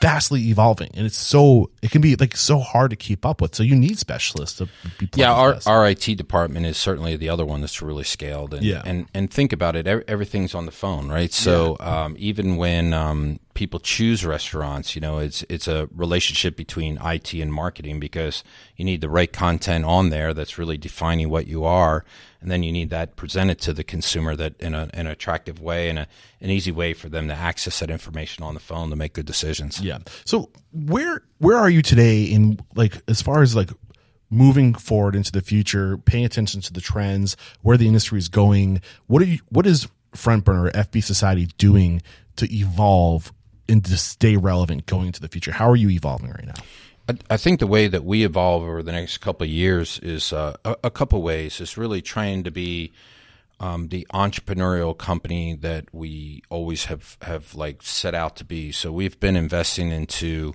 vastly 0.00 0.48
evolving 0.48 0.88
and 0.94 1.04
it's 1.06 1.18
so 1.18 1.68
it 1.82 1.90
can 1.90 2.00
be 2.00 2.16
like 2.16 2.34
so 2.34 2.58
hard 2.58 2.88
to 2.90 2.96
keep 2.96 3.26
up 3.26 3.42
with 3.42 3.54
so 3.54 3.62
you 3.62 3.76
need 3.76 3.98
specialists 3.98 4.56
to 4.56 4.66
be 4.98 5.08
yeah 5.14 5.30
our, 5.30 5.54
this. 5.54 5.66
our 5.66 5.86
IT 5.86 6.16
department 6.16 6.64
is 6.64 6.78
certainly 6.78 7.16
the 7.16 7.28
other 7.28 7.44
one 7.44 7.60
that's 7.60 7.82
really 7.82 8.02
scaled 8.04 8.54
and 8.54 8.64
Yeah. 8.64 8.80
and 8.86 9.06
and 9.12 9.30
think 9.30 9.52
about 9.52 9.76
it 9.76 9.86
everything's 9.86 10.54
on 10.54 10.64
the 10.64 10.72
phone 10.72 11.08
right 11.10 11.30
so 11.32 11.76
um, 11.80 12.16
even 12.18 12.56
when 12.56 12.94
um, 12.94 13.40
people 13.54 13.80
choose 13.80 14.24
restaurants 14.24 14.94
you 14.94 15.00
know 15.00 15.18
it's 15.18 15.44
it's 15.48 15.66
a 15.66 15.88
relationship 15.94 16.56
between 16.56 16.98
IT 17.04 17.34
and 17.34 17.52
marketing 17.52 17.98
because 17.98 18.44
you 18.76 18.84
need 18.84 19.00
the 19.00 19.08
right 19.08 19.32
content 19.32 19.84
on 19.84 20.10
there 20.10 20.32
that's 20.32 20.56
really 20.56 20.78
defining 20.78 21.28
what 21.28 21.46
you 21.46 21.64
are 21.64 22.04
and 22.40 22.50
then 22.50 22.62
you 22.62 22.72
need 22.72 22.90
that 22.90 23.16
presented 23.16 23.58
to 23.58 23.72
the 23.72 23.84
consumer 23.84 24.34
that 24.34 24.58
in 24.60 24.72
a, 24.74 24.84
in 24.94 25.00
an 25.00 25.06
attractive 25.08 25.60
way 25.60 25.90
and 25.90 25.98
a, 25.98 26.06
an 26.40 26.48
easy 26.48 26.72
way 26.72 26.94
for 26.94 27.08
them 27.08 27.28
to 27.28 27.34
access 27.34 27.80
that 27.80 27.90
information 27.90 28.44
on 28.44 28.54
the 28.54 28.60
phone 28.60 28.88
to 28.88 28.96
make 28.96 29.12
good 29.12 29.26
decisions 29.26 29.80
Yeah. 29.80 29.98
So 30.24 30.50
where 30.72 31.22
where 31.38 31.56
are 31.56 31.70
you 31.70 31.82
today 31.82 32.24
in 32.24 32.60
like 32.74 33.02
as 33.08 33.20
far 33.20 33.42
as 33.42 33.56
like 33.56 33.70
moving 34.30 34.74
forward 34.74 35.16
into 35.16 35.32
the 35.32 35.40
future, 35.40 35.98
paying 35.98 36.24
attention 36.24 36.60
to 36.60 36.72
the 36.72 36.80
trends, 36.80 37.36
where 37.62 37.76
the 37.76 37.88
industry 37.88 38.18
is 38.18 38.28
going? 38.28 38.80
What 39.06 39.22
are 39.22 39.26
you 39.26 39.38
what 39.48 39.66
is 39.66 39.88
Front 40.14 40.44
Burner 40.44 40.70
FB 40.70 41.02
Society 41.02 41.46
doing 41.58 42.02
to 42.36 42.52
evolve 42.54 43.32
and 43.70 43.84
to 43.84 43.96
stay 43.96 44.36
relevant 44.36 44.86
going 44.86 45.06
into 45.06 45.20
the 45.20 45.28
future? 45.28 45.52
How 45.52 45.70
are 45.70 45.76
you 45.76 45.88
evolving 45.90 46.30
right 46.30 46.46
now? 46.46 46.62
I, 47.28 47.36
think 47.36 47.60
the 47.60 47.66
way 47.66 47.88
that 47.88 48.04
we 48.04 48.24
evolve 48.24 48.62
over 48.62 48.82
the 48.82 48.92
next 48.92 49.18
couple 49.18 49.44
of 49.44 49.50
years 49.50 49.98
is 50.00 50.32
uh, 50.32 50.56
a, 50.64 50.76
a 50.84 50.90
couple 50.90 51.20
ways. 51.22 51.60
Is 51.60 51.76
really 51.76 52.02
trying 52.02 52.44
to 52.44 52.50
be 52.50 52.92
um, 53.58 53.88
the 53.88 54.06
entrepreneurial 54.12 54.96
company 54.96 55.54
that 55.54 55.92
we 55.92 56.42
always 56.48 56.86
have 56.86 57.16
have 57.22 57.54
like 57.54 57.82
set 57.82 58.14
out 58.14 58.36
to 58.36 58.44
be. 58.44 58.72
So 58.72 58.92
we've 58.92 59.18
been 59.18 59.36
investing 59.36 59.90
into 59.90 60.54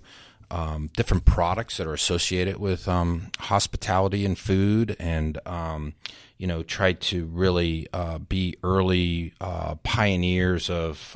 um, 0.49 0.89
different 0.95 1.25
products 1.25 1.77
that 1.77 1.87
are 1.87 1.93
associated 1.93 2.57
with 2.57 2.87
um, 2.87 3.31
hospitality 3.39 4.25
and 4.25 4.37
food, 4.37 4.95
and 4.99 5.39
um, 5.45 5.93
you 6.37 6.47
know, 6.47 6.63
try 6.63 6.93
to 6.93 7.25
really 7.25 7.87
uh, 7.93 8.19
be 8.19 8.55
early 8.63 9.33
uh, 9.41 9.75
pioneers 9.83 10.69
of. 10.69 11.15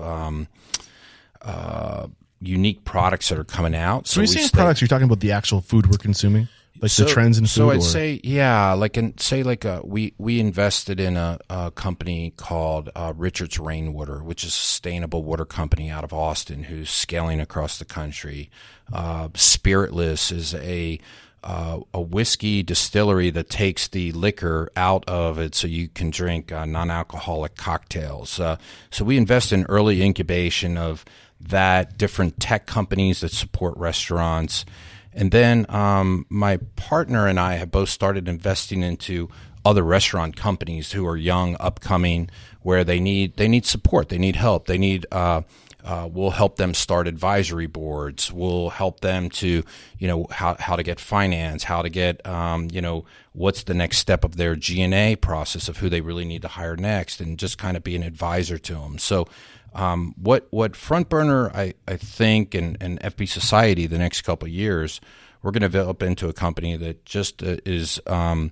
Uh, 1.42 2.08
unique 2.42 2.84
products 2.86 3.30
that 3.30 3.38
are 3.38 3.44
coming 3.44 3.76
out. 3.76 4.08
So, 4.08 4.20
when 4.20 4.28
we 4.28 4.34
you're 4.34 4.42
saying 4.42 4.50
products, 4.54 4.82
you're 4.82 4.88
talking 4.88 5.06
about 5.06 5.20
the 5.20 5.32
actual 5.32 5.62
food 5.62 5.88
we're 5.88 5.98
consuming, 5.98 6.48
like 6.82 6.92
the 6.92 7.06
trends 7.06 7.38
in 7.38 7.46
food. 7.46 7.50
so 7.50 7.70
I'd 7.70 7.78
or- 7.78 7.82
say, 7.82 8.22
yeah, 8.24 8.74
like 8.74 8.98
in, 8.98 9.18
say 9.18 9.44
like 9.44 9.66
uh 9.66 9.82
we 9.84 10.14
we 10.18 10.40
invested 10.40 11.00
in 11.00 11.18
a, 11.18 11.40
a 11.50 11.72
company 11.72 12.34
called 12.38 12.90
uh, 12.96 13.14
Richards 13.16 13.60
Rainwater, 13.60 14.24
which 14.24 14.44
is 14.44 14.50
a 14.50 14.54
sustainable 14.54 15.24
water 15.24 15.46
company 15.46 15.90
out 15.90 16.04
of 16.04 16.14
Austin, 16.14 16.64
who's 16.64 16.90
scaling 16.90 17.40
across 17.40 17.78
the 17.78 17.86
country. 17.86 18.50
Uh, 18.92 19.30
Spiritless 19.36 20.32
is 20.32 20.54
a 20.56 21.00
uh, 21.44 21.80
a 21.94 22.02
whiskey 22.02 22.64
distillery 22.64 23.30
that 23.30 23.50
takes 23.50 23.88
the 23.88 24.12
liquor 24.12 24.70
out 24.76 25.08
of 25.08 25.40
it 25.40 25.56
so 25.56 25.68
you 25.68 25.88
can 25.88 26.10
drink 26.10 26.52
uh, 26.52 26.66
non-alcoholic 26.66 27.56
cocktails. 27.56 28.40
Uh, 28.40 28.58
so 28.92 29.06
we 29.06 29.16
invest 29.16 29.54
in 29.54 29.64
early 29.70 30.02
incubation 30.02 30.78
of 30.78 31.06
that, 31.42 31.98
different 31.98 32.40
tech 32.40 32.66
companies 32.66 33.22
that 33.22 33.32
support 33.32 33.78
restaurants. 33.78 34.66
And 35.14 35.32
then 35.32 35.66
um, 35.70 36.26
my 36.30 36.58
partner 36.76 37.28
and 37.28 37.40
I 37.40 37.56
have 37.56 37.72
both 37.72 37.90
started 37.90 38.28
investing 38.28 38.84
into 38.84 39.30
other 39.66 39.84
restaurant 39.84 40.36
companies 40.36 40.92
who 40.92 41.06
are 41.08 41.18
young, 41.18 41.58
upcoming, 41.60 42.30
where 42.62 42.84
they 42.84 43.00
need 43.00 43.38
they 43.38 43.48
need 43.48 43.66
support, 43.66 44.10
they 44.10 44.18
need 44.18 44.36
help, 44.36 44.68
they 44.68 44.78
need. 44.78 45.06
Uh, 45.12 45.42
uh, 45.82 46.10
we'll 46.12 46.32
help 46.32 46.58
them 46.58 46.74
start 46.74 47.08
advisory 47.08 47.66
boards. 47.66 48.32
We'll 48.34 48.70
help 48.70 49.00
them 49.00 49.30
to, 49.30 49.64
you 49.98 50.08
know, 50.08 50.28
how, 50.30 50.58
how 50.60 50.76
to 50.76 50.84
get 50.84 51.00
finance, 51.00 51.64
how 51.64 51.82
to 51.82 51.90
get, 51.90 52.26
um, 52.28 52.68
you 52.70 52.82
know, 52.82 53.06
what's 53.32 53.64
the 53.64 53.74
next 53.74 54.00
step 54.00 54.26
of 54.26 54.36
their 54.36 54.58
G 54.58 54.82
and 54.82 54.94
A 54.94 55.16
process 55.16 55.70
of 55.70 55.78
who 55.78 55.88
they 55.88 56.02
really 56.02 56.26
need 56.26 56.42
to 56.42 56.50
hire 56.50 56.76
next, 56.76 57.22
and 57.22 57.40
just 57.40 57.58
kind 57.58 57.78
of 57.78 57.84
be 57.84 57.96
an 57.96 58.04
advisor 58.04 58.58
to 58.58 58.74
them. 58.74 58.98
So, 58.98 59.28
um, 59.74 60.14
what 60.18 60.48
what 60.52 60.76
Front 60.76 61.10
Burner 61.10 61.50
I, 61.52 61.74
I 61.88 61.98
think 61.98 62.54
and, 62.54 62.78
and 62.82 63.00
FB 63.02 63.28
Society 63.28 63.88
the 63.88 63.98
next 63.98 64.22
couple 64.22 64.48
years 64.48 65.00
we're 65.42 65.52
going 65.52 65.62
to 65.62 65.70
develop 65.70 66.04
into 66.04 66.28
a 66.28 66.34
company 66.34 66.76
that 66.78 67.06
just 67.06 67.42
uh, 67.44 67.58
is 67.66 68.00
um, 68.08 68.52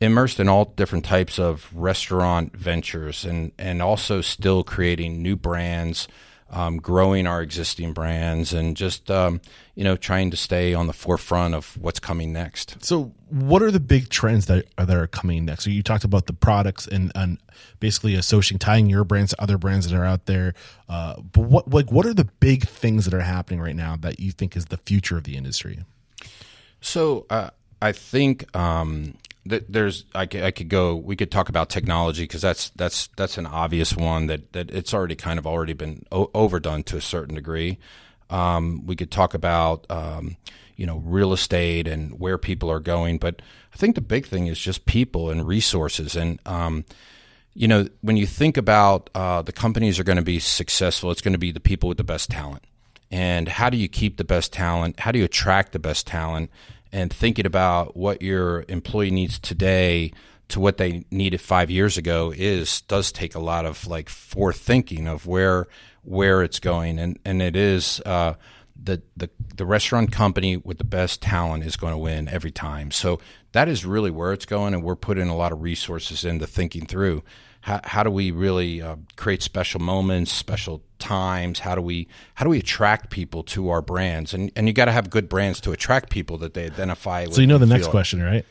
immersed 0.00 0.40
in 0.40 0.48
all 0.48 0.64
different 0.64 1.04
types 1.04 1.38
of 1.38 1.68
restaurant 1.74 2.56
ventures 2.56 3.24
and 3.24 3.52
and 3.58 3.82
also 3.82 4.20
still 4.20 4.64
creating 4.64 5.22
new 5.22 5.36
brands. 5.36 6.08
Um, 6.54 6.76
growing 6.76 7.26
our 7.26 7.40
existing 7.40 7.94
brands 7.94 8.52
and 8.52 8.76
just 8.76 9.10
um, 9.10 9.40
you 9.74 9.84
know 9.84 9.96
trying 9.96 10.30
to 10.32 10.36
stay 10.36 10.74
on 10.74 10.86
the 10.86 10.92
forefront 10.92 11.54
of 11.54 11.78
what's 11.78 11.98
coming 11.98 12.30
next. 12.30 12.84
So, 12.84 13.14
what 13.30 13.62
are 13.62 13.70
the 13.70 13.80
big 13.80 14.10
trends 14.10 14.46
that 14.46 14.66
are, 14.76 14.84
that 14.84 14.96
are 14.96 15.06
coming 15.06 15.46
next? 15.46 15.64
So, 15.64 15.70
you 15.70 15.82
talked 15.82 16.04
about 16.04 16.26
the 16.26 16.34
products 16.34 16.86
and, 16.86 17.10
and 17.14 17.38
basically 17.80 18.14
associating, 18.16 18.58
tying 18.58 18.90
your 18.90 19.04
brands 19.04 19.30
to 19.30 19.42
other 19.42 19.56
brands 19.56 19.88
that 19.88 19.98
are 19.98 20.04
out 20.04 20.26
there. 20.26 20.52
Uh, 20.90 21.20
but 21.20 21.42
what 21.42 21.72
like 21.72 21.90
what 21.90 22.04
are 22.04 22.14
the 22.14 22.26
big 22.40 22.68
things 22.68 23.06
that 23.06 23.14
are 23.14 23.20
happening 23.20 23.60
right 23.60 23.76
now 23.76 23.96
that 23.96 24.20
you 24.20 24.30
think 24.30 24.54
is 24.54 24.66
the 24.66 24.76
future 24.76 25.16
of 25.16 25.24
the 25.24 25.36
industry? 25.36 25.80
So 26.82 27.26
uh, 27.30 27.50
I 27.80 27.92
think 27.92 28.54
um, 28.54 29.14
there's 29.44 30.04
I 30.14 30.26
could, 30.26 30.42
I 30.42 30.50
could 30.50 30.68
go 30.68 30.94
we 30.94 31.16
could 31.16 31.30
talk 31.30 31.48
about 31.48 31.68
technology 31.68 32.24
because 32.24 32.42
that's 32.42 32.70
that's 32.70 33.08
that's 33.16 33.38
an 33.38 33.46
obvious 33.46 33.96
one 33.96 34.26
that 34.26 34.52
that 34.52 34.70
it's 34.70 34.94
already 34.94 35.16
kind 35.16 35.38
of 35.38 35.46
already 35.46 35.72
been 35.72 36.04
o- 36.12 36.30
overdone 36.34 36.82
to 36.84 36.96
a 36.96 37.00
certain 37.00 37.34
degree. 37.34 37.78
Um, 38.30 38.86
we 38.86 38.96
could 38.96 39.10
talk 39.10 39.34
about 39.34 39.84
um, 39.90 40.36
you 40.76 40.86
know 40.86 40.98
real 40.98 41.32
estate 41.32 41.88
and 41.88 42.18
where 42.20 42.38
people 42.38 42.70
are 42.70 42.80
going, 42.80 43.18
but 43.18 43.42
I 43.74 43.76
think 43.76 43.94
the 43.94 44.00
big 44.00 44.26
thing 44.26 44.46
is 44.46 44.58
just 44.58 44.86
people 44.86 45.30
and 45.30 45.46
resources 45.46 46.14
and 46.14 46.38
um, 46.46 46.84
you 47.54 47.68
know, 47.68 47.86
when 48.00 48.16
you 48.16 48.26
think 48.26 48.56
about 48.56 49.10
uh, 49.14 49.42
the 49.42 49.52
companies 49.52 49.98
are 49.98 50.04
going 50.04 50.16
to 50.16 50.22
be 50.22 50.38
successful, 50.38 51.10
it's 51.10 51.20
going 51.20 51.32
to 51.32 51.38
be 51.38 51.52
the 51.52 51.60
people 51.60 51.88
with 51.88 51.98
the 51.98 52.04
best 52.04 52.30
talent. 52.30 52.64
And 53.10 53.46
how 53.46 53.68
do 53.68 53.76
you 53.76 53.88
keep 53.88 54.16
the 54.16 54.24
best 54.24 54.52
talent? 54.52 55.00
How 55.00 55.12
do 55.12 55.18
you 55.18 55.26
attract 55.26 55.72
the 55.72 55.78
best 55.78 56.06
talent? 56.06 56.50
And 56.92 57.12
thinking 57.12 57.46
about 57.46 57.96
what 57.96 58.20
your 58.20 58.64
employee 58.68 59.10
needs 59.10 59.38
today 59.38 60.12
to 60.48 60.60
what 60.60 60.76
they 60.76 61.04
needed 61.10 61.40
five 61.40 61.70
years 61.70 61.96
ago 61.96 62.32
is 62.36 62.82
does 62.82 63.10
take 63.10 63.34
a 63.34 63.40
lot 63.40 63.64
of 63.64 63.86
like 63.86 64.08
forethinking 64.08 65.06
of 65.06 65.26
where 65.26 65.66
where 66.02 66.42
it's 66.42 66.58
going, 66.58 66.98
and 66.98 67.18
and 67.24 67.42
it 67.42 67.56
is. 67.56 68.00
Uh, 68.04 68.34
the, 68.84 69.00
the 69.16 69.30
the 69.54 69.66
restaurant 69.66 70.10
company 70.10 70.56
with 70.56 70.78
the 70.78 70.84
best 70.84 71.22
talent 71.22 71.64
is 71.64 71.76
going 71.76 71.92
to 71.92 71.98
win 71.98 72.28
every 72.28 72.50
time. 72.50 72.90
So 72.90 73.20
that 73.52 73.68
is 73.68 73.84
really 73.84 74.10
where 74.10 74.32
it's 74.32 74.46
going, 74.46 74.74
and 74.74 74.82
we're 74.82 74.96
putting 74.96 75.28
a 75.28 75.36
lot 75.36 75.52
of 75.52 75.62
resources 75.62 76.24
into 76.24 76.46
thinking 76.46 76.86
through 76.86 77.22
how, 77.62 77.80
how 77.82 78.02
do 78.02 78.10
we 78.10 78.30
really 78.30 78.82
uh, 78.82 78.96
create 79.16 79.42
special 79.42 79.80
moments, 79.80 80.30
special 80.30 80.82
times. 80.98 81.58
How 81.58 81.74
do 81.74 81.80
we 81.80 82.08
how 82.34 82.44
do 82.44 82.50
we 82.50 82.58
attract 82.58 83.10
people 83.10 83.42
to 83.44 83.70
our 83.70 83.82
brands? 83.82 84.34
And 84.34 84.52
and 84.54 84.68
you 84.68 84.74
got 84.74 84.84
to 84.84 84.92
have 84.92 85.10
good 85.10 85.28
brands 85.28 85.60
to 85.62 85.72
attract 85.72 86.10
people 86.10 86.38
that 86.38 86.54
they 86.54 86.66
identify 86.66 87.24
with. 87.24 87.34
So, 87.34 87.40
you 87.40 87.46
know 87.46 87.58
the 87.58 87.66
next 87.66 87.88
question, 87.88 88.22
right? 88.22 88.44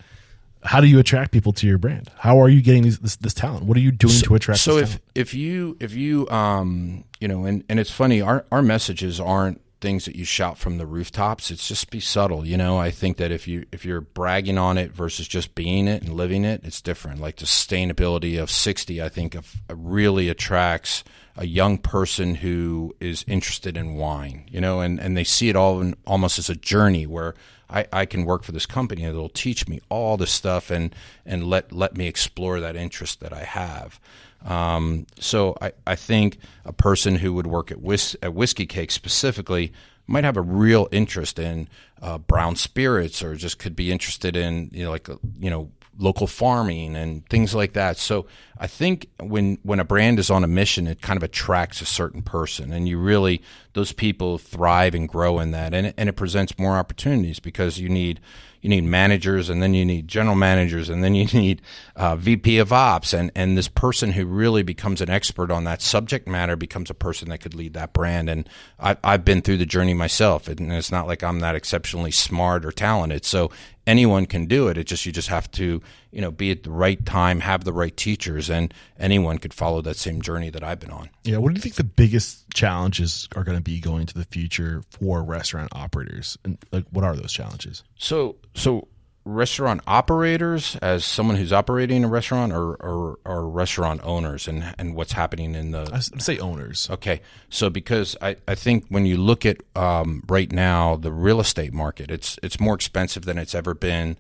how 0.64 0.80
do 0.80 0.88
you 0.88 1.00
attract 1.00 1.32
people 1.32 1.54
to 1.54 1.68
your 1.68 1.78
brand? 1.78 2.10
How 2.18 2.40
are 2.40 2.50
you 2.50 2.62
getting 2.62 2.84
these, 2.84 3.00
this, 3.00 3.16
this 3.16 3.34
talent? 3.34 3.66
What 3.66 3.78
are 3.78 3.82
you 3.82 3.92
doing 3.92 4.14
to 4.22 4.36
attract? 4.36 4.60
So 4.60 4.76
this 4.76 4.84
if 4.84 4.90
talent? 4.90 5.02
if 5.16 5.34
you 5.34 5.78
if 5.80 5.94
you 5.94 6.30
um 6.30 7.04
you 7.20 7.28
know 7.28 7.46
and 7.46 7.64
and 7.70 7.80
it's 7.80 7.92
funny 7.92 8.22
our 8.22 8.46
our 8.52 8.62
messages 8.62 9.20
aren't 9.20 9.62
things 9.82 10.06
that 10.06 10.16
you 10.16 10.24
shout 10.24 10.58
from 10.58 10.78
the 10.78 10.86
rooftops 10.86 11.52
it's 11.52 11.68
just 11.68 11.90
be 11.90 12.00
subtle 12.00 12.46
you 12.46 12.58
know? 12.58 12.78
I 12.78 12.92
think 12.92 13.18
that 13.18 13.32
if 13.32 13.48
you 13.48 13.66
if 13.72 13.84
you're 13.84 14.02
bragging 14.02 14.58
on 14.58 14.78
it 14.78 14.92
versus 14.92 15.28
just 15.28 15.56
being 15.56 15.88
it 15.88 16.04
and 16.04 16.14
living 16.14 16.46
it 16.46 16.62
it's 16.64 16.82
different. 16.82 17.20
Like 17.20 17.38
the 17.38 17.46
sustainability 17.46 18.42
of 18.42 18.50
60 18.50 19.02
i 19.02 19.10
think 19.10 19.36
of, 19.36 19.56
uh, 19.70 19.76
really 19.76 20.30
attracts 20.30 21.04
a 21.38 21.46
young 21.46 21.78
person 21.78 22.36
who 22.36 22.96
is 23.00 23.26
interested 23.28 23.76
in 23.76 23.96
wine 23.96 24.48
you 24.50 24.62
know? 24.62 24.82
And 24.82 25.00
and 25.00 25.18
they 25.18 25.24
see 25.24 25.50
it 25.50 25.56
all 25.56 25.82
in, 25.82 25.96
almost 26.06 26.40
as 26.40 26.50
a 26.50 26.56
journey 26.56 27.06
where 27.06 27.36
I, 27.72 27.88
I 27.92 28.06
can 28.06 28.26
work 28.26 28.44
for 28.44 28.52
this 28.52 28.66
company 28.66 29.04
and 29.04 29.14
it'll 29.16 29.30
teach 29.30 29.68
me 29.68 29.80
all 29.90 30.18
this 30.18 30.32
stuff 30.32 30.70
and 30.70 30.94
and 31.26 31.46
let 31.46 31.72
let 31.72 31.96
me 31.96 32.08
explore 32.08 32.60
that 32.60 32.76
interest 32.76 33.22
that 33.22 33.34
I 33.34 33.44
have. 33.44 34.00
Um, 34.46 35.06
so 35.20 35.56
I, 35.62 35.72
I 35.86 35.96
think 35.96 36.38
a 36.66 36.74
person 36.74 37.16
who 37.16 37.34
would 37.34 37.48
work 37.48 37.72
at, 37.72 37.82
whis- 37.82 38.16
at 38.22 38.34
Whiskey 38.34 38.66
Cake 38.66 38.92
specifically 38.92 39.72
might 40.08 40.24
have 40.24 40.38
a 40.38 40.42
real 40.42 40.88
interest 40.92 41.40
in 41.40 41.68
uh, 42.02 42.18
brown 42.18 42.56
spirits 42.56 43.22
or 43.22 43.36
just 43.36 43.60
could 43.60 43.76
be 43.76 43.92
interested 43.92 44.36
in 44.36 44.70
you 44.74 44.84
know 44.84 44.90
like 44.92 45.08
you 45.40 45.50
know 45.50 45.70
local 45.98 46.28
farming 46.28 46.96
and 46.96 47.28
things 47.28 47.54
like 47.54 47.74
that. 47.74 47.98
So 47.98 48.26
I 48.58 48.68
think 48.68 49.08
when 49.20 49.58
when 49.64 49.80
a 49.80 49.84
brand 49.84 50.20
is 50.20 50.30
on 50.30 50.44
a 50.44 50.48
mission, 50.48 50.88
it 50.88 51.02
kind 51.02 51.18
of 51.18 51.24
attracts 51.24 51.82
a 51.82 51.86
certain 51.86 52.22
person, 52.22 52.72
and 52.72 52.88
you 52.88 53.00
really 53.00 53.42
those 53.74 53.92
people 53.92 54.38
thrive 54.38 54.94
and 54.94 55.08
grow 55.10 55.40
in 55.40 55.52
that, 55.52 55.74
and 55.74 55.88
it, 55.88 55.96
and 55.98 56.08
it 56.08 56.14
presents 56.14 56.58
more 56.60 56.78
opportunities 56.78 57.40
because 57.40 57.80
you 57.80 57.90
need 57.90 58.20
you 58.62 58.70
need 58.70 58.84
managers, 58.84 59.50
and 59.50 59.64
then 59.64 59.74
you 59.74 59.84
need 59.84 60.08
general 60.08 60.36
managers, 60.36 60.90
and 60.90 61.04
then 61.04 61.16
you 61.16 61.26
need 61.34 61.64
uh, 61.96 62.16
VP 62.16 62.60
of 62.60 62.72
Ops, 62.72 63.14
and 63.14 63.32
and 63.36 63.58
this 63.58 63.68
person 63.68 64.12
who 64.12 64.28
really 64.28 64.62
becomes 64.62 65.02
an 65.02 65.10
expert 65.10 65.50
on 65.50 65.64
that 65.64 65.82
subject 65.82 66.28
matter 66.28 66.56
becomes 66.56 66.92
a 66.92 66.94
person 66.96 67.30
that 67.30 67.40
could 67.40 67.56
lead 67.56 67.74
that 67.74 67.94
brand. 67.94 68.30
And 68.30 68.48
I, 68.80 68.96
I've 69.04 69.26
been 69.26 69.42
through 69.42 69.58
the 69.58 69.66
journey 69.66 69.96
myself, 69.96 70.48
and 70.48 70.72
it's 70.72 70.92
not 70.92 71.08
like 71.08 71.24
I'm 71.24 71.40
that 71.40 71.56
exceptionally 71.56 72.12
smart 72.12 72.64
or 72.64 72.72
talented. 72.72 73.26
So 73.26 73.50
anyone 73.88 74.26
can 74.26 74.46
do 74.46 74.68
it. 74.68 74.78
It 74.78 74.86
just 74.86 75.06
you 75.06 75.12
just 75.12 75.28
have 75.30 75.50
to 75.52 75.82
you 76.12 76.22
know 76.22 76.32
be 76.32 76.52
at 76.52 76.64
the 76.64 76.72
right 76.72 77.04
time, 77.06 77.40
have 77.40 77.64
the 77.64 77.74
right 77.74 77.96
teachers, 77.96 78.50
and 78.50 78.74
anyone 79.00 79.38
could 79.38 79.54
follow 79.54 79.82
that 79.82 79.98
same 79.98 80.22
journey 80.22 80.50
that 80.50 80.64
I've 80.64 80.80
been 80.80 80.92
on. 80.92 81.10
Yeah, 81.24 81.38
what 81.38 81.50
do 81.50 81.56
you 81.56 81.62
think 81.62 81.76
the 81.76 81.84
biggest 81.84 82.50
challenges 82.54 83.28
are 83.36 83.44
going 83.44 83.58
to 83.58 83.64
be 83.64 83.80
going 83.80 84.06
to 84.08 84.14
the 84.14 84.26
future 84.26 84.84
for 84.90 85.24
restaurant 85.24 85.70
operators? 85.74 86.38
And 86.44 86.58
like, 86.72 86.86
what 86.92 87.04
are 87.04 87.16
those 87.16 87.34
challenges? 87.34 87.84
So 87.98 88.38
so 88.56 88.88
restaurant 89.24 89.82
operators 89.86 90.76
as 90.78 91.06
someone 91.06 91.38
who's 91.38 91.54
operating 91.54 92.04
a 92.04 92.08
restaurant 92.08 92.52
or, 92.52 92.74
or, 92.76 93.20
or 93.24 93.48
restaurant 93.48 94.02
owners 94.04 94.48
and, 94.48 94.74
and 94.80 94.96
what's 94.96 95.12
happening 95.12 95.54
in 95.54 95.72
the 95.72 95.90
I 95.94 96.00
say 96.00 96.40
owners. 96.40 96.90
Okay, 96.90 97.22
so 97.50 97.70
because 97.70 98.18
I, 98.22 98.38
I 98.48 98.56
think 98.56 98.86
when 98.90 99.06
you 99.06 99.18
look 99.18 99.46
at 99.46 99.58
um, 99.76 100.24
right 100.28 100.52
now 100.52 100.96
the 100.96 101.12
real 101.12 101.40
estate 101.40 101.74
market, 101.74 102.10
it's 102.10 102.40
it's 102.42 102.60
more 102.60 102.74
expensive 102.74 103.26
than 103.26 103.38
it's 103.38 103.54
ever 103.54 103.76
been 103.76 104.18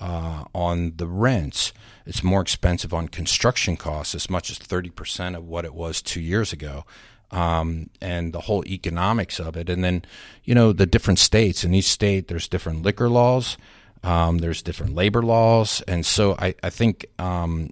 uh, 0.00 0.44
on 0.54 0.94
the 0.96 1.08
rents. 1.08 1.72
It's 2.06 2.22
more 2.22 2.40
expensive 2.40 2.94
on 2.94 3.08
construction 3.08 3.76
costs, 3.76 4.14
as 4.14 4.30
much 4.30 4.50
as 4.50 4.58
thirty 4.58 4.90
percent 4.90 5.34
of 5.34 5.48
what 5.48 5.64
it 5.64 5.74
was 5.74 6.00
two 6.00 6.20
years 6.20 6.52
ago. 6.52 6.84
Um, 7.30 7.90
and 8.00 8.32
the 8.32 8.42
whole 8.42 8.64
economics 8.66 9.40
of 9.40 9.56
it, 9.56 9.68
and 9.68 9.82
then 9.82 10.04
you 10.44 10.54
know 10.54 10.72
the 10.72 10.86
different 10.86 11.18
states. 11.18 11.64
In 11.64 11.74
each 11.74 11.86
state, 11.86 12.28
there's 12.28 12.46
different 12.46 12.82
liquor 12.82 13.08
laws, 13.08 13.56
um, 14.04 14.38
there's 14.38 14.62
different 14.62 14.94
labor 14.94 15.22
laws, 15.22 15.82
and 15.88 16.04
so 16.06 16.34
I, 16.38 16.54
I 16.62 16.70
think 16.70 17.06
um, 17.18 17.70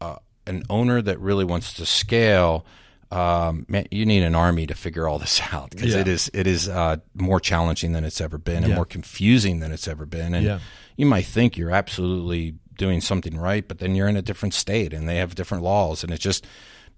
uh, 0.00 0.16
an 0.46 0.62
owner 0.70 1.00
that 1.02 1.18
really 1.20 1.44
wants 1.44 1.74
to 1.74 1.86
scale 1.86 2.64
um, 3.10 3.64
man, 3.68 3.86
you 3.92 4.06
need 4.06 4.24
an 4.24 4.34
army 4.34 4.66
to 4.66 4.74
figure 4.74 5.06
all 5.06 5.20
this 5.20 5.40
out 5.52 5.70
because 5.70 5.94
Yeah. 5.94 6.00
it 6.00 6.08
is 6.08 6.30
it 6.34 6.46
is 6.48 6.68
uh, 6.68 6.96
more 7.14 7.38
challenging 7.38 7.92
than 7.92 8.04
it's 8.04 8.20
ever 8.20 8.38
been 8.38 8.64
and 8.64 8.68
Yeah. 8.70 8.74
more 8.74 8.86
confusing 8.86 9.60
than 9.60 9.70
it's 9.70 9.86
ever 9.86 10.04
been. 10.04 10.34
And 10.34 10.44
Yeah. 10.44 10.58
you 10.96 11.06
might 11.06 11.26
think 11.26 11.56
you're 11.56 11.70
absolutely 11.70 12.56
doing 12.76 13.00
something 13.00 13.36
right, 13.38 13.68
but 13.68 13.78
then 13.78 13.94
you're 13.94 14.08
in 14.08 14.16
a 14.16 14.22
different 14.22 14.52
state 14.52 14.92
and 14.92 15.08
they 15.08 15.16
have 15.18 15.36
different 15.36 15.62
laws, 15.62 16.02
and 16.02 16.12
it 16.12 16.18
just 16.18 16.44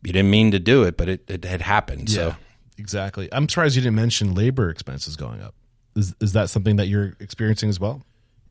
you 0.03 0.13
didn't 0.13 0.31
mean 0.31 0.53
to 0.53 0.59
do 0.59 0.85
it, 0.85 0.97
but 0.97 1.09
it, 1.09 1.25
it 1.29 1.45
had 1.45 1.61
happened. 1.61 2.09
Yeah, 2.09 2.15
So 2.17 2.37
exactly. 2.79 3.29
I'm 3.33 3.47
surprised 3.49 3.77
you 3.77 3.83
didn't 3.83 3.97
mention 3.97 4.35
labor 4.35 4.71
expenses 4.71 5.17
going 5.17 5.43
up. 5.43 5.55
Is 5.97 6.15
is 6.21 6.33
that 6.33 6.49
something 6.49 6.77
that 6.77 6.87
you're 6.89 7.15
experiencing 7.21 7.69
as 7.69 7.79
well? 7.79 8.03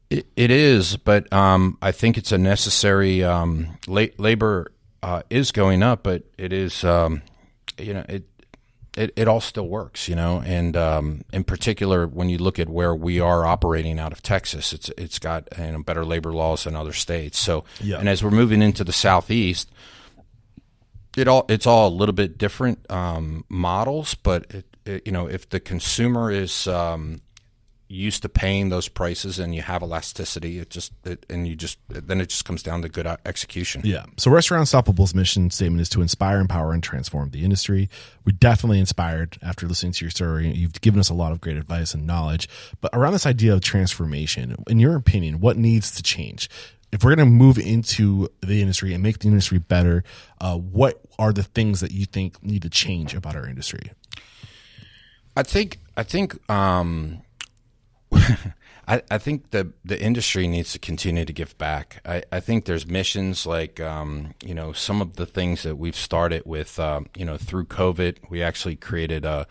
It, 0.10 0.28
it 0.36 0.52
is, 0.52 0.98
but 0.98 1.32
um, 1.34 1.78
I 1.82 1.92
think 1.92 2.18
it's 2.18 2.32
a 2.32 2.38
necessary. 2.38 3.24
Um, 3.24 3.78
la- 3.88 4.06
labor 4.18 4.72
uh, 5.02 5.24
is 5.30 5.52
going 5.52 5.82
up, 5.82 6.04
but 6.04 6.24
it 6.38 6.54
is, 6.54 6.84
um, 6.84 7.22
you 7.80 7.94
know, 7.96 8.06
it, 8.08 8.24
it 8.96 9.12
it 9.16 9.28
all 9.28 9.42
still 9.42 9.68
works, 9.68 10.08
you 10.08 10.16
know. 10.16 10.44
And 10.46 10.78
um, 10.78 11.24
in 11.34 11.44
particular, 11.44 12.06
when 12.08 12.30
you 12.30 12.38
look 12.38 12.60
at 12.60 12.70
where 12.70 12.94
we 12.96 13.20
are 13.20 13.46
operating 13.48 14.00
out 14.00 14.12
of 14.12 14.22
Texas, 14.22 14.74
it's 14.74 14.90
it's 14.98 15.18
got 15.18 15.48
you 15.58 15.72
know, 15.72 15.82
better 15.84 16.06
labor 16.06 16.32
laws 16.32 16.66
than 16.66 16.76
other 16.76 16.94
states. 16.94 17.40
So, 17.40 17.64
Yeah. 17.82 17.98
and 17.98 18.08
as 18.08 18.24
we're 18.24 18.30
moving 18.32 18.62
into 18.62 18.84
the 18.84 18.94
southeast, 18.94 19.72
it 21.18 21.28
all 21.28 21.46
it's 21.50 21.66
all 21.66 21.88
a 21.88 21.96
little 21.96 22.14
bit 22.14 22.38
different 22.38 22.80
um, 22.92 23.44
models, 23.50 24.14
but 24.16 24.46
it, 24.54 24.66
it, 24.86 25.02
you 25.06 25.12
know, 25.12 25.28
if 25.28 25.50
the 25.50 25.60
consumer 25.60 26.30
is 26.32 26.68
um, 26.68 27.22
used 27.88 28.24
to 28.24 28.30
paying 28.30 28.70
those 28.70 28.88
prices 28.88 29.38
and 29.38 29.54
you 29.54 29.62
have 29.62 29.84
elasticity, 29.84 30.60
it 30.60 30.70
just 30.70 30.92
it, 31.04 31.26
and 31.30 31.48
you 31.48 31.56
just 31.56 31.78
then 31.88 32.20
it 32.20 32.30
just 32.30 32.46
comes 32.46 32.64
down 32.64 32.82
to 32.82 32.90
good 32.90 33.06
uh, 33.06 33.18
execution. 33.26 33.82
Yeah. 33.84 34.06
So 34.18 34.32
Restaurant 34.32 34.68
Unstoppable's 34.68 35.14
mission 35.14 35.52
statement 35.52 35.82
is 35.82 35.90
to 35.90 36.02
inspire, 36.02 36.40
empower, 36.40 36.74
and 36.74 36.82
transform 36.82 37.30
the 37.30 37.44
industry. 37.44 37.90
We're 38.26 38.36
definitely 38.38 38.80
inspired 38.80 39.38
after 39.42 39.68
listening 39.68 39.92
to 39.94 40.06
your 40.06 40.12
story. 40.12 40.52
You've 40.52 40.82
given 40.82 41.00
us 41.00 41.10
a 41.10 41.14
lot 41.14 41.32
of 41.32 41.42
great 41.42 41.58
advice 41.58 41.94
and 41.94 42.08
knowledge. 42.08 42.50
But 42.82 42.92
around 42.94 43.14
this 43.14 43.26
idea 43.26 43.54
of 43.54 43.62
transformation, 43.62 44.56
in 44.68 44.80
your 44.80 44.96
opinion, 44.96 45.40
what 45.40 45.58
needs 45.58 45.92
to 45.92 46.04
change? 46.04 46.50
If 46.92 47.04
we're 47.04 47.16
going 47.16 47.28
to 47.28 47.32
move 47.32 47.58
into 47.58 48.30
the 48.42 48.62
industry 48.62 48.94
and 48.94 49.04
make 49.04 49.20
the 49.20 49.28
industry 49.28 49.60
better, 49.60 50.04
uh, 50.40 50.58
what 50.58 51.02
are 51.20 51.34
the 51.34 51.44
things 51.44 51.82
that 51.82 51.92
you 51.92 52.06
think 52.06 52.42
need 52.42 52.62
to 52.62 52.70
change 52.70 53.14
about 53.14 53.36
our 53.36 53.46
industry? 53.48 53.92
I 55.36 55.44
think 55.44 55.80
I 55.98 56.04
think 56.04 56.50
um, 56.50 57.22
I, 58.88 59.02
I 59.10 59.18
think 59.18 59.52
the 59.52 59.72
the 59.84 60.00
industry 60.00 60.48
needs 60.48 60.72
to 60.74 60.80
continue 60.80 61.26
to 61.26 61.34
give 61.34 61.58
back. 61.58 62.02
I, 62.06 62.24
I 62.32 62.40
think 62.40 62.66
there's 62.66 62.88
missions 62.88 63.46
like 63.46 63.80
um, 63.80 64.34
you 64.44 64.54
know 64.54 64.74
some 64.74 65.02
of 65.02 65.16
the 65.16 65.26
things 65.26 65.64
that 65.64 65.78
we've 65.78 65.96
started 65.96 66.44
with 66.46 66.80
um, 66.80 67.08
you 67.16 67.26
know 67.26 67.38
through 67.38 67.66
COVID. 67.66 68.30
We 68.30 68.44
actually 68.44 68.76
created 68.76 69.26
a 69.26 69.48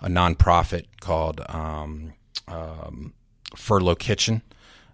a 0.00 0.08
nonprofit 0.08 0.86
called 1.00 1.40
um, 1.48 2.12
um, 2.46 3.14
Furlough 3.56 3.96
Kitchen. 3.96 4.42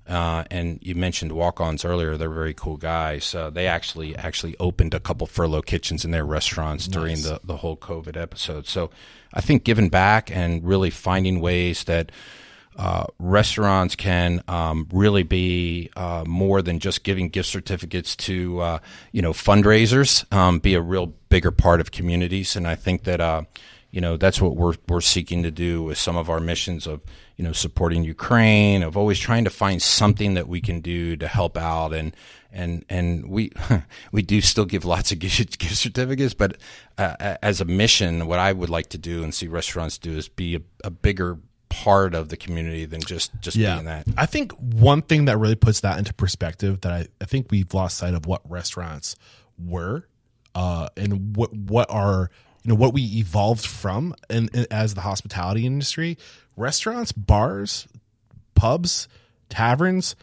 Uh, 0.07 0.45
and 0.51 0.79
you 0.83 0.95
mentioned 0.95 1.33
walk-ons 1.33 1.83
earlier; 1.83 2.19
they're 2.19 2.29
very 2.29 2.53
cool 2.53 2.77
guys. 2.77 3.35
Uh, 3.35 3.49
they 3.49 3.67
actually 3.67 4.15
actually 4.17 4.55
opened 4.61 4.93
a 4.93 5.01
couple 5.01 5.27
furlough 5.27 5.63
kitchens 5.63 6.05
in 6.05 6.11
their 6.11 6.27
restaurants 6.27 6.87
during 6.87 7.23
the, 7.23 7.41
the 7.43 7.57
whole 7.57 7.77
COVID 7.77 8.15
episode. 8.15 8.67
So, 8.67 8.91
I 9.33 9.41
think 9.41 9.65
giving 9.65 9.89
back 9.89 10.31
and 10.31 10.63
really 10.63 10.91
finding 10.91 11.41
ways 11.41 11.85
that 11.85 12.13
uh, 12.77 13.05
restaurants 13.19 13.95
can 13.95 14.43
um, 14.49 14.89
really 14.93 15.23
be 15.23 15.91
uh, 15.97 16.25
more 16.27 16.61
than 16.61 16.81
just 16.81 17.05
giving 17.05 17.29
gift 17.29 17.49
certificates 17.49 18.17
to 18.17 18.61
uh, 18.61 18.79
you 19.13 19.23
know 19.23 19.33
fundraisers, 19.33 20.31
um, 20.33 20.59
be 20.59 20.75
a 20.75 20.81
real 20.81 21.07
bigger 21.29 21.51
part 21.51 21.81
of 21.81 21.93
communities. 21.93 22.57
And 22.57 22.67
I 22.67 22.75
think 22.75 23.05
that 23.05 23.21
uh, 23.21 23.43
you 23.91 24.01
know 24.01 24.17
that's 24.17 24.41
what 24.41 24.57
we're 24.57 24.75
we're 24.89 25.01
seeking 25.01 25.45
to 25.45 25.51
do 25.51 25.83
with 25.85 25.99
some 25.99 26.17
of 26.17 26.29
our 26.29 26.41
missions 26.41 26.87
of 26.87 27.01
you 27.37 27.45
know 27.45 27.53
supporting 27.53 28.03
Ukraine, 28.03 28.83
of 28.83 28.97
always 28.97 29.21
trying 29.21 29.45
to 29.45 29.51
find 29.51 29.81
something 29.81 30.35
that 30.35 30.49
we 30.49 30.61
can 30.61 30.81
do 30.81 31.17
to 31.17 31.29
help 31.29 31.57
out 31.57 31.93
and. 31.93 32.15
And 32.57 32.85
and 32.89 33.29
we 33.29 33.51
we 34.13 34.23
do 34.23 34.41
still 34.41 34.65
give 34.65 34.85
lots 34.85 35.11
of 35.11 35.19
gift 35.19 35.59
gift 35.59 35.75
certificates, 35.75 36.35
but 36.35 36.57
uh, 36.97 37.35
as 37.43 37.61
a 37.61 37.65
mission, 37.65 38.29
what 38.29 38.39
I 38.39 38.53
would 38.53 38.71
like 38.71 38.91
to 38.91 38.99
do 38.99 39.25
and 39.25 39.35
see 39.35 39.49
restaurants 39.49 39.99
do 39.99 40.17
is 40.17 40.29
be 40.29 40.55
a, 40.55 40.61
a 40.85 40.91
bigger 40.91 41.41
part 41.83 42.15
of 42.15 42.29
the 42.29 42.37
community 42.37 42.85
than 42.85 43.01
just 43.01 43.33
just 43.41 43.57
being 43.57 43.85
that. 43.87 44.07
I 44.17 44.27
think 44.27 44.53
one 44.53 45.03
thing 45.03 45.25
that 45.25 45.39
really 45.39 45.57
puts 45.57 45.81
that 45.81 45.99
into 45.99 46.15
perspective 46.15 46.81
that 46.83 46.93
I, 46.93 47.07
I 47.21 47.25
think 47.25 47.51
we've 47.51 47.73
lost 47.75 47.99
sight 47.99 48.15
of 48.15 48.27
what 48.27 48.49
restaurants 48.49 49.17
were 49.59 50.07
uh, 50.55 50.89
and 50.97 51.37
what 51.37 51.53
what 51.53 51.91
are 51.91 52.31
you 52.63 52.69
know 52.69 52.77
what 52.77 52.95
we 52.95 53.03
evolved 53.03 53.67
from 53.67 54.15
and 54.31 54.55
as 54.71 54.95
the 54.95 55.01
hospitality 55.01 55.67
industry 55.67 56.17
restaurants 56.57 57.11
bars 57.11 57.89
pubs 58.55 59.09
taverns 59.49 60.15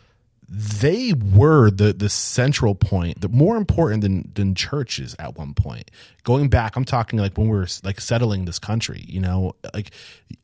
they 0.53 1.14
were 1.14 1.72
the 1.72 1.94
the 1.94 2.10
central 2.10 2.76
point 2.76 3.22
the 3.22 3.30
more 3.30 3.56
important 3.56 4.02
than 4.02 4.30
than 4.36 4.53
churches 4.53 5.15
at 5.18 5.38
one 5.38 5.53
point. 5.53 5.90
Going 6.23 6.49
back 6.49 6.76
i'm 6.76 6.86
talking 6.86 7.18
like 7.18 7.38
when 7.38 7.48
we 7.48 7.57
were 7.57 7.68
like 7.84 7.99
settling 7.99 8.45
this 8.45 8.60
country 8.60 9.06
you 9.07 9.19
know 9.19 9.56
like 9.73 9.91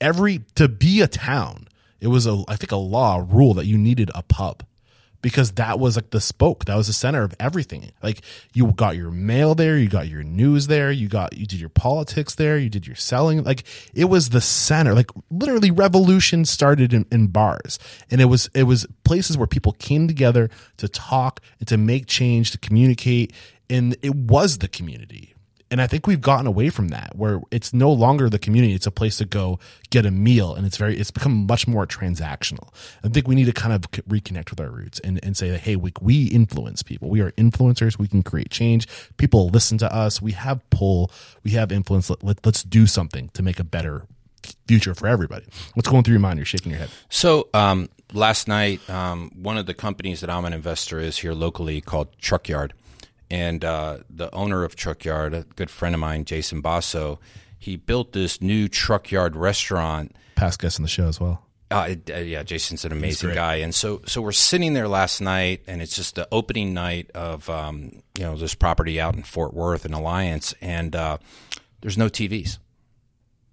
every 0.01 0.39
to 0.55 0.67
be 0.67 1.01
a 1.01 1.07
town 1.07 1.67
it 1.99 2.07
was 2.07 2.25
a 2.25 2.43
i 2.47 2.55
think 2.55 2.71
a 2.71 2.77
law 2.77 3.19
a 3.19 3.21
rule 3.21 3.53
that 3.53 3.65
you 3.65 3.77
needed 3.77 4.09
a 4.15 4.23
pub 4.23 4.63
because 5.27 5.51
that 5.51 5.77
was 5.77 5.97
like 5.97 6.11
the 6.11 6.21
spoke. 6.21 6.63
That 6.63 6.77
was 6.77 6.87
the 6.87 6.93
center 6.93 7.21
of 7.21 7.35
everything. 7.37 7.91
Like 8.01 8.21
you 8.53 8.71
got 8.71 8.95
your 8.95 9.11
mail 9.11 9.55
there, 9.55 9.77
you 9.77 9.89
got 9.89 10.07
your 10.07 10.23
news 10.23 10.67
there, 10.67 10.89
you 10.89 11.09
got, 11.09 11.35
you 11.35 11.45
did 11.45 11.59
your 11.59 11.67
politics 11.67 12.35
there, 12.35 12.57
you 12.57 12.69
did 12.69 12.87
your 12.87 12.95
selling. 12.95 13.43
Like 13.43 13.65
it 13.93 14.05
was 14.05 14.29
the 14.29 14.39
center. 14.39 14.93
Like 14.93 15.11
literally 15.29 15.69
revolution 15.69 16.45
started 16.45 16.93
in, 16.93 17.05
in 17.11 17.27
bars 17.27 17.77
and 18.09 18.21
it 18.21 18.25
was, 18.25 18.49
it 18.53 18.63
was 18.63 18.87
places 19.03 19.37
where 19.37 19.47
people 19.47 19.73
came 19.73 20.07
together 20.07 20.49
to 20.77 20.87
talk 20.87 21.41
and 21.59 21.67
to 21.67 21.75
make 21.75 22.07
change, 22.07 22.51
to 22.51 22.57
communicate. 22.57 23.33
And 23.69 23.97
it 24.01 24.15
was 24.15 24.59
the 24.59 24.69
community 24.69 25.35
and 25.69 25.81
I 25.81 25.87
think 25.87 26.07
we've 26.07 26.21
gotten 26.21 26.47
away 26.47 26.69
from 26.69 26.89
that 26.89 27.15
where 27.15 27.41
it's 27.51 27.73
no 27.73 27.91
longer 27.91 28.29
the 28.29 28.39
community. 28.39 28.73
It's 28.73 28.87
a 28.87 28.91
place 28.91 29.17
to 29.17 29.25
go 29.25 29.59
get 29.89 30.05
a 30.05 30.11
meal 30.11 30.53
and 30.55 30.65
it's 30.65 30.77
very, 30.77 30.97
it's 30.97 31.11
become 31.11 31.45
much 31.45 31.67
more 31.67 31.85
transactional. 31.85 32.69
I 33.03 33.09
think 33.09 33.27
we 33.27 33.35
need 33.35 33.45
to 33.45 33.53
kind 33.53 33.73
of 33.73 33.81
reconnect 33.91 34.49
with 34.49 34.61
our 34.61 34.69
roots 34.69 34.99
and, 35.01 35.19
and 35.23 35.35
say 35.35 35.49
that, 35.49 35.61
Hey, 35.61 35.75
we, 35.75 35.91
we 36.01 36.25
influence 36.25 36.83
people. 36.83 37.09
We 37.09 37.21
are 37.21 37.31
influencers. 37.31 37.99
We 37.99 38.07
can 38.07 38.23
create 38.23 38.49
change. 38.49 38.87
People 39.17 39.49
listen 39.49 39.77
to 39.79 39.93
us. 39.93 40.21
We 40.21 40.31
have 40.33 40.67
pull. 40.69 41.11
We 41.43 41.51
have 41.51 41.71
influence. 41.71 42.09
Let, 42.09 42.23
let, 42.23 42.45
let's 42.45 42.63
do 42.63 42.87
something 42.87 43.29
to 43.33 43.43
make 43.43 43.59
a 43.59 43.65
better 43.65 44.05
future 44.67 44.95
for 44.95 45.07
everybody. 45.07 45.45
What's 45.73 45.89
going 45.89 46.03
through 46.03 46.13
your 46.13 46.21
mind? 46.21 46.39
You're 46.39 46.45
shaking 46.45 46.71
your 46.71 46.79
head. 46.79 46.89
So, 47.09 47.49
um, 47.53 47.89
last 48.13 48.47
night, 48.47 48.87
um, 48.89 49.31
one 49.35 49.57
of 49.57 49.65
the 49.65 49.73
companies 49.73 50.21
that 50.21 50.29
I'm 50.29 50.45
an 50.45 50.53
investor 50.53 50.99
is 50.99 51.17
here 51.17 51.33
locally 51.33 51.81
called 51.81 52.17
Truckyard 52.19 52.73
and 53.29 53.63
uh, 53.63 53.99
the 54.09 54.33
owner 54.33 54.63
of 54.63 54.75
Truck 54.75 55.03
Yard, 55.05 55.33
a 55.33 55.43
good 55.55 55.69
friend 55.69 55.93
of 55.93 55.99
mine, 56.01 56.25
Jason 56.25 56.61
Boso, 56.61 57.19
he 57.59 57.75
built 57.75 58.13
this 58.13 58.41
new 58.41 58.67
Truck 58.67 59.11
Yard 59.11 59.35
restaurant. 59.35 60.15
Past 60.35 60.59
guest 60.59 60.79
on 60.79 60.83
the 60.83 60.89
show 60.89 61.07
as 61.07 61.19
well. 61.19 61.43
Uh, 61.69 61.95
uh, 62.09 62.17
yeah, 62.19 62.43
Jason's 62.43 62.85
an 62.85 62.93
amazing 62.93 63.33
guy, 63.33 63.55
and 63.55 63.75
so 63.75 64.01
so 64.05 64.21
we're 64.21 64.31
sitting 64.31 64.71
there 64.71 64.87
last 64.87 65.19
night, 65.19 65.63
and 65.67 65.81
it's 65.81 65.95
just 65.95 66.15
the 66.15 66.25
opening 66.31 66.73
night 66.73 67.11
of 67.13 67.49
um, 67.49 68.01
you 68.17 68.23
know 68.23 68.37
this 68.37 68.55
property 68.55 69.01
out 69.01 69.15
in 69.15 69.23
Fort 69.23 69.53
Worth 69.53 69.83
and 69.83 69.93
Alliance, 69.93 70.53
and 70.61 70.95
uh, 70.95 71.17
there's 71.81 71.97
no 71.97 72.07
TVs, 72.07 72.57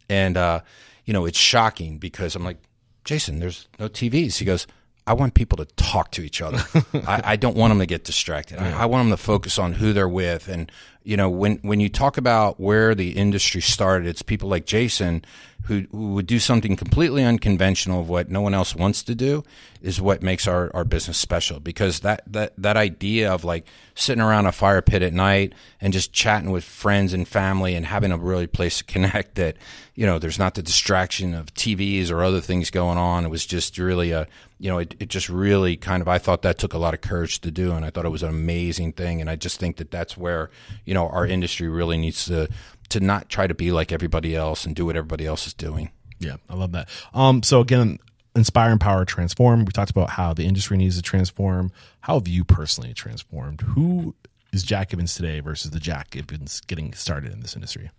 and 0.08 0.36
uh, 0.36 0.60
you 1.04 1.12
know 1.12 1.24
it's 1.24 1.38
shocking 1.38 1.98
because 1.98 2.36
I'm 2.36 2.44
like, 2.44 2.58
Jason, 3.04 3.40
there's 3.40 3.66
no 3.80 3.88
TVs. 3.88 4.36
He 4.36 4.44
goes, 4.44 4.68
I 5.06 5.12
want 5.12 5.34
people 5.34 5.58
to 5.58 5.66
talk 5.76 6.12
to 6.12 6.22
each 6.22 6.40
other. 6.40 6.64
I, 7.06 7.22
I, 7.24 7.36
don't 7.36 7.56
want 7.56 7.72
them 7.72 7.78
to 7.80 7.86
get 7.86 8.04
distracted. 8.04 8.58
I, 8.58 8.82
I, 8.82 8.86
want 8.86 9.08
them 9.08 9.16
to 9.16 9.22
focus 9.22 9.58
on 9.58 9.74
who 9.74 9.92
they're 9.92 10.08
with. 10.08 10.48
And, 10.48 10.72
you 11.02 11.16
know, 11.16 11.28
when, 11.28 11.56
when 11.58 11.78
you 11.78 11.90
talk 11.90 12.16
about 12.16 12.58
where 12.58 12.94
the 12.94 13.10
industry 13.10 13.60
started, 13.60 14.08
it's 14.08 14.22
people 14.22 14.48
like 14.48 14.64
Jason 14.64 15.22
who, 15.64 15.86
who 15.90 16.14
would 16.14 16.26
do 16.26 16.38
something 16.38 16.76
completely 16.76 17.24
unconventional 17.24 18.00
of 18.00 18.08
what 18.08 18.30
no 18.30 18.40
one 18.40 18.54
else 18.54 18.74
wants 18.74 19.02
to 19.02 19.14
do 19.14 19.42
is 19.80 20.00
what 20.00 20.22
makes 20.22 20.46
our, 20.46 20.70
our 20.74 20.84
business 20.84 21.18
special 21.18 21.60
because 21.60 22.00
that, 22.00 22.22
that, 22.26 22.52
that 22.56 22.76
idea 22.76 23.32
of 23.32 23.44
like 23.44 23.66
sitting 23.94 24.22
around 24.22 24.46
a 24.46 24.52
fire 24.52 24.82
pit 24.82 25.02
at 25.02 25.12
night 25.12 25.52
and 25.80 25.92
just 25.92 26.12
chatting 26.12 26.50
with 26.50 26.64
friends 26.64 27.12
and 27.12 27.26
family 27.28 27.74
and 27.74 27.86
having 27.86 28.12
a 28.12 28.16
really 28.16 28.46
place 28.46 28.78
to 28.78 28.84
connect 28.92 29.34
that, 29.36 29.56
you 29.94 30.04
know, 30.04 30.18
there's 30.18 30.38
not 30.38 30.54
the 30.54 30.62
distraction 30.62 31.34
of 31.34 31.52
TVs 31.54 32.10
or 32.10 32.22
other 32.22 32.40
things 32.40 32.70
going 32.70 32.98
on. 32.98 33.24
It 33.24 33.30
was 33.30 33.46
just 33.46 33.78
really 33.78 34.10
a, 34.10 34.26
you 34.58 34.70
know, 34.70 34.78
it, 34.78 34.94
it 34.98 35.08
just 35.08 35.28
really 35.28 35.76
kind 35.76 36.00
of, 36.00 36.08
I 36.08 36.18
thought 36.18 36.42
that 36.42 36.58
took 36.58 36.74
a 36.74 36.78
lot 36.78 36.94
of 36.94 37.00
courage 37.00 37.40
to 37.40 37.50
do. 37.50 37.72
And 37.72 37.84
I 37.84 37.90
thought 37.90 38.04
it 38.04 38.10
was 38.10 38.22
an 38.22 38.30
amazing 38.30 38.92
thing. 38.92 39.20
And 39.20 39.30
I 39.30 39.36
just 39.36 39.60
think 39.60 39.76
that 39.76 39.90
that's 39.90 40.16
where, 40.16 40.50
you 40.84 40.94
know, 40.94 41.08
our 41.08 41.26
industry 41.26 41.68
really 41.68 41.98
needs 41.98 42.24
to, 42.26 42.48
to 42.94 43.00
not 43.00 43.28
try 43.28 43.46
to 43.46 43.54
be 43.54 43.70
like 43.70 43.92
everybody 43.92 44.34
else 44.34 44.64
and 44.64 44.74
do 44.74 44.86
what 44.86 44.96
everybody 44.96 45.26
else 45.26 45.46
is 45.46 45.54
doing. 45.54 45.90
Yeah, 46.18 46.36
I 46.48 46.54
love 46.54 46.72
that. 46.72 46.88
Um, 47.12 47.42
so 47.42 47.60
again, 47.60 47.98
inspire, 48.34 48.70
empower, 48.70 49.04
transform. 49.04 49.64
We 49.64 49.72
talked 49.72 49.90
about 49.90 50.10
how 50.10 50.32
the 50.32 50.44
industry 50.44 50.76
needs 50.76 50.96
to 50.96 51.02
transform. 51.02 51.70
How 52.00 52.14
have 52.14 52.28
you 52.28 52.44
personally 52.44 52.94
transformed? 52.94 53.60
Who 53.60 54.14
is 54.52 54.62
Jack 54.62 54.90
Gibbons 54.90 55.14
today 55.14 55.40
versus 55.40 55.70
the 55.70 55.80
Jack 55.80 56.10
Gibbons 56.10 56.60
getting 56.62 56.94
started 56.94 57.32
in 57.32 57.40
this 57.40 57.54
industry? 57.54 57.90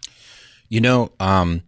You 0.69 0.81
know, 0.81 1.11
um, 1.19 1.61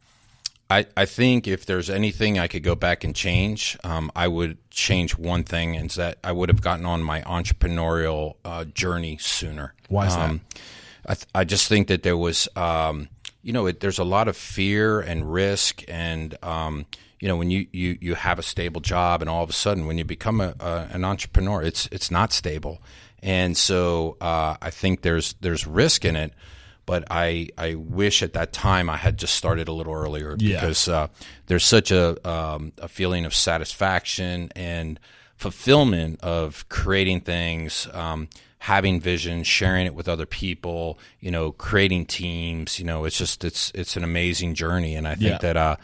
I, 0.70 0.86
I 0.96 1.06
think 1.06 1.48
if 1.48 1.66
there's 1.66 1.90
anything 1.90 2.40
I 2.40 2.48
could 2.48 2.64
go 2.64 2.76
back 2.76 3.04
and 3.04 3.16
change, 3.16 3.78
um, 3.84 4.12
I 4.16 4.28
would 4.28 4.58
change 4.70 5.18
one 5.18 5.44
thing, 5.44 5.76
and 5.76 5.90
that 5.92 6.18
I 6.24 6.32
would 6.32 6.50
have 6.50 6.62
gotten 6.62 6.86
on 6.86 7.04
my 7.04 7.22
entrepreneurial 7.22 8.36
uh, 8.44 8.66
journey 8.66 9.18
sooner. 9.18 9.74
Why 9.88 10.08
is 10.08 10.16
um, 10.16 10.42
that? 10.54 10.62
I, 11.10 11.14
th- 11.14 11.28
I 11.34 11.44
just 11.46 11.70
think 11.70 11.88
that 11.88 12.04
there 12.04 12.18
was, 12.18 12.50
um, 12.58 13.08
you 13.48 13.54
know, 13.54 13.66
it, 13.66 13.80
there's 13.80 13.98
a 13.98 14.04
lot 14.04 14.28
of 14.28 14.36
fear 14.36 15.00
and 15.00 15.32
risk, 15.32 15.82
and 15.88 16.38
um, 16.44 16.86
you 17.22 17.30
know, 17.30 17.38
when 17.38 17.50
you, 17.50 17.66
you 17.72 17.98
you 18.02 18.14
have 18.14 18.40
a 18.40 18.44
stable 18.44 18.82
job, 18.82 19.22
and 19.22 19.30
all 19.30 19.42
of 19.42 19.50
a 19.50 19.54
sudden, 19.54 19.86
when 19.88 19.98
you 19.98 20.04
become 20.04 20.42
a, 20.42 20.54
a 20.60 20.90
an 20.92 21.06
entrepreneur, 21.06 21.64
it's 21.64 21.88
it's 21.90 22.12
not 22.12 22.34
stable, 22.34 22.82
and 23.24 23.56
so 23.56 24.18
uh, 24.20 24.58
I 24.62 24.70
think 24.70 25.02
there's 25.02 25.34
there's 25.40 25.66
risk 25.66 26.04
in 26.04 26.18
it. 26.18 26.34
But 26.86 27.06
I, 27.12 27.50
I 27.58 27.76
wish 27.76 28.24
at 28.24 28.32
that 28.34 28.54
time 28.54 28.90
I 28.90 28.96
had 28.96 29.18
just 29.18 29.36
started 29.36 29.68
a 29.68 29.74
little 29.74 29.94
earlier 29.94 30.38
yeah. 30.40 30.56
because 30.56 30.88
uh, 30.88 31.08
there's 31.48 31.66
such 31.66 31.92
a, 31.92 32.16
um, 32.26 32.72
a 32.78 32.88
feeling 32.88 33.26
of 33.26 33.36
satisfaction 33.36 34.54
and 34.56 34.98
fulfillment 35.36 36.22
of 36.22 36.68
creating 36.70 37.22
things. 37.22 37.90
Um, 37.94 38.30
having 38.60 39.00
vision, 39.00 39.44
sharing 39.44 39.86
it 39.86 39.94
with 39.94 40.10
other 40.10 40.26
people, 40.26 41.00
you 41.20 41.32
know, 41.32 41.52
creating 41.52 42.06
teams, 42.06 42.80
you 42.80 42.86
know, 42.86 43.06
it's 43.06 43.18
just 43.18 43.44
it's 43.44 43.72
it's 43.76 43.96
an 43.96 44.04
amazing 44.04 44.56
journey 44.56 44.96
and 44.96 45.08
I 45.08 45.16
think 45.16 45.32
yeah. 45.32 45.38
that 45.38 45.58
uh, 45.58 45.76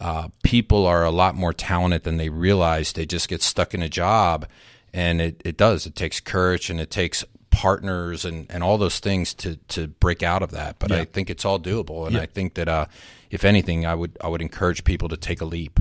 uh, 0.00 0.28
people 0.42 0.86
are 0.86 1.04
a 1.04 1.10
lot 1.10 1.34
more 1.34 1.52
talented 1.52 2.04
than 2.04 2.16
they 2.16 2.28
realize. 2.28 2.92
They 2.92 3.06
just 3.06 3.28
get 3.28 3.42
stuck 3.42 3.74
in 3.74 3.82
a 3.82 3.88
job 3.88 4.46
and 4.92 5.20
it, 5.20 5.42
it 5.44 5.56
does. 5.56 5.86
It 5.86 5.94
takes 5.94 6.20
courage 6.20 6.70
and 6.70 6.80
it 6.80 6.90
takes 6.90 7.24
partners 7.50 8.24
and, 8.24 8.46
and 8.50 8.62
all 8.62 8.78
those 8.78 8.98
things 8.98 9.34
to, 9.34 9.56
to 9.68 9.88
break 9.88 10.22
out 10.22 10.42
of 10.42 10.52
that. 10.52 10.78
But 10.78 10.90
yeah. 10.90 10.98
I 10.98 11.04
think 11.04 11.30
it's 11.30 11.44
all 11.44 11.58
doable. 11.58 12.06
And 12.06 12.14
yeah. 12.14 12.22
I 12.22 12.26
think 12.26 12.54
that 12.54 12.68
uh, 12.68 12.86
if 13.30 13.44
anything, 13.44 13.86
I 13.86 13.94
would 13.94 14.16
I 14.20 14.28
would 14.28 14.42
encourage 14.42 14.84
people 14.84 15.08
to 15.08 15.16
take 15.16 15.40
a 15.40 15.44
leap. 15.44 15.78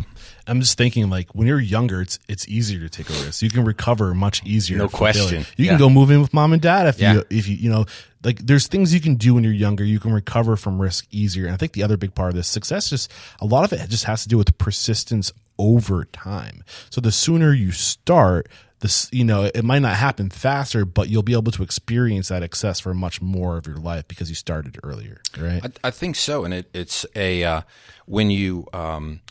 I'm 0.47 0.59
just 0.59 0.77
thinking 0.77 1.09
like 1.09 1.33
when 1.33 1.47
you're 1.47 1.59
younger, 1.59 2.01
it's 2.01 2.19
it's 2.27 2.47
easier 2.47 2.79
to 2.79 2.89
take 2.89 3.09
a 3.09 3.13
risk. 3.25 3.41
You 3.41 3.49
can 3.49 3.65
recover 3.65 4.13
much 4.13 4.43
easier. 4.43 4.77
No 4.77 4.87
question. 4.87 5.45
You 5.57 5.65
yeah. 5.65 5.71
can 5.71 5.79
go 5.79 5.89
move 5.89 6.11
in 6.11 6.21
with 6.21 6.33
mom 6.33 6.53
and 6.53 6.61
dad 6.61 6.87
if 6.87 7.01
you 7.01 7.23
if 7.29 7.47
you 7.47 7.55
you 7.55 7.69
know 7.69 7.85
like 8.23 8.39
there's 8.39 8.67
things 8.67 8.93
you 8.93 8.99
can 9.01 9.15
do 9.15 9.33
when 9.33 9.43
you're 9.43 9.53
younger. 9.53 9.83
You 9.83 9.99
can 9.99 10.13
recover 10.13 10.55
from 10.55 10.81
risk 10.81 11.07
easier. 11.11 11.45
And 11.45 11.53
I 11.53 11.57
think 11.57 11.73
the 11.73 11.83
other 11.83 11.97
big 11.97 12.13
part 12.13 12.29
of 12.29 12.35
this 12.35 12.47
success 12.47 12.89
just 12.89 13.11
a 13.39 13.45
lot 13.45 13.63
of 13.63 13.73
it 13.73 13.89
just 13.89 14.03
has 14.05 14.23
to 14.23 14.29
do 14.29 14.37
with 14.37 14.57
persistence 14.57 15.31
over 15.57 16.05
time. 16.05 16.63
So 16.89 17.01
the 17.01 17.11
sooner 17.11 17.53
you 17.53 17.71
start, 17.71 18.47
this 18.79 19.09
you 19.11 19.23
know 19.23 19.43
it 19.43 19.63
might 19.63 19.79
not 19.79 19.95
happen 19.95 20.29
faster 20.29 20.85
but 20.85 21.09
you'll 21.09 21.23
be 21.23 21.33
able 21.33 21.51
to 21.51 21.63
experience 21.63 22.29
that 22.29 22.43
excess 22.43 22.79
for 22.79 22.93
much 22.93 23.21
more 23.21 23.57
of 23.57 23.67
your 23.67 23.77
life 23.77 24.07
because 24.07 24.29
you 24.29 24.35
started 24.35 24.79
earlier 24.83 25.21
right 25.37 25.65
i, 25.83 25.87
I 25.87 25.91
think 25.91 26.15
so 26.15 26.45
and 26.45 26.53
it, 26.53 26.69
it's 26.73 27.05
a 27.15 27.43
uh, 27.43 27.61
when 28.05 28.31
you 28.31 28.65
um, 28.73 29.21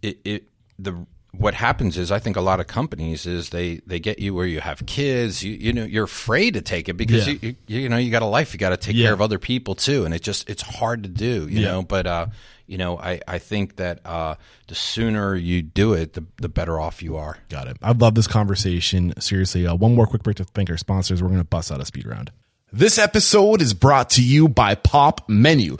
it, 0.00 0.18
it 0.24 0.44
the 0.78 1.06
what 1.32 1.54
happens 1.54 1.96
is 1.96 2.12
I 2.12 2.18
think 2.18 2.36
a 2.36 2.40
lot 2.40 2.60
of 2.60 2.66
companies 2.66 3.26
is 3.26 3.50
they 3.50 3.80
they 3.86 3.98
get 3.98 4.18
you 4.18 4.34
where 4.34 4.46
you 4.46 4.60
have 4.60 4.84
kids 4.84 5.42
you 5.42 5.52
you 5.52 5.72
know 5.72 5.84
you're 5.84 6.04
afraid 6.04 6.54
to 6.54 6.60
take 6.60 6.88
it 6.88 6.94
because 6.94 7.26
yeah. 7.26 7.34
you, 7.40 7.56
you, 7.66 7.80
you 7.80 7.88
know 7.88 7.96
you 7.96 8.10
got 8.10 8.22
a 8.22 8.26
life 8.26 8.52
you 8.52 8.58
got 8.58 8.70
to 8.70 8.76
take 8.76 8.94
yeah. 8.94 9.06
care 9.06 9.14
of 9.14 9.22
other 9.22 9.38
people 9.38 9.74
too 9.74 10.04
and 10.04 10.12
it 10.12 10.22
just 10.22 10.48
it's 10.48 10.62
hard 10.62 11.02
to 11.02 11.08
do 11.08 11.48
you 11.48 11.60
yeah. 11.60 11.68
know 11.68 11.82
but 11.82 12.06
uh 12.06 12.26
you 12.72 12.78
know, 12.78 12.98
I, 12.98 13.20
I 13.28 13.38
think 13.38 13.76
that 13.76 14.00
uh, 14.06 14.36
the 14.66 14.74
sooner 14.74 15.34
you 15.34 15.60
do 15.60 15.92
it, 15.92 16.14
the, 16.14 16.24
the 16.38 16.48
better 16.48 16.80
off 16.80 17.02
you 17.02 17.18
are. 17.18 17.36
Got 17.50 17.68
it. 17.68 17.76
I 17.82 17.92
love 17.92 18.14
this 18.14 18.26
conversation. 18.26 19.12
Seriously, 19.20 19.66
uh, 19.66 19.74
one 19.74 19.94
more 19.94 20.06
quick 20.06 20.22
break 20.22 20.38
to 20.38 20.44
thank 20.44 20.70
our 20.70 20.78
sponsors. 20.78 21.22
We're 21.22 21.28
going 21.28 21.40
to 21.40 21.44
bust 21.44 21.70
out 21.70 21.82
a 21.82 21.84
speed 21.84 22.06
round. 22.06 22.32
This 22.72 22.96
episode 22.96 23.60
is 23.60 23.74
brought 23.74 24.08
to 24.10 24.24
you 24.24 24.48
by 24.48 24.74
Pop 24.74 25.28
Menu. 25.28 25.76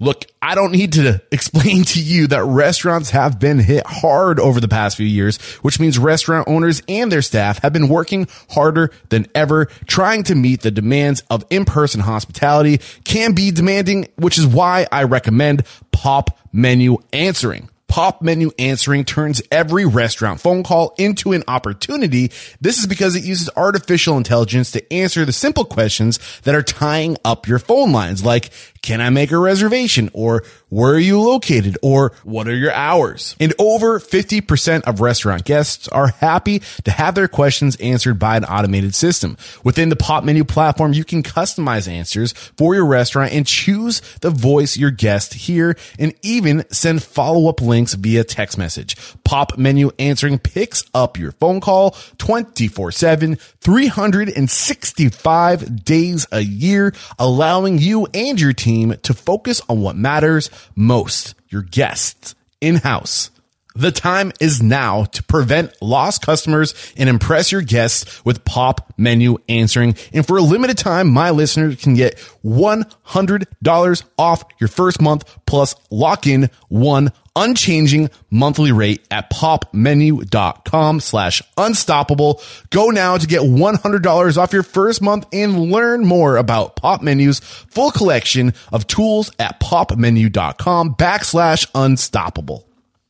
Look, 0.00 0.24
I 0.40 0.54
don't 0.54 0.72
need 0.72 0.94
to 0.94 1.22
explain 1.30 1.84
to 1.84 2.02
you 2.02 2.26
that 2.28 2.42
restaurants 2.42 3.10
have 3.10 3.38
been 3.38 3.58
hit 3.58 3.86
hard 3.86 4.40
over 4.40 4.58
the 4.58 4.66
past 4.66 4.96
few 4.96 5.06
years, 5.06 5.36
which 5.62 5.78
means 5.78 5.98
restaurant 5.98 6.48
owners 6.48 6.82
and 6.88 7.12
their 7.12 7.22
staff 7.22 7.58
have 7.58 7.72
been 7.72 7.88
working 7.88 8.26
harder 8.50 8.90
than 9.10 9.26
ever, 9.34 9.66
trying 9.86 10.22
to 10.24 10.34
meet 10.34 10.62
the 10.62 10.70
demands 10.70 11.22
of 11.30 11.44
in-person 11.50 12.00
hospitality 12.00 12.80
can 13.04 13.34
be 13.34 13.50
demanding, 13.50 14.08
which 14.16 14.38
is 14.38 14.46
why 14.46 14.86
I 14.90 15.04
recommend 15.04 15.64
pop 15.92 16.38
menu 16.52 16.98
answering. 17.12 17.68
Pop 17.90 18.22
menu 18.22 18.52
answering 18.56 19.04
turns 19.04 19.42
every 19.50 19.84
restaurant 19.84 20.40
phone 20.40 20.62
call 20.62 20.94
into 20.96 21.32
an 21.32 21.42
opportunity. 21.48 22.30
This 22.60 22.78
is 22.78 22.86
because 22.86 23.16
it 23.16 23.24
uses 23.24 23.50
artificial 23.56 24.16
intelligence 24.16 24.70
to 24.70 24.92
answer 24.92 25.24
the 25.24 25.32
simple 25.32 25.64
questions 25.64 26.20
that 26.42 26.54
are 26.54 26.62
tying 26.62 27.16
up 27.24 27.48
your 27.48 27.58
phone 27.58 27.90
lines, 27.90 28.24
like 28.24 28.50
can 28.82 29.00
I 29.02 29.10
make 29.10 29.30
a 29.30 29.36
reservation? 29.36 30.08
Or 30.14 30.42
where 30.70 30.94
are 30.94 30.98
you 30.98 31.20
located? 31.20 31.76
Or 31.82 32.12
what 32.24 32.48
are 32.48 32.56
your 32.56 32.72
hours? 32.72 33.36
And 33.38 33.52
over 33.58 34.00
50% 34.00 34.80
of 34.82 35.02
restaurant 35.02 35.44
guests 35.44 35.86
are 35.88 36.06
happy 36.08 36.62
to 36.84 36.90
have 36.90 37.14
their 37.14 37.28
questions 37.28 37.76
answered 37.76 38.18
by 38.18 38.38
an 38.38 38.44
automated 38.44 38.94
system. 38.94 39.36
Within 39.64 39.90
the 39.90 39.96
Pop 39.96 40.24
Menu 40.24 40.44
platform, 40.44 40.94
you 40.94 41.04
can 41.04 41.22
customize 41.22 41.86
answers 41.88 42.32
for 42.32 42.74
your 42.74 42.86
restaurant 42.86 43.32
and 43.32 43.46
choose 43.46 44.00
the 44.22 44.30
voice 44.30 44.78
your 44.78 44.90
guests 44.90 45.34
hear 45.34 45.76
and 45.98 46.14
even 46.22 46.64
send 46.70 47.02
follow-up 47.02 47.60
links 47.60 47.92
via 47.94 48.24
text 48.24 48.56
message. 48.56 48.96
Pop 49.24 49.58
Menu 49.58 49.90
answering 49.98 50.38
picks 50.38 50.84
up 50.94 51.18
your 51.18 51.32
phone 51.32 51.60
call 51.60 51.90
24-7, 52.16 53.38
365 53.60 55.84
days 55.84 56.26
a 56.32 56.40
year, 56.40 56.94
allowing 57.18 57.76
you 57.78 58.06
and 58.14 58.40
your 58.40 58.54
team 58.54 58.69
to 59.02 59.14
focus 59.14 59.60
on 59.68 59.80
what 59.80 59.96
matters 59.96 60.50
most, 60.74 61.34
your 61.48 61.62
guests 61.62 62.34
in-house. 62.60 63.30
The 63.76 63.92
time 63.92 64.32
is 64.40 64.60
now 64.60 65.04
to 65.04 65.22
prevent 65.22 65.80
lost 65.80 66.22
customers 66.26 66.74
and 66.96 67.08
impress 67.08 67.52
your 67.52 67.62
guests 67.62 68.24
with 68.24 68.44
pop 68.44 68.92
menu 68.98 69.38
answering. 69.48 69.94
And 70.12 70.26
for 70.26 70.38
a 70.38 70.42
limited 70.42 70.76
time, 70.76 71.08
my 71.08 71.30
listeners 71.30 71.76
can 71.76 71.94
get 71.94 72.18
$100 72.44 74.02
off 74.18 74.44
your 74.58 74.68
first 74.68 75.00
month 75.00 75.24
plus 75.46 75.76
lock 75.90 76.26
in 76.26 76.50
one 76.68 77.12
unchanging 77.36 78.10
monthly 78.30 78.72
rate 78.72 79.06
at 79.10 79.30
popmenu.com 79.30 81.00
slash 81.00 81.42
unstoppable. 81.56 82.40
Go 82.70 82.88
now 82.88 83.16
to 83.16 83.26
get 83.26 83.42
$100 83.42 84.36
off 84.36 84.52
your 84.52 84.62
first 84.62 85.02
month 85.02 85.26
and 85.32 85.70
learn 85.70 86.04
more 86.04 86.36
about 86.36 86.76
Pop 86.76 87.02
Menu's 87.02 87.40
full 87.40 87.90
collection 87.90 88.54
of 88.72 88.86
tools 88.86 89.30
at 89.38 89.60
popmenu.com 89.60 90.94
backslash 90.94 91.66
unstoppable. 91.74 92.66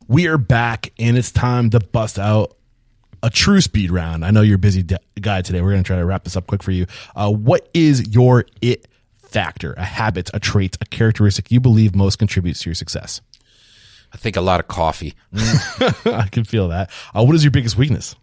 We 0.09 0.27
are 0.27 0.39
back 0.39 0.93
and 0.99 1.17
it's 1.17 1.31
time 1.31 1.71
to 1.71 1.81
bust 1.81 2.19
out 2.19 2.57
a 3.23 3.31
true 3.31 3.61
speed 3.61 3.91
round. 3.91 4.25
I 4.25 4.31
know 4.31 4.41
you're 4.41 4.57
a 4.57 4.59
busy 4.59 4.83
de- 4.83 4.99
guy 5.21 5.43
today. 5.43 5.61
We're 5.61 5.73
going 5.73 5.83
to 5.83 5.87
try 5.87 5.99
to 5.99 6.05
wrap 6.05 6.25
this 6.25 6.37
up 6.37 6.47
quick 6.47 6.63
for 6.63 6.73
you. 6.73 6.87
Uh, 7.15 7.31
what 7.31 7.69
is 7.75 8.09
your 8.09 8.47
it 8.63 8.89
factor, 9.19 9.73
a 9.75 9.85
habit, 9.85 10.31
a 10.35 10.41
trait, 10.41 10.77
a 10.81 10.85
characteristic 10.87 11.51
you 11.51 11.61
believe 11.61 11.95
most 11.95 12.19
contributes 12.19 12.61
to 12.63 12.71
your 12.71 12.75
success? 12.75 13.21
I 14.13 14.17
think 14.17 14.37
a 14.37 14.41
lot 14.41 14.61
of 14.61 14.69
coffee. 14.69 15.15
I 15.33 16.29
can 16.31 16.45
feel 16.45 16.69
that. 16.69 16.91
Uh, 17.15 17.25
what 17.25 17.35
is 17.35 17.45
your 17.45 17.51
biggest 17.51 17.77
weakness? 17.77 18.17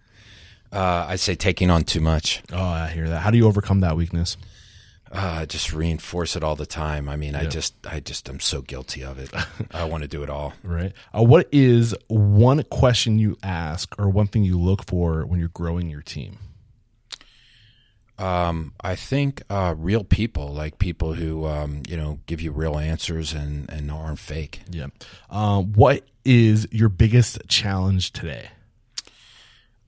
Uh, 0.71 1.05
I'd 1.07 1.19
say 1.19 1.35
taking 1.35 1.69
on 1.69 1.83
too 1.83 2.01
much. 2.01 2.41
Oh, 2.51 2.61
I 2.61 2.87
hear 2.89 3.07
that. 3.09 3.19
How 3.21 3.31
do 3.31 3.37
you 3.37 3.47
overcome 3.47 3.79
that 3.81 3.95
weakness? 3.95 4.35
Uh, 5.09 5.45
just 5.45 5.71
reinforce 5.71 6.35
it 6.35 6.43
all 6.43 6.57
the 6.57 6.65
time. 6.65 7.07
I 7.07 7.15
mean, 7.15 7.33
I 7.33 7.45
just, 7.45 7.73
I 7.89 8.01
just, 8.01 8.27
I'm 8.27 8.41
so 8.41 8.61
guilty 8.61 9.03
of 9.03 9.17
it. 9.17 9.31
I 9.71 9.85
want 9.85 10.03
to 10.03 10.07
do 10.09 10.21
it 10.23 10.29
all. 10.29 10.53
Right. 10.63 10.91
Uh, 11.17 11.23
what 11.23 11.47
is 11.53 11.95
one 12.07 12.63
question 12.63 13.17
you 13.17 13.37
ask 13.41 13.97
or 13.97 14.09
one 14.09 14.27
thing 14.27 14.43
you 14.43 14.59
look 14.59 14.85
for 14.85 15.25
when 15.25 15.39
you're 15.39 15.47
growing 15.49 15.89
your 15.89 16.01
team? 16.01 16.39
Um, 18.19 18.73
I 18.81 18.95
think 18.95 19.43
uh, 19.49 19.75
real 19.77 20.03
people, 20.03 20.51
like 20.53 20.79
people 20.79 21.13
who 21.13 21.45
um, 21.45 21.83
you 21.87 21.95
know 21.95 22.19
give 22.25 22.41
you 22.41 22.51
real 22.51 22.77
answers 22.77 23.33
and 23.33 23.69
and 23.69 23.91
aren't 23.91 24.19
fake. 24.19 24.61
Yeah. 24.69 24.87
Um, 25.29 25.73
what 25.73 26.03
is 26.25 26.67
your 26.71 26.89
biggest 26.89 27.39
challenge 27.47 28.13
today? 28.13 28.49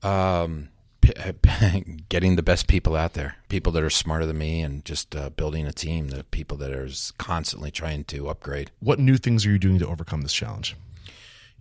Um, 0.02 0.68
p- 1.00 1.12
getting 2.08 2.36
the 2.36 2.42
best 2.42 2.68
people 2.68 2.94
out 2.94 3.14
there, 3.14 3.36
people 3.48 3.72
that 3.72 3.82
are 3.82 3.90
smarter 3.90 4.26
than 4.26 4.38
me, 4.38 4.62
and 4.62 4.84
just 4.84 5.16
uh, 5.16 5.30
building 5.30 5.66
a 5.66 5.72
team. 5.72 6.08
The 6.08 6.24
people 6.24 6.56
that 6.58 6.72
are 6.72 6.88
constantly 7.18 7.70
trying 7.70 8.04
to 8.04 8.28
upgrade. 8.28 8.70
What 8.78 8.98
new 9.00 9.16
things 9.16 9.44
are 9.44 9.50
you 9.50 9.58
doing 9.58 9.78
to 9.80 9.88
overcome 9.88 10.22
this 10.22 10.32
challenge? 10.32 10.76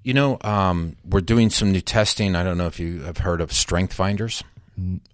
You 0.04 0.14
know, 0.14 0.38
um, 0.41 0.96
we're 1.04 1.22
doing 1.22 1.50
some 1.50 1.72
new 1.72 1.82
testing. 1.82 2.36
I 2.36 2.44
don't 2.44 2.58
know 2.58 2.68
if 2.68 2.80
you 2.80 3.02
have 3.02 3.18
heard 3.18 3.41
of 3.41 3.52
Strength 3.52 3.94
Finders. 3.94 4.44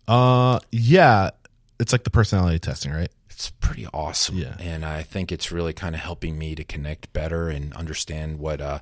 Uh, 0.08 0.60
yeah, 0.72 1.32
it's 1.80 1.92
like 1.92 2.04
the 2.04 2.10
personality 2.10 2.60
testing, 2.60 2.92
right? 2.92 3.12
It's 3.30 3.52
pretty 3.52 3.88
awesome. 3.94 4.38
Yeah. 4.38 4.56
And 4.60 4.86
I 4.86 5.04
think 5.04 5.32
it's 5.32 5.52
really 5.52 5.74
kind 5.74 5.94
of 5.94 6.02
helping 6.02 6.38
me 6.38 6.56
to 6.56 6.64
connect 6.64 7.12
better 7.12 7.50
and 7.50 7.74
understand 7.74 8.40
what 8.40 8.62
uh, 8.62 8.80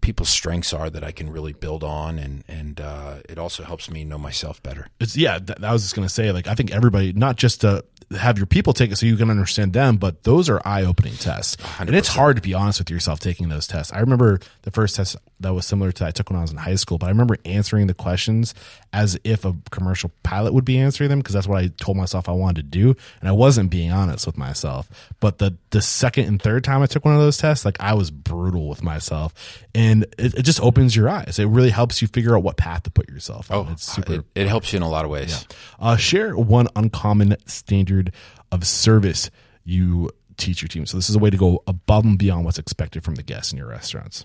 people's 0.00 0.30
strengths 0.30 0.72
are 0.72 0.90
that 0.90 1.04
I 1.04 1.12
can 1.12 1.30
really 1.30 1.52
build 1.52 1.84
on. 1.84 2.18
And, 2.18 2.44
and 2.48 2.80
uh, 2.80 3.16
it 3.28 3.38
also 3.38 3.62
helps 3.62 3.90
me 3.90 4.04
know 4.04 4.18
myself 4.18 4.62
better. 4.62 4.88
It's 5.00 5.16
yeah. 5.16 5.38
Th- 5.38 5.58
I 5.62 5.72
was 5.72 5.82
just 5.82 5.94
gonna 5.94 6.08
say, 6.08 6.32
like, 6.32 6.46
I 6.46 6.54
think 6.54 6.72
everybody, 6.72 7.12
not 7.12 7.36
just 7.36 7.60
to 7.62 7.84
have 8.18 8.38
your 8.38 8.46
people 8.46 8.72
take 8.72 8.90
it 8.90 8.96
so 8.96 9.06
you 9.06 9.16
can 9.16 9.30
understand 9.30 9.72
them, 9.72 9.96
but 9.96 10.24
those 10.24 10.48
are 10.48 10.60
eye-opening 10.64 11.14
tests, 11.14 11.56
and 11.78 11.94
it's 11.94 12.08
hard 12.08 12.34
to 12.34 12.42
be 12.42 12.54
honest 12.54 12.80
with 12.80 12.90
yourself 12.90 13.20
taking 13.20 13.48
those 13.48 13.68
tests. 13.68 13.92
I 13.92 14.00
remember 14.00 14.40
the 14.62 14.72
first 14.72 14.96
test 14.96 15.16
that 15.38 15.54
was 15.54 15.64
similar 15.64 15.92
to 15.92 15.98
that 16.00 16.08
I 16.08 16.10
took 16.10 16.28
when 16.28 16.38
I 16.38 16.42
was 16.42 16.50
in 16.50 16.56
high 16.56 16.74
school, 16.74 16.98
but 16.98 17.06
I 17.06 17.10
remember 17.10 17.36
answering 17.44 17.86
the 17.86 17.94
questions 17.94 18.52
as 18.92 19.18
if 19.22 19.44
a 19.44 19.54
commercial 19.70 20.10
pilot 20.24 20.54
would 20.54 20.64
be 20.64 20.78
answering 20.78 21.08
them 21.08 21.20
because 21.20 21.34
that's 21.34 21.46
what 21.46 21.62
I 21.62 21.68
told 21.68 21.96
myself 21.96 22.28
I 22.28 22.32
wanted 22.32 22.72
to 22.72 22.78
do, 22.78 22.96
and 23.20 23.28
I 23.28 23.32
wasn't 23.32 23.70
being 23.70 23.92
honest 23.92 24.26
with 24.26 24.36
myself. 24.36 24.88
But 25.20 25.38
the 25.38 25.56
the 25.70 25.82
second 25.82 26.24
and 26.24 26.42
third 26.42 26.64
time 26.64 26.82
I 26.82 26.86
took 26.86 27.04
one 27.04 27.14
of 27.14 27.20
those 27.20 27.38
tests, 27.38 27.64
like 27.64 27.76
I 27.78 27.94
was 27.94 28.10
brutal 28.10 28.68
with 28.68 28.82
myself, 28.82 29.34
and 29.72 29.89
it, 30.18 30.34
it 30.34 30.42
just 30.42 30.60
opens 30.60 30.94
your 30.94 31.08
eyes. 31.08 31.38
It 31.38 31.46
really 31.46 31.70
helps 31.70 32.00
you 32.00 32.08
figure 32.08 32.36
out 32.36 32.42
what 32.42 32.56
path 32.56 32.84
to 32.84 32.90
put 32.90 33.08
yourself. 33.08 33.50
on. 33.50 33.72
it's 33.72 33.84
super. 33.84 34.14
It, 34.14 34.24
it 34.34 34.48
helps 34.48 34.72
you 34.72 34.78
in 34.78 34.82
a 34.82 34.88
lot 34.88 35.04
of 35.04 35.10
ways. 35.10 35.46
Uh, 35.78 35.96
share 35.96 36.36
one 36.36 36.68
uncommon 36.76 37.36
standard 37.46 38.12
of 38.52 38.66
service 38.66 39.30
you 39.64 40.10
teach 40.36 40.62
your 40.62 40.68
team. 40.68 40.86
So 40.86 40.96
this 40.96 41.08
is 41.08 41.14
a 41.16 41.18
way 41.18 41.30
to 41.30 41.36
go 41.36 41.62
above 41.66 42.04
and 42.04 42.18
beyond 42.18 42.44
what's 42.44 42.58
expected 42.58 43.04
from 43.04 43.14
the 43.14 43.22
guests 43.22 43.52
in 43.52 43.58
your 43.58 43.68
restaurants. 43.68 44.24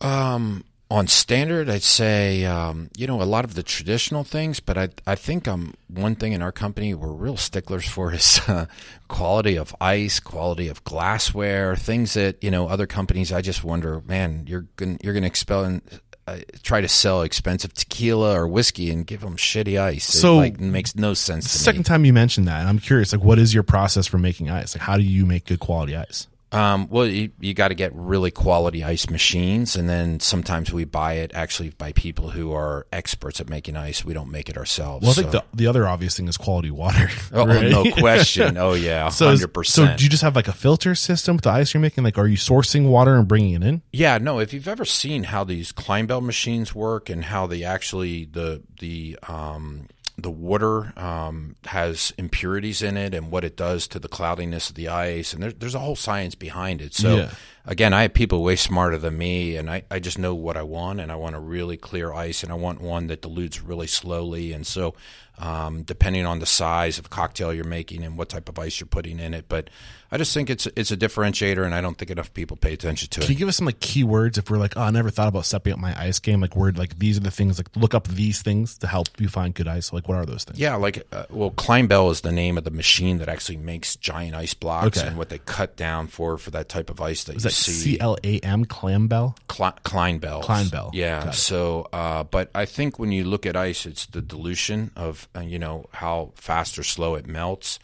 Um, 0.00 0.64
on 0.90 1.08
standard, 1.08 1.68
I'd 1.68 1.82
say 1.82 2.44
um, 2.44 2.90
you 2.96 3.06
know 3.06 3.20
a 3.20 3.24
lot 3.24 3.44
of 3.44 3.54
the 3.54 3.62
traditional 3.62 4.22
things, 4.24 4.60
but 4.60 4.78
I 4.78 4.88
I 5.06 5.14
think 5.16 5.48
um 5.48 5.74
one 5.88 6.14
thing 6.14 6.32
in 6.32 6.42
our 6.42 6.52
company 6.52 6.94
we're 6.94 7.12
real 7.12 7.36
sticklers 7.36 7.88
for 7.88 8.12
is 8.14 8.40
uh, 8.48 8.66
quality 9.08 9.56
of 9.56 9.74
ice, 9.80 10.20
quality 10.20 10.68
of 10.68 10.84
glassware, 10.84 11.74
things 11.76 12.14
that 12.14 12.42
you 12.42 12.50
know 12.50 12.68
other 12.68 12.86
companies. 12.86 13.32
I 13.32 13.40
just 13.42 13.64
wonder, 13.64 14.00
man, 14.06 14.44
you're 14.46 14.66
gonna 14.76 14.96
you're 15.02 15.14
gonna 15.14 15.26
expel 15.26 15.64
and 15.64 15.82
uh, 16.28 16.38
try 16.62 16.80
to 16.80 16.88
sell 16.88 17.22
expensive 17.22 17.72
tequila 17.72 18.32
or 18.38 18.48
whiskey 18.48 18.90
and 18.90 19.06
give 19.06 19.20
them 19.20 19.36
shitty 19.36 19.80
ice. 19.80 20.04
So- 20.04 20.34
it, 20.34 20.36
like 20.38 20.60
makes 20.60 20.94
no 20.96 21.14
sense 21.14 21.50
to 21.52 21.58
Second 21.58 21.80
me. 21.80 21.84
time 21.84 22.04
you 22.04 22.12
mentioned 22.12 22.46
that, 22.48 22.60
and 22.60 22.68
I'm 22.68 22.78
curious, 22.80 23.12
like, 23.12 23.22
what 23.22 23.38
is 23.38 23.54
your 23.54 23.62
process 23.62 24.06
for 24.08 24.18
making 24.18 24.50
ice? 24.50 24.74
Like, 24.74 24.82
how 24.82 24.96
do 24.96 25.02
you 25.04 25.24
make 25.26 25.44
good 25.46 25.60
quality 25.60 25.94
ice? 25.96 26.26
Um, 26.56 26.88
well, 26.88 27.06
you, 27.06 27.30
you 27.38 27.52
got 27.52 27.68
to 27.68 27.74
get 27.74 27.92
really 27.94 28.30
quality 28.30 28.82
ice 28.82 29.10
machines, 29.10 29.76
and 29.76 29.88
then 29.88 30.20
sometimes 30.20 30.72
we 30.72 30.84
buy 30.84 31.14
it 31.14 31.32
actually 31.34 31.70
by 31.70 31.92
people 31.92 32.30
who 32.30 32.52
are 32.54 32.86
experts 32.92 33.40
at 33.40 33.50
making 33.50 33.76
ice. 33.76 34.04
We 34.04 34.14
don't 34.14 34.30
make 34.30 34.48
it 34.48 34.56
ourselves. 34.56 35.02
Well, 35.02 35.10
I 35.10 35.14
think 35.14 35.32
so- 35.32 35.38
the 35.38 35.44
the 35.56 35.66
other 35.66 35.86
obvious 35.86 36.16
thing 36.16 36.28
is 36.28 36.36
quality 36.36 36.70
water. 36.70 37.10
Oh, 37.32 37.46
right? 37.46 37.70
no 37.70 37.90
question. 37.92 38.56
Oh 38.56 38.72
yeah, 38.72 39.10
hundred 39.10 39.38
so 39.38 39.46
percent. 39.48 39.90
So 39.90 39.96
do 39.96 40.04
you 40.04 40.10
just 40.10 40.22
have 40.22 40.34
like 40.34 40.48
a 40.48 40.52
filter 40.52 40.94
system 40.94 41.36
with 41.36 41.44
the 41.44 41.50
ice 41.50 41.74
you're 41.74 41.80
making? 41.80 42.04
Like, 42.04 42.16
are 42.16 42.26
you 42.26 42.38
sourcing 42.38 42.88
water 42.88 43.16
and 43.16 43.28
bringing 43.28 43.54
it 43.54 43.62
in? 43.62 43.82
Yeah, 43.92 44.16
no. 44.18 44.38
If 44.38 44.54
you've 44.54 44.68
ever 44.68 44.84
seen 44.86 45.24
how 45.24 45.44
these 45.44 45.72
Clinebell 45.72 46.22
machines 46.22 46.74
work 46.74 47.10
and 47.10 47.24
how 47.26 47.46
they 47.46 47.64
actually 47.64 48.24
the 48.24 48.62
the 48.80 49.18
um, 49.28 49.88
the 50.18 50.30
water 50.30 50.98
um, 50.98 51.56
has 51.66 52.12
impurities 52.16 52.80
in 52.80 52.96
it 52.96 53.14
and 53.14 53.30
what 53.30 53.44
it 53.44 53.56
does 53.56 53.86
to 53.88 53.98
the 53.98 54.08
cloudiness 54.08 54.70
of 54.70 54.74
the 54.74 54.88
ice, 54.88 55.32
and 55.34 55.42
there, 55.42 55.52
there's 55.52 55.74
a 55.74 55.80
whole 55.80 55.96
science 55.96 56.34
behind 56.34 56.80
it. 56.80 56.94
So 56.94 57.16
Yeah. 57.16 57.30
again, 57.66 57.92
I 57.92 58.02
have 58.02 58.14
people 58.14 58.42
way 58.42 58.56
smarter 58.56 58.96
than 58.96 59.18
me, 59.18 59.56
and 59.56 59.70
I, 59.70 59.82
I 59.90 59.98
just 59.98 60.18
know 60.18 60.34
what 60.34 60.56
I 60.56 60.62
want, 60.62 61.00
and 61.00 61.12
I 61.12 61.16
want 61.16 61.36
a 61.36 61.40
really 61.40 61.76
clear 61.76 62.14
ice, 62.14 62.42
and 62.42 62.50
I 62.50 62.56
want 62.56 62.80
one 62.80 63.08
that 63.08 63.22
dilutes 63.22 63.62
really 63.62 63.86
slowly, 63.86 64.52
and 64.52 64.66
so. 64.66 64.94
Um, 65.38 65.82
depending 65.82 66.24
on 66.24 66.38
the 66.38 66.46
size 66.46 66.98
of 66.98 67.10
cocktail 67.10 67.52
you're 67.52 67.64
making 67.64 68.02
and 68.04 68.16
what 68.16 68.30
type 68.30 68.48
of 68.48 68.58
ice 68.58 68.80
you're 68.80 68.86
putting 68.86 69.18
in 69.20 69.34
it, 69.34 69.44
but 69.50 69.68
I 70.10 70.16
just 70.18 70.32
think 70.32 70.48
it's 70.48 70.66
it's 70.76 70.90
a 70.90 70.96
differentiator, 70.96 71.62
and 71.62 71.74
I 71.74 71.80
don't 71.82 71.98
think 71.98 72.10
enough 72.10 72.32
people 72.32 72.56
pay 72.56 72.72
attention 72.72 73.10
to 73.10 73.20
it. 73.20 73.24
Can 73.24 73.32
you 73.32 73.38
give 73.38 73.48
us 73.48 73.56
some 73.56 73.66
like 73.66 73.80
keywords 73.80 74.38
if 74.38 74.48
we're 74.48 74.56
like, 74.56 74.76
oh, 74.76 74.82
I 74.82 74.90
never 74.90 75.10
thought 75.10 75.28
about 75.28 75.44
stepping 75.44 75.72
up 75.74 75.78
my 75.78 75.94
ice 76.00 76.20
game? 76.20 76.40
Like, 76.40 76.56
word, 76.56 76.78
like 76.78 76.98
these 76.98 77.18
are 77.18 77.20
the 77.20 77.30
things. 77.30 77.58
Like, 77.58 77.68
look 77.76 77.92
up 77.92 78.06
these 78.08 78.40
things 78.40 78.78
to 78.78 78.86
help 78.86 79.08
you 79.18 79.28
find 79.28 79.52
good 79.52 79.68
ice. 79.68 79.92
Like, 79.92 80.08
what 80.08 80.16
are 80.16 80.24
those 80.24 80.44
things? 80.44 80.58
Yeah, 80.58 80.76
like 80.76 81.06
uh, 81.12 81.24
well, 81.28 81.50
Clinebell 81.50 82.10
is 82.12 82.22
the 82.22 82.32
name 82.32 82.56
of 82.56 82.64
the 82.64 82.70
machine 82.70 83.18
that 83.18 83.28
actually 83.28 83.58
makes 83.58 83.96
giant 83.96 84.34
ice 84.36 84.54
blocks 84.54 84.96
Okay. 84.98 85.06
and 85.06 85.18
what 85.18 85.28
they 85.28 85.38
cut 85.38 85.76
down 85.76 86.06
for 86.06 86.38
for 86.38 86.50
that 86.52 86.68
type 86.70 86.88
of 86.88 87.00
ice 87.00 87.24
that 87.24 87.36
Is 87.36 87.44
you 87.44 87.50
that 87.50 87.54
see. 87.54 87.72
C 87.72 88.00
L 88.00 88.16
A 88.24 88.38
M 88.40 88.64
clam 88.64 89.08
bell? 89.08 89.36
Kle- 89.48 89.76
Clinebell. 89.84 90.42
Clinebell. 90.44 90.90
Yeah. 90.94 91.32
So, 91.32 91.88
uh, 91.92 92.22
but 92.22 92.48
I 92.54 92.64
think 92.64 92.98
when 92.98 93.10
you 93.12 93.24
look 93.24 93.44
at 93.44 93.56
ice, 93.56 93.84
it's 93.84 94.06
the 94.06 94.22
dilution 94.22 94.92
of 94.96 95.25
uh, 95.34 95.40
you 95.40 95.58
know 95.58 95.86
how 95.92 96.32
fast 96.34 96.78
or 96.78 96.82
slow 96.82 97.14
it 97.14 97.26
melts. 97.26 97.78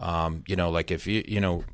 Um, 0.00 0.44
you 0.46 0.56
know, 0.56 0.70
like 0.70 0.90
if 0.90 1.06
you 1.06 1.24
you 1.26 1.40
know, 1.40 1.64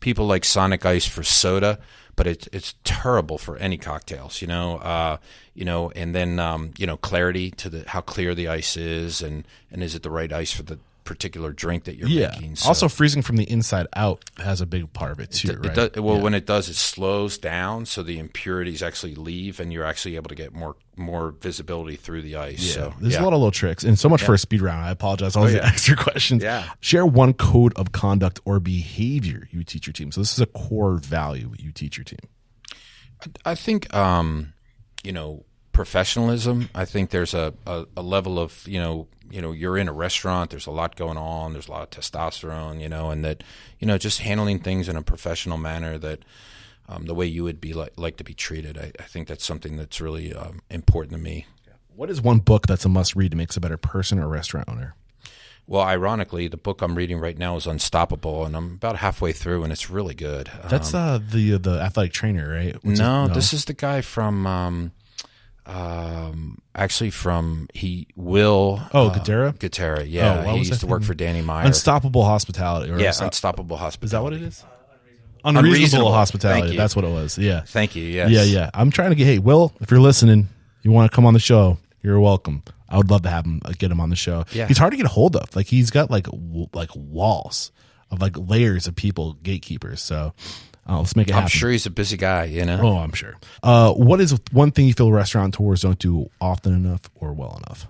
people 0.00 0.26
like 0.26 0.44
Sonic 0.44 0.84
Ice 0.84 1.06
for 1.06 1.22
soda, 1.22 1.78
but 2.16 2.26
it's 2.26 2.48
it's 2.52 2.74
terrible 2.84 3.38
for 3.38 3.56
any 3.58 3.78
cocktails. 3.78 4.42
You 4.42 4.48
know, 4.48 4.78
uh, 4.78 5.18
you 5.54 5.64
know, 5.64 5.90
and 5.92 6.14
then 6.14 6.38
um, 6.38 6.72
you 6.76 6.86
know 6.86 6.96
clarity 6.96 7.50
to 7.52 7.68
the 7.68 7.84
how 7.86 8.00
clear 8.00 8.34
the 8.34 8.48
ice 8.48 8.76
is, 8.76 9.22
and 9.22 9.46
and 9.70 9.82
is 9.82 9.94
it 9.94 10.02
the 10.02 10.10
right 10.10 10.32
ice 10.32 10.52
for 10.52 10.64
the 10.64 10.78
particular 11.08 11.52
drink 11.52 11.84
that 11.84 11.96
you're 11.96 12.06
Yeah. 12.06 12.30
making. 12.34 12.56
So 12.56 12.68
Also, 12.68 12.86
freezing 12.88 13.22
from 13.22 13.36
the 13.36 13.50
inside 13.50 13.86
out 13.96 14.22
has 14.36 14.60
a 14.60 14.66
big 14.66 14.92
part 14.92 15.10
of 15.10 15.18
it 15.20 15.30
too, 15.32 15.48
it 15.50 15.58
right? 15.66 15.74
does, 15.74 15.90
well, 15.96 16.16
Yeah. 16.16 16.22
when 16.22 16.34
it 16.34 16.44
does, 16.46 16.68
it 16.68 16.74
slows 16.76 17.38
down, 17.38 17.86
so 17.86 18.02
the 18.02 18.18
impurities 18.18 18.82
actually 18.82 19.14
leave, 19.14 19.58
and 19.58 19.72
you're 19.72 19.84
actually 19.84 20.16
able 20.16 20.28
to 20.28 20.34
get 20.34 20.52
more 20.54 20.76
more 20.96 21.30
visibility 21.40 21.94
through 21.94 22.20
the 22.22 22.34
ice. 22.34 22.60
Yeah, 22.60 22.72
So 22.74 22.94
there's 23.00 23.14
yeah. 23.14 23.20
a 23.20 23.24
lot 23.24 23.32
of 23.32 23.38
little 23.38 23.52
tricks, 23.52 23.84
and 23.84 23.96
so 23.96 24.08
much 24.08 24.20
for 24.22 24.34
a 24.34 24.38
speed 24.38 24.60
round. 24.60 24.84
I 24.84 24.90
apologize. 24.90 25.36
All 25.36 25.44
these 25.44 25.54
yeah. 25.54 25.64
extra 25.66 25.94
questions. 25.96 26.42
Yeah. 26.42 26.68
Share 26.80 27.06
one 27.06 27.34
code 27.34 27.72
of 27.76 27.92
conduct 27.92 28.40
or 28.44 28.58
behavior 28.60 29.48
you 29.52 29.62
teach 29.62 29.86
your 29.86 29.92
team. 29.94 30.10
So 30.12 30.20
this 30.20 30.32
is 30.32 30.40
a 30.40 30.46
core 30.46 30.96
value 30.96 31.52
you 31.56 31.70
teach 31.70 31.96
your 31.96 32.04
team. 32.04 32.18
I 33.44 33.54
think 33.54 33.92
um, 33.94 34.52
you 35.04 35.12
know 35.12 35.44
professionalism. 35.78 36.68
I 36.74 36.84
think 36.84 37.10
there's 37.10 37.34
a, 37.34 37.54
a, 37.66 37.86
a 37.96 38.02
level 38.02 38.38
of 38.38 38.66
you 38.66 38.80
know 38.80 39.06
you 39.30 39.40
know 39.40 39.52
you're 39.52 39.78
in 39.78 39.88
a 39.88 39.92
restaurant. 39.92 40.50
There's 40.50 40.66
a 40.66 40.70
lot 40.72 40.96
going 40.96 41.16
on. 41.16 41.52
There's 41.52 41.68
a 41.68 41.70
lot 41.70 41.82
of 41.82 41.90
testosterone. 41.90 42.80
You 42.80 42.88
know, 42.88 43.10
and 43.10 43.24
that 43.24 43.44
you 43.78 43.86
know 43.86 43.96
just 43.98 44.20
handling 44.20 44.58
things 44.58 44.88
in 44.88 44.96
a 44.96 45.02
professional 45.02 45.58
manner 45.58 45.98
that. 45.98 46.24
Um, 46.90 47.04
the 47.04 47.14
way 47.14 47.26
you 47.26 47.44
would 47.44 47.60
be 47.60 47.74
like, 47.74 47.92
like 47.98 48.16
to 48.16 48.24
be 48.24 48.32
treated, 48.32 48.78
I, 48.78 48.92
I 48.98 49.02
think 49.02 49.28
that's 49.28 49.44
something 49.44 49.76
that's 49.76 50.00
really 50.00 50.32
um, 50.32 50.62
important 50.70 51.12
to 51.12 51.18
me. 51.22 51.44
What 51.94 52.08
is 52.08 52.22
one 52.22 52.38
book 52.38 52.66
that's 52.66 52.86
a 52.86 52.88
must 52.88 53.14
read 53.14 53.32
to 53.32 53.36
makes 53.36 53.58
a 53.58 53.60
better 53.60 53.76
person 53.76 54.18
or 54.18 54.26
restaurant 54.26 54.70
owner? 54.70 54.94
Well, 55.66 55.82
ironically, 55.82 56.48
the 56.48 56.56
book 56.56 56.80
I'm 56.80 56.94
reading 56.94 57.18
right 57.20 57.36
now 57.36 57.56
is 57.56 57.66
Unstoppable, 57.66 58.46
and 58.46 58.56
I'm 58.56 58.72
about 58.72 58.96
halfway 58.96 59.32
through, 59.32 59.64
and 59.64 59.70
it's 59.70 59.90
really 59.90 60.14
good. 60.14 60.50
That's 60.70 60.94
uh 60.94 61.18
the 61.22 61.58
the 61.58 61.78
athletic 61.78 62.14
trainer, 62.14 62.48
right? 62.48 62.74
What's 62.82 62.98
no, 62.98 63.24
his- 63.26 63.34
this 63.34 63.52
is 63.52 63.64
the 63.66 63.74
guy 63.74 64.00
from, 64.00 64.46
um, 65.68 65.76
um, 65.76 66.58
actually 66.74 67.10
from 67.10 67.68
he 67.74 68.06
Will. 68.16 68.80
Oh, 68.94 69.08
uh, 69.08 69.14
Guidara? 69.18 69.52
Guidara, 69.56 70.04
yeah. 70.08 70.44
Oh, 70.46 70.52
he 70.52 70.58
used 70.58 70.80
to 70.80 70.86
work 70.86 71.02
for 71.02 71.14
Danny 71.14 71.42
Meyer. 71.42 71.66
Unstoppable 71.66 72.24
Hospitality. 72.24 72.90
Or 72.90 72.98
yeah, 72.98 73.10
Unsto- 73.10 73.26
Unstoppable 73.26 73.76
Hospitality. 73.76 74.06
is 74.06 74.10
that 74.12 74.22
what 74.22 74.32
it 74.32 74.42
is? 74.42 74.64
Unreasonable. 75.44 75.58
Unreasonable, 75.58 75.68
Unreasonable. 75.76 76.12
hospitality. 76.12 76.76
That's 76.76 76.96
what 76.96 77.04
it 77.04 77.10
was. 77.12 77.38
Yeah. 77.38 77.60
Thank 77.62 77.94
you. 77.94 78.04
Yes. 78.04 78.30
Yeah, 78.30 78.42
yeah. 78.42 78.70
I'm 78.74 78.90
trying 78.90 79.10
to 79.10 79.14
get. 79.14 79.24
Hey, 79.26 79.38
Will, 79.38 79.72
if 79.80 79.90
you're 79.90 80.00
listening, 80.00 80.48
you 80.82 80.90
want 80.90 81.10
to 81.10 81.14
come 81.14 81.24
on 81.26 81.32
the 81.34 81.40
show, 81.40 81.78
you're 82.02 82.18
welcome. 82.20 82.62
I 82.88 82.96
would 82.96 83.10
love 83.10 83.22
to 83.22 83.28
have 83.30 83.44
him 83.44 83.60
uh, 83.64 83.72
get 83.78 83.90
him 83.90 84.00
on 84.00 84.10
the 84.10 84.16
show. 84.16 84.44
Yeah. 84.52 84.66
he's 84.66 84.78
hard 84.78 84.90
to 84.92 84.96
get 84.96 85.06
a 85.06 85.10
hold 85.10 85.36
of. 85.36 85.54
Like 85.54 85.66
he's 85.66 85.90
got 85.90 86.10
like 86.10 86.24
w- 86.24 86.68
like 86.72 86.90
walls 86.94 87.70
of 88.10 88.20
like 88.20 88.34
layers 88.36 88.86
of 88.88 88.96
people, 88.96 89.34
gatekeepers. 89.42 90.00
So 90.02 90.32
uh, 90.88 90.98
let's 90.98 91.14
make 91.16 91.28
it 91.28 91.32
I'm 91.32 91.42
happen. 91.42 91.50
sure 91.50 91.70
he's 91.70 91.86
a 91.86 91.90
busy 91.90 92.16
guy. 92.16 92.44
You 92.44 92.64
know. 92.64 92.80
Oh, 92.82 92.96
I'm 92.98 93.12
sure. 93.12 93.36
Uh, 93.62 93.92
what 93.92 94.20
is 94.20 94.38
one 94.52 94.70
thing 94.70 94.86
you 94.86 94.94
feel 94.94 95.12
restaurateurs 95.12 95.82
don't 95.82 95.98
do 95.98 96.30
often 96.40 96.72
enough 96.74 97.02
or 97.14 97.32
well 97.32 97.60
enough? 97.66 97.86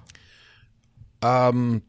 Um, 1.23 1.83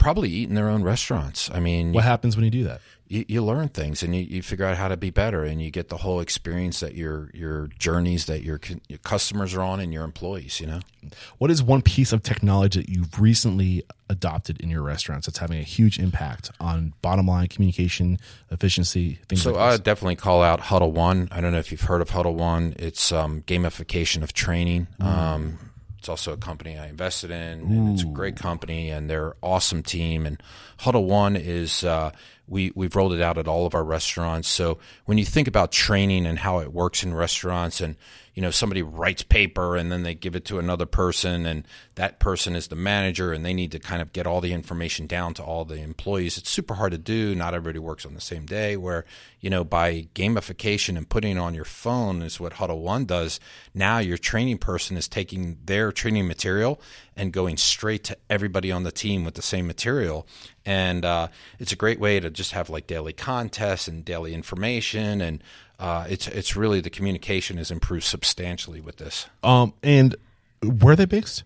probably 0.00 0.28
eating 0.30 0.50
in 0.50 0.54
their 0.56 0.68
own 0.68 0.82
restaurants. 0.82 1.50
I 1.52 1.60
mean, 1.60 1.92
What 1.92 2.04
happens 2.04 2.36
when 2.36 2.44
you 2.44 2.50
do 2.50 2.64
that? 2.64 2.80
you, 3.10 3.24
you 3.26 3.44
learn 3.44 3.68
things 3.68 4.04
and 4.04 4.14
you, 4.14 4.22
you 4.22 4.40
figure 4.40 4.64
out 4.64 4.76
how 4.76 4.86
to 4.86 4.96
be 4.96 5.10
better 5.10 5.42
and 5.42 5.60
you 5.60 5.68
get 5.70 5.88
the 5.88 5.96
whole 5.96 6.20
experience 6.20 6.78
that 6.78 6.94
your 6.94 7.28
your 7.34 7.66
journeys 7.76 8.26
that 8.26 8.44
your, 8.44 8.60
your 8.88 8.98
customers 8.98 9.52
are 9.52 9.62
on 9.62 9.80
and 9.80 9.92
your 9.92 10.04
employees. 10.04 10.60
You 10.60 10.68
know. 10.68 10.80
What 11.38 11.50
is 11.50 11.60
one 11.60 11.82
piece 11.82 12.12
of 12.12 12.22
technology 12.22 12.80
that 12.80 12.88
you've 12.88 13.20
recently 13.20 13.82
adopted 14.08 14.60
in 14.60 14.70
your 14.70 14.82
restaurants 14.82 15.26
that's 15.26 15.38
having 15.38 15.58
a 15.58 15.64
huge 15.64 15.98
impact 15.98 16.52
on 16.60 16.92
bottom 17.02 17.26
line 17.26 17.48
communication, 17.48 18.18
efficiency, 18.52 19.18
things 19.28 19.42
So 19.42 19.52
like 19.52 19.60
I 19.60 19.76
definitely 19.78 20.16
call 20.16 20.40
out 20.42 20.60
Huddle 20.60 20.92
One. 20.92 21.28
I 21.32 21.40
don't 21.40 21.50
know 21.50 21.58
if 21.58 21.72
you've 21.72 21.80
heard 21.80 22.02
of 22.02 22.10
Huddle 22.10 22.36
One. 22.36 22.74
It's 22.78 23.10
um, 23.10 23.42
gamification 23.42 24.22
of 24.22 24.32
training. 24.32 24.86
Um, 25.00 25.58
it's 26.00 26.08
also 26.08 26.32
a 26.32 26.38
company 26.38 26.78
I 26.78 26.86
invested 26.86 27.30
in, 27.30 27.60
and 27.60 27.92
it's 27.92 28.02
a 28.04 28.06
great 28.06 28.34
company, 28.34 28.88
and 28.88 29.10
they're 29.10 29.34
awesome 29.42 29.82
team. 29.82 30.24
And 30.24 30.42
Huddle 30.78 31.04
One 31.04 31.36
is 31.36 31.84
uh, 31.84 32.12
we 32.48 32.72
we've 32.74 32.96
rolled 32.96 33.12
it 33.12 33.20
out 33.20 33.36
at 33.36 33.46
all 33.46 33.66
of 33.66 33.74
our 33.74 33.84
restaurants. 33.84 34.48
So 34.48 34.78
when 35.04 35.18
you 35.18 35.26
think 35.26 35.46
about 35.46 35.72
training 35.72 36.24
and 36.24 36.38
how 36.38 36.60
it 36.60 36.72
works 36.72 37.04
in 37.04 37.12
restaurants, 37.12 37.82
and 37.82 37.96
you 38.34 38.42
know 38.42 38.50
somebody 38.50 38.82
writes 38.82 39.22
paper 39.22 39.76
and 39.76 39.90
then 39.90 40.02
they 40.02 40.14
give 40.14 40.36
it 40.36 40.44
to 40.46 40.58
another 40.58 40.86
person, 40.86 41.46
and 41.46 41.66
that 41.96 42.18
person 42.18 42.54
is 42.54 42.68
the 42.68 42.76
manager, 42.76 43.32
and 43.32 43.44
they 43.44 43.54
need 43.54 43.72
to 43.72 43.78
kind 43.78 44.00
of 44.00 44.12
get 44.12 44.26
all 44.26 44.40
the 44.40 44.52
information 44.52 45.06
down 45.06 45.34
to 45.34 45.42
all 45.42 45.64
the 45.64 45.80
employees. 45.80 46.38
It's 46.38 46.50
super 46.50 46.74
hard 46.74 46.92
to 46.92 46.98
do. 46.98 47.34
Not 47.34 47.54
everybody 47.54 47.78
works 47.78 48.06
on 48.06 48.14
the 48.14 48.20
same 48.20 48.46
day. 48.46 48.76
Where 48.76 49.04
you 49.40 49.50
know 49.50 49.64
by 49.64 50.08
gamification 50.14 50.96
and 50.96 51.08
putting 51.08 51.38
on 51.38 51.54
your 51.54 51.64
phone 51.64 52.22
is 52.22 52.40
what 52.40 52.54
Huddle 52.54 52.82
One 52.82 53.04
does. 53.04 53.40
Now 53.74 53.98
your 53.98 54.18
training 54.18 54.58
person 54.58 54.96
is 54.96 55.08
taking 55.08 55.58
their 55.64 55.92
training 55.92 56.28
material 56.28 56.80
and 57.16 57.32
going 57.32 57.56
straight 57.56 58.04
to 58.04 58.16
everybody 58.30 58.72
on 58.72 58.82
the 58.82 58.92
team 58.92 59.24
with 59.24 59.34
the 59.34 59.42
same 59.42 59.66
material. 59.66 60.26
And 60.64 61.04
uh, 61.04 61.28
it's 61.58 61.72
a 61.72 61.76
great 61.76 62.00
way 62.00 62.20
to 62.20 62.30
just 62.30 62.52
have 62.52 62.70
like 62.70 62.86
daily 62.86 63.12
contests 63.12 63.88
and 63.88 64.04
daily 64.04 64.34
information, 64.34 65.20
and 65.20 65.42
uh, 65.80 66.06
it's 66.08 66.28
it's 66.28 66.54
really 66.54 66.80
the 66.80 66.90
communication 66.90 67.56
has 67.56 67.70
improved 67.72 68.04
substantially 68.04 68.80
with 68.80 68.98
this. 68.98 69.26
Um, 69.42 69.74
and 69.82 70.14
where 70.62 70.92
are 70.92 70.96
they 70.96 71.06
based? 71.06 71.42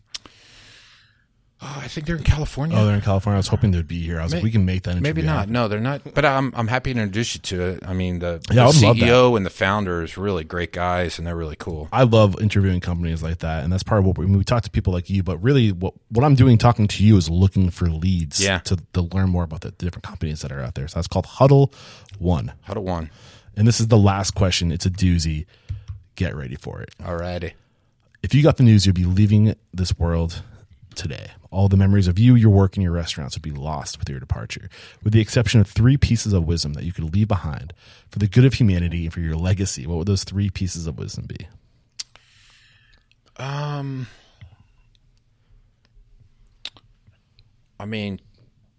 Oh, 1.63 1.81
I 1.83 1.89
think 1.89 2.07
they're 2.07 2.17
in 2.17 2.25
California. 2.25 2.77
Oh, 2.77 2.85
they're 2.85 2.97
in 2.97 3.01
California. 3.01 3.37
I 3.37 3.39
was 3.39 3.47
hoping 3.49 3.71
they'd 3.71 3.89
be 3.89 4.01
here. 4.03 4.21
I 4.21 4.25
was 4.25 4.35
like, 4.35 4.43
we 4.43 4.51
can 4.51 4.67
make 4.67 4.83
that. 4.83 5.01
Maybe 5.01 5.23
not. 5.23 5.37
happen. 5.39 5.53
No, 5.55 5.69
they're 5.69 5.81
not. 5.81 6.03
But 6.13 6.27
I'm 6.27 6.53
I'm 6.55 6.67
happy 6.67 6.93
to 6.93 7.01
introduce 7.01 7.37
you 7.37 7.41
to 7.43 7.63
it. 7.63 7.87
I 7.87 7.95
mean, 7.95 8.19
the, 8.19 8.45
Yeah, 8.53 8.67
the 8.67 8.73
CEO 8.73 9.35
and 9.37 9.47
the 9.47 9.51
founder 9.51 10.03
is 10.03 10.19
really 10.19 10.45
great 10.45 10.73
guys, 10.73 11.17
and 11.17 11.27
they're 11.27 11.37
really 11.37 11.57
cool. 11.57 11.89
I 11.91 12.03
love 12.03 12.37
interviewing 12.39 12.81
companies 12.81 13.23
like 13.23 13.39
that, 13.39 13.65
and 13.65 13.73
that's 13.73 13.85
part 13.85 14.01
of 14.01 14.05
what 14.05 14.19
we, 14.19 14.27
we 14.27 14.45
talk 14.45 14.65
to 14.65 14.71
people 14.71 14.93
like 14.93 15.09
you. 15.09 15.23
But 15.23 15.39
really, 15.39 15.73
what 15.73 15.95
what 16.11 16.23
I'm 16.25 16.35
doing 16.35 16.59
talking 16.59 16.87
to 16.89 17.05
you 17.05 17.17
is 17.17 17.31
looking 17.31 17.71
for 17.71 17.89
leads 17.89 18.45
Yeah. 18.45 18.59
to, 18.59 18.77
to 18.93 19.01
learn 19.03 19.31
more 19.31 19.45
about 19.45 19.63
the 19.63 19.71
different 19.71 20.03
companies 20.03 20.43
that 20.43 20.53
are 20.53 20.61
out 20.61 20.75
there. 20.75 20.89
So 20.89 20.97
that's 20.99 21.09
called 21.09 21.25
Huddle 21.25 21.73
One. 22.19 22.53
Huddle 22.63 22.85
one. 22.85 23.11
And 23.57 23.67
this 23.67 23.81
is 23.81 23.89
the 23.89 23.99
last 23.99 24.33
question. 24.35 24.73
It's 24.73 24.87
a 24.87 24.91
doozy. 24.91 25.47
Get 26.17 26.35
ready 26.35 26.57
for 26.57 26.81
it. 26.81 26.91
Alrighty. 27.01 27.53
If 28.23 28.35
you 28.35 28.43
got 28.43 28.57
the 28.57 28.63
news, 28.63 28.87
you'd 28.87 28.95
be 28.95 29.05
leaving 29.05 29.55
this 29.73 29.99
world 29.99 30.43
today. 30.95 31.29
All 31.51 31.69
the 31.69 31.77
memories 31.77 32.09
of 32.09 32.19
you, 32.19 32.35
your 32.35 32.51
work, 32.51 32.77
and 32.77 32.83
your 32.83 32.93
restaurants 32.93 33.37
would 33.37 33.43
be 33.43 33.51
lost 33.51 33.99
with 33.99 34.09
your 34.09 34.21
departure, 34.21 34.69
with 35.03 35.13
the 35.13 35.21
exception 35.21 35.61
of 35.61 35.69
three 35.69 35.97
pieces 35.97 36.33
of 36.33 36.47
wisdom 36.47 36.73
that 36.75 36.85
you 36.85 36.93
could 36.93 37.13
leave 37.15 37.29
behind 37.29 37.73
for 38.09 38.19
the 38.19 38.27
good 38.27 38.45
of 38.45 38.55
humanity 38.55 39.05
and 39.05 39.13
for 39.13 39.21
your 39.21 39.37
legacy. 39.37 39.87
What 39.87 39.99
would 39.99 40.09
those 40.09 40.25
three 40.25 40.51
pieces 40.51 40.87
of 40.87 40.99
wisdom 40.99 41.27
be? 41.27 41.47
Um, 43.37 44.07
I 47.79 47.85
mean, 47.85 48.21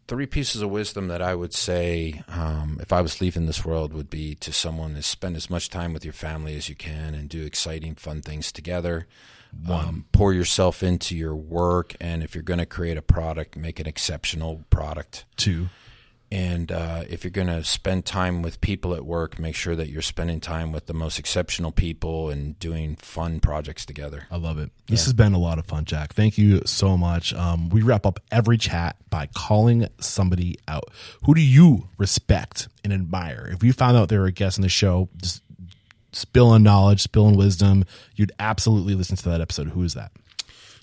three 0.07 0.25
pieces 0.25 0.61
of 0.61 0.69
wisdom 0.69 1.07
that 1.07 1.21
I 1.21 1.35
would 1.35 1.53
say 1.53 2.21
um, 2.27 2.77
if 2.81 2.93
I 2.93 3.01
was 3.01 3.21
leaving 3.21 3.45
this 3.45 3.65
world 3.65 3.93
would 3.93 4.09
be 4.09 4.35
to 4.35 4.53
someone 4.53 4.95
is 4.95 5.05
spend 5.05 5.35
as 5.35 5.49
much 5.49 5.69
time 5.69 5.93
with 5.93 6.03
your 6.03 6.13
family 6.13 6.55
as 6.55 6.69
you 6.69 6.75
can 6.75 7.15
and 7.15 7.27
do 7.27 7.43
exciting, 7.43 7.95
fun 7.95 8.21
things 8.21 8.51
together. 8.51 9.07
Um, 9.69 10.05
pour 10.11 10.33
yourself 10.33 10.83
into 10.83 11.15
your 11.15 11.33
work, 11.33 11.95
and 12.01 12.21
if 12.21 12.35
you're 12.35 12.43
going 12.43 12.59
to 12.59 12.65
create 12.65 12.97
a 12.97 13.01
product, 13.01 13.55
make 13.55 13.79
an 13.79 13.87
exceptional 13.87 14.65
product. 14.69 15.23
Two. 15.37 15.69
And 16.31 16.71
uh, 16.71 17.03
if 17.07 17.23
you're 17.23 17.31
going 17.31 17.47
to 17.47 17.63
spend 17.63 18.05
time 18.05 18.41
with 18.41 18.59
people 18.59 18.95
at 18.95 19.05
work, 19.05 19.37
make 19.37 19.55
sure 19.55 19.75
that 19.75 19.89
you're 19.89 20.01
spending 20.01 20.39
time 20.39 20.71
with 20.71 20.87
the 20.87 20.93
most 20.93 21.19
exceptional 21.19 21.71
people 21.71 22.29
and 22.29 22.57
doing 22.59 22.95
fun 22.95 23.39
projects 23.39 23.85
together. 23.85 24.27
I 24.31 24.37
love 24.37 24.57
it. 24.57 24.71
This 24.87 25.05
has 25.05 25.13
been 25.13 25.33
a 25.33 25.39
lot 25.39 25.59
of 25.59 25.65
fun, 25.67 25.85
Jack. 25.85 26.13
Thank 26.13 26.37
you 26.37 26.61
so 26.65 26.97
much. 26.97 27.33
Um, 27.33 27.69
we 27.69 27.83
wrap 27.83 28.05
up 28.05 28.19
every 28.31 28.57
chat 28.57 28.97
by 29.09 29.29
calling 29.35 29.87
somebody 29.99 30.57
out. 30.67 30.85
Who 31.25 31.35
do 31.35 31.41
you 31.41 31.89
respect 31.97 32.67
and 32.83 32.91
admire? 32.91 33.49
If 33.53 33.63
you 33.63 33.71
found 33.71 33.95
out 33.95 34.09
they 34.09 34.17
were 34.17 34.25
a 34.25 34.31
guest 34.31 34.57
on 34.57 34.63
the 34.63 34.69
show, 34.69 35.09
just 35.17 35.41
spilling 36.11 36.63
knowledge, 36.63 37.01
spilling 37.01 37.37
wisdom, 37.37 37.85
you'd 38.15 38.31
absolutely 38.39 38.95
listen 38.95 39.15
to 39.17 39.29
that 39.29 39.41
episode. 39.41 39.69
Who 39.69 39.83
is 39.83 39.93
that? 39.93 40.11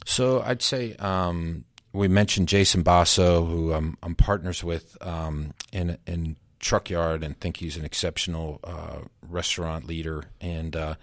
So 0.05 0.43
I'd 0.43 0.63
say 0.63 0.95
um, 0.97 1.65
we 1.93 2.09
mentioned 2.09 2.49
Jason 2.49 2.83
Boso, 2.83 3.47
who 3.47 3.73
I'm, 3.73 3.97
I'm 4.03 4.15
partners 4.15 4.65
with 4.65 4.97
um, 5.01 5.55
in 5.73 5.99
in 6.07 6.37
Truck 6.59 6.91
Yard, 6.91 7.23
and 7.23 7.39
think 7.39 7.59
he's 7.59 7.77
an 7.77 7.85
exceptional 7.85 8.61
uh, 8.65 9.01
restaurant 9.29 9.87
leader. 9.87 10.25
And 10.41 10.75
uh, 10.75 10.95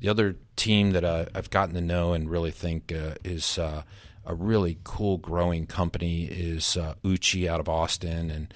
the 0.00 0.08
other 0.08 0.36
team 0.56 0.92
that 0.92 1.04
I, 1.04 1.26
I've 1.34 1.50
gotten 1.50 1.74
to 1.74 1.80
know 1.80 2.14
and 2.14 2.28
really 2.28 2.50
think 2.50 2.92
uh, 2.92 3.14
is 3.22 3.58
uh, 3.58 3.82
a 4.26 4.34
really 4.34 4.78
cool 4.82 5.18
growing 5.18 5.66
company 5.66 6.24
is 6.24 6.76
uh, 6.76 6.94
Uchi 7.04 7.48
out 7.48 7.60
of 7.60 7.68
Austin, 7.68 8.30
and 8.30 8.52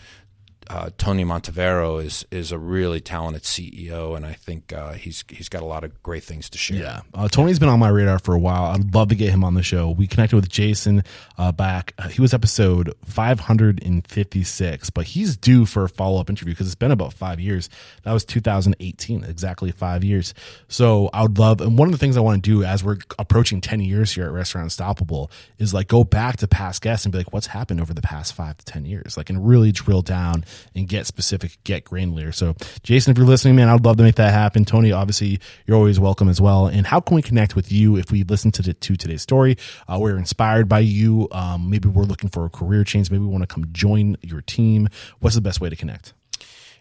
uh, 0.70 0.90
Tony 0.98 1.24
Montevero 1.24 2.04
is 2.04 2.26
is 2.30 2.52
a 2.52 2.58
really 2.58 3.00
talented 3.00 3.42
CEO, 3.42 4.16
and 4.16 4.26
I 4.26 4.34
think 4.34 4.72
uh, 4.72 4.92
he's 4.92 5.24
he's 5.28 5.48
got 5.48 5.62
a 5.62 5.66
lot 5.66 5.84
of 5.84 6.02
great 6.02 6.22
things 6.22 6.50
to 6.50 6.58
share. 6.58 6.78
Yeah, 6.78 7.00
uh, 7.14 7.28
Tony's 7.28 7.58
been 7.58 7.68
on 7.70 7.78
my 7.78 7.88
radar 7.88 8.18
for 8.18 8.34
a 8.34 8.38
while. 8.38 8.64
I'd 8.64 8.94
love 8.94 9.08
to 9.08 9.14
get 9.14 9.30
him 9.30 9.44
on 9.44 9.54
the 9.54 9.62
show. 9.62 9.90
We 9.90 10.06
connected 10.06 10.36
with 10.36 10.48
Jason 10.48 11.04
uh, 11.38 11.52
back. 11.52 11.94
Uh, 11.98 12.08
he 12.08 12.20
was 12.20 12.34
episode 12.34 12.92
556, 13.06 14.90
but 14.90 15.06
he's 15.06 15.36
due 15.36 15.64
for 15.64 15.84
a 15.84 15.88
follow 15.88 16.20
up 16.20 16.28
interview 16.28 16.52
because 16.52 16.66
it's 16.66 16.74
been 16.74 16.90
about 16.90 17.14
five 17.14 17.40
years. 17.40 17.70
That 18.02 18.12
was 18.12 18.24
2018, 18.24 19.24
exactly 19.24 19.70
five 19.72 20.04
years. 20.04 20.34
So 20.68 21.08
I 21.12 21.22
would 21.22 21.38
love, 21.38 21.60
and 21.60 21.78
one 21.78 21.88
of 21.88 21.92
the 21.92 21.98
things 21.98 22.16
I 22.16 22.20
want 22.20 22.42
to 22.42 22.50
do 22.50 22.64
as 22.64 22.84
we're 22.84 22.98
approaching 23.18 23.60
10 23.60 23.80
years 23.80 24.12
here 24.12 24.24
at 24.24 24.32
Restaurant 24.32 24.64
Unstoppable 24.64 25.30
is 25.58 25.72
like 25.72 25.88
go 25.88 26.04
back 26.04 26.36
to 26.38 26.48
past 26.48 26.82
guests 26.82 27.06
and 27.06 27.12
be 27.12 27.18
like, 27.18 27.32
what's 27.32 27.46
happened 27.46 27.80
over 27.80 27.94
the 27.94 28.02
past 28.02 28.34
five 28.34 28.58
to 28.58 28.64
10 28.66 28.84
years? 28.84 29.16
Like, 29.16 29.30
and 29.30 29.46
really 29.48 29.72
drill 29.72 30.02
down 30.02 30.44
and 30.74 30.88
get 30.88 31.06
specific, 31.06 31.58
get 31.64 31.84
granular. 31.84 32.32
So, 32.32 32.54
Jason, 32.82 33.10
if 33.10 33.18
you're 33.18 33.26
listening, 33.26 33.56
man, 33.56 33.68
I'd 33.68 33.84
love 33.84 33.96
to 33.98 34.02
make 34.02 34.16
that 34.16 34.32
happen. 34.32 34.64
Tony, 34.64 34.92
obviously, 34.92 35.40
you're 35.66 35.76
always 35.76 35.98
welcome 36.00 36.28
as 36.28 36.40
well. 36.40 36.66
And 36.66 36.86
how 36.86 37.00
can 37.00 37.14
we 37.14 37.22
connect 37.22 37.56
with 37.56 37.70
you 37.72 37.96
if 37.96 38.10
we 38.10 38.24
listen 38.24 38.50
to, 38.52 38.62
the, 38.62 38.74
to 38.74 38.96
today's 38.96 39.22
story? 39.22 39.56
Uh, 39.86 39.98
we're 40.00 40.16
inspired 40.16 40.68
by 40.68 40.80
you. 40.80 41.28
Um, 41.32 41.70
maybe 41.70 41.88
we're 41.88 42.04
looking 42.04 42.30
for 42.30 42.44
a 42.44 42.50
career 42.50 42.84
change. 42.84 43.10
Maybe 43.10 43.22
we 43.22 43.28
want 43.28 43.42
to 43.42 43.52
come 43.52 43.66
join 43.72 44.16
your 44.22 44.40
team. 44.42 44.88
What's 45.20 45.34
the 45.34 45.42
best 45.42 45.60
way 45.60 45.68
to 45.68 45.76
connect? 45.76 46.12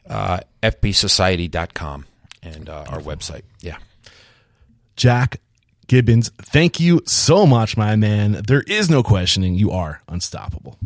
Uh, 0.09 0.39
FBSociety.com 0.63 2.05
and 2.43 2.69
uh, 2.69 2.85
our 2.87 2.99
website. 2.99 3.43
Yeah. 3.61 3.77
Jack 4.95 5.39
Gibbons, 5.87 6.29
thank 6.41 6.79
you 6.79 7.01
so 7.05 7.45
much, 7.45 7.77
my 7.77 7.95
man. 7.95 8.41
There 8.45 8.61
is 8.61 8.89
no 8.89 9.03
questioning. 9.03 9.55
You 9.55 9.71
are 9.71 10.01
unstoppable. 10.07 10.77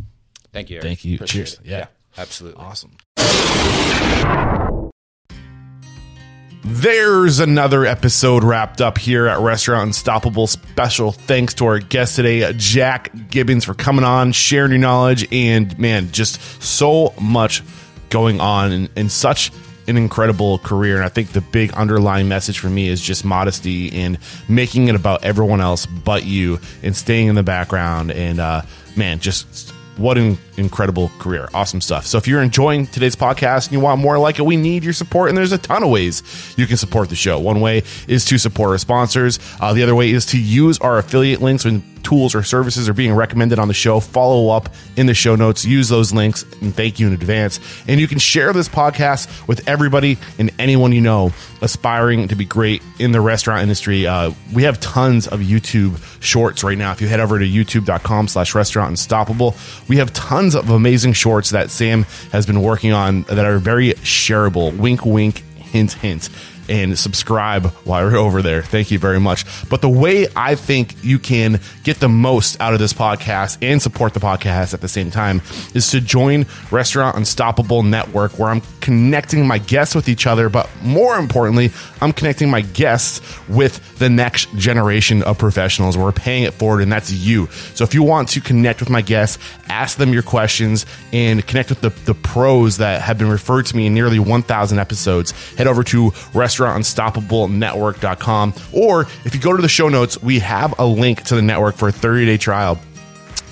Thank 0.52 0.70
you. 0.70 0.76
Eric. 0.76 0.84
Thank 0.86 1.04
you. 1.04 1.16
Appreciate 1.16 1.46
Cheers. 1.46 1.54
it. 1.54 1.66
Yeah. 1.66 1.86
Absolutely. 2.16 2.62
Awesome. 2.62 2.96
There's 6.64 7.40
another 7.40 7.84
episode 7.84 8.44
wrapped 8.44 8.80
up 8.80 8.96
here 8.96 9.26
at 9.26 9.40
Restaurant 9.40 9.88
Unstoppable. 9.88 10.46
Special 10.46 11.10
thanks 11.10 11.54
to 11.54 11.66
our 11.66 11.80
guest 11.80 12.16
today, 12.16 12.52
Jack 12.56 13.10
Gibbons, 13.30 13.64
for 13.64 13.74
coming 13.74 14.04
on, 14.04 14.30
sharing 14.30 14.70
your 14.70 14.80
knowledge, 14.80 15.26
and 15.32 15.76
man, 15.76 16.12
just 16.12 16.40
so 16.62 17.14
much 17.20 17.62
going 18.10 18.40
on 18.40 18.70
and, 18.70 18.88
and 18.94 19.10
such 19.10 19.50
an 19.88 19.96
incredible 19.96 20.58
career. 20.58 20.96
And 20.96 21.04
I 21.04 21.08
think 21.08 21.32
the 21.32 21.40
big 21.40 21.72
underlying 21.72 22.28
message 22.28 22.60
for 22.60 22.70
me 22.70 22.88
is 22.88 23.00
just 23.00 23.24
modesty 23.24 23.92
and 23.92 24.18
making 24.48 24.86
it 24.86 24.94
about 24.94 25.24
everyone 25.24 25.60
else 25.60 25.86
but 25.86 26.24
you 26.24 26.60
and 26.82 26.94
staying 26.96 27.26
in 27.26 27.34
the 27.34 27.42
background. 27.42 28.12
And 28.12 28.38
uh, 28.38 28.62
man, 28.96 29.18
just 29.18 29.70
what 29.96 30.16
an 30.16 30.38
incredible 30.56 31.10
career. 31.18 31.48
Awesome 31.54 31.80
stuff. 31.80 32.06
So 32.06 32.18
if 32.18 32.26
you're 32.28 32.42
enjoying 32.42 32.86
today's 32.86 33.16
podcast 33.16 33.66
and 33.66 33.72
you 33.72 33.80
want 33.80 34.00
more 34.00 34.18
like 34.18 34.38
it, 34.38 34.42
we 34.42 34.56
need 34.56 34.84
your 34.84 34.92
support. 34.92 35.28
And 35.28 35.38
there's 35.38 35.52
a 35.52 35.58
ton 35.58 35.82
of 35.82 35.90
ways 35.90 36.22
you 36.56 36.66
can 36.66 36.76
support 36.76 37.08
the 37.08 37.16
show. 37.16 37.38
One 37.38 37.60
way 37.60 37.82
is 38.08 38.24
to 38.26 38.38
support 38.38 38.70
our 38.70 38.78
sponsors. 38.78 39.38
Uh, 39.60 39.72
the 39.72 39.82
other 39.82 39.94
way 39.94 40.10
is 40.10 40.26
to 40.26 40.40
use 40.40 40.78
our 40.78 40.98
affiliate 40.98 41.40
links 41.40 41.64
when 41.64 41.82
tools 42.02 42.34
or 42.34 42.42
services 42.42 42.88
are 42.88 42.94
being 42.94 43.14
recommended 43.14 43.58
on 43.58 43.68
the 43.68 43.74
show. 43.74 44.00
Follow 44.00 44.54
up 44.54 44.68
in 44.96 45.06
the 45.06 45.14
show 45.14 45.36
notes. 45.36 45.64
Use 45.64 45.88
those 45.88 46.12
links 46.12 46.44
and 46.60 46.74
thank 46.74 46.98
you 47.00 47.06
in 47.06 47.12
advance. 47.12 47.60
And 47.88 48.00
you 48.00 48.08
can 48.08 48.18
share 48.18 48.52
this 48.52 48.68
podcast 48.68 49.46
with 49.46 49.68
everybody 49.68 50.18
and 50.38 50.50
anyone 50.58 50.92
you 50.92 51.00
know 51.00 51.32
aspiring 51.60 52.28
to 52.28 52.36
be 52.36 52.44
great 52.44 52.82
in 52.98 53.12
the 53.12 53.20
restaurant 53.20 53.62
industry. 53.62 54.06
Uh, 54.06 54.32
we 54.52 54.64
have 54.64 54.80
tons 54.80 55.28
of 55.28 55.40
YouTube 55.40 56.02
shorts 56.22 56.64
right 56.64 56.76
now. 56.76 56.92
If 56.92 57.00
you 57.00 57.08
head 57.08 57.20
over 57.20 57.38
to 57.38 57.44
youtube.com 57.44 58.28
slash 58.28 58.54
restaurant 58.54 58.90
unstoppable, 58.90 59.54
we 59.88 59.96
have 59.96 60.12
tons 60.12 60.41
of 60.54 60.70
amazing 60.70 61.12
shorts 61.12 61.50
that 61.50 61.70
Sam 61.70 62.02
has 62.32 62.46
been 62.46 62.62
working 62.62 62.92
on 62.92 63.22
that 63.22 63.46
are 63.46 63.58
very 63.58 63.92
shareable. 63.94 64.76
Wink, 64.76 65.04
wink, 65.04 65.38
hint, 65.56 65.92
hint 65.92 66.28
and 66.68 66.98
subscribe 66.98 67.66
while 67.84 68.08
you're 68.08 68.18
over 68.18 68.42
there. 68.42 68.62
Thank 68.62 68.90
you 68.90 68.98
very 68.98 69.20
much. 69.20 69.44
But 69.68 69.82
the 69.82 69.88
way 69.88 70.28
I 70.36 70.54
think 70.54 71.02
you 71.04 71.18
can 71.18 71.60
get 71.84 72.00
the 72.00 72.08
most 72.08 72.60
out 72.60 72.72
of 72.72 72.78
this 72.78 72.92
podcast 72.92 73.58
and 73.62 73.80
support 73.80 74.14
the 74.14 74.20
podcast 74.20 74.74
at 74.74 74.80
the 74.80 74.88
same 74.88 75.10
time 75.10 75.42
is 75.74 75.90
to 75.90 76.00
join 76.00 76.46
Restaurant 76.70 77.16
Unstoppable 77.16 77.82
Network, 77.82 78.38
where 78.38 78.50
I'm 78.50 78.62
connecting 78.80 79.46
my 79.46 79.58
guests 79.58 79.94
with 79.94 80.08
each 80.08 80.26
other. 80.26 80.48
But 80.48 80.68
more 80.82 81.16
importantly, 81.16 81.70
I'm 82.00 82.12
connecting 82.12 82.50
my 82.50 82.60
guests 82.60 83.20
with 83.48 83.98
the 83.98 84.10
next 84.10 84.54
generation 84.56 85.22
of 85.22 85.38
professionals. 85.38 85.96
We're 85.96 86.12
paying 86.12 86.44
it 86.44 86.54
forward, 86.54 86.82
and 86.82 86.92
that's 86.92 87.12
you. 87.12 87.46
So 87.74 87.84
if 87.84 87.94
you 87.94 88.02
want 88.02 88.28
to 88.30 88.40
connect 88.40 88.80
with 88.80 88.90
my 88.90 89.02
guests, 89.02 89.38
ask 89.68 89.98
them 89.98 90.12
your 90.12 90.22
questions, 90.22 90.86
and 91.12 91.46
connect 91.46 91.70
with 91.70 91.80
the, 91.80 91.90
the 92.04 92.14
pros 92.14 92.78
that 92.78 93.02
have 93.02 93.18
been 93.18 93.30
referred 93.30 93.66
to 93.66 93.76
me 93.76 93.86
in 93.86 93.94
nearly 93.94 94.18
1,000 94.18 94.78
episodes, 94.78 95.32
head 95.56 95.66
over 95.66 95.82
to 95.84 96.10
restaurantunstoppablenetwork.com. 96.56 98.54
Or 98.72 99.02
if 99.24 99.34
you 99.34 99.40
go 99.40 99.56
to 99.56 99.62
the 99.62 99.68
show 99.68 99.88
notes, 99.88 100.20
we 100.22 100.38
have 100.40 100.78
a 100.78 100.86
link 100.86 101.22
to 101.24 101.34
the 101.34 101.42
network 101.42 101.76
for 101.76 101.88
a 101.88 101.92
30 101.92 102.26
day 102.26 102.36
trial. 102.36 102.78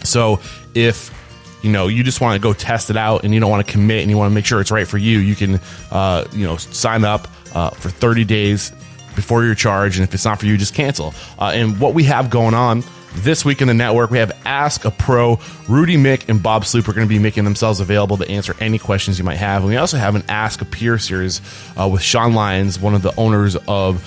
So 0.05 0.41
if 0.75 1.17
you 1.63 1.71
know 1.71 1.89
you 1.89 2.03
just 2.03 2.21
want 2.21 2.41
to 2.41 2.43
go 2.43 2.53
test 2.55 2.91
it 2.91 2.97
out 2.97 3.25
and 3.25 3.35
you 3.35 3.41
don't 3.41 3.51
want 3.51 3.67
to 3.67 3.73
commit 3.73 4.01
and 4.03 4.11
you 4.11 4.17
want 4.17 4.31
to 4.31 4.35
make 4.35 4.47
sure 4.47 4.61
it's 4.61 4.71
right 4.71 4.89
for 4.89 4.99
you, 4.99 5.19
you 5.19 5.35
can 5.35 5.61
uh, 5.91 6.25
you 6.33 6.47
know 6.47 6.57
sign 6.57 7.05
up 7.05 7.29
uh, 7.55 7.71
for 7.71 7.91
30 7.91 8.25
days 8.25 8.73
before 9.17 9.45
your 9.45 9.55
charge, 9.55 9.99
and 9.99 10.09
if 10.09 10.15
it's 10.15 10.25
not 10.25 10.39
for 10.39 10.47
you, 10.47 10.57
just 10.57 10.75
cancel. 10.75 11.13
Uh, 11.39 11.53
and 11.55 11.79
what 11.81 11.95
we 11.95 12.05
have 12.05 12.31
going 12.31 12.55
on 12.55 12.83
this 13.15 13.45
week 13.45 13.61
in 13.61 13.69
the 13.69 13.75
network, 13.75 14.11
we 14.11 14.19
have 14.19 14.33
Ask 14.45 14.85
a 14.85 14.91
Pro. 14.91 15.39
Rudy 15.69 15.97
Mick 15.97 16.29
and 16.29 16.43
Bob 16.43 16.65
Sloop 16.65 16.89
are 16.89 16.93
going 16.93 17.07
to 17.07 17.09
be 17.09 17.19
making 17.19 17.45
themselves 17.45 17.81
available 17.81 18.17
to 18.19 18.29
answer 18.29 18.55
any 18.61 18.79
questions 18.79 19.19
you 19.19 19.25
might 19.25 19.37
have. 19.37 19.63
And 19.63 19.71
we 19.71 19.77
also 19.77 19.97
have 19.97 20.15
an 20.15 20.25
Ask 20.29 20.61
a 20.63 20.65
Peer 20.65 20.99
series 20.99 21.41
uh, 21.79 21.89
with 21.89 22.03
Sean 22.03 22.35
Lyons, 22.35 22.79
one 22.79 22.95
of 22.95 23.03
the 23.03 23.15
owners 23.17 23.57
of 23.69 24.03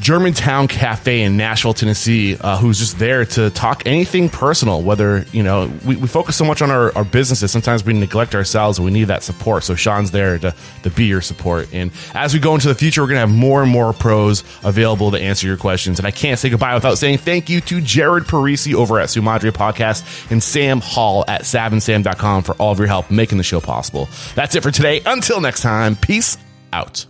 Germantown 0.00 0.68
Cafe 0.68 1.22
in 1.22 1.36
Nashville, 1.36 1.74
Tennessee, 1.74 2.36
uh, 2.40 2.56
who's 2.58 2.78
just 2.78 2.98
there 2.98 3.24
to 3.24 3.50
talk 3.50 3.82
anything 3.86 4.28
personal. 4.28 4.82
Whether, 4.82 5.24
you 5.32 5.42
know, 5.42 5.70
we, 5.84 5.96
we 5.96 6.08
focus 6.08 6.36
so 6.36 6.44
much 6.44 6.62
on 6.62 6.70
our, 6.70 6.94
our 6.96 7.04
businesses, 7.04 7.50
sometimes 7.50 7.84
we 7.84 7.92
neglect 7.92 8.34
ourselves 8.34 8.78
and 8.78 8.84
we 8.84 8.90
need 8.90 9.04
that 9.04 9.22
support. 9.22 9.64
So 9.64 9.74
Sean's 9.74 10.10
there 10.10 10.38
to, 10.38 10.54
to 10.82 10.90
be 10.90 11.06
your 11.06 11.20
support. 11.20 11.72
And 11.72 11.90
as 12.14 12.34
we 12.34 12.40
go 12.40 12.54
into 12.54 12.68
the 12.68 12.74
future, 12.74 13.02
we're 13.02 13.08
going 13.08 13.16
to 13.16 13.26
have 13.26 13.30
more 13.30 13.62
and 13.62 13.70
more 13.70 13.92
pros 13.92 14.44
available 14.62 15.10
to 15.12 15.18
answer 15.18 15.46
your 15.46 15.56
questions. 15.56 15.98
And 15.98 16.06
I 16.06 16.10
can't 16.10 16.38
say 16.38 16.50
goodbye 16.50 16.74
without 16.74 16.98
saying 16.98 17.18
thank 17.18 17.48
you 17.48 17.60
to 17.62 17.80
Jared 17.80 18.24
Parisi 18.24 18.74
over 18.74 18.98
at 19.00 19.08
Sumadre 19.08 19.52
Podcast 19.52 20.30
and 20.30 20.42
Sam 20.42 20.80
Hall 20.80 21.24
at 21.28 21.42
savandsam.com 21.42 22.42
for 22.42 22.54
all 22.56 22.72
of 22.72 22.78
your 22.78 22.88
help 22.88 23.10
making 23.10 23.38
the 23.38 23.44
show 23.44 23.60
possible. 23.60 24.08
That's 24.34 24.54
it 24.54 24.62
for 24.62 24.70
today. 24.70 25.02
Until 25.06 25.40
next 25.40 25.62
time, 25.62 25.96
peace 25.96 26.36
out. 26.72 27.06